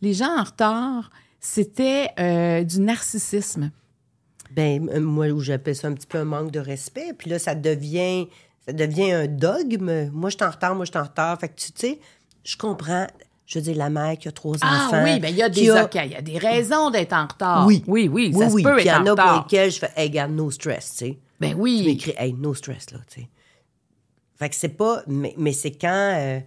les 0.03 0.13
gens 0.15 0.39
en 0.39 0.45
retard, 0.45 1.11
c'était 1.47 2.09
euh, 2.19 2.65
du 2.65 2.81
narcissisme. 2.81 3.71
Ben, 4.51 4.89
euh, 4.89 5.01
moi, 5.01 5.27
où 5.29 5.41
j'appelle 5.41 5.77
ça 5.77 5.89
un 5.89 5.93
petit 5.93 6.07
peu 6.07 6.19
un 6.19 6.25
manque 6.25 6.51
de 6.51 6.61
respect. 6.61 7.13
Puis 7.17 7.29
là, 7.31 7.39
ça 7.39 7.55
devient, 7.55 8.29
ça 8.67 8.73
devient 8.73 9.13
un 9.13 9.27
dogme. 9.27 10.09
Moi, 10.13 10.31
je 10.31 10.37
suis 10.37 10.45
en 10.45 10.51
retard, 10.51 10.75
moi, 10.75 10.85
je 10.85 10.91
suis 10.91 10.99
en 10.99 11.03
retard. 11.05 11.39
Fait 11.39 11.49
que, 11.49 11.55
tu 11.57 11.71
sais, 11.75 11.99
je 12.45 12.57
comprends. 12.57 13.07
Je 13.47 13.59
veux 13.59 13.63
dire, 13.65 13.77
la 13.77 13.91
mère 13.91 14.17
qui 14.17 14.29
a 14.29 14.33
trois 14.33 14.57
Ah 14.63 14.87
enfants. 14.87 15.05
oui, 15.05 15.21
ben 15.21 15.29
il 15.29 15.37
y 15.37 15.43
a 15.43 15.51
des 15.51 15.69
a- 15.69 15.85
ok, 15.85 15.95
il 16.07 16.13
y 16.13 16.15
a 16.15 16.23
des 16.23 16.39
raisons 16.39 16.89
d'être 16.91 17.13
en 17.13 17.27
retard. 17.27 17.67
Oui. 17.67 17.85
oui, 17.87 18.09
oui, 18.11 18.31
Oui, 18.33 18.39
ça 18.43 18.49
se 18.49 18.55
oui. 18.55 18.63
peut 18.63 18.77
Puis 18.77 18.85
il 18.85 18.87
y 18.87 18.89
être 18.89 18.97
en 18.97 19.03
en 19.03 19.07
a 19.13 19.15
pour 19.17 19.25
retard. 19.25 19.43
lesquels 19.43 19.71
je 19.71 19.79
fais, 19.81 19.91
hey, 19.97 20.09
regarde, 20.09 20.33
no 20.33 20.51
stress, 20.51 20.93
tu 20.93 20.97
sais. 21.07 21.19
Ben 21.41 21.51
Tu 21.51 21.57
oui. 21.57 21.83
m'écris, 21.85 22.15
hey, 22.17 22.33
no 22.33 22.55
stress, 22.55 22.91
là, 22.91 23.01
tu 23.07 23.21
sais. 23.21 23.29
Fait 24.37 24.49
que 24.49 24.55
c'est 24.57 24.69
pas. 24.71 25.03
Mais, 25.07 25.35
mais 25.37 25.53
c'est 25.53 25.73
quand. 25.73 25.89
euh, 26.17 26.41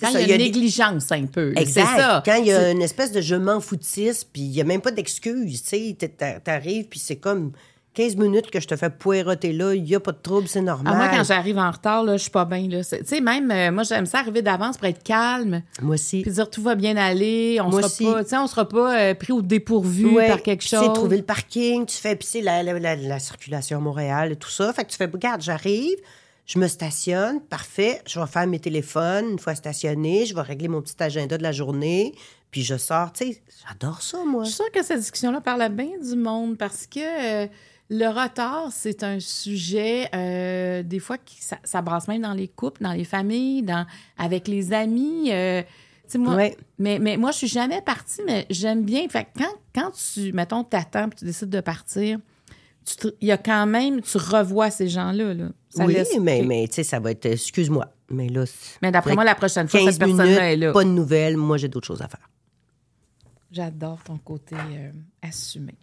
Quand 0.00 0.10
ça, 0.12 0.20
il 0.20 0.28
y 0.28 0.32
a 0.32 0.36
une 0.36 0.42
négligence 0.42 1.10
un 1.12 1.24
peu. 1.26 1.52
Exact. 1.56 1.96
Ça. 1.96 2.22
Quand 2.24 2.36
il 2.36 2.46
y 2.46 2.52
a 2.52 2.70
une 2.70 2.82
espèce 2.82 3.12
de 3.12 3.20
je 3.20 3.34
m'en 3.34 3.60
foutisse, 3.60 4.24
puis 4.24 4.42
il 4.42 4.50
n'y 4.50 4.60
a 4.60 4.64
même 4.64 4.80
pas 4.82 4.90
d'excuse, 4.90 5.62
tu 5.62 5.68
sais, 5.68 5.96
t'a- 5.98 6.08
t'a- 6.08 6.40
t'arrives, 6.40 6.84
puis 6.86 6.98
c'est 6.98 7.16
comme 7.16 7.52
15 7.94 8.14
minutes 8.16 8.50
que 8.50 8.60
je 8.60 8.66
te 8.68 8.76
fais 8.76 8.90
poireauter 8.90 9.54
là, 9.54 9.72
il 9.74 9.82
n'y 9.84 9.94
a 9.94 10.00
pas 10.00 10.12
de 10.12 10.18
trouble, 10.22 10.48
c'est 10.48 10.60
normal. 10.60 10.92
Ah, 10.94 10.98
moi, 10.98 11.08
quand 11.16 11.24
j'arrive 11.24 11.56
en 11.56 11.70
retard, 11.70 12.04
là, 12.04 12.18
je 12.18 12.22
suis 12.24 12.30
pas 12.30 12.44
bien. 12.44 12.68
Tu 12.68 12.82
sais, 12.82 13.20
même, 13.22 13.50
euh, 13.50 13.72
moi, 13.72 13.84
j'aime 13.84 14.04
ça 14.04 14.18
arriver 14.18 14.42
d'avance 14.42 14.76
pour 14.76 14.86
être 14.86 15.02
calme, 15.02 15.62
Moi 15.80 15.94
aussi. 15.94 16.20
puis 16.20 16.30
dire 16.30 16.50
tout 16.50 16.60
va 16.60 16.74
bien 16.74 16.94
aller, 16.98 17.58
on 17.62 17.70
Moi 17.70 17.80
sera 17.80 17.86
aussi. 17.86 18.04
pas, 18.30 18.42
on 18.42 18.46
sera 18.46 18.68
pas 18.68 18.98
euh, 19.00 19.14
pris 19.14 19.32
au 19.32 19.40
dépourvu 19.40 20.14
Ouais, 20.14 20.28
par 20.28 20.42
quelque 20.42 20.60
tu 20.60 20.68
sais, 20.68 20.76
chose. 20.76 20.92
trouver 20.92 21.16
le 21.16 21.22
parking, 21.22 21.86
tu 21.86 21.96
fais, 21.96 22.16
puis 22.16 22.28
c'est 22.30 22.42
la, 22.42 22.62
la, 22.62 22.78
la- 22.78 22.96
la 22.96 23.18
circulation 23.18 23.78
à 23.78 23.80
Montréal 23.80 24.32
et 24.32 24.36
tout 24.36 24.50
ça. 24.50 24.70
Fait 24.74 24.84
que 24.84 24.90
tu 24.90 24.98
fais, 24.98 25.06
regarde, 25.06 25.40
j'arrive, 25.40 25.96
je 26.46 26.58
me 26.58 26.68
stationne, 26.68 27.40
parfait, 27.40 28.00
je 28.06 28.20
vais 28.20 28.26
faire 28.26 28.46
mes 28.46 28.60
téléphones 28.60 29.30
une 29.32 29.38
fois 29.38 29.54
stationné, 29.54 30.26
je 30.26 30.34
vais 30.34 30.42
régler 30.42 30.68
mon 30.68 30.80
petit 30.80 31.00
agenda 31.02 31.36
de 31.36 31.42
la 31.42 31.52
journée, 31.52 32.14
puis 32.50 32.62
je 32.62 32.76
sors, 32.76 33.12
tu 33.12 33.32
sais, 33.32 33.42
j'adore 33.68 34.00
ça, 34.02 34.18
moi. 34.24 34.44
Je 34.44 34.48
suis 34.50 34.56
sûre 34.56 34.70
que 34.72 34.82
cette 34.84 35.00
discussion-là 35.00 35.40
parle 35.40 35.68
bien 35.70 35.98
du 36.02 36.16
monde 36.16 36.56
parce 36.56 36.86
que 36.86 37.00
euh, 37.44 37.46
le 37.90 38.06
retard, 38.08 38.68
c'est 38.72 39.02
un 39.02 39.18
sujet, 39.20 40.08
euh, 40.14 40.82
des 40.82 40.98
fois, 41.00 41.18
qui, 41.18 41.42
ça, 41.42 41.58
ça 41.64 41.82
brasse 41.82 42.08
même 42.08 42.22
dans 42.22 42.32
les 42.34 42.48
couples, 42.48 42.82
dans 42.82 42.92
les 42.92 43.04
familles, 43.04 43.62
dans, 43.62 43.84
avec 44.16 44.48
les 44.48 44.72
amis. 44.72 45.30
euh, 45.32 45.62
tu 45.62 46.12
sais, 46.12 46.18
moi, 46.18 46.36
Ouais. 46.36 46.56
mais, 46.78 47.00
mais 47.00 47.16
moi, 47.16 47.32
je 47.32 47.38
suis 47.38 47.48
jamais 47.48 47.82
partie, 47.82 48.22
mais 48.24 48.46
j'aime 48.50 48.84
bien. 48.84 49.08
Fait 49.08 49.24
que 49.24 49.40
quand, 49.42 49.54
quand 49.74 49.90
tu, 49.90 50.32
mettons, 50.32 50.62
t'attends 50.62 51.08
puis 51.08 51.18
tu 51.18 51.24
décides 51.24 51.50
de 51.50 51.60
partir, 51.60 52.18
il 53.20 53.26
y 53.28 53.32
a 53.32 53.38
quand 53.38 53.66
même, 53.66 54.00
tu 54.00 54.16
revois 54.18 54.70
ces 54.70 54.88
gens-là. 54.88 55.34
Là. 55.34 55.46
Ça 55.76 55.84
oui, 55.84 55.94
laisse- 55.94 56.18
mais, 56.20 56.42
mais 56.42 56.66
tu 56.68 56.74
sais, 56.76 56.84
ça 56.84 56.98
va 57.00 57.10
être, 57.10 57.26
excuse-moi, 57.26 57.86
mais 58.10 58.28
là, 58.28 58.46
c'est- 58.46 58.78
Mais 58.82 58.90
d'après 58.90 59.14
moi, 59.14 59.24
la 59.24 59.34
prochaine 59.34 59.68
fois, 59.68 59.80
15 59.80 59.90
cette 59.90 59.98
personne-là 59.98 60.52
est 60.52 60.56
là. 60.56 60.72
pas 60.72 60.84
de 60.84 60.88
nouvelles, 60.88 61.36
moi, 61.36 61.56
j'ai 61.58 61.68
d'autres 61.68 61.86
choses 61.86 62.02
à 62.02 62.08
faire. 62.08 62.28
J'adore 63.52 63.98
ton 64.04 64.18
côté 64.18 64.54
euh, 64.56 64.90
assumé. 65.22 65.74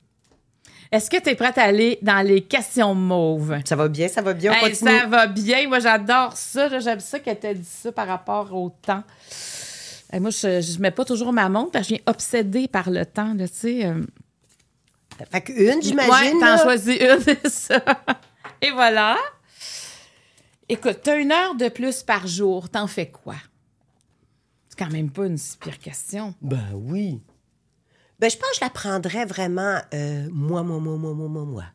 Est-ce 0.92 1.10
que 1.10 1.20
tu 1.22 1.30
es 1.30 1.36
prête 1.36 1.58
à 1.58 1.64
aller 1.64 1.98
dans 2.04 2.26
les 2.26 2.42
questions 2.42 2.94
mauves? 2.94 3.58
Ça 3.66 3.76
va 3.76 3.88
bien, 3.88 4.08
ça 4.08 4.22
va 4.22 4.34
bien, 4.34 4.52
on 4.52 4.56
Hey, 4.56 4.72
continue. 4.72 4.92
ça 5.00 5.08
va 5.08 5.26
bien. 5.28 5.68
Moi, 5.68 5.80
j'adore 5.80 6.38
ça. 6.38 6.80
J'aime 6.80 7.00
ça 7.00 7.20
qu'elle 7.20 7.40
t'a 7.40 7.54
dit 7.54 7.64
ça 7.68 7.92
par 7.92 8.08
rapport 8.08 8.54
au 8.54 8.70
temps. 8.70 9.04
Hey, 10.12 10.20
moi, 10.20 10.30
je 10.30 10.76
ne 10.78 10.82
mets 10.82 10.92
pas 10.92 11.04
toujours 11.06 11.34
ma 11.34 11.50
montre 11.50 11.72
parce 11.72 11.88
que 11.88 11.96
je 11.96 11.96
viens 11.96 12.04
obsédée 12.06 12.68
par 12.68 12.92
le 12.92 13.06
temps. 13.08 13.34
Là, 13.34 13.48
tu 13.48 13.56
sais, 13.56 13.86
euh. 13.86 14.02
Fait 15.32 15.42
qu'une, 15.42 15.56
Ouais, 15.58 15.76
j'imagine. 15.82 16.40
t'en 16.40 16.46
là. 16.46 16.58
choisis 16.64 16.96
une, 17.00 17.20
c'est 17.22 17.50
ça. 17.50 17.82
Et 18.62 18.70
voilà. 18.72 19.18
Écoute, 20.74 21.02
t'as 21.04 21.20
une 21.20 21.32
heure 21.32 21.54
de 21.54 21.70
plus 21.70 22.02
par 22.02 22.26
jour. 22.26 22.68
T'en 22.68 22.88
fais 22.88 23.12
quoi? 23.12 23.36
C'est 24.68 24.80
quand 24.80 24.90
même 24.90 25.12
pas 25.12 25.28
une 25.28 25.38
si 25.38 25.56
pire 25.56 25.78
question. 25.78 26.34
Ben 26.42 26.72
oui. 26.74 27.22
Ben, 28.20 28.28
je 28.28 28.38
pense 28.38 28.50
que 28.50 28.56
je 28.56 28.62
la 28.62 28.72
prendrais 28.72 29.26
vraiment 29.26 29.78
euh, 29.94 30.28
moi, 30.32 30.64
moi, 30.64 30.80
moi, 30.80 30.98
moi, 30.98 31.14
moi, 31.14 31.28
moi, 31.28 31.46
moi. 31.46 31.66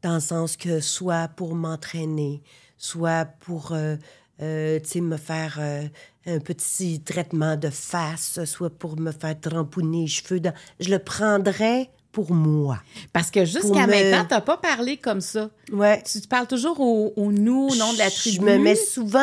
Dans 0.00 0.14
le 0.14 0.20
sens 0.20 0.56
que 0.56 0.80
soit 0.80 1.28
pour 1.28 1.54
m'entraîner, 1.54 2.42
soit 2.78 3.26
pour, 3.26 3.72
euh, 3.72 3.96
euh, 4.40 4.80
me 4.94 5.18
faire 5.18 5.58
euh, 5.60 5.86
un 6.24 6.38
petit 6.38 7.02
traitement 7.02 7.54
de 7.54 7.68
face, 7.68 8.42
soit 8.46 8.70
pour 8.70 8.98
me 8.98 9.12
faire 9.12 9.38
tramponner 9.38 10.02
les 10.04 10.06
cheveux. 10.06 10.40
Dans... 10.40 10.54
Je 10.80 10.88
le 10.88 11.00
prendrais 11.00 11.90
pour 12.12 12.32
moi. 12.32 12.78
Parce 13.12 13.30
que 13.30 13.44
jusqu'à 13.44 13.86
me- 13.86 13.92
maintenant, 13.92 14.26
t'as 14.28 14.40
pas 14.40 14.56
parlé 14.56 14.96
comme 14.96 15.20
ça. 15.20 15.50
Ouais. 15.72 16.02
Tu 16.10 16.20
te 16.20 16.26
parles 16.28 16.46
toujours 16.46 16.80
au, 16.80 17.12
au 17.16 17.30
nous, 17.32 17.68
au 17.70 17.74
nom 17.76 17.92
de 17.92 17.98
la 17.98 18.10
tribu. 18.10 18.36
Je 18.36 18.40
me 18.42 18.58
mets 18.58 18.74
souvent 18.74 19.18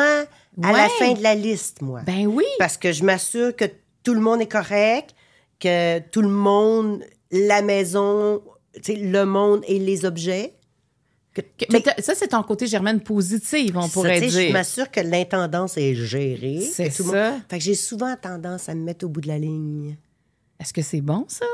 à 0.62 0.72
la 0.72 0.88
fin 0.88 1.12
de 1.12 1.22
la 1.22 1.34
liste, 1.34 1.82
moi. 1.82 2.00
Ben 2.06 2.26
oui. 2.26 2.44
Parce 2.58 2.76
que 2.76 2.92
je 2.92 3.04
m'assure 3.04 3.54
que 3.54 3.64
tout 4.02 4.14
le 4.14 4.20
monde 4.20 4.40
est 4.40 4.50
correct, 4.50 5.14
que 5.60 5.98
tout 6.10 6.22
le 6.22 6.28
monde, 6.28 7.02
la 7.30 7.60
maison, 7.62 8.40
tu 8.82 8.94
le 8.96 9.24
monde 9.26 9.62
et 9.66 9.78
les 9.78 10.04
objets. 10.04 10.52
Que, 11.34 11.42
mais 11.70 11.82
ça, 11.98 12.14
c'est 12.14 12.28
ton 12.28 12.42
côté 12.42 12.66
germaine 12.66 13.00
positive, 13.00 13.76
on 13.76 13.82
ça, 13.82 13.88
pourrait 13.92 14.20
tu 14.22 14.30
sais, 14.30 14.30
Je 14.30 14.38
dire. 14.46 14.52
m'assure 14.54 14.90
que 14.90 15.00
l'intendance 15.00 15.76
est 15.76 15.94
gérée. 15.94 16.60
C'est 16.72 16.88
ça. 16.88 17.02
monde- 17.02 17.40
Fait 17.50 17.58
que 17.58 17.64
j'ai 17.64 17.74
souvent 17.74 18.14
tendance 18.16 18.70
à 18.70 18.74
me 18.74 18.82
mettre 18.82 19.04
au 19.04 19.10
bout 19.10 19.20
de 19.20 19.28
la 19.28 19.38
ligne. 19.38 19.98
Est-ce 20.58 20.72
que 20.72 20.82
c'est 20.82 21.00
bon, 21.02 21.24
ça? 21.28 21.44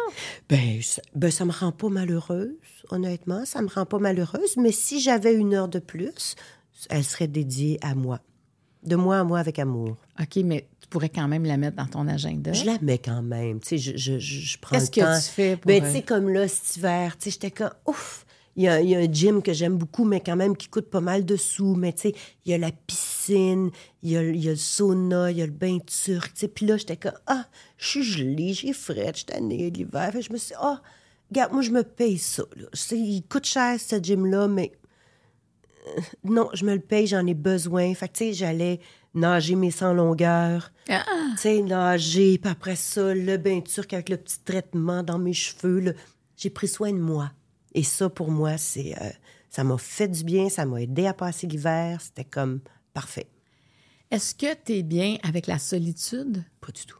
Ben 0.48 0.80
ça, 0.82 1.02
ben, 1.14 1.30
ça 1.30 1.44
me 1.44 1.52
rend 1.52 1.72
pas 1.72 1.88
malheureuse, 1.88 2.54
honnêtement. 2.90 3.44
Ça 3.44 3.60
me 3.62 3.68
rend 3.68 3.84
pas 3.86 3.98
malheureuse. 3.98 4.56
Mais 4.56 4.72
si 4.72 5.00
j'avais 5.00 5.34
une 5.34 5.54
heure 5.54 5.68
de 5.68 5.78
plus, 5.80 6.36
elle 6.90 7.04
serait 7.04 7.28
dédiée 7.28 7.78
à 7.82 7.94
moi. 7.94 8.20
De 8.84 8.96
moi 8.96 9.18
à 9.18 9.24
moi 9.24 9.38
avec 9.38 9.58
amour. 9.58 9.96
OK, 10.20 10.36
mais 10.44 10.68
tu 10.80 10.88
pourrais 10.88 11.08
quand 11.08 11.28
même 11.28 11.44
la 11.44 11.56
mettre 11.56 11.76
dans 11.76 11.86
ton 11.86 12.06
agenda? 12.08 12.52
Je 12.52 12.64
la 12.64 12.78
mets 12.80 12.98
quand 12.98 13.22
même. 13.22 13.60
Tu 13.60 13.68
sais, 13.68 13.78
je, 13.78 13.96
je, 13.96 14.18
je, 14.18 14.40
je 14.40 14.58
prends 14.58 14.76
Qu'est-ce 14.76 14.90
que 14.90 15.00
temps. 15.00 15.16
tu 15.18 15.30
fais 15.30 15.56
pour, 15.56 15.66
Ben, 15.68 15.82
euh, 15.82 15.86
tu 15.86 15.92
sais, 15.92 16.02
comme 16.02 16.28
là, 16.28 16.46
cet 16.48 16.76
hiver, 16.76 17.16
tu 17.16 17.24
sais, 17.24 17.30
j'étais 17.30 17.50
comme, 17.52 17.70
ouf! 17.86 18.21
Il 18.56 18.64
y, 18.64 18.68
a, 18.68 18.80
il 18.82 18.90
y 18.90 18.94
a 18.94 18.98
un 18.98 19.10
gym 19.10 19.42
que 19.42 19.54
j'aime 19.54 19.78
beaucoup, 19.78 20.04
mais 20.04 20.20
quand 20.20 20.36
même 20.36 20.56
qui 20.56 20.68
coûte 20.68 20.90
pas 20.90 21.00
mal 21.00 21.24
de 21.24 21.36
sous. 21.36 21.74
Mais 21.74 21.92
tu 21.94 22.02
sais, 22.02 22.14
il 22.44 22.50
y 22.52 22.54
a 22.54 22.58
la 22.58 22.70
piscine, 22.70 23.70
il 24.02 24.10
y 24.10 24.16
a, 24.18 24.22
il 24.22 24.44
y 24.44 24.48
a 24.48 24.50
le 24.50 24.56
sauna, 24.56 25.30
il 25.30 25.38
y 25.38 25.42
a 25.42 25.46
le 25.46 25.52
bain 25.52 25.78
turc. 25.78 26.34
Tu 26.34 26.40
sais, 26.40 26.48
puis 26.48 26.66
là, 26.66 26.76
j'étais 26.76 26.98
comme, 26.98 27.18
ah, 27.26 27.46
je 27.78 27.88
suis 27.88 28.02
gelée, 28.02 28.52
j'ai 28.52 28.74
frais, 28.74 29.10
je 29.12 29.18
suis 29.18 29.24
tannée 29.26 29.70
de 29.70 29.78
l'hiver. 29.78 30.10
Je 30.12 30.30
me 30.32 30.36
suis 30.36 30.48
dit, 30.48 30.54
ah, 30.60 30.82
regarde, 31.30 31.52
moi, 31.52 31.62
je 31.62 31.70
me 31.70 31.82
paye 31.82 32.18
ça. 32.18 32.42
Là. 32.56 32.66
Il 32.90 33.22
coûte 33.22 33.46
cher, 33.46 33.80
ce 33.80 33.96
gym-là, 33.96 34.48
mais 34.48 34.72
euh, 35.88 36.00
non, 36.24 36.50
je 36.52 36.66
me 36.66 36.74
le 36.74 36.80
paye, 36.80 37.06
j'en 37.06 37.26
ai 37.26 37.34
besoin. 37.34 37.94
Fait 37.94 38.08
que, 38.08 38.18
tu 38.18 38.24
sais, 38.26 38.32
j'allais 38.34 38.80
nager 39.14 39.54
mes 39.54 39.70
100 39.70 39.94
longueurs. 39.94 40.72
Ah, 40.90 41.04
Tu 41.36 41.38
sais, 41.38 41.62
nager, 41.62 42.36
puis 42.36 42.50
après 42.50 42.76
ça, 42.76 43.14
le 43.14 43.38
bain 43.38 43.62
turc 43.62 43.94
avec 43.94 44.10
le 44.10 44.18
petit 44.18 44.40
traitement 44.44 45.02
dans 45.02 45.18
mes 45.18 45.32
cheveux. 45.32 45.94
J'ai 46.36 46.50
pris 46.50 46.68
soin 46.68 46.92
de 46.92 46.98
moi. 46.98 47.30
Et 47.72 47.82
ça, 47.82 48.08
pour 48.10 48.30
moi, 48.30 48.58
c'est 48.58 48.94
euh, 49.00 49.10
ça 49.50 49.64
m'a 49.64 49.78
fait 49.78 50.08
du 50.08 50.24
bien, 50.24 50.48
ça 50.48 50.64
m'a 50.66 50.80
aidé 50.82 51.06
à 51.06 51.14
passer 51.14 51.46
l'hiver. 51.46 52.00
C'était 52.00 52.24
comme 52.24 52.60
parfait. 52.94 53.28
Est-ce 54.10 54.34
que 54.34 54.54
tu 54.62 54.72
es 54.74 54.82
bien 54.82 55.16
avec 55.22 55.46
la 55.46 55.58
solitude? 55.58 56.44
Pas 56.60 56.70
du 56.72 56.84
tout. 56.84 56.98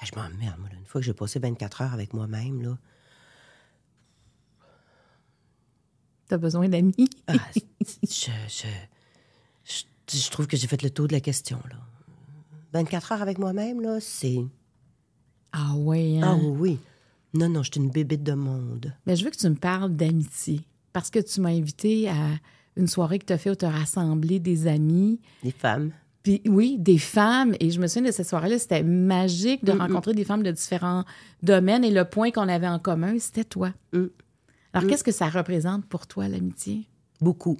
Ah, 0.00 0.04
je 0.04 0.18
m'emmerde, 0.18 0.58
moi. 0.58 0.68
là. 0.70 0.76
Une 0.78 0.86
fois 0.86 1.00
que 1.00 1.06
j'ai 1.06 1.12
passé 1.14 1.38
24 1.38 1.82
heures 1.82 1.92
avec 1.92 2.14
moi-même, 2.14 2.62
là. 2.62 2.78
Tu 6.28 6.34
as 6.34 6.38
besoin 6.38 6.68
d'amis? 6.68 7.08
ah, 7.28 7.34
je, 7.54 8.30
je, 8.48 8.66
je, 9.64 9.82
je 10.18 10.30
trouve 10.30 10.46
que 10.46 10.56
j'ai 10.56 10.66
fait 10.66 10.82
le 10.82 10.90
tour 10.90 11.06
de 11.06 11.12
la 11.12 11.20
question, 11.20 11.58
là. 11.70 11.76
24 12.72 13.12
heures 13.12 13.22
avec 13.22 13.38
moi-même, 13.38 13.80
là, 13.80 14.00
c'est. 14.00 14.38
Ah 15.52 15.72
oui, 15.76 16.18
Ah 16.22 16.30
hein? 16.32 16.40
oui, 16.42 16.56
oui. 16.58 16.78
Non, 17.34 17.48
non, 17.48 17.62
je 17.62 17.70
suis 17.72 17.80
une 17.80 17.90
bébête 17.90 18.22
de 18.22 18.32
monde. 18.32 18.94
Mais 19.06 19.16
je 19.16 19.24
veux 19.24 19.30
que 19.30 19.36
tu 19.36 19.48
me 19.48 19.54
parles 19.54 19.94
d'amitié. 19.94 20.60
Parce 20.92 21.10
que 21.10 21.18
tu 21.18 21.40
m'as 21.40 21.50
invité 21.50 22.08
à 22.08 22.38
une 22.76 22.86
soirée 22.86 23.18
que 23.18 23.26
tu 23.26 23.32
as 23.32 23.38
fait 23.38 23.50
où 23.50 23.54
tu 23.54 23.64
as 23.64 23.70
rassemblé 23.70 24.38
des 24.38 24.66
amis. 24.66 25.20
Les 25.42 25.50
femmes. 25.50 25.92
Puis 26.22 26.42
oui, 26.46 26.76
des 26.78 26.98
femmes. 26.98 27.54
Et 27.60 27.70
je 27.70 27.80
me 27.80 27.86
souviens 27.86 28.08
de 28.08 28.14
cette 28.14 28.28
soirée-là, 28.28 28.58
c'était 28.58 28.82
magique 28.82 29.64
de 29.64 29.72
rencontrer 29.72 30.12
des 30.14 30.24
femmes 30.24 30.42
de 30.42 30.50
différents 30.50 31.04
domaines. 31.42 31.84
Et 31.84 31.90
le 31.90 32.04
point 32.04 32.30
qu'on 32.30 32.48
avait 32.48 32.66
en 32.66 32.78
commun, 32.78 33.18
c'était 33.18 33.44
toi. 33.44 33.72
Mm. 33.92 34.06
Alors, 34.72 34.88
qu'est-ce 34.88 35.04
que 35.04 35.12
ça 35.12 35.28
représente 35.28 35.86
pour 35.86 36.06
toi, 36.06 36.28
l'amitié? 36.28 36.88
Beaucoup. 37.20 37.56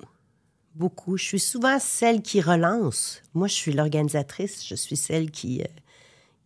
Beaucoup. 0.74 1.16
Je 1.16 1.24
suis 1.24 1.38
souvent 1.38 1.78
celle 1.78 2.22
qui 2.22 2.40
relance. 2.40 3.22
Moi, 3.34 3.47
je 3.47 3.55
suis 3.55 3.72
l'organisatrice. 3.72 4.66
Je 4.66 4.74
suis 4.74 4.97
celle 4.97 5.30
qui, 5.30 5.62
euh, 5.62 5.66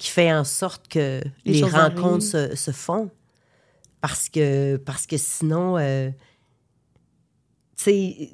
qui 0.00 0.08
fait 0.10 0.32
en 0.32 0.44
sorte 0.44 0.88
que 0.88 1.20
Les 1.44 1.62
rencontres 1.62 2.24
se, 2.24 2.56
se 2.56 2.70
font. 2.70 3.10
Parce 4.00 4.30
que, 4.30 4.78
parce 4.78 5.06
que 5.06 5.18
sinon, 5.18 5.76
euh, 5.76 6.08
tu 7.76 7.84
sais, 7.84 8.30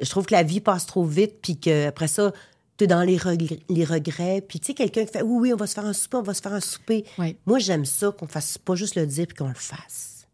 je 0.00 0.08
trouve 0.08 0.24
que 0.24 0.32
la 0.34 0.42
vie 0.42 0.60
passe 0.60 0.86
trop 0.86 1.04
vite, 1.04 1.40
puis 1.42 1.58
qu'après 1.58 2.08
ça, 2.08 2.32
t'es 2.78 2.86
dans 2.86 3.02
les, 3.02 3.18
regr- 3.18 3.60
les 3.68 3.84
regrets. 3.84 4.40
Puis, 4.40 4.60
tu 4.60 4.68
sais, 4.68 4.74
quelqu'un 4.74 5.04
qui 5.04 5.12
fait 5.12 5.22
Oui, 5.22 5.36
oui, 5.42 5.52
on 5.52 5.56
va 5.56 5.66
se 5.66 5.74
faire 5.74 5.84
un 5.84 5.92
souper, 5.92 6.16
on 6.16 6.22
va 6.22 6.32
se 6.32 6.40
faire 6.40 6.54
un 6.54 6.60
souper. 6.60 7.04
Oui. 7.18 7.36
Moi, 7.44 7.58
j'aime 7.58 7.84
ça 7.84 8.10
qu'on 8.18 8.26
fasse 8.26 8.56
pas 8.56 8.74
juste 8.76 8.94
le 8.96 9.06
dire 9.06 9.26
puis 9.26 9.36
qu'on 9.36 9.48
le 9.48 9.54
fasse. 9.54 10.26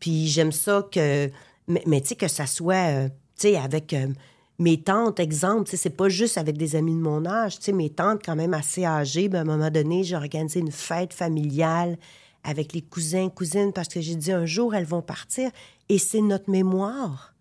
Puis, 0.00 0.26
j'aime 0.26 0.50
ça 0.52 0.84
que. 0.90 1.30
Mais, 1.68 1.82
mais 1.86 2.00
tu 2.00 2.08
sais, 2.08 2.16
que 2.16 2.26
ça 2.28 2.46
soit, 2.46 2.74
euh, 2.90 3.08
tu 3.08 3.42
sais, 3.50 3.56
avec 3.56 3.92
euh, 3.92 4.08
mes 4.58 4.82
tantes, 4.82 5.20
exemple, 5.20 5.70
c'est 5.72 5.90
pas 5.90 6.08
juste 6.08 6.36
avec 6.36 6.58
des 6.58 6.74
amis 6.74 6.94
de 6.94 7.00
mon 7.00 7.24
âge. 7.26 7.58
Mes 7.72 7.90
tantes, 7.90 8.22
quand 8.24 8.34
même 8.34 8.54
assez 8.54 8.84
âgées, 8.84 9.28
ben, 9.28 9.38
à 9.38 9.42
un 9.42 9.44
moment 9.44 9.70
donné, 9.70 10.02
j'ai 10.02 10.16
organisé 10.16 10.58
une 10.58 10.72
fête 10.72 11.12
familiale 11.12 11.96
avec 12.42 12.72
les 12.72 12.82
cousins, 12.82 13.28
cousines, 13.28 13.72
parce 13.72 13.88
que 13.88 14.00
j'ai 14.00 14.16
dit 14.16 14.32
un 14.32 14.46
jour, 14.46 14.74
elles 14.74 14.84
vont 14.84 15.02
partir. 15.02 15.50
Et 15.88 15.98
c'est 15.98 16.20
notre 16.20 16.50
mémoire. 16.50 17.34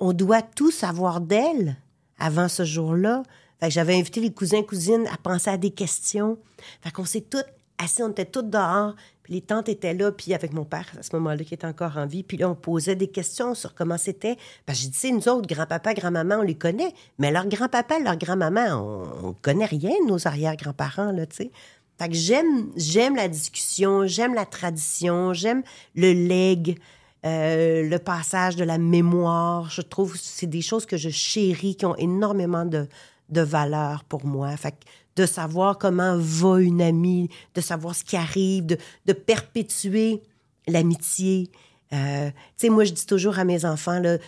On 0.00 0.12
doit 0.12 0.42
tout 0.42 0.72
savoir 0.72 1.20
d'elles 1.20 1.76
avant 2.18 2.48
ce 2.48 2.64
jour-là. 2.64 3.22
J'avais 3.68 3.94
invité 3.94 4.20
les 4.20 4.32
cousins, 4.32 4.62
cousines 4.62 5.06
à 5.12 5.16
penser 5.16 5.50
à 5.50 5.56
des 5.56 5.70
questions. 5.70 6.38
Fait 6.82 6.90
qu'on 6.90 7.04
s'est 7.04 7.22
toutes 7.22 7.46
assis, 7.78 8.02
on 8.02 8.10
était 8.10 8.24
toutes 8.24 8.50
dehors. 8.50 8.94
Puis 9.22 9.34
les 9.34 9.40
tantes 9.40 9.70
étaient 9.70 9.94
là, 9.94 10.12
puis 10.12 10.34
avec 10.34 10.52
mon 10.52 10.64
père, 10.64 10.86
à 10.98 11.02
ce 11.02 11.16
moment-là, 11.16 11.42
qui 11.44 11.54
était 11.54 11.66
encore 11.66 11.96
en 11.96 12.06
vie. 12.06 12.22
Puis 12.22 12.36
là, 12.36 12.50
on 12.50 12.54
posait 12.54 12.94
des 12.94 13.08
questions 13.08 13.54
sur 13.54 13.74
comment 13.74 13.96
c'était. 13.96 14.36
Parce 14.66 14.78
que 14.78 14.84
j'ai 14.84 14.90
dit, 14.90 14.98
c'est 14.98 15.10
nous 15.12 15.28
autres, 15.28 15.46
grand-papa, 15.46 15.94
grand-maman, 15.94 16.36
on 16.40 16.42
les 16.42 16.56
connaît. 16.56 16.92
Mais 17.18 17.30
leur 17.32 17.46
grand-papa, 17.46 17.98
leur 18.00 18.16
grand-maman, 18.16 18.66
on, 18.74 19.28
on 19.28 19.32
connaît 19.32 19.64
rien 19.64 19.94
de 20.04 20.08
nos 20.10 20.26
arrière-grands-parents, 20.26 21.12
là, 21.12 21.24
tu 21.26 21.36
sais. 21.36 21.50
Fait 21.98 22.08
que 22.08 22.14
j'aime, 22.14 22.70
j'aime 22.76 23.14
la 23.14 23.28
discussion, 23.28 24.06
j'aime 24.06 24.34
la 24.34 24.46
tradition, 24.46 25.32
j'aime 25.32 25.62
le 25.94 26.12
leg, 26.12 26.78
euh, 27.24 27.88
le 27.88 27.98
passage 27.98 28.56
de 28.56 28.64
la 28.64 28.78
mémoire. 28.78 29.70
Je 29.70 29.80
trouve 29.80 30.12
que 30.12 30.18
c'est 30.20 30.48
des 30.48 30.60
choses 30.60 30.86
que 30.86 30.96
je 30.96 31.08
chéris, 31.08 31.76
qui 31.76 31.86
ont 31.86 31.96
énormément 31.96 32.64
de, 32.64 32.88
de 33.28 33.40
valeur 33.40 34.04
pour 34.04 34.26
moi. 34.26 34.56
Fait 34.56 34.72
que 34.72 34.76
de 35.16 35.26
savoir 35.26 35.78
comment 35.78 36.16
va 36.18 36.60
une 36.60 36.82
amie, 36.82 37.30
de 37.54 37.60
savoir 37.60 37.94
ce 37.94 38.04
qui 38.04 38.16
arrive, 38.16 38.66
de, 38.66 38.78
de 39.06 39.12
perpétuer 39.12 40.22
l'amitié. 40.66 41.50
Euh, 41.92 42.30
tu 42.30 42.34
sais, 42.56 42.68
moi, 42.68 42.84
je 42.84 42.92
dis 42.92 43.06
toujours 43.06 43.38
à 43.38 43.44
mes 43.44 43.64
enfants, 43.64 44.00
là, 44.00 44.18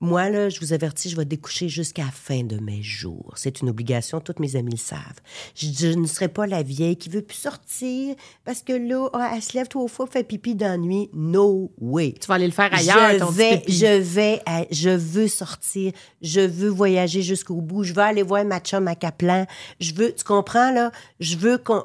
moi, 0.00 0.30
là, 0.30 0.48
je 0.48 0.60
vous 0.60 0.72
avertis, 0.72 1.10
je 1.10 1.16
vais 1.16 1.26
découcher 1.26 1.68
jusqu'à 1.68 2.04
la 2.04 2.10
fin 2.10 2.42
de 2.42 2.58
mes 2.58 2.82
jours. 2.82 3.34
C'est 3.36 3.60
une 3.60 3.68
obligation, 3.68 4.20
toutes 4.20 4.40
mes 4.40 4.56
amies 4.56 4.70
le 4.72 4.76
savent. 4.78 5.20
Je, 5.54 5.66
je 5.72 5.88
ne 5.88 6.06
serai 6.06 6.28
pas 6.28 6.46
la 6.46 6.62
vieille 6.62 6.96
qui 6.96 7.10
veut 7.10 7.20
plus 7.20 7.36
sortir 7.36 8.14
parce 8.44 8.62
que 8.62 8.72
là, 8.72 9.08
ah, 9.12 9.32
elle 9.34 9.42
se 9.42 9.52
lève 9.56 9.68
trois 9.68 9.88
fois, 9.88 10.06
fait 10.06 10.24
pipi 10.24 10.54
nuit. 10.78 11.10
No 11.12 11.70
way. 11.78 12.14
Tu 12.18 12.26
vas 12.28 12.34
aller 12.36 12.46
le 12.46 12.52
faire 12.52 12.72
ailleurs, 12.72 13.12
je 13.12 13.18
ton 13.18 13.26
petit 13.26 13.36
vais, 13.36 13.58
pipi. 13.58 13.72
je 13.74 13.86
vais, 14.00 14.40
à- 14.46 14.64
je 14.70 14.90
veux 14.90 15.28
sortir, 15.28 15.92
je 16.22 16.40
veux 16.40 16.70
voyager 16.70 17.20
jusqu'au 17.22 17.60
bout, 17.60 17.84
je 17.84 17.92
veux 17.92 18.02
aller 18.02 18.22
voir 18.22 18.44
ma 18.44 18.60
chum 18.60 18.88
à 18.88 18.94
Caplan, 18.94 19.46
je 19.80 19.92
veux, 19.92 20.14
tu 20.14 20.24
comprends 20.24 20.72
là, 20.72 20.92
je 21.20 21.36
veux 21.36 21.58
qu'on, 21.58 21.82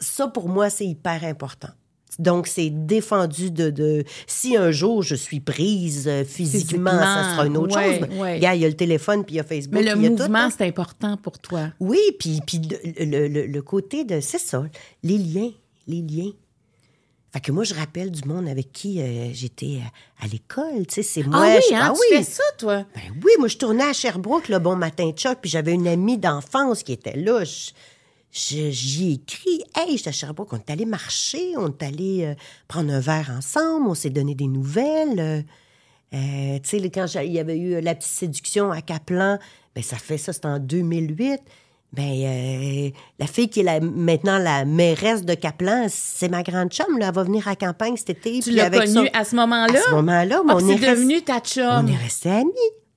ça 0.00 0.28
pour 0.28 0.48
moi 0.48 0.70
c'est 0.70 0.86
hyper 0.86 1.24
important. 1.24 1.68
Donc 2.18 2.46
c'est 2.46 2.70
défendu 2.70 3.50
de, 3.50 3.70
de, 3.70 4.04
si 4.26 4.56
un 4.56 4.70
jour 4.70 5.02
je 5.02 5.14
suis 5.14 5.40
prise 5.40 6.06
euh, 6.06 6.24
physiquement, 6.24 6.90
ça 6.90 7.30
sera 7.32 7.46
une 7.46 7.56
autre 7.56 7.76
Ouais, 7.76 7.98
chose. 8.00 8.08
Ouais. 8.18 8.38
il 8.38 8.42
y 8.42 8.64
a 8.64 8.68
le 8.68 8.74
téléphone 8.74 9.24
puis 9.24 9.34
il 9.34 9.38
y 9.38 9.40
a 9.40 9.44
Facebook, 9.44 9.74
Mais 9.74 9.82
le 9.82 9.98
puis 9.98 10.10
mouvement, 10.10 10.38
hein. 10.38 10.50
c'est 10.56 10.66
important 10.66 11.16
pour 11.16 11.38
toi. 11.38 11.68
Oui, 11.80 11.98
puis, 12.18 12.40
puis 12.46 12.60
le, 12.60 13.04
le- 13.04 13.28
le- 13.28 13.46
le 13.46 13.62
côté 13.62 14.04
de, 14.04 14.20
c'est 14.20 14.38
ça, 14.38 14.64
les 15.02 15.18
liens, 15.18 15.50
les 15.88 16.02
liens. 16.02 16.30
Fait 17.32 17.40
que 17.40 17.50
moi, 17.50 17.64
je 17.64 17.74
rappelle 17.74 18.12
du 18.12 18.28
monde 18.28 18.46
avec 18.46 18.70
qui 18.72 19.00
euh, 19.02 19.30
j'étais 19.32 19.80
à, 20.20 20.24
à 20.24 20.28
l'école, 20.28 20.86
tu 20.86 20.94
sais, 20.94 21.02
c'est 21.02 21.24
moi. 21.24 21.40
ah 21.42 21.54
oui, 21.56 21.62
je- 21.68 21.74
hein, 21.74 21.80
ah 21.82 21.92
tu 21.92 21.98
oui. 22.14 22.18
fais 22.18 22.22
ça, 22.30 22.44
toi? 22.58 22.84
Ben 22.94 23.02
oui, 23.24 23.32
moi, 23.40 23.48
je 23.48 23.56
tournais 23.56 23.82
à 23.82 23.92
Sherbrooke 23.92 24.48
le 24.48 24.60
bon 24.60 24.76
matin 24.76 25.10
de 25.10 25.18
choc, 25.18 25.38
puis 25.42 25.50
j'avais 25.50 25.72
une 25.72 25.88
amie 25.88 26.16
d'enfance 26.16 26.84
qui 26.84 26.92
était 26.92 27.16
là. 27.16 27.42
Je- 27.42 27.70
J'y 28.36 29.10
ai 29.10 29.12
écrit, 29.12 29.62
hey, 29.76 29.96
j'étais 29.96 30.08
à 30.08 30.12
Sherbrooke, 30.12 30.52
on 30.52 30.56
est 30.56 30.68
allé 30.70 30.86
marcher, 30.86 31.56
on 31.56 31.68
est 31.68 31.82
allé 31.84 32.24
euh, 32.24 32.34
prendre 32.66 32.92
un 32.92 32.98
verre 32.98 33.30
ensemble, 33.38 33.86
on 33.86 33.94
s'est 33.94 34.10
donné 34.10 34.34
des 34.34 34.48
nouvelles. 34.48 35.20
euh, 35.20 35.40
euh, 36.14 36.58
tu 36.60 36.80
sais, 36.80 36.90
quand 36.90 37.06
il 37.22 37.30
y 37.32 37.38
avait 37.38 37.56
eu 37.56 37.74
euh, 37.74 37.80
la 37.80 37.94
petite 37.94 38.10
séduction 38.10 38.72
à 38.72 38.80
Caplan, 38.82 39.38
ben 39.76 39.84
ça 39.84 39.96
fait 39.96 40.18
ça, 40.18 40.32
c'était 40.32 40.46
en 40.48 40.58
2008. 40.58 41.40
Ben, 41.92 42.02
euh, 42.02 42.90
la 43.20 43.26
fille 43.28 43.48
qui 43.48 43.60
est 43.60 43.62
la- 43.62 43.78
maintenant 43.78 44.38
la 44.38 44.64
mairesse 44.64 45.24
de 45.24 45.34
Caplan, 45.34 45.86
c'est 45.88 46.28
ma 46.28 46.42
grande 46.42 46.70
chum, 46.72 46.98
là. 46.98 47.08
Elle 47.10 47.14
va 47.14 47.22
venir 47.22 47.46
à 47.46 47.54
campagne 47.54 47.96
cet 47.96 48.10
été. 48.10 48.40
Tu 48.40 48.50
l'as 48.50 48.68
connue 48.68 48.88
son- 48.92 49.06
à 49.12 49.22
ce 49.24 49.36
moment-là? 49.36 49.78
À 49.78 49.82
ce 49.82 49.90
moment-là, 49.92 50.42
Ah, 50.48 50.56
on 50.56 50.58
c'est 50.58 50.74
devenu 50.74 51.22
ta 51.22 51.36
on 51.36 51.40
chum. 51.40 51.88
est 51.88 51.96
restés 52.02 52.30
amis. 52.30 52.50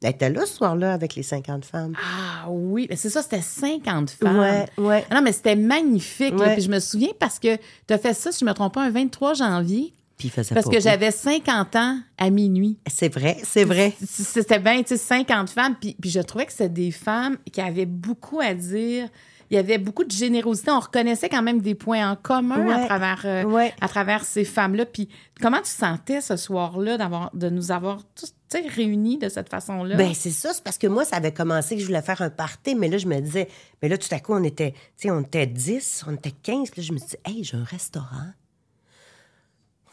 Elle 0.04 0.12
était 0.12 0.30
là 0.30 0.46
ce 0.46 0.54
soir-là 0.54 0.94
avec 0.94 1.16
les 1.16 1.24
50 1.24 1.66
femmes. 1.66 1.94
Ah 1.98 2.46
oui, 2.50 2.88
c'est 2.96 3.10
ça, 3.10 3.24
c'était 3.24 3.42
50 3.42 4.12
femmes. 4.12 4.38
Ouais, 4.40 4.66
ouais. 4.78 5.06
Ah 5.10 5.16
non, 5.16 5.22
mais 5.24 5.32
c'était 5.32 5.56
magnifique. 5.56 6.38
là. 6.38 6.50
Puis 6.54 6.62
je 6.64 6.70
me 6.70 6.80
souviens 6.80 7.10
parce 7.20 7.40
que 7.40 7.56
tu 7.88 7.94
as 7.94 7.98
fait 7.98 8.14
ça, 8.14 8.32
si 8.32 8.40
je 8.42 8.46
me 8.46 8.54
trompe 8.54 8.76
pas, 8.76 8.84
un 8.84 8.92
23 8.92 9.34
janvier. 9.34 9.94
Puis 10.18 10.28
il 10.30 10.32
faisait 10.32 10.54
Parce 10.56 10.66
pas 10.68 10.72
que 10.74 10.80
j'avais 10.80 11.12
50 11.12 11.76
ans 11.76 12.00
à 12.18 12.30
minuit. 12.32 12.78
C'est 12.88 13.12
vrai, 13.14 13.38
c'est 13.44 13.64
vrai. 13.64 13.94
C'était 14.04 14.60
bien, 14.60 14.82
tu 14.82 14.90
sais, 14.90 14.98
50 14.98 15.50
femmes. 15.50 15.76
Puis, 15.80 15.96
puis 16.00 16.10
je 16.10 16.20
trouvais 16.22 16.46
que 16.48 16.52
c'était 16.52 16.70
des 16.70 16.92
femmes 16.92 17.38
qui 17.52 17.62
avaient 17.62 17.86
beaucoup 17.86 18.40
à 18.40 18.54
dire. 18.56 19.08
Il 19.50 19.56
y 19.56 19.58
avait 19.58 19.78
beaucoup 19.78 20.04
de 20.04 20.12
générosité. 20.12 20.72
On 20.72 20.80
reconnaissait 20.80 21.30
quand 21.30 21.42
même 21.44 21.62
des 21.62 21.74
points 21.76 22.12
en 22.12 22.16
commun 22.18 22.68
à 22.70 22.86
travers, 22.86 23.22
euh, 23.26 23.44
Ouais. 23.44 23.74
à 23.80 23.88
travers 23.88 24.26
ces 24.26 24.44
femmes-là. 24.44 24.86
Puis 24.86 25.08
comment 25.42 25.60
tu 25.62 25.70
sentais 25.72 26.20
ce 26.20 26.36
soir-là 26.36 26.98
d'avoir, 26.98 27.30
de 27.34 27.50
nous 27.50 27.72
avoir 27.72 28.00
tous 28.16 28.34
tu 28.50 28.62
sais, 28.62 28.68
réunis 28.68 29.18
de 29.18 29.30
cette 29.30 29.50
façon-là? 29.50 29.96
Ben 29.96 30.14
c'est 30.14 30.32
ça, 30.32 30.54
c'est 30.54 30.64
parce 30.64 30.78
que 30.78 30.88
moi, 30.88 31.04
ça 31.06 31.18
avait 31.18 31.34
commencé 31.34 31.76
que 31.76 31.82
je 31.82 31.86
voulais 31.88 32.02
faire 32.02 32.22
un 32.22 32.30
party, 32.30 32.76
mais 32.76 32.88
là, 32.88 32.98
je 32.98 33.08
me 33.08 33.20
disais, 33.20 33.48
mais 33.82 33.90
là, 33.90 33.98
tout 33.98 34.08
à 34.12 34.20
coup, 34.20 34.34
on 34.34 34.44
était, 34.44 34.74
tu 34.98 35.10
on 35.12 35.22
était 35.22 35.48
10, 35.48 36.06
on 36.08 36.14
était 36.16 36.32
15, 36.32 36.70
puis 36.72 36.82
là, 36.82 36.88
je 36.88 36.94
me 36.94 36.98
dit, 37.00 37.06
hey, 37.26 37.44
j'ai 37.44 37.58
un 37.58 37.64
restaurant. 37.64 38.32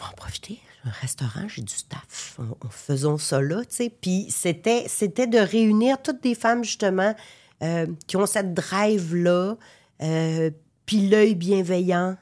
On 0.00 0.04
va 0.04 0.10
en 0.10 0.14
profiter. 0.14 0.58
J'ai 0.82 0.90
un 0.90 0.92
restaurant, 0.92 1.48
j'ai 1.48 1.62
du 1.62 1.72
staff. 1.72 2.36
On, 2.38 2.56
on- 2.64 2.68
faisons 2.68 3.18
ça 3.18 3.40
là, 3.40 3.60
tu 3.64 3.76
sais. 3.76 3.90
Puis 3.90 4.26
c'était, 4.30 4.84
c'était 4.88 5.26
de 5.26 5.38
réunir 5.38 6.00
toutes 6.02 6.22
des 6.22 6.34
femmes, 6.34 6.64
justement, 6.64 7.14
euh, 7.62 7.86
qui 8.06 8.16
ont 8.16 8.26
cette 8.26 8.54
drive-là, 8.54 9.56
euh, 10.02 10.50
puis 10.86 11.08
l'œil 11.08 11.34
bienveillant, 11.34 12.16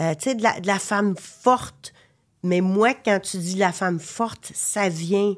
euh, 0.00 0.14
tu 0.14 0.30
sais, 0.30 0.34
de 0.34 0.66
la 0.66 0.78
femme 0.78 1.14
forte. 1.16 1.92
Mais 2.42 2.60
moi, 2.62 2.94
quand 2.94 3.20
tu 3.20 3.36
dis 3.36 3.56
la 3.56 3.70
femme 3.72 4.00
forte, 4.00 4.50
ça 4.54 4.88
vient 4.88 5.34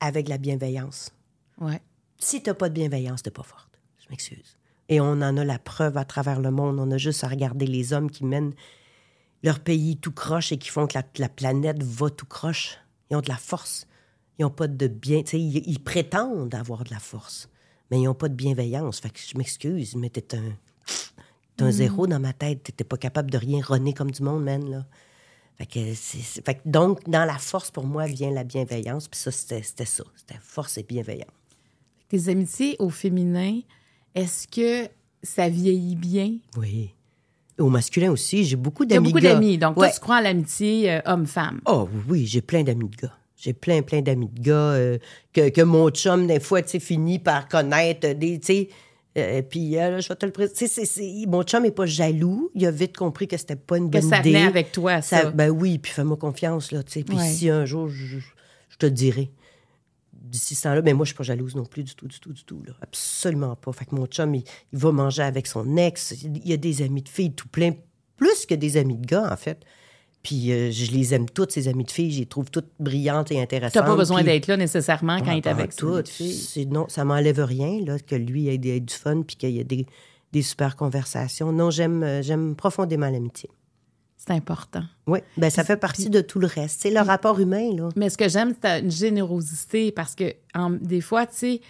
avec 0.00 0.28
la 0.28 0.38
bienveillance. 0.38 1.12
Ouais. 1.60 1.80
Si 2.18 2.42
t'as 2.42 2.54
pas 2.54 2.68
de 2.68 2.74
bienveillance, 2.74 3.22
t'es 3.22 3.30
pas 3.30 3.42
forte. 3.42 3.80
Je 3.98 4.06
m'excuse. 4.10 4.56
Et 4.88 5.00
on 5.00 5.12
en 5.12 5.36
a 5.36 5.44
la 5.44 5.58
preuve 5.58 5.96
à 5.96 6.04
travers 6.04 6.40
le 6.40 6.50
monde. 6.50 6.78
On 6.78 6.90
a 6.90 6.98
juste 6.98 7.24
à 7.24 7.28
regarder 7.28 7.66
les 7.66 7.92
hommes 7.92 8.10
qui 8.10 8.24
mènent 8.24 8.54
leur 9.42 9.60
pays 9.60 9.96
tout 9.96 10.12
croche 10.12 10.52
et 10.52 10.58
qui 10.58 10.68
font 10.68 10.86
que 10.86 10.96
la, 10.96 11.04
la 11.18 11.28
planète 11.28 11.82
va 11.82 12.10
tout 12.10 12.26
croche. 12.26 12.78
Ils 13.10 13.16
ont 13.16 13.20
de 13.20 13.28
la 13.28 13.36
force. 13.36 13.86
Ils 14.38 14.44
ont 14.44 14.50
pas 14.50 14.68
de 14.68 14.86
bien. 14.86 15.22
tu 15.22 15.30
sais, 15.30 15.40
Ils, 15.40 15.62
ils 15.66 15.82
prétendent 15.82 16.54
avoir 16.54 16.84
de 16.84 16.90
la 16.90 16.98
force, 16.98 17.48
mais 17.90 17.98
ils 18.00 18.04
n'ont 18.04 18.14
pas 18.14 18.28
de 18.28 18.34
bienveillance. 18.34 19.00
Fait 19.00 19.10
que 19.10 19.18
je 19.18 19.36
m'excuse, 19.36 19.96
mais 19.96 20.10
t'es 20.10 20.36
un, 20.36 20.52
t'es 21.56 21.64
un 21.64 21.70
zéro 21.70 22.06
dans 22.06 22.20
ma 22.20 22.32
tête. 22.32 22.64
T'étais 22.64 22.84
pas 22.84 22.96
capable 22.98 23.30
de 23.30 23.38
rien 23.38 23.60
runner 23.62 23.94
comme 23.94 24.10
du 24.10 24.22
monde, 24.22 24.44
man. 24.44 24.68
Là. 24.70 24.86
Fait 25.58 25.66
que 25.66 25.94
c'est- 25.94 26.18
c'est- 26.22 26.44
fait 26.44 26.54
que 26.56 26.60
donc, 26.66 27.08
dans 27.08 27.24
la 27.24 27.38
force, 27.38 27.70
pour 27.70 27.86
moi, 27.86 28.06
vient 28.06 28.30
la 28.30 28.44
bienveillance. 28.44 29.08
Puis 29.08 29.18
ça, 29.20 29.30
c'était 29.30 29.62
c'était 29.62 29.86
ça. 29.86 30.04
C'était 30.16 30.38
force 30.42 30.76
et 30.78 30.82
bienveillance. 30.82 31.30
Tes 32.08 32.28
amitiés 32.28 32.76
au 32.78 32.90
féminin, 32.90 33.60
est-ce 34.14 34.46
que 34.46 34.88
ça 35.22 35.48
vieillit 35.48 35.96
bien? 35.96 36.34
Oui. 36.56 36.90
Au 37.58 37.70
masculin 37.70 38.10
aussi, 38.12 38.44
j'ai 38.44 38.56
beaucoup 38.56 38.84
d'amis 38.84 39.08
beaucoup 39.08 39.20
d'amis. 39.20 39.56
Donc, 39.56 39.76
Ouais. 39.78 39.88
toi, 39.88 39.94
tu 39.94 40.00
crois 40.00 40.16
à 40.16 40.20
l'amitié 40.20 40.92
euh, 40.92 41.00
homme-femme. 41.06 41.60
Oh 41.66 41.88
oui, 42.08 42.26
j'ai 42.26 42.42
plein 42.42 42.62
d'amis 42.62 42.88
de 42.90 42.96
gars. 42.96 43.16
J'ai 43.38 43.52
plein, 43.54 43.82
plein 43.82 44.02
d'amis 44.02 44.28
de 44.28 44.40
gars 44.40 44.52
euh, 44.54 44.98
que, 45.32 45.48
que 45.48 45.62
mon 45.62 45.88
chum, 45.90 46.26
des 46.26 46.38
fois, 46.40 46.60
tu 46.62 46.70
sais, 46.70 46.80
finit 46.80 47.18
par 47.18 47.48
connaître 47.48 48.12
des, 48.12 48.38
tu 48.40 48.46
sais, 48.46 48.68
euh, 49.16 49.42
puis 49.42 49.76
euh, 49.78 49.90
là, 49.92 50.00
je 50.00 50.08
vais 50.08 50.14
te 50.16 50.26
le 50.26 50.32
présenter. 50.32 50.66
C'est- 50.68 50.84
c'est- 50.84 51.26
Mon 51.26 51.42
chum 51.42 51.64
est 51.64 51.70
pas 51.70 51.86
jaloux. 51.86 52.50
Il 52.54 52.64
a 52.66 52.70
vite 52.70 52.96
compris 52.96 53.26
que 53.28 53.36
c'était 53.36 53.56
pas 53.56 53.78
une 53.78 53.90
Que 53.90 53.98
bonne 53.98 54.08
ça 54.10 54.18
idée. 54.20 54.30
venait 54.32 54.42
avec 54.46 54.72
toi, 54.72 55.00
ça. 55.02 55.30
ben 55.30 55.50
oui, 55.50 55.78
puis 55.78 55.92
fais-moi 55.92 56.16
confiance, 56.16 56.72
là, 56.72 56.82
tu 56.82 56.92
sais. 56.92 57.04
Puis 57.04 57.16
Ouais. 57.16 57.28
si 57.28 57.48
un 57.50 57.64
jour, 57.64 57.88
je, 57.88 58.18
je 58.68 58.76
te 58.78 58.86
dirai. 58.86 59.30
D'ici 60.12 60.54
ce 60.56 60.64
temps-là, 60.64 60.82
mais 60.82 60.92
moi, 60.92 61.04
je 61.04 61.10
suis 61.10 61.16
pas 61.16 61.22
jalouse 61.22 61.54
non 61.54 61.64
plus, 61.64 61.84
du 61.84 61.94
tout, 61.94 62.08
du 62.08 62.18
tout, 62.18 62.32
du 62.32 62.44
tout. 62.44 62.60
Là. 62.66 62.72
Absolument 62.82 63.54
pas. 63.54 63.72
Fait 63.72 63.84
que 63.84 63.94
mon 63.94 64.06
chum, 64.06 64.34
il, 64.34 64.42
il 64.72 64.78
va 64.78 64.90
manger 64.90 65.22
avec 65.22 65.46
son 65.46 65.76
ex. 65.76 66.16
Il 66.22 66.46
y 66.48 66.52
a 66.52 66.56
des 66.56 66.82
amis 66.82 67.02
de 67.02 67.08
filles 67.08 67.32
tout 67.32 67.46
plein, 67.48 67.72
plus 68.16 68.44
que 68.46 68.54
des 68.54 68.76
amis 68.76 68.96
de 68.96 69.06
gars, 69.06 69.30
en 69.32 69.36
fait. 69.36 69.60
Puis 70.26 70.50
euh, 70.50 70.72
je 70.72 70.90
les 70.90 71.14
aime 71.14 71.30
toutes, 71.30 71.52
ces 71.52 71.68
amis 71.68 71.84
de 71.84 71.90
filles. 71.92 72.10
Je 72.10 72.18
les 72.18 72.26
trouve 72.26 72.50
toutes 72.50 72.66
brillantes 72.80 73.30
et 73.30 73.40
intéressantes. 73.40 73.74
Tu 73.74 73.78
n'as 73.78 73.84
pas 73.86 73.94
besoin 73.96 74.16
Puis- 74.22 74.24
d'être 74.32 74.48
là 74.48 74.56
nécessairement 74.56 75.20
quand 75.20 75.30
il 75.30 75.38
est 75.38 75.46
ah, 75.46 75.50
avec 75.52 75.76
tout. 75.76 75.94
ses 75.98 76.02
filles. 76.12 76.32
C'est- 76.34 76.64
Non, 76.64 76.86
ça 76.88 77.04
m'enlève 77.04 77.38
rien, 77.40 77.80
là, 77.84 77.96
que 78.00 78.16
lui 78.16 78.48
ait, 78.48 78.54
ait 78.54 78.80
du 78.80 78.92
fun 78.92 79.22
puis 79.22 79.36
qu'il 79.36 79.50
y 79.50 79.60
ait 79.60 79.64
des, 79.64 79.86
des 80.32 80.42
super 80.42 80.74
conversations. 80.74 81.52
Non, 81.52 81.70
j'aime 81.70 82.02
euh, 82.02 82.22
j'aime 82.22 82.56
profondément 82.56 83.08
l'amitié. 83.08 83.48
C'est 84.16 84.32
important. 84.32 84.82
Oui, 85.06 85.20
ben 85.36 85.50
ça 85.50 85.62
fait 85.62 85.76
partie 85.76 86.10
de 86.10 86.20
tout 86.20 86.40
le 86.40 86.48
reste. 86.48 86.80
C'est 86.82 86.90
le 86.90 86.98
rapport 87.00 87.38
humain, 87.38 87.70
là. 87.76 87.90
Mais 87.94 88.10
ce 88.10 88.18
que 88.18 88.28
j'aime, 88.28 88.48
c'est 88.54 88.60
ta- 88.60 88.78
une 88.80 88.90
générosité 88.90 89.92
parce 89.92 90.16
que 90.16 90.34
en- 90.54 90.70
des 90.70 91.00
fois, 91.00 91.26
tu 91.26 91.36
sais, 91.36 91.60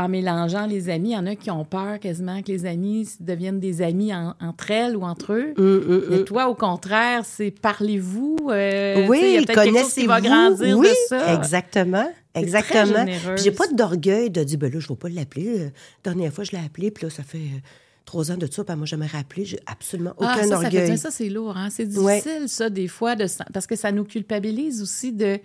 en 0.00 0.08
mélangeant 0.08 0.66
les 0.66 0.88
amis. 0.88 1.10
Il 1.10 1.12
y 1.14 1.16
en 1.16 1.26
a 1.26 1.34
qui 1.36 1.50
ont 1.50 1.64
peur 1.64 1.98
quasiment 2.00 2.42
que 2.42 2.48
les 2.50 2.66
amis 2.66 3.08
deviennent 3.20 3.60
des 3.60 3.82
amis 3.82 4.12
entre 4.14 4.70
elles 4.70 4.96
ou 4.96 5.02
entre 5.02 5.32
eux. 5.34 5.54
Hum, 5.58 5.64
hum, 5.88 6.02
Mais 6.10 6.16
hum. 6.18 6.24
toi, 6.24 6.48
au 6.48 6.54
contraire, 6.54 7.24
c'est 7.24 7.50
parlez-vous. 7.50 8.36
euh, 8.50 8.94
sais, 8.94 9.00
il 9.02 9.06
y 9.06 9.08
Oui, 9.08 9.18
a 9.38 9.42
peut-être 9.42 9.62
quelque 9.64 9.78
chose 9.78 9.94
qui 9.94 10.06
va 10.06 10.16
connaissez-vous. 10.20 10.46
grandir 10.56 10.78
oui, 10.78 10.88
de 10.88 10.94
ça. 11.08 11.34
exactement. 11.34 12.10
Exactement. 12.34 13.06
J'ai 13.36 13.50
pas 13.50 13.66
d'orgueil 13.68 14.30
de 14.30 14.42
dire, 14.44 14.58
ben 14.58 14.72
là, 14.72 14.78
je 14.80 14.88
vais 14.88 14.94
pas 14.96 15.08
l'appeler. 15.08 15.58
Euh, 15.60 15.68
dernière 16.04 16.32
fois, 16.32 16.44
je 16.44 16.52
l'ai 16.52 16.58
appelé, 16.64 16.90
puis 16.90 17.04
là, 17.04 17.10
ça 17.10 17.22
fait 17.24 17.38
euh, 17.38 17.58
trois 18.04 18.30
ans 18.30 18.36
de 18.36 18.46
ça, 18.50 18.62
puis 18.64 18.72
elle 18.72 18.78
m'a 18.78 18.84
jamais 18.86 19.06
rappelé. 19.06 19.44
J'ai 19.44 19.58
absolument 19.66 20.14
aucun 20.16 20.28
ah, 20.34 20.42
ça, 20.42 20.48
ça, 20.48 20.56
orgueil. 20.56 20.86
bien, 20.86 20.96
ça, 20.96 21.10
c'est 21.10 21.28
lourd. 21.28 21.56
Hein? 21.56 21.68
C'est 21.70 21.86
Ouais. 21.98 22.16
difficile, 22.22 22.48
ça, 22.48 22.70
des 22.70 22.88
fois, 22.88 23.16
de, 23.16 23.26
parce 23.52 23.66
que 23.66 23.76
ça 23.76 23.90
nous 23.92 24.04
culpabilise 24.04 24.80
aussi 24.82 25.12
de. 25.12 25.38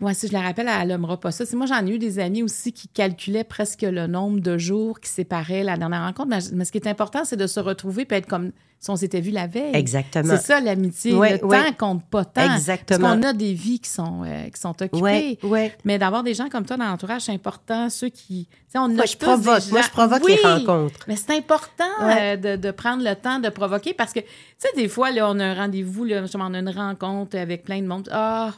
Moi, 0.00 0.14
si 0.14 0.28
je 0.28 0.32
la 0.32 0.40
rappelle, 0.40 0.68
elle 0.68 0.88
n'aimera 0.88 1.18
pas 1.18 1.30
ça. 1.30 1.44
C'est 1.46 1.56
moi, 1.56 1.66
j'en 1.66 1.84
ai 1.86 1.90
eu 1.90 1.98
des 1.98 2.18
amis 2.18 2.42
aussi 2.42 2.72
qui 2.72 2.88
calculaient 2.88 3.44
presque 3.44 3.82
le 3.82 4.06
nombre 4.06 4.40
de 4.40 4.58
jours 4.58 5.00
qui 5.00 5.08
séparaient 5.10 5.62
la 5.64 5.76
dernière 5.76 6.02
rencontre. 6.04 6.28
Mais- 6.28 6.38
Mais 6.52 6.64
ce 6.64 6.72
qui 6.72 6.78
est 6.78 6.86
important, 6.88 7.24
c'est 7.24 7.36
de 7.36 7.46
se 7.46 7.60
retrouver 7.60 8.06
et 8.10 8.14
être 8.14 8.26
comme 8.26 8.52
si 8.84 8.90
on 8.90 8.96
s'était 8.96 9.20
vu 9.22 9.30
la 9.30 9.46
veille. 9.46 9.70
Exactement. 9.74 10.36
C'est 10.36 10.42
ça, 10.46 10.60
l'amitié. 10.60 11.12
Le 11.12 11.38
temps 11.38 11.72
compte 11.78 12.04
pas 12.04 12.24
tant. 12.26 12.54
Exactement. 12.54 12.98
Parce 13.00 13.14
qu'on 13.16 13.22
a 13.22 13.32
des 13.32 13.54
vies 13.54 13.80
qui 13.80 13.88
sont, 13.88 14.22
euh, 14.26 14.44
qui 14.50 14.60
sont 14.60 14.74
occupées. 14.82 15.38
Ouais. 15.42 15.74
Mais 15.84 15.98
d'avoir 15.98 16.22
des 16.22 16.34
gens 16.34 16.50
comme 16.50 16.66
toi 16.66 16.76
dans 16.76 16.84
l'entourage, 16.84 17.22
c'est 17.22 17.32
important. 17.32 17.88
Ceux 17.88 18.10
qui. 18.10 18.46
on 18.74 18.88
Moi, 18.90 19.04
a 19.04 19.06
je 19.06 19.12
tous 19.12 19.18
des 19.20 19.24
provoque. 19.26 19.46
Moi, 19.70 19.80
gens- 19.80 19.86
je 19.86 19.90
provoque 19.90 20.22
Oui, 20.24 20.36
les 20.42 20.48
rencontres. 20.48 21.00
Mais 21.08 21.16
c'est 21.16 21.34
important 21.34 21.84
euh, 22.02 22.36
de, 22.36 22.56
de 22.56 22.70
prendre 22.72 23.02
le 23.02 23.14
temps 23.14 23.38
de 23.38 23.48
provoquer 23.48 23.94
parce 23.94 24.12
que, 24.12 24.20
tu 24.20 24.26
sais, 24.58 24.68
des 24.76 24.88
fois, 24.88 25.10
là, 25.12 25.30
on 25.30 25.38
a 25.40 25.44
un 25.46 25.54
rendez-vous, 25.54 26.06
on 26.06 26.54
a 26.54 26.58
une 26.58 26.68
rencontre 26.68 27.38
avec 27.38 27.64
plein 27.64 27.80
de 27.80 27.86
monde. 27.86 28.08
Ah, 28.12 28.52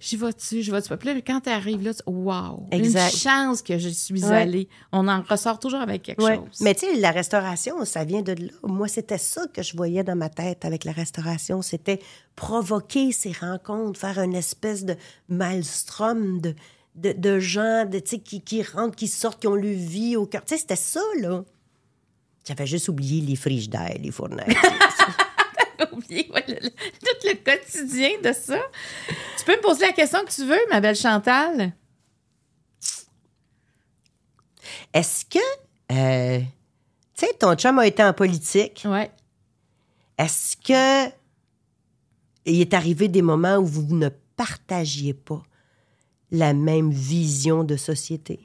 j'y 0.00 0.16
vas-tu, 0.16 0.60
j'y 0.62 0.70
vas-tu 0.70 0.90
pas. 0.90 0.98
Puis 0.98 1.08
là, 1.14 1.20
quand 1.26 1.40
tu 1.40 1.48
arrives 1.48 1.82
là, 1.82 1.94
tu 1.94 2.02
wow, 2.06 2.66
Exact. 2.72 3.10
une 3.12 3.18
chance 3.18 3.62
que 3.62 3.78
je 3.78 3.88
suis 3.88 4.22
allée. 4.24 4.68
On 4.92 5.08
en 5.08 5.22
ressort 5.22 5.58
toujours 5.58 5.80
avec 5.80 6.02
quelque 6.02 6.20
chose. 6.20 6.58
Mais 6.60 6.74
tu 6.74 6.80
sais, 6.86 6.96
la 6.96 7.10
restauration, 7.10 7.82
ça 7.86 8.04
vient 8.04 8.20
de 8.20 8.32
là. 8.32 8.50
Moi, 8.64 8.88
c'était 8.88 9.16
ça 9.18 9.46
que 9.54 9.61
je 9.62 9.76
voyais 9.76 10.04
dans 10.04 10.16
ma 10.16 10.28
tête 10.28 10.64
avec 10.64 10.84
la 10.84 10.92
restauration. 10.92 11.62
C'était 11.62 12.00
provoquer 12.36 13.12
ces 13.12 13.32
rencontres, 13.32 13.98
faire 13.98 14.18
une 14.20 14.34
espèce 14.34 14.84
de 14.84 14.96
maelstrom 15.28 16.40
de, 16.40 16.54
de, 16.96 17.12
de 17.12 17.38
gens 17.38 17.84
de, 17.86 17.98
qui, 17.98 18.40
qui 18.42 18.62
rentrent, 18.62 18.96
qui 18.96 19.08
sortent, 19.08 19.40
qui 19.40 19.46
ont 19.48 19.54
le 19.54 19.70
vie 19.72 20.16
au 20.16 20.26
cœur. 20.26 20.44
Tu 20.44 20.54
sais, 20.54 20.60
c'était 20.60 20.76
ça, 20.76 21.00
là. 21.20 21.44
J'avais 22.46 22.66
juste 22.66 22.88
oublié 22.88 23.20
les 23.20 23.36
frigidaires, 23.36 23.96
les 24.00 24.10
fournaires. 24.10 24.46
oublié 25.92 26.28
ouais, 26.34 26.44
le- 26.48 26.54
le- 26.54 26.70
tout 26.70 27.26
le 27.28 27.34
quotidien 27.34 28.10
de 28.22 28.32
ça. 28.32 28.58
Tu 29.38 29.44
peux 29.44 29.52
me 29.56 29.60
poser 29.62 29.86
la 29.86 29.92
question 29.92 30.24
que 30.24 30.32
tu 30.32 30.44
veux, 30.44 30.58
ma 30.70 30.80
belle 30.80 30.96
Chantal? 30.96 31.72
Est-ce 34.92 35.24
que, 35.24 35.38
euh, 35.92 36.40
tu 37.16 37.26
sais, 37.26 37.32
ton 37.38 37.54
chum 37.54 37.78
a 37.78 37.86
été 37.86 38.02
en 38.02 38.12
politique? 38.12 38.82
Ouais. 38.84 39.10
Est-ce 40.18 40.56
que 40.56 41.12
il 42.44 42.60
est 42.60 42.74
arrivé 42.74 43.08
des 43.08 43.22
moments 43.22 43.56
où 43.56 43.66
vous 43.66 43.94
ne 43.96 44.08
partagiez 44.36 45.14
pas 45.14 45.42
la 46.30 46.54
même 46.54 46.90
vision 46.90 47.62
de 47.64 47.76
société? 47.76 48.40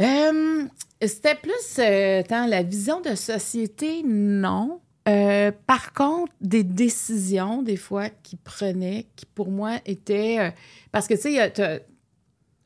Euh, 0.00 0.64
C'était 1.00 1.34
plus 1.34 1.78
euh, 1.78 2.22
la 2.30 2.62
vision 2.62 3.00
de 3.00 3.14
société, 3.14 4.02
non. 4.04 4.80
Euh, 5.08 5.50
par 5.66 5.92
contre, 5.94 6.32
des 6.40 6.64
décisions, 6.64 7.62
des 7.62 7.76
fois, 7.76 8.10
qu'il 8.10 8.38
prenait, 8.38 9.06
qui 9.16 9.24
pour 9.24 9.50
moi 9.50 9.78
étaient. 9.86 10.38
euh, 10.38 10.50
parce 10.92 11.06
que, 11.08 11.14
tu 11.14 11.22
sais, 11.22 11.86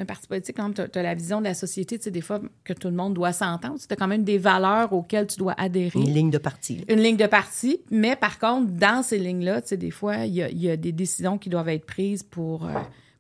un 0.02 0.06
parti 0.06 0.26
politique, 0.26 0.56
quand 0.56 0.72
tu 0.72 0.80
as, 0.98 1.02
la 1.02 1.14
vision 1.14 1.38
de 1.38 1.44
la 1.44 1.54
société, 1.54 1.98
tu 1.98 2.04
sais, 2.04 2.10
des 2.10 2.20
fois, 2.20 2.40
que 2.64 2.72
tout 2.72 2.88
le 2.88 2.94
monde 2.94 3.14
doit 3.14 3.32
s'entendre. 3.32 3.76
Tu 3.78 3.92
as 3.92 3.96
quand 3.96 4.08
même 4.08 4.24
des 4.24 4.38
valeurs 4.38 4.92
auxquelles 4.92 5.26
tu 5.26 5.38
dois 5.38 5.54
adhérer 5.56 5.98
Une 5.98 6.12
ligne 6.12 6.30
de 6.30 6.38
parti. 6.38 6.84
une 6.88 7.00
ligne 7.00 7.16
de 7.16 7.26
parti, 7.26 7.80
mais 7.90 8.16
par 8.16 8.38
contre, 8.38 8.70
dans 8.72 9.02
ces 9.02 9.18
lignes-là, 9.18 9.62
tu 9.62 9.68
sais, 9.68 9.76
des 9.76 9.90
fois, 9.90 10.18
il 10.26 10.34
y 10.34 10.42
a, 10.42 10.50
il 10.50 10.60
y 10.60 10.70
a 10.70 10.76
des 10.76 10.92
décisions 10.92 11.38
qui 11.38 11.48
doivent 11.48 11.68
être 11.68 11.86
prises 11.86 12.22
pour, 12.22 12.66
euh, 12.66 12.72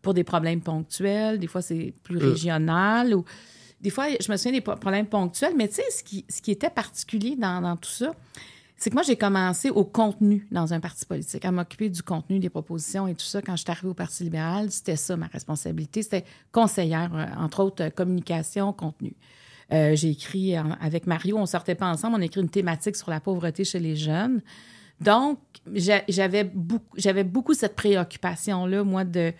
pour 0.02 0.14
des 0.14 0.24
problèmes 0.24 0.60
ponctuels. 0.60 1.38
Des 1.38 1.46
fois, 1.46 1.62
c'est 1.62 1.94
plus 2.02 2.18
régional. 2.18 3.14
Ou... 3.14 3.24
Des 3.80 3.90
fois, 3.90 4.06
je 4.20 4.30
me 4.30 4.36
souviens 4.36 4.52
des 4.52 4.60
problèmes 4.60 5.06
ponctuels, 5.06 5.54
mais 5.56 5.68
tu 5.68 5.76
sais, 5.76 5.90
ce 5.90 6.02
qui, 6.02 6.24
ce 6.28 6.42
qui 6.42 6.50
était 6.50 6.70
particulier 6.70 7.36
dans, 7.36 7.60
dans 7.60 7.76
tout 7.76 7.90
ça, 7.90 8.12
c'est 8.82 8.90
que 8.90 8.96
moi, 8.96 9.04
j'ai 9.04 9.14
commencé 9.14 9.70
au 9.70 9.84
contenu 9.84 10.44
dans 10.50 10.74
un 10.74 10.80
parti 10.80 11.06
politique, 11.06 11.44
à 11.44 11.52
m'occuper 11.52 11.88
du 11.88 12.02
contenu, 12.02 12.40
des 12.40 12.50
propositions 12.50 13.06
et 13.06 13.14
tout 13.14 13.24
ça. 13.24 13.40
Quand 13.40 13.54
je 13.54 13.62
suis 13.62 13.70
arrivée 13.70 13.86
au 13.90 13.94
Parti 13.94 14.24
libéral, 14.24 14.72
c'était 14.72 14.96
ça 14.96 15.16
ma 15.16 15.28
responsabilité. 15.28 16.02
C'était 16.02 16.24
conseillère, 16.50 17.14
euh, 17.14 17.26
entre 17.40 17.62
autres, 17.62 17.84
euh, 17.84 17.90
communication, 17.90 18.72
contenu. 18.72 19.14
Euh, 19.72 19.94
j'ai 19.94 20.10
écrit 20.10 20.56
avec 20.56 21.06
Mario, 21.06 21.38
on 21.38 21.46
sortait 21.46 21.76
pas 21.76 21.86
ensemble, 21.86 22.16
on 22.16 22.22
a 22.22 22.24
écrit 22.24 22.40
une 22.40 22.50
thématique 22.50 22.96
sur 22.96 23.08
la 23.08 23.20
pauvreté 23.20 23.62
chez 23.62 23.78
les 23.78 23.94
jeunes. 23.94 24.42
Donc, 25.00 25.38
j'a- 25.72 26.02
j'avais 26.08 26.42
beaucoup, 26.42 26.96
beaucoup 27.26 27.54
cette 27.54 27.76
préoccupation-là, 27.76 28.82
moi, 28.82 29.04
de, 29.04 29.32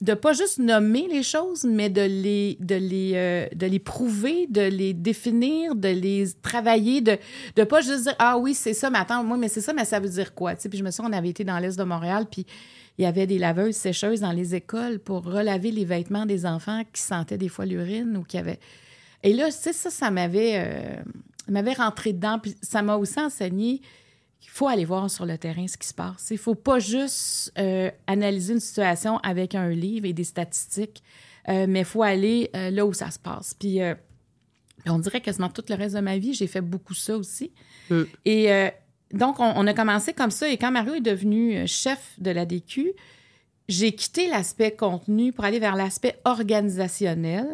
de 0.00 0.14
pas 0.14 0.32
juste 0.32 0.58
nommer 0.58 1.08
les 1.08 1.22
choses, 1.22 1.64
mais 1.64 1.90
de 1.90 2.02
les, 2.02 2.56
de 2.60 2.76
les, 2.76 3.12
euh, 3.14 3.78
prouver, 3.84 4.46
de 4.48 4.60
les 4.60 4.94
définir, 4.94 5.74
de 5.74 5.88
les 5.88 6.26
travailler, 6.42 7.00
de 7.00 7.18
de 7.56 7.64
pas 7.64 7.80
juste 7.80 8.04
dire 8.04 8.14
ah 8.18 8.38
oui 8.38 8.54
c'est 8.54 8.74
ça, 8.74 8.88
mais 8.88 8.98
attends 8.98 9.24
moi 9.24 9.36
mais 9.36 9.48
c'est 9.48 9.60
ça, 9.60 9.72
mais 9.72 9.84
ça 9.84 9.98
veut 9.98 10.08
dire 10.08 10.34
quoi? 10.34 10.54
Puis 10.54 10.78
je 10.78 10.84
me 10.84 10.90
souviens 10.90 11.10
on 11.10 11.16
avait 11.16 11.30
été 11.30 11.44
dans 11.44 11.58
l'est 11.58 11.76
de 11.78 11.84
Montréal, 11.84 12.26
puis 12.30 12.46
il 12.98 13.02
y 13.02 13.06
avait 13.06 13.26
des 13.26 13.38
laveuses 13.38 13.74
sécheuses 13.74 14.20
dans 14.20 14.32
les 14.32 14.54
écoles 14.54 15.00
pour 15.00 15.24
relaver 15.24 15.70
les 15.70 15.84
vêtements 15.84 16.24
des 16.24 16.46
enfants 16.46 16.82
qui 16.92 17.02
sentaient 17.02 17.38
des 17.38 17.48
fois 17.48 17.66
l'urine 17.66 18.16
ou 18.16 18.22
qui 18.22 18.38
avaient 18.38 18.60
et 19.26 19.32
là, 19.32 19.46
tu 19.46 19.58
sais, 19.58 19.72
ça, 19.72 19.90
ça 19.90 20.10
m'avait, 20.12 20.52
euh, 20.54 21.02
m'avait 21.48 21.72
rentré 21.72 22.12
dedans. 22.12 22.38
Puis 22.38 22.56
ça 22.62 22.82
m'a 22.82 22.96
aussi 22.96 23.18
enseigné 23.18 23.80
qu'il 24.40 24.50
faut 24.50 24.68
aller 24.68 24.84
voir 24.84 25.10
sur 25.10 25.26
le 25.26 25.36
terrain 25.38 25.66
ce 25.66 25.76
qui 25.76 25.86
se 25.88 25.94
passe. 25.94 26.28
Il 26.30 26.34
ne 26.34 26.38
faut 26.38 26.54
pas 26.54 26.78
juste 26.78 27.52
euh, 27.58 27.90
analyser 28.06 28.54
une 28.54 28.60
situation 28.60 29.18
avec 29.18 29.54
un 29.54 29.68
livre 29.70 30.06
et 30.06 30.12
des 30.12 30.24
statistiques, 30.24 31.02
euh, 31.48 31.66
mais 31.68 31.80
il 31.80 31.84
faut 31.84 32.02
aller 32.02 32.50
euh, 32.54 32.70
là 32.70 32.84
où 32.86 32.92
ça 32.92 33.10
se 33.10 33.18
passe. 33.18 33.54
Puis, 33.54 33.78
on 34.86 34.98
dirait 34.98 35.20
quasiment 35.20 35.48
tout 35.48 35.64
le 35.68 35.74
reste 35.74 35.94
de 35.96 36.00
ma 36.00 36.16
vie, 36.18 36.32
j'ai 36.34 36.46
fait 36.46 36.60
beaucoup 36.60 36.94
ça 36.94 37.16
aussi. 37.16 37.50
Mm. 37.90 38.02
Et 38.24 38.70
donc, 39.12 39.40
on, 39.40 39.52
on 39.56 39.66
a 39.66 39.74
commencé 39.74 40.12
comme 40.12 40.30
ça. 40.30 40.48
Et 40.48 40.56
quand 40.58 40.70
Mario 40.70 40.94
est 40.94 41.00
devenu 41.00 41.66
chef 41.66 42.14
de 42.18 42.30
la 42.30 42.44
DQ, 42.46 42.92
j'ai 43.68 43.92
quitté 43.92 44.28
l'aspect 44.28 44.70
contenu 44.72 45.32
pour 45.32 45.44
aller 45.44 45.58
vers 45.58 45.74
l'aspect 45.74 46.20
organisationnel. 46.24 47.48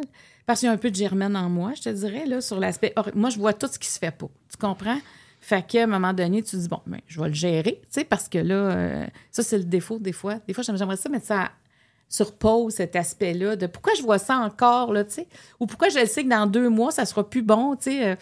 Parce 0.44 0.60
qu'il 0.60 0.66
y 0.66 0.70
a 0.70 0.72
un 0.72 0.76
peu 0.78 0.90
de 0.90 0.96
germaine 0.96 1.36
en 1.36 1.48
moi, 1.48 1.72
je 1.76 1.82
te 1.82 1.88
dirais, 1.88 2.26
là, 2.26 2.40
sur 2.40 2.58
l'aspect. 2.58 2.92
or- 2.96 3.10
Moi, 3.14 3.30
je 3.30 3.38
vois 3.38 3.52
tout 3.54 3.68
ce 3.68 3.78
qui 3.78 3.88
se 3.88 3.98
fait 3.98 4.10
pas. 4.10 4.28
Tu 4.50 4.56
comprends? 4.58 4.98
Fait 5.44 5.66
qu'à 5.66 5.82
un 5.82 5.86
moment 5.88 6.12
donné, 6.12 6.40
tu 6.40 6.56
dis, 6.56 6.68
bon, 6.68 6.78
ben, 6.86 7.00
je 7.08 7.20
vais 7.20 7.26
le 7.26 7.34
gérer, 7.34 7.80
tu 7.82 7.88
sais, 7.90 8.04
parce 8.04 8.28
que 8.28 8.38
là, 8.38 8.54
euh, 8.54 9.06
ça, 9.32 9.42
c'est 9.42 9.58
le 9.58 9.64
défaut, 9.64 9.98
des 9.98 10.12
fois. 10.12 10.36
Des 10.46 10.54
fois, 10.54 10.62
j'aimerais 10.62 10.96
ça 10.96 11.08
mettre 11.08 11.26
ça 11.26 11.50
sur 12.08 12.36
pause, 12.36 12.74
cet 12.74 12.94
aspect-là, 12.94 13.56
de 13.56 13.66
pourquoi 13.66 13.92
je 13.96 14.02
vois 14.02 14.18
ça 14.18 14.36
encore, 14.36 14.92
là, 14.92 15.02
tu 15.02 15.14
sais, 15.14 15.28
ou 15.58 15.66
pourquoi 15.66 15.88
je 15.88 16.06
sais 16.06 16.22
que 16.22 16.28
dans 16.28 16.46
deux 16.46 16.68
mois, 16.68 16.92
ça 16.92 17.06
sera 17.06 17.28
plus 17.28 17.42
bon, 17.42 17.74
tu 17.74 17.90
sais. 17.90 18.10
euh. 18.10 18.16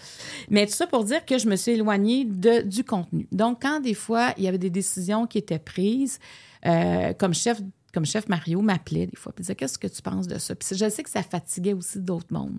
Mais 0.48 0.64
tout 0.64 0.72
ça 0.72 0.86
pour 0.86 1.04
dire 1.04 1.26
que 1.26 1.36
je 1.36 1.46
me 1.46 1.56
suis 1.56 1.72
éloignée 1.72 2.24
de, 2.24 2.62
du 2.62 2.84
contenu. 2.84 3.28
Donc, 3.32 3.60
quand 3.60 3.80
des 3.80 3.94
fois, 3.94 4.32
il 4.38 4.44
y 4.44 4.48
avait 4.48 4.56
des 4.56 4.70
décisions 4.70 5.26
qui 5.26 5.36
étaient 5.36 5.58
prises, 5.58 6.20
euh, 6.64 7.12
comme 7.12 7.34
chef 7.34 7.60
comme 7.92 8.04
chef 8.06 8.28
Mario 8.28 8.60
m'appelait 8.60 9.06
des 9.06 9.16
fois, 9.16 9.32
puis 9.32 9.42
disait 9.42 9.54
qu'est-ce 9.54 9.78
que 9.78 9.86
tu 9.86 10.02
penses 10.02 10.26
de 10.26 10.38
ça? 10.38 10.54
Puis 10.54 10.76
je 10.76 10.88
sais 10.88 11.02
que 11.02 11.10
ça 11.10 11.22
fatiguait 11.22 11.72
aussi 11.72 12.00
d'autres 12.00 12.32
mondes. 12.32 12.58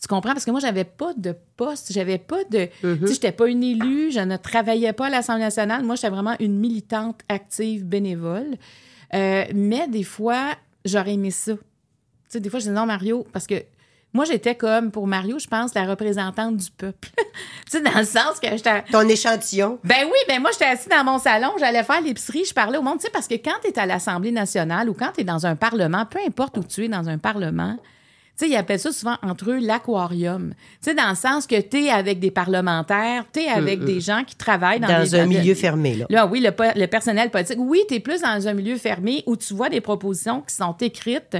Tu 0.00 0.08
comprends? 0.08 0.32
Parce 0.32 0.44
que 0.44 0.50
moi 0.50 0.60
j'avais 0.60 0.84
pas 0.84 1.14
de 1.14 1.34
poste, 1.56 1.92
j'avais 1.92 2.18
pas 2.18 2.44
de, 2.44 2.68
tu 2.82 3.06
sais, 3.06 3.14
j'étais 3.14 3.32
pas 3.32 3.48
une 3.48 3.62
élue, 3.62 4.10
je 4.10 4.20
ne 4.20 4.36
travaillais 4.36 4.92
pas 4.92 5.06
à 5.06 5.10
l'Assemblée 5.10 5.44
nationale. 5.44 5.82
Moi 5.84 5.94
j'étais 5.94 6.10
vraiment 6.10 6.36
une 6.38 6.58
militante 6.58 7.20
active 7.28 7.84
bénévole. 7.84 8.56
Euh, 9.14 9.44
mais 9.54 9.88
des 9.88 10.02
fois 10.02 10.54
j'aurais 10.84 11.14
aimé 11.14 11.30
ça. 11.30 11.54
Tu 11.54 11.60
sais, 12.28 12.40
des 12.40 12.50
fois 12.50 12.58
je 12.58 12.64
disais 12.64 12.74
non 12.74 12.86
Mario 12.86 13.26
parce 13.32 13.46
que 13.46 13.62
moi, 14.16 14.24
j'étais 14.24 14.54
comme, 14.54 14.90
pour 14.90 15.06
Mario, 15.06 15.38
je 15.38 15.46
pense, 15.46 15.74
la 15.74 15.84
représentante 15.84 16.56
du 16.56 16.70
peuple. 16.70 17.10
tu 17.16 17.24
sais, 17.68 17.80
dans 17.82 17.98
le 17.98 18.04
sens 18.04 18.40
que 18.42 18.48
j'étais. 18.48 18.82
Ton 18.90 19.06
échantillon. 19.06 19.78
Ben 19.84 20.04
oui, 20.04 20.18
ben 20.26 20.40
moi, 20.40 20.50
j'étais 20.52 20.64
assise 20.64 20.88
dans 20.88 21.04
mon 21.04 21.18
salon, 21.18 21.50
j'allais 21.58 21.84
faire 21.84 22.00
l'épicerie, 22.00 22.44
je 22.46 22.54
parlais 22.54 22.78
au 22.78 22.82
monde. 22.82 22.98
Tu 22.98 23.04
sais, 23.04 23.10
parce 23.10 23.28
que 23.28 23.34
quand 23.34 23.52
tu 23.62 23.68
es 23.68 23.78
à 23.78 23.84
l'Assemblée 23.84 24.32
nationale 24.32 24.88
ou 24.88 24.94
quand 24.94 25.12
tu 25.14 25.20
es 25.20 25.24
dans 25.24 25.44
un 25.44 25.54
parlement, 25.54 26.06
peu 26.06 26.18
importe 26.26 26.56
où 26.56 26.64
tu 26.64 26.86
es 26.86 26.88
dans 26.88 27.08
un 27.10 27.18
parlement, 27.18 27.76
sais, 28.44 28.48
ils 28.48 28.56
appellent 28.56 28.78
ça 28.80 28.92
souvent 28.92 29.16
entre 29.22 29.50
eux 29.50 29.58
l'aquarium. 29.58 30.52
Tu 30.82 30.90
sais, 30.90 30.94
dans 30.94 31.08
le 31.08 31.14
sens 31.16 31.46
que 31.46 31.60
tu 31.60 31.84
es 31.84 31.90
avec 31.90 32.20
des 32.20 32.30
parlementaires, 32.30 33.24
tu 33.32 33.40
es 33.40 33.48
avec 33.48 33.84
des 33.84 34.00
gens 34.00 34.24
qui 34.24 34.36
travaillent 34.36 34.80
dans, 34.80 34.88
Dans 34.88 35.02
des- 35.02 35.14
un 35.14 35.26
milieu 35.26 35.54
fermé, 35.54 35.94
là. 35.94 36.06
Là, 36.10 36.26
oui, 36.26 36.40
le, 36.40 36.86
personnel 36.86 37.30
politique. 37.30 37.58
Oui, 37.58 37.80
tu 37.88 37.94
es 37.94 38.00
plus 38.00 38.20
dans 38.22 38.46
un 38.48 38.52
milieu 38.54 38.76
fermé 38.76 39.22
où 39.26 39.36
tu 39.36 39.54
vois 39.54 39.68
des 39.68 39.80
propositions 39.80 40.40
qui 40.42 40.54
sont 40.54 40.76
écrites. 40.80 41.36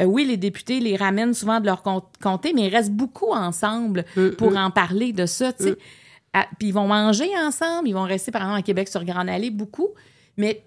Euh, 0.00 0.04
oui, 0.04 0.24
les 0.24 0.36
députés 0.36 0.80
les 0.80 0.96
ramènent 0.96 1.34
souvent 1.34 1.60
de 1.60 1.66
leur 1.66 1.82
com- 1.82 2.00
comté, 2.22 2.52
mais 2.54 2.66
ils 2.68 2.74
restent 2.74 2.92
beaucoup 2.92 3.32
ensemble 3.32 4.04
pour 4.36 4.56
en 4.56 4.70
parler 4.70 5.12
de 5.12 5.26
ça, 5.26 5.52
tu 5.52 5.64
sais. 5.64 5.76
Ah, 6.32 6.46
Puis 6.58 6.68
ils 6.68 6.74
vont 6.74 6.86
manger 6.86 7.28
ensemble, 7.38 7.88
ils 7.88 7.94
vont 7.94 8.02
rester, 8.04 8.30
par 8.30 8.42
exemple, 8.42 8.58
à 8.58 8.62
Québec 8.62 8.88
sur 8.88 9.04
Grande 9.04 9.28
Allée, 9.28 9.50
beaucoup. 9.50 9.88
Mais 10.36 10.62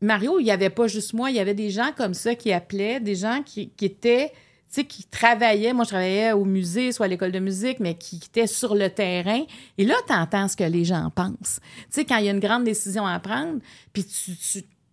Mario, 0.00 0.38
il 0.38 0.44
n'y 0.44 0.50
avait 0.50 0.70
pas 0.70 0.86
juste 0.86 1.12
moi, 1.14 1.30
il 1.30 1.36
y 1.36 1.40
avait 1.40 1.52
des 1.54 1.68
gens 1.70 1.90
comme 1.96 2.14
ça 2.14 2.34
qui 2.34 2.52
appelaient, 2.52 3.00
des 3.00 3.16
gens 3.16 3.42
qui, 3.44 3.70
qui 3.76 3.84
étaient, 3.86 4.32
sais, 4.70 4.84
qui 4.84 5.04
travaillaient. 5.04 5.72
Moi, 5.72 5.84
je 5.84 5.90
travaillais 5.90 6.32
au 6.32 6.44
musée, 6.44 6.92
soit 6.92 7.06
à 7.06 7.08
l'école 7.08 7.32
de 7.32 7.38
musique, 7.38 7.80
mais 7.80 7.94
qui, 7.96 8.16
étaient 8.16 8.46
sur 8.46 8.74
le 8.74 8.88
terrain. 8.90 9.42
Et 9.78 9.84
là, 9.84 9.94
tu 10.06 10.12
entends 10.12 10.48
ce 10.48 10.56
que 10.56 10.64
les 10.64 10.84
gens 10.84 11.10
pensent. 11.14 11.60
Tu 11.62 11.86
sais, 11.90 12.04
quand 12.04 12.16
il 12.18 12.26
y 12.26 12.28
a 12.28 12.32
une 12.32 12.40
grande 12.40 12.64
décision 12.64 13.06
à 13.06 13.18
prendre, 13.18 13.60
puis 13.92 14.04
tu, 14.04 14.32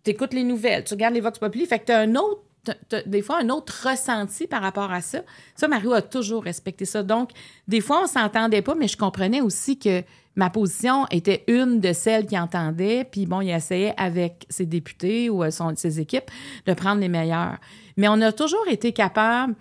tu 0.03 0.09
écoutes 0.09 0.33
les 0.33 0.43
nouvelles, 0.43 0.83
tu 0.83 0.93
regardes 0.93 1.13
les 1.13 1.21
Vox 1.21 1.39
Populi, 1.39 1.65
fait 1.65 1.79
que 1.79 1.85
tu 1.85 1.91
as 1.91 1.99
un 1.99 2.15
autre 2.15 2.41
des 3.05 3.21
fois 3.21 3.39
un 3.41 3.49
autre 3.49 3.87
ressenti 3.89 4.47
par 4.47 4.61
rapport 4.61 4.91
à 4.91 5.01
ça. 5.01 5.19
Ça, 5.55 5.67
Mario 5.67 5.93
a 5.93 6.01
toujours 6.01 6.43
respecté 6.43 6.85
ça. 6.85 7.03
Donc, 7.03 7.31
des 7.67 7.81
fois, 7.81 8.03
on 8.03 8.07
s'entendait 8.07 8.61
pas, 8.61 8.75
mais 8.75 8.87
je 8.87 8.97
comprenais 8.97 9.41
aussi 9.41 9.79
que 9.79 10.03
ma 10.38 10.49
position 10.49 11.05
était 11.11 11.43
une 11.47 11.81
de 11.81 11.91
celles 11.91 12.26
qui 12.27 12.39
entendait. 12.39 13.03
Puis 13.03 13.26
bon, 13.26 13.41
il 13.41 13.49
essayait 13.49 13.93
avec 13.97 14.45
ses 14.49 14.65
députés 14.65 15.30
ou 15.30 15.43
euh, 15.43 15.51
son, 15.51 15.76
ses 15.76 15.99
équipes 15.99 16.31
de 16.65 16.73
prendre 16.73 17.01
les 17.01 17.09
meilleurs. 17.09 17.57
Mais 17.97 18.07
on 18.07 18.22
a 18.22 18.31
toujours 18.31 18.68
été 18.69 18.93
capable. 18.93 19.55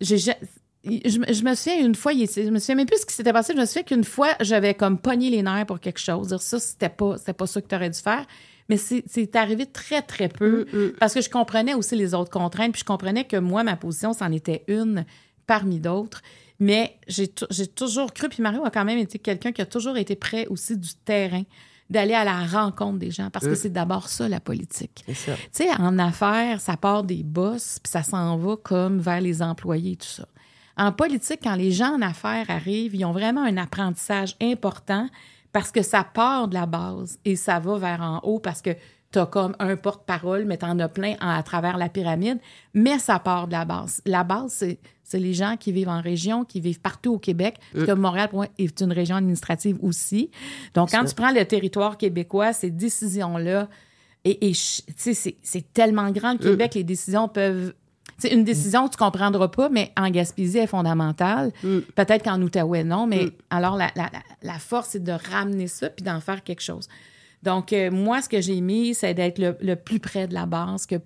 je, 0.00 0.16
je, 0.16 1.42
me 1.42 1.54
souviens 1.54 1.84
une 1.84 1.94
fois, 1.94 2.12
je 2.12 2.50
me 2.50 2.58
souviens 2.58 2.74
même 2.74 2.86
plus 2.86 3.00
ce 3.00 3.06
qui 3.06 3.14
s'était 3.14 3.32
passé. 3.32 3.52
Je 3.54 3.60
me 3.60 3.64
souviens 3.64 3.84
qu'une 3.84 4.04
fois, 4.04 4.30
j'avais 4.40 4.74
comme 4.74 4.98
pogné 4.98 5.30
les 5.30 5.42
nerfs 5.42 5.66
pour 5.66 5.80
quelque 5.80 6.00
chose. 6.00 6.28
Dire 6.28 6.42
ça, 6.42 6.58
c'était 6.58 6.88
pas, 6.88 7.16
c'était 7.18 7.32
pas 7.32 7.46
ça 7.46 7.62
que 7.62 7.68
tu 7.68 7.74
aurais 7.74 7.90
dû 7.90 7.98
faire. 7.98 8.26
Mais 8.68 8.76
c'est 8.76 9.36
arrivé 9.36 9.66
très, 9.66 10.02
très 10.02 10.28
peu 10.28 10.66
mm, 10.72 10.76
mm. 10.76 10.92
parce 10.98 11.14
que 11.14 11.20
je 11.20 11.30
comprenais 11.30 11.74
aussi 11.74 11.94
les 11.94 12.14
autres 12.14 12.30
contraintes. 12.30 12.72
Puis 12.72 12.80
je 12.80 12.84
comprenais 12.84 13.24
que 13.24 13.36
moi, 13.36 13.62
ma 13.62 13.76
position, 13.76 14.12
c'en 14.12 14.32
était 14.32 14.64
une 14.66 15.04
parmi 15.46 15.78
d'autres. 15.78 16.22
Mais 16.58 16.98
j'ai 17.06 17.28
toujours 17.28 18.12
cru, 18.12 18.28
puis 18.28 18.42
Mario 18.42 18.64
a 18.64 18.70
quand 18.70 18.84
même 18.84 18.98
été 18.98 19.18
quelqu'un 19.18 19.52
qui 19.52 19.62
a 19.62 19.66
toujours 19.66 19.96
été 19.96 20.16
prêt 20.16 20.46
aussi 20.46 20.76
du 20.76 20.94
terrain 21.04 21.42
d'aller 21.88 22.14
à 22.14 22.24
la 22.24 22.44
rencontre 22.44 22.98
des 22.98 23.10
gens, 23.10 23.30
parce 23.30 23.44
que 23.44 23.52
mm. 23.52 23.56
c'est 23.56 23.70
d'abord 23.70 24.08
ça, 24.08 24.28
la 24.28 24.40
politique. 24.40 25.04
Tu 25.06 25.14
sais, 25.52 25.70
en 25.78 25.98
affaires, 25.98 26.60
ça 26.60 26.76
part 26.76 27.04
des 27.04 27.22
boss, 27.22 27.78
puis 27.82 27.90
ça 27.90 28.02
s'en 28.02 28.36
va 28.38 28.56
comme 28.56 28.98
vers 28.98 29.20
les 29.20 29.40
employés 29.42 29.92
et 29.92 29.96
tout 29.96 30.08
ça. 30.08 30.26
En 30.76 30.92
politique, 30.92 31.40
quand 31.42 31.54
les 31.54 31.70
gens 31.70 31.94
en 31.94 32.02
affaires 32.02 32.50
arrivent, 32.50 32.94
ils 32.94 33.04
ont 33.04 33.12
vraiment 33.12 33.42
un 33.42 33.56
apprentissage 33.56 34.36
important 34.42 35.08
parce 35.52 35.70
que 35.70 35.80
ça 35.80 36.04
part 36.04 36.48
de 36.48 36.54
la 36.54 36.66
base 36.66 37.18
et 37.24 37.34
ça 37.34 37.58
va 37.60 37.78
vers 37.78 38.02
en 38.02 38.20
haut 38.24 38.40
parce 38.40 38.60
que 38.60 38.70
tu 39.10 39.18
as 39.18 39.24
comme 39.24 39.56
un 39.58 39.76
porte-parole, 39.76 40.44
mais 40.44 40.58
tu 40.58 40.66
en 40.66 40.78
as 40.78 40.88
plein 40.88 41.14
à 41.20 41.42
travers 41.42 41.78
la 41.78 41.88
pyramide, 41.88 42.38
mais 42.74 42.98
ça 42.98 43.18
part 43.18 43.46
de 43.46 43.52
la 43.52 43.64
base. 43.64 44.02
La 44.04 44.22
base, 44.22 44.52
c'est 44.52 44.78
les 45.14 45.34
gens 45.34 45.56
qui 45.56 45.72
vivent 45.72 45.88
en 45.88 46.00
région, 46.00 46.44
qui 46.44 46.60
vivent 46.60 46.80
partout 46.80 47.14
au 47.14 47.18
Québec. 47.18 47.56
Euh. 47.76 47.86
Comme 47.86 48.00
Montréal, 48.00 48.28
pour 48.28 48.38
moi, 48.38 48.48
est 48.58 48.80
une 48.80 48.92
région 48.92 49.16
administrative 49.16 49.78
aussi. 49.82 50.30
Donc, 50.74 50.90
quand 50.90 51.04
tu 51.04 51.14
prends 51.14 51.32
le 51.32 51.44
territoire 51.44 51.96
québécois, 51.98 52.52
ces 52.52 52.70
décisions-là, 52.70 53.68
et, 54.24 54.50
et 54.50 54.52
c'est 54.54 55.72
tellement 55.72 56.10
grand 56.10 56.32
le 56.32 56.46
euh. 56.46 56.50
Québec, 56.50 56.74
les 56.74 56.84
décisions 56.84 57.28
peuvent 57.28 57.72
c'est 58.18 58.32
une 58.32 58.44
décision 58.44 58.86
que 58.86 58.92
tu 58.92 58.96
comprendras 58.96 59.48
pas, 59.48 59.68
mais 59.68 59.92
en 59.96 60.08
Gaspésie, 60.08 60.58
est 60.58 60.66
fondamentale. 60.66 61.52
Mm. 61.62 61.80
Peut-être 61.94 62.24
qu'en 62.24 62.40
Outaouais, 62.40 62.84
non, 62.84 63.06
mais 63.06 63.26
mm. 63.26 63.30
alors 63.50 63.76
la, 63.76 63.90
la, 64.42 64.58
force, 64.58 64.90
c'est 64.90 65.02
de 65.02 65.12
ramener 65.12 65.66
ça 65.66 65.90
puis 65.90 66.02
d'en 66.04 66.20
faire 66.20 66.42
quelque 66.42 66.62
chose. 66.62 66.88
Donc, 67.42 67.72
euh, 67.72 67.90
moi, 67.90 68.22
ce 68.22 68.28
que 68.28 68.40
j'ai 68.40 68.60
mis, 68.60 68.94
c'est 68.94 69.14
d'être 69.14 69.38
le, 69.38 69.76
plus 69.76 70.00
près 70.00 70.26
de 70.26 70.34
la 70.34 70.46
base 70.46 70.86
que, 70.86 70.96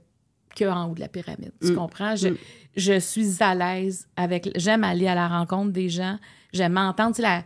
que 0.54 0.64
en 0.64 0.90
haut 0.90 0.94
de 0.94 1.00
la 1.00 1.08
pyramide. 1.08 1.52
Tu 1.60 1.72
mm. 1.72 1.76
comprends? 1.76 2.16
Je, 2.16 2.28
je 2.76 2.98
suis 2.98 3.42
à 3.42 3.54
l'aise 3.54 4.08
avec. 4.16 4.50
J'aime 4.56 4.84
aller 4.84 5.06
à 5.06 5.14
la 5.14 5.28
rencontre 5.28 5.72
des 5.72 5.88
gens. 5.88 6.18
J'aime 6.52 6.72
m'entendre. 6.72 7.14
Tu 7.14 7.22
sais, 7.22 7.44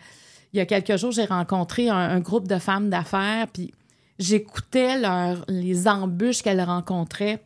il 0.53 0.59
y 0.59 0.61
a 0.61 0.67
quelques 0.67 0.97
jours, 0.97 1.11
j'ai 1.11 1.25
rencontré 1.25 1.89
un, 1.89 2.21
groupe 2.21 2.47
de 2.47 2.59
femmes 2.59 2.89
d'affaires, 2.89 3.49
puis 3.53 3.75
j'écoutais 4.21 5.03
les 5.49 5.89
embûches 5.89 6.43
qu'elles 6.43 6.63
rencontraient 6.63 7.43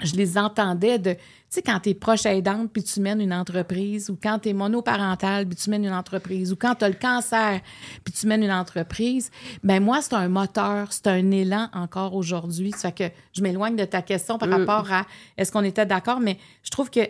je 0.00 0.14
les 0.14 0.38
entendais 0.38 0.98
de, 0.98 1.16
tu 1.50 1.54
sais, 1.54 1.62
quand 1.62 1.80
tu 1.80 1.90
es 1.90 1.94
proche 1.94 2.26
aidante 2.26 2.70
puis 2.70 2.82
tu 2.82 3.00
mènes 3.00 3.22
une 3.22 3.32
entreprise, 3.32 4.10
ou 4.10 4.18
quand 4.22 4.40
tu 4.40 4.50
es 4.50 4.52
monoparental 4.52 5.46
puis 5.46 5.56
tu 5.56 5.70
mènes 5.70 5.84
une 5.84 5.94
entreprise, 5.94 6.52
ou 6.52 6.56
quand 6.56 6.74
tu 6.74 6.84
as 6.84 6.88
le 6.90 6.94
cancer 6.94 7.60
puis 8.04 8.12
tu 8.12 8.26
mènes 8.26 8.42
une 8.42 8.52
entreprise, 8.52 9.30
ben 9.64 9.82
moi, 9.82 10.02
c'est 10.02 10.14
un 10.14 10.28
moteur, 10.28 10.92
c'est 10.92 11.06
un 11.06 11.30
élan 11.30 11.70
encore 11.72 12.14
aujourd'hui. 12.14 12.72
Ça 12.72 12.92
fait 12.92 13.10
que 13.10 13.14
je 13.32 13.42
m'éloigne 13.42 13.76
de 13.76 13.84
ta 13.86 14.02
question 14.02 14.36
par 14.36 14.48
mm. 14.48 14.52
rapport 14.52 14.92
à 14.92 15.06
est-ce 15.38 15.50
qu'on 15.50 15.64
était 15.64 15.86
d'accord, 15.86 16.20
mais 16.20 16.36
je 16.62 16.70
trouve 16.70 16.90
que 16.90 17.00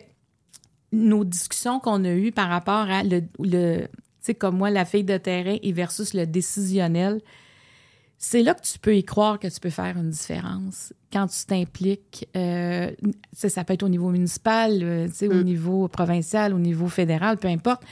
nos 0.92 1.24
discussions 1.24 1.80
qu'on 1.80 2.04
a 2.04 2.12
eues 2.12 2.32
par 2.32 2.48
rapport 2.48 2.88
à 2.90 3.02
le, 3.02 3.22
le 3.40 3.86
tu 3.86 3.88
sais, 4.20 4.34
comme 4.34 4.56
moi, 4.56 4.70
la 4.70 4.84
fille 4.84 5.04
de 5.04 5.16
terrain 5.16 5.56
et 5.62 5.72
versus 5.72 6.14
le 6.14 6.26
décisionnel, 6.26 7.20
c'est 8.18 8.42
là 8.42 8.54
que 8.54 8.62
tu 8.62 8.80
peux 8.80 8.96
y 8.96 9.04
croire 9.04 9.38
que 9.38 9.46
tu 9.46 9.60
peux 9.60 9.70
faire 9.70 9.96
une 9.96 10.10
différence. 10.10 10.92
Quand 11.12 11.28
tu 11.28 11.44
t'impliques, 11.46 12.28
euh, 12.36 12.90
ça 13.32 13.62
peut 13.62 13.74
être 13.74 13.84
au 13.84 13.88
niveau 13.88 14.10
municipal, 14.10 14.80
euh, 14.82 15.08
au 15.22 15.34
mm. 15.34 15.42
niveau 15.44 15.86
provincial, 15.86 16.52
au 16.52 16.58
niveau 16.58 16.88
fédéral, 16.88 17.36
peu 17.36 17.46
importe. 17.46 17.82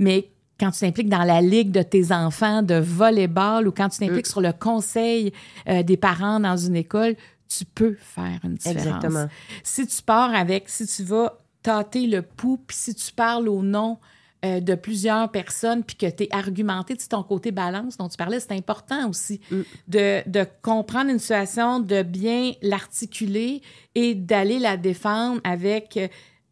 Mais 0.00 0.30
quand 0.58 0.72
tu 0.72 0.80
t'impliques 0.80 1.08
dans 1.08 1.22
la 1.22 1.40
ligue 1.40 1.70
de 1.70 1.82
tes 1.82 2.10
enfants 2.10 2.62
de 2.62 2.74
volleyball 2.74 3.68
ou 3.68 3.72
quand 3.72 3.88
tu 3.88 4.00
t'impliques 4.00 4.26
mm. 4.26 4.30
sur 4.30 4.40
le 4.40 4.52
conseil 4.52 5.32
euh, 5.68 5.84
des 5.84 5.96
parents 5.96 6.40
dans 6.40 6.56
une 6.56 6.74
école, 6.74 7.14
tu 7.48 7.64
peux 7.64 7.96
faire 8.00 8.40
une 8.42 8.54
différence. 8.54 8.84
Exactement. 8.84 9.28
Si 9.62 9.86
tu 9.86 10.02
pars 10.02 10.34
avec, 10.34 10.68
si 10.68 10.88
tu 10.88 11.04
vas 11.04 11.38
tâter 11.62 12.08
le 12.08 12.22
pouls, 12.22 12.58
puis 12.66 12.76
si 12.76 12.94
tu 12.96 13.12
parles 13.12 13.48
au 13.48 13.62
nom 13.62 13.98
euh, 14.44 14.60
de 14.60 14.74
plusieurs 14.74 15.30
personnes, 15.30 15.82
puis 15.82 15.96
que 15.96 16.06
tu 16.06 16.24
es 16.24 16.28
argumenté, 16.30 16.96
tu 16.96 17.08
ton 17.08 17.22
côté 17.22 17.50
balance 17.50 17.96
dont 17.96 18.08
tu 18.08 18.16
parlais, 18.16 18.40
c'est 18.40 18.52
important 18.52 19.08
aussi 19.08 19.40
mm. 19.50 19.60
de, 19.88 20.30
de, 20.30 20.46
comprendre 20.62 21.10
une 21.10 21.18
situation, 21.18 21.80
de 21.80 22.02
bien 22.02 22.52
l'articuler 22.62 23.62
et 23.94 24.14
d'aller 24.14 24.58
la 24.58 24.76
défendre 24.76 25.40
avec 25.44 25.98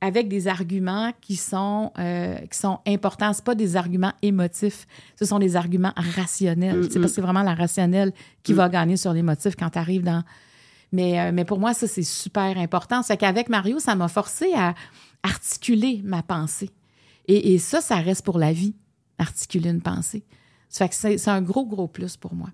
avec 0.00 0.28
des 0.28 0.46
arguments 0.46 1.12
qui 1.20 1.36
sont, 1.36 1.92
euh, 1.98 2.36
qui 2.50 2.58
sont 2.58 2.80
importants. 2.86 3.32
Ce 3.32 3.42
pas 3.42 3.54
des 3.54 3.76
arguments 3.76 4.12
émotifs, 4.22 4.86
ce 5.18 5.24
sont 5.24 5.38
des 5.38 5.56
arguments 5.56 5.92
rationnels. 5.96 6.78
Mm, 6.78 6.82
c'est 6.90 7.00
parce 7.00 7.12
que 7.12 7.16
c'est 7.16 7.20
vraiment 7.22 7.42
la 7.42 7.54
rationnelle 7.54 8.12
qui 8.42 8.52
mm. 8.52 8.56
va 8.56 8.68
gagner 8.68 8.96
sur 8.96 9.12
l'émotif 9.12 9.54
quand 9.56 9.70
tu 9.70 9.78
arrives 9.78 10.04
dans... 10.04 10.22
Mais, 10.92 11.18
euh, 11.18 11.32
mais 11.32 11.44
pour 11.44 11.58
moi, 11.58 11.74
ça, 11.74 11.86
c'est 11.86 12.02
super 12.02 12.56
important. 12.58 13.02
C'est 13.02 13.16
qu'avec 13.16 13.48
Mario, 13.48 13.78
ça 13.78 13.94
m'a 13.94 14.08
forcé 14.08 14.52
à 14.54 14.74
articuler 15.22 16.00
ma 16.04 16.22
pensée. 16.22 16.70
Et, 17.28 17.58
ça, 17.58 17.80
ça 17.80 17.96
reste 17.96 18.24
pour 18.24 18.38
la 18.38 18.52
vie, 18.52 18.74
articuler 19.18 19.70
une 19.70 19.82
pensée. 19.82 20.24
Ça 20.68 20.86
fait 20.86 21.14
que 21.14 21.18
c'est 21.18 21.30
un 21.30 21.42
gros, 21.42 21.66
gros 21.66 21.88
plus 21.88 22.16
pour 22.16 22.34
moi. 22.34 22.48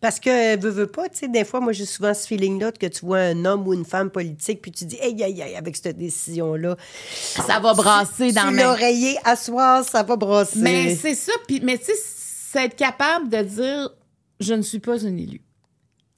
Parce 0.00 0.20
que, 0.20 0.58
veux, 0.60 0.70
veux 0.70 0.86
pas, 0.86 1.08
tu 1.08 1.18
sais, 1.18 1.28
des 1.28 1.44
fois, 1.44 1.60
moi, 1.60 1.72
j'ai 1.72 1.86
souvent 1.86 2.12
ce 2.12 2.26
feeling-là 2.26 2.72
que 2.72 2.86
tu 2.86 3.04
vois 3.04 3.18
un 3.18 3.44
homme 3.44 3.66
ou 3.66 3.72
une 3.72 3.84
femme 3.84 4.10
politique, 4.10 4.60
puis 4.60 4.70
tu 4.70 4.84
dis, 4.84 4.98
aïe, 5.00 5.22
aïe, 5.22 5.42
aïe, 5.42 5.56
avec 5.56 5.74
cette 5.76 5.96
décision-là. 5.96 6.76
Ça 7.10 7.58
va 7.60 7.72
brasser 7.72 8.30
dans 8.32 8.52
mes... 8.52 8.62
l'oreiller 8.62 9.16
à 9.24 9.36
soir, 9.36 9.84
ça 9.84 10.02
va 10.02 10.16
brasser. 10.16 10.58
Mais 10.60 10.94
c'est 10.94 11.14
ça, 11.14 11.32
puis, 11.46 11.60
mais 11.62 11.78
tu 11.78 11.86
sais, 11.86 11.92
c'est 11.96 12.64
être 12.66 12.76
capable 12.76 13.30
de 13.30 13.42
dire, 13.42 13.90
je 14.38 14.54
ne 14.54 14.62
suis 14.62 14.80
pas 14.80 15.04
un 15.04 15.16
élu. 15.16 15.38
Tu 15.38 15.42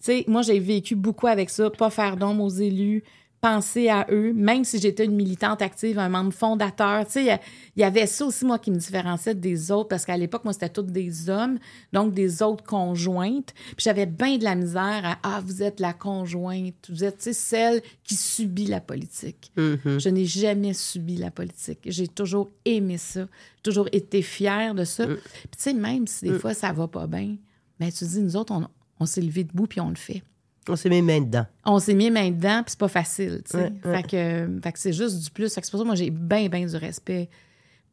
sais, 0.01 0.25
moi, 0.27 0.43
j'ai 0.43 0.59
vécu 0.59 0.97
beaucoup 0.97 1.29
avec 1.29 1.49
ça, 1.49 1.71
pas 1.71 1.91
faire 1.91 2.17
d'ombre 2.17 2.45
aux 2.45 2.51
élus, 2.51 3.05
penser 3.41 3.89
à 3.89 4.07
eux, 4.11 4.33
même 4.33 4.65
si 4.65 4.79
j'étais 4.79 5.05
une 5.05 5.15
militante 5.15 5.63
active, 5.63 5.99
un 5.99 6.09
membre 6.09 6.33
fondateur. 6.33 7.07
Tu 7.07 7.13
sais, 7.13 7.41
il 7.77 7.81
y 7.81 7.85
avait 7.85 8.07
ça 8.07 8.27
aussi, 8.27 8.45
moi, 8.45 8.59
qui 8.59 8.71
me 8.71 8.77
différenciait 8.77 9.35
des 9.35 9.71
autres, 9.71 9.89
parce 9.89 10.05
qu'à 10.05 10.17
l'époque, 10.17 10.45
moi, 10.45 10.53
c'était 10.53 10.69
toutes 10.69 10.91
des 10.91 11.31
hommes, 11.31 11.59
donc 11.93 12.15
des 12.15 12.43
autres 12.43 12.65
conjointes. 12.65 13.55
Puis 13.55 13.85
j'avais 13.85 14.07
bien 14.07 14.39
de 14.39 14.45
la 14.45 14.55
misère 14.55 15.03
à 15.05 15.19
Ah, 15.23 15.41
vous 15.45 15.63
êtes 15.63 15.79
la 15.79 15.93
conjointe, 15.93 16.75
vous 16.89 17.05
êtes, 17.05 17.19
tu 17.19 17.25
sais, 17.25 17.33
celle 17.33 17.83
qui 18.03 18.17
subit 18.17 18.67
la 18.67 18.81
politique. 18.81 19.53
Mm-hmm. 19.57 20.01
Je 20.01 20.09
n'ai 20.09 20.25
jamais 20.25 20.75
subi 20.75 21.17
la 21.17 21.31
politique. 21.31 21.81
J'ai 21.87 22.09
toujours 22.09 22.51
aimé 22.65 22.99
ça, 22.99 23.29
toujours 23.63 23.89
été 23.93 24.23
fière 24.23 24.75
de 24.75 24.85
ça. 24.85 25.07
Mm. 25.07 25.17
Puis, 25.17 25.57
tu 25.57 25.63
sais, 25.63 25.75
même 25.75 26.07
si 26.07 26.25
des 26.25 26.33
mm. 26.33 26.39
fois, 26.41 26.55
ça 26.55 26.73
va 26.73 26.89
pas 26.89 27.07
bien, 27.07 27.37
mais 27.79 27.87
ben, 27.87 27.93
tu 27.93 28.05
dis, 28.05 28.21
nous 28.21 28.37
autres, 28.37 28.53
on, 28.53 28.67
on 28.99 29.07
s'est 29.07 29.21
levé 29.21 29.45
debout 29.45 29.67
puis 29.67 29.81
on 29.81 29.91
le 29.91 29.97
fait. 29.97 30.23
On 30.69 30.77
s'est 30.77 30.89
mis 30.89 31.03
main 31.03 31.21
dedans. 31.21 31.47
On 31.65 31.79
s'est 31.79 31.95
mis 31.95 32.11
main 32.11 32.31
dedans, 32.31 32.63
puis 32.63 32.71
c'est 32.71 32.79
pas 32.79 32.89
facile, 32.89 33.43
tu 33.45 33.57
sais. 33.57 33.73
Fait 33.83 34.03
que, 34.03 34.71
c'est 34.75 34.93
juste 34.93 35.23
du 35.23 35.31
plus. 35.31 35.53
Fait 35.53 35.61
que 35.61 35.67
c'est 35.67 35.71
pour 35.71 35.81
ça 35.81 35.85
que 35.85 35.89
moi, 35.89 35.97
j'ai 35.97 36.11
bien, 36.11 36.49
bien 36.49 36.67
du 36.67 36.77
respect 36.77 37.29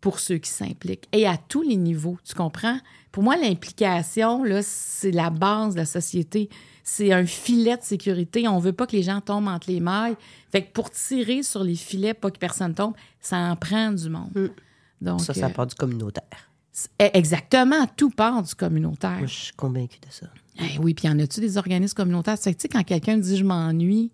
pour 0.02 0.20
ceux 0.20 0.38
qui 0.38 0.50
s'impliquent. 0.50 1.08
Et 1.12 1.26
à 1.26 1.38
tous 1.38 1.64
les 1.64 1.78
niveaux, 1.78 2.18
tu 2.24 2.36
comprends? 2.36 2.78
Pour 3.12 3.24
moi, 3.24 3.38
l'implication, 3.38 4.44
là, 4.44 4.62
c'est 4.62 5.12
la 5.12 5.30
base 5.30 5.74
de 5.74 5.80
la 5.80 5.86
société. 5.86 6.50
C'est 6.84 7.12
un 7.12 7.26
filet 7.26 7.78
de 7.78 7.82
sécurité. 7.82 8.48
On 8.48 8.60
veut 8.60 8.74
pas 8.74 8.86
que 8.86 8.96
les 8.96 9.02
gens 9.02 9.20
tombent 9.22 9.48
entre 9.48 9.72
les 9.72 9.80
mailles. 9.80 10.16
Fait 10.52 10.64
que 10.64 10.72
pour 10.72 10.92
tirer 10.92 11.42
sur 11.42 11.64
les 11.64 11.76
filets, 11.76 12.14
pas 12.14 12.30
que 12.30 12.38
personne 12.38 12.76
tombe, 12.76 12.94
ça 13.20 13.38
en 13.38 13.56
prend 13.56 13.92
du 13.92 14.10
monde. 14.10 14.32
Mm. 14.36 14.48
Donc, 15.02 15.22
ça, 15.22 15.34
ça 15.34 15.48
euh, 15.48 15.50
part 15.50 15.66
du 15.66 15.76
communautaire. 15.76 16.52
Eh, 17.00 17.10
exactement, 17.14 17.88
tout 17.96 18.10
part 18.10 18.44
du 18.44 18.54
communautaire. 18.54 19.18
Moi, 19.18 19.28
je 19.28 19.34
suis 19.34 19.54
convaincue 19.54 20.00
de 20.00 20.12
ça. 20.12 20.28
Eh 20.60 20.80
oui, 20.80 20.94
puis 20.94 21.08
y 21.08 21.12
en 21.12 21.20
a-tu 21.20 21.42
des 21.42 21.58
organismes 21.58 21.96
communautaires? 21.96 22.40
Tu 22.40 22.54
sais, 22.58 22.68
quand 22.68 22.84
quelqu'un 22.84 23.18
dit 23.18 23.38
je 23.38 23.44
m'ennuie, 23.44 24.12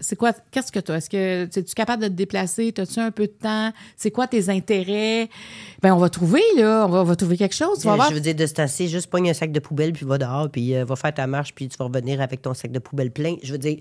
c'est 0.00 0.16
quoi, 0.16 0.32
qu'est-ce 0.50 0.72
que 0.72 0.80
tu 0.80 0.92
as? 0.92 0.96
Est-ce 0.96 1.10
que 1.10 1.44
es 1.44 1.62
tu 1.62 1.74
capable 1.74 2.02
de 2.02 2.08
te 2.08 2.14
déplacer? 2.14 2.72
As-tu 2.76 3.00
un 3.00 3.10
peu 3.10 3.26
de 3.26 3.32
temps? 3.32 3.70
C'est 3.96 4.10
quoi 4.10 4.26
tes 4.26 4.48
intérêts? 4.48 5.28
Ben, 5.82 5.94
on 5.94 5.98
va 5.98 6.08
trouver, 6.08 6.42
là. 6.56 6.86
On 6.88 7.04
va, 7.04 7.16
trouver 7.16 7.36
quelque 7.36 7.54
chose. 7.54 7.86
Euh, 7.86 7.96
je 8.08 8.14
veux 8.14 8.20
dire, 8.20 8.34
de 8.34 8.46
se 8.46 8.54
tasser, 8.54 8.88
juste 8.88 9.10
pogne 9.10 9.28
un 9.28 9.34
sac 9.34 9.52
de 9.52 9.60
poubelle, 9.60 9.92
puis 9.92 10.06
va 10.06 10.16
dehors, 10.16 10.50
puis 10.50 10.74
euh, 10.74 10.86
va 10.86 10.96
faire 10.96 11.12
ta 11.12 11.26
marche, 11.26 11.54
puis 11.54 11.68
tu 11.68 11.76
vas 11.76 11.84
revenir 11.84 12.20
avec 12.22 12.40
ton 12.40 12.54
sac 12.54 12.72
de 12.72 12.78
poubelle 12.78 13.10
plein. 13.10 13.36
Je 13.42 13.52
veux 13.52 13.58
dire, 13.58 13.78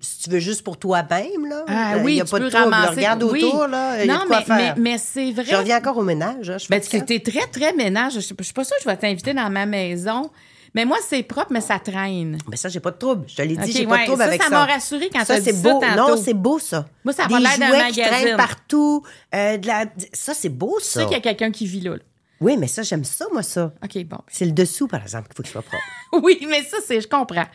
si 0.00 0.18
tu 0.24 0.30
veux 0.30 0.38
juste 0.38 0.62
pour 0.62 0.78
toi-même, 0.78 1.46
là, 1.48 1.64
Ah 1.68 1.96
il 1.98 2.04
oui, 2.04 2.14
n'y 2.14 2.20
a 2.20 2.24
pas 2.24 2.38
de 2.40 2.48
trouble. 2.48 2.64
ramasser- 2.72 2.96
Regarde 2.96 3.22
oui. 3.24 3.44
autour, 3.44 3.66
là, 3.68 4.02
il 4.02 4.06
y 4.06 4.10
a 4.10 4.14
non, 4.14 4.22
de 4.22 4.26
quoi 4.28 4.38
mais, 4.38 4.44
faire. 4.44 4.56
mais, 4.76 4.80
mais 4.92 4.98
c'est 4.98 5.32
vrai. 5.32 5.44
Je 5.48 5.56
reviens 5.56 5.78
encore 5.78 5.98
au 5.98 6.02
ménage. 6.02 6.50
hein, 6.50 6.58
je 6.58 6.68
Ben, 6.68 6.80
tu 6.80 6.96
es 7.14 7.20
très, 7.20 7.46
très 7.46 7.72
ménage. 7.74 8.12
Je 8.12 8.16
ne 8.18 8.20
suis 8.22 8.34
pas 8.54 8.64
sûre 8.64 8.76
que 8.76 8.82
je 8.82 8.88
vais 8.88 8.96
t'inviter 8.96 9.34
dans 9.34 9.50
ma 9.50 9.66
maison. 9.66 10.30
Mais 10.72 10.84
moi, 10.84 10.98
c'est 11.04 11.24
propre, 11.24 11.48
mais 11.50 11.60
ça 11.60 11.80
traîne. 11.80 12.38
Mais 12.48 12.54
ça, 12.56 12.68
j'ai 12.68 12.78
pas 12.78 12.92
de 12.92 12.96
trouble. 12.96 13.24
Je 13.26 13.34
te 13.34 13.42
l'ai 13.42 13.56
dit, 13.56 13.70
Ok, 13.70 13.76
j'ai 13.76 13.86
pas 13.86 13.92
ouais, 13.94 14.00
de 14.02 14.04
trouble 14.04 14.22
ça, 14.22 14.28
avec 14.28 14.40
ça 14.42 14.48
ça. 14.48 14.54
m'a 14.54 14.64
rassurée 14.66 15.10
quand 15.12 15.18
tu 15.18 15.26
Ça, 15.26 15.40
c'est 15.40 15.52
ça 15.52 15.68
beau. 15.72 15.82
Non, 15.96 16.16
c'est 16.16 16.32
beau, 16.34 16.58
ça. 16.60 16.86
Moi, 17.04 17.12
ça 17.12 17.24
a 17.24 17.28
pas 17.28 17.40
l'air 17.40 17.58
d'un 17.58 17.68
jouets 17.68 17.90
qui 17.90 18.00
traînent 18.02 18.36
partout. 18.36 19.02
euh, 19.34 19.56
de 19.56 19.66
la... 19.66 19.86
Ça, 20.12 20.32
c'est 20.32 20.48
beau, 20.48 20.76
Tu 20.78 20.86
sais 20.86 21.00
ça. 21.00 21.04
qu'il 21.06 21.12
y 21.14 21.16
a 21.16 21.20
quelqu'un 21.20 21.50
qui 21.50 21.66
vit 21.66 21.80
là. 21.80 21.90
là. 21.94 22.02
Oui, 22.40 22.56
mais 22.56 22.66
ça, 22.66 22.82
j'aime 22.82 23.04
ça, 23.04 23.26
moi, 23.32 23.42
ça. 23.42 23.72
OK, 23.84 24.02
bon. 24.04 24.18
C'est 24.28 24.46
le 24.46 24.52
dessous, 24.52 24.88
par 24.88 25.02
exemple, 25.02 25.28
qu'il 25.28 25.36
faut 25.36 25.42
qu'il 25.42 25.52
soit 25.52 25.62
propre. 25.62 25.82
Oui, 26.24 26.44
mais 26.48 26.62
ça, 26.62 26.78
c'est, 26.84 27.00
je 27.00 27.06
comprends. 27.06 27.46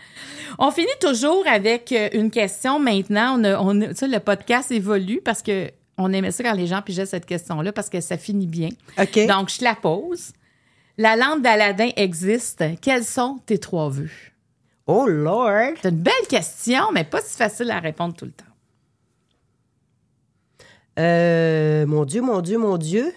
On 0.60 0.72
finit 0.72 0.88
toujours 1.02 1.45
avec 1.45 1.91
euh, 1.91 2.07
une 2.14 2.32
question. 2.32 2.80
Maintenant, 2.80 3.38
on 3.40 3.44
a, 3.44 3.60
on 3.60 3.74
le 3.74 4.18
podcast 4.20 4.72
évolue 4.72 5.20
parce 5.22 5.41
que 5.41 5.72
on 5.98 6.14
aimait 6.14 6.32
ça 6.32 6.44
quand 6.44 6.53
les 6.53 6.68
gens 6.68 6.82
pigeaient 6.82 7.06
cette 7.06 7.26
question-là 7.26 7.74
parce 7.74 7.90
que 7.90 7.99
ça 7.99 8.18
finit 8.18 8.48
bien. 8.48 8.70
OK. 8.98 9.28
Donc, 9.28 9.49
je 9.49 9.64
la 9.64 9.76
pose. 9.76 10.32
La 10.98 11.16
lampe 11.16 11.41
d'Aladin 11.41 11.90
existe. 11.95 12.64
Quels 12.82 13.03
sont 13.03 13.40
tes 13.45 13.57
trois 13.57 13.90
vœux? 13.90 14.10
Oh, 14.88 15.06
Lord! 15.07 15.74
C'est 15.82 15.90
une 15.90 15.98
belle 15.98 16.14
question, 16.30 16.91
mais 16.94 17.03
pas 17.03 17.22
si 17.22 17.36
facile 17.36 17.72
à 17.72 17.80
répondre 17.80 18.16
tout 18.16 18.26
le 18.26 18.32
temps. 18.32 18.45
Euh, 20.99 21.86
mon 21.86 22.06
Dieu, 22.06 22.22
mon 22.22 22.40
Dieu, 22.41 22.57
mon 22.57 22.78
Dieu. 22.78 23.14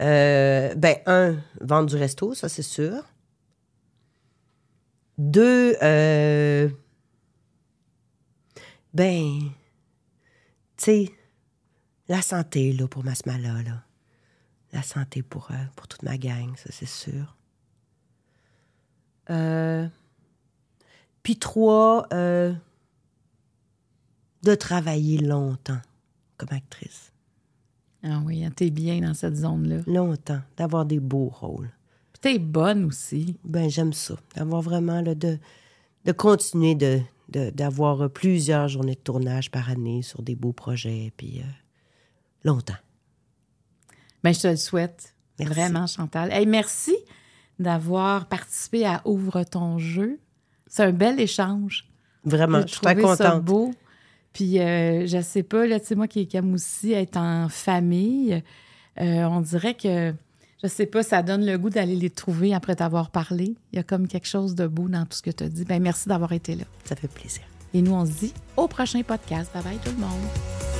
Euh, 0.00 0.74
ben, 0.76 0.96
un, 1.06 1.36
vendre 1.60 1.90
du 1.90 1.96
resto, 1.96 2.34
ça, 2.34 2.48
c'est 2.48 2.62
sûr. 2.62 3.04
Deux, 5.18 5.76
euh, 5.82 6.70
ben, 8.94 9.50
tu 10.76 10.84
sais, 10.84 11.14
la 12.08 12.22
santé, 12.22 12.72
là, 12.72 12.88
pour 12.88 13.04
ma 13.04 13.14
smala, 13.14 13.62
là. 13.62 13.84
La 14.72 14.82
santé 14.82 15.22
pour, 15.22 15.50
euh, 15.50 15.64
pour 15.76 15.88
toute 15.88 16.02
ma 16.02 16.16
gang, 16.16 16.56
ça, 16.56 16.70
c'est 16.70 16.86
sûr. 16.86 17.36
Euh, 19.28 19.86
puis 21.22 21.38
trois, 21.38 22.06
euh, 22.12 22.54
de 24.42 24.54
travailler 24.54 25.18
longtemps 25.18 25.80
comme 26.36 26.52
actrice. 26.52 27.09
Ah 28.02 28.20
oui, 28.24 28.44
hein, 28.44 28.50
t'es 28.54 28.70
bien 28.70 29.00
dans 29.00 29.14
cette 29.14 29.36
zone-là. 29.36 29.82
Longtemps, 29.86 30.40
d'avoir 30.56 30.86
des 30.86 31.00
beaux 31.00 31.28
rôles. 31.28 31.70
Puis 32.12 32.20
t'es 32.20 32.38
bonne 32.38 32.84
aussi. 32.86 33.36
Ben, 33.44 33.68
j'aime 33.68 33.92
ça. 33.92 34.14
D'avoir 34.36 34.62
vraiment, 34.62 35.00
là, 35.02 35.14
de, 35.14 35.38
de 36.06 36.12
continuer 36.12 36.74
de, 36.74 37.00
de- 37.28 37.50
d'avoir 37.50 38.08
plusieurs 38.10 38.68
journées 38.68 38.94
de 38.94 39.00
tournage 39.00 39.50
par 39.50 39.68
année 39.70 40.02
sur 40.02 40.22
des 40.22 40.34
beaux 40.34 40.52
projets, 40.54 41.12
puis 41.16 41.40
euh, 41.40 41.48
longtemps. 42.44 42.78
Ben, 44.22 44.32
je 44.32 44.40
te 44.40 44.48
le 44.48 44.56
souhaite. 44.56 45.14
Merci. 45.38 45.54
Vraiment, 45.54 45.86
Chantal. 45.86 46.32
Hey, 46.32 46.46
merci 46.46 46.94
d'avoir 47.58 48.26
participé 48.26 48.86
à 48.86 49.02
Ouvre 49.06 49.42
ton 49.44 49.78
jeu. 49.78 50.18
C'est 50.66 50.84
un 50.84 50.92
bel 50.92 51.18
échange. 51.20 51.86
Vraiment, 52.24 52.62
je 52.62 52.68
suis 52.68 52.80
très 52.80 52.96
contente. 52.96 53.44
beau. 53.44 53.72
Puis, 54.32 54.60
euh, 54.60 55.06
je 55.06 55.20
sais 55.20 55.42
pas, 55.42 55.66
là, 55.66 55.80
tu 55.80 55.86
sais, 55.86 55.94
moi 55.94 56.06
qui, 56.06 56.28
aime 56.34 56.54
aussi 56.54 56.92
être 56.92 57.16
en 57.16 57.48
famille, 57.48 58.42
euh, 59.00 59.24
on 59.24 59.40
dirait 59.40 59.74
que, 59.74 60.14
je 60.62 60.68
sais 60.68 60.86
pas, 60.86 61.02
ça 61.02 61.22
donne 61.22 61.44
le 61.44 61.58
goût 61.58 61.70
d'aller 61.70 61.96
les 61.96 62.10
trouver 62.10 62.54
après 62.54 62.76
t'avoir 62.76 63.10
parlé. 63.10 63.56
Il 63.72 63.76
y 63.76 63.78
a 63.78 63.82
comme 63.82 64.06
quelque 64.06 64.28
chose 64.28 64.54
de 64.54 64.66
beau 64.66 64.88
dans 64.88 65.04
tout 65.04 65.16
ce 65.16 65.22
que 65.22 65.30
tu 65.30 65.44
as 65.44 65.48
dit. 65.48 65.64
Ben, 65.64 65.82
merci 65.82 66.08
d'avoir 66.08 66.32
été 66.32 66.54
là. 66.54 66.64
Ça 66.84 66.96
fait 66.96 67.08
plaisir. 67.08 67.42
Et 67.74 67.82
nous, 67.82 67.92
on 67.92 68.04
se 68.04 68.12
dit 68.12 68.34
au 68.56 68.68
prochain 68.68 69.02
podcast. 69.02 69.50
Bye 69.54 69.62
bye 69.62 69.78
tout 69.78 69.92
le 69.92 70.00
monde. 70.00 70.79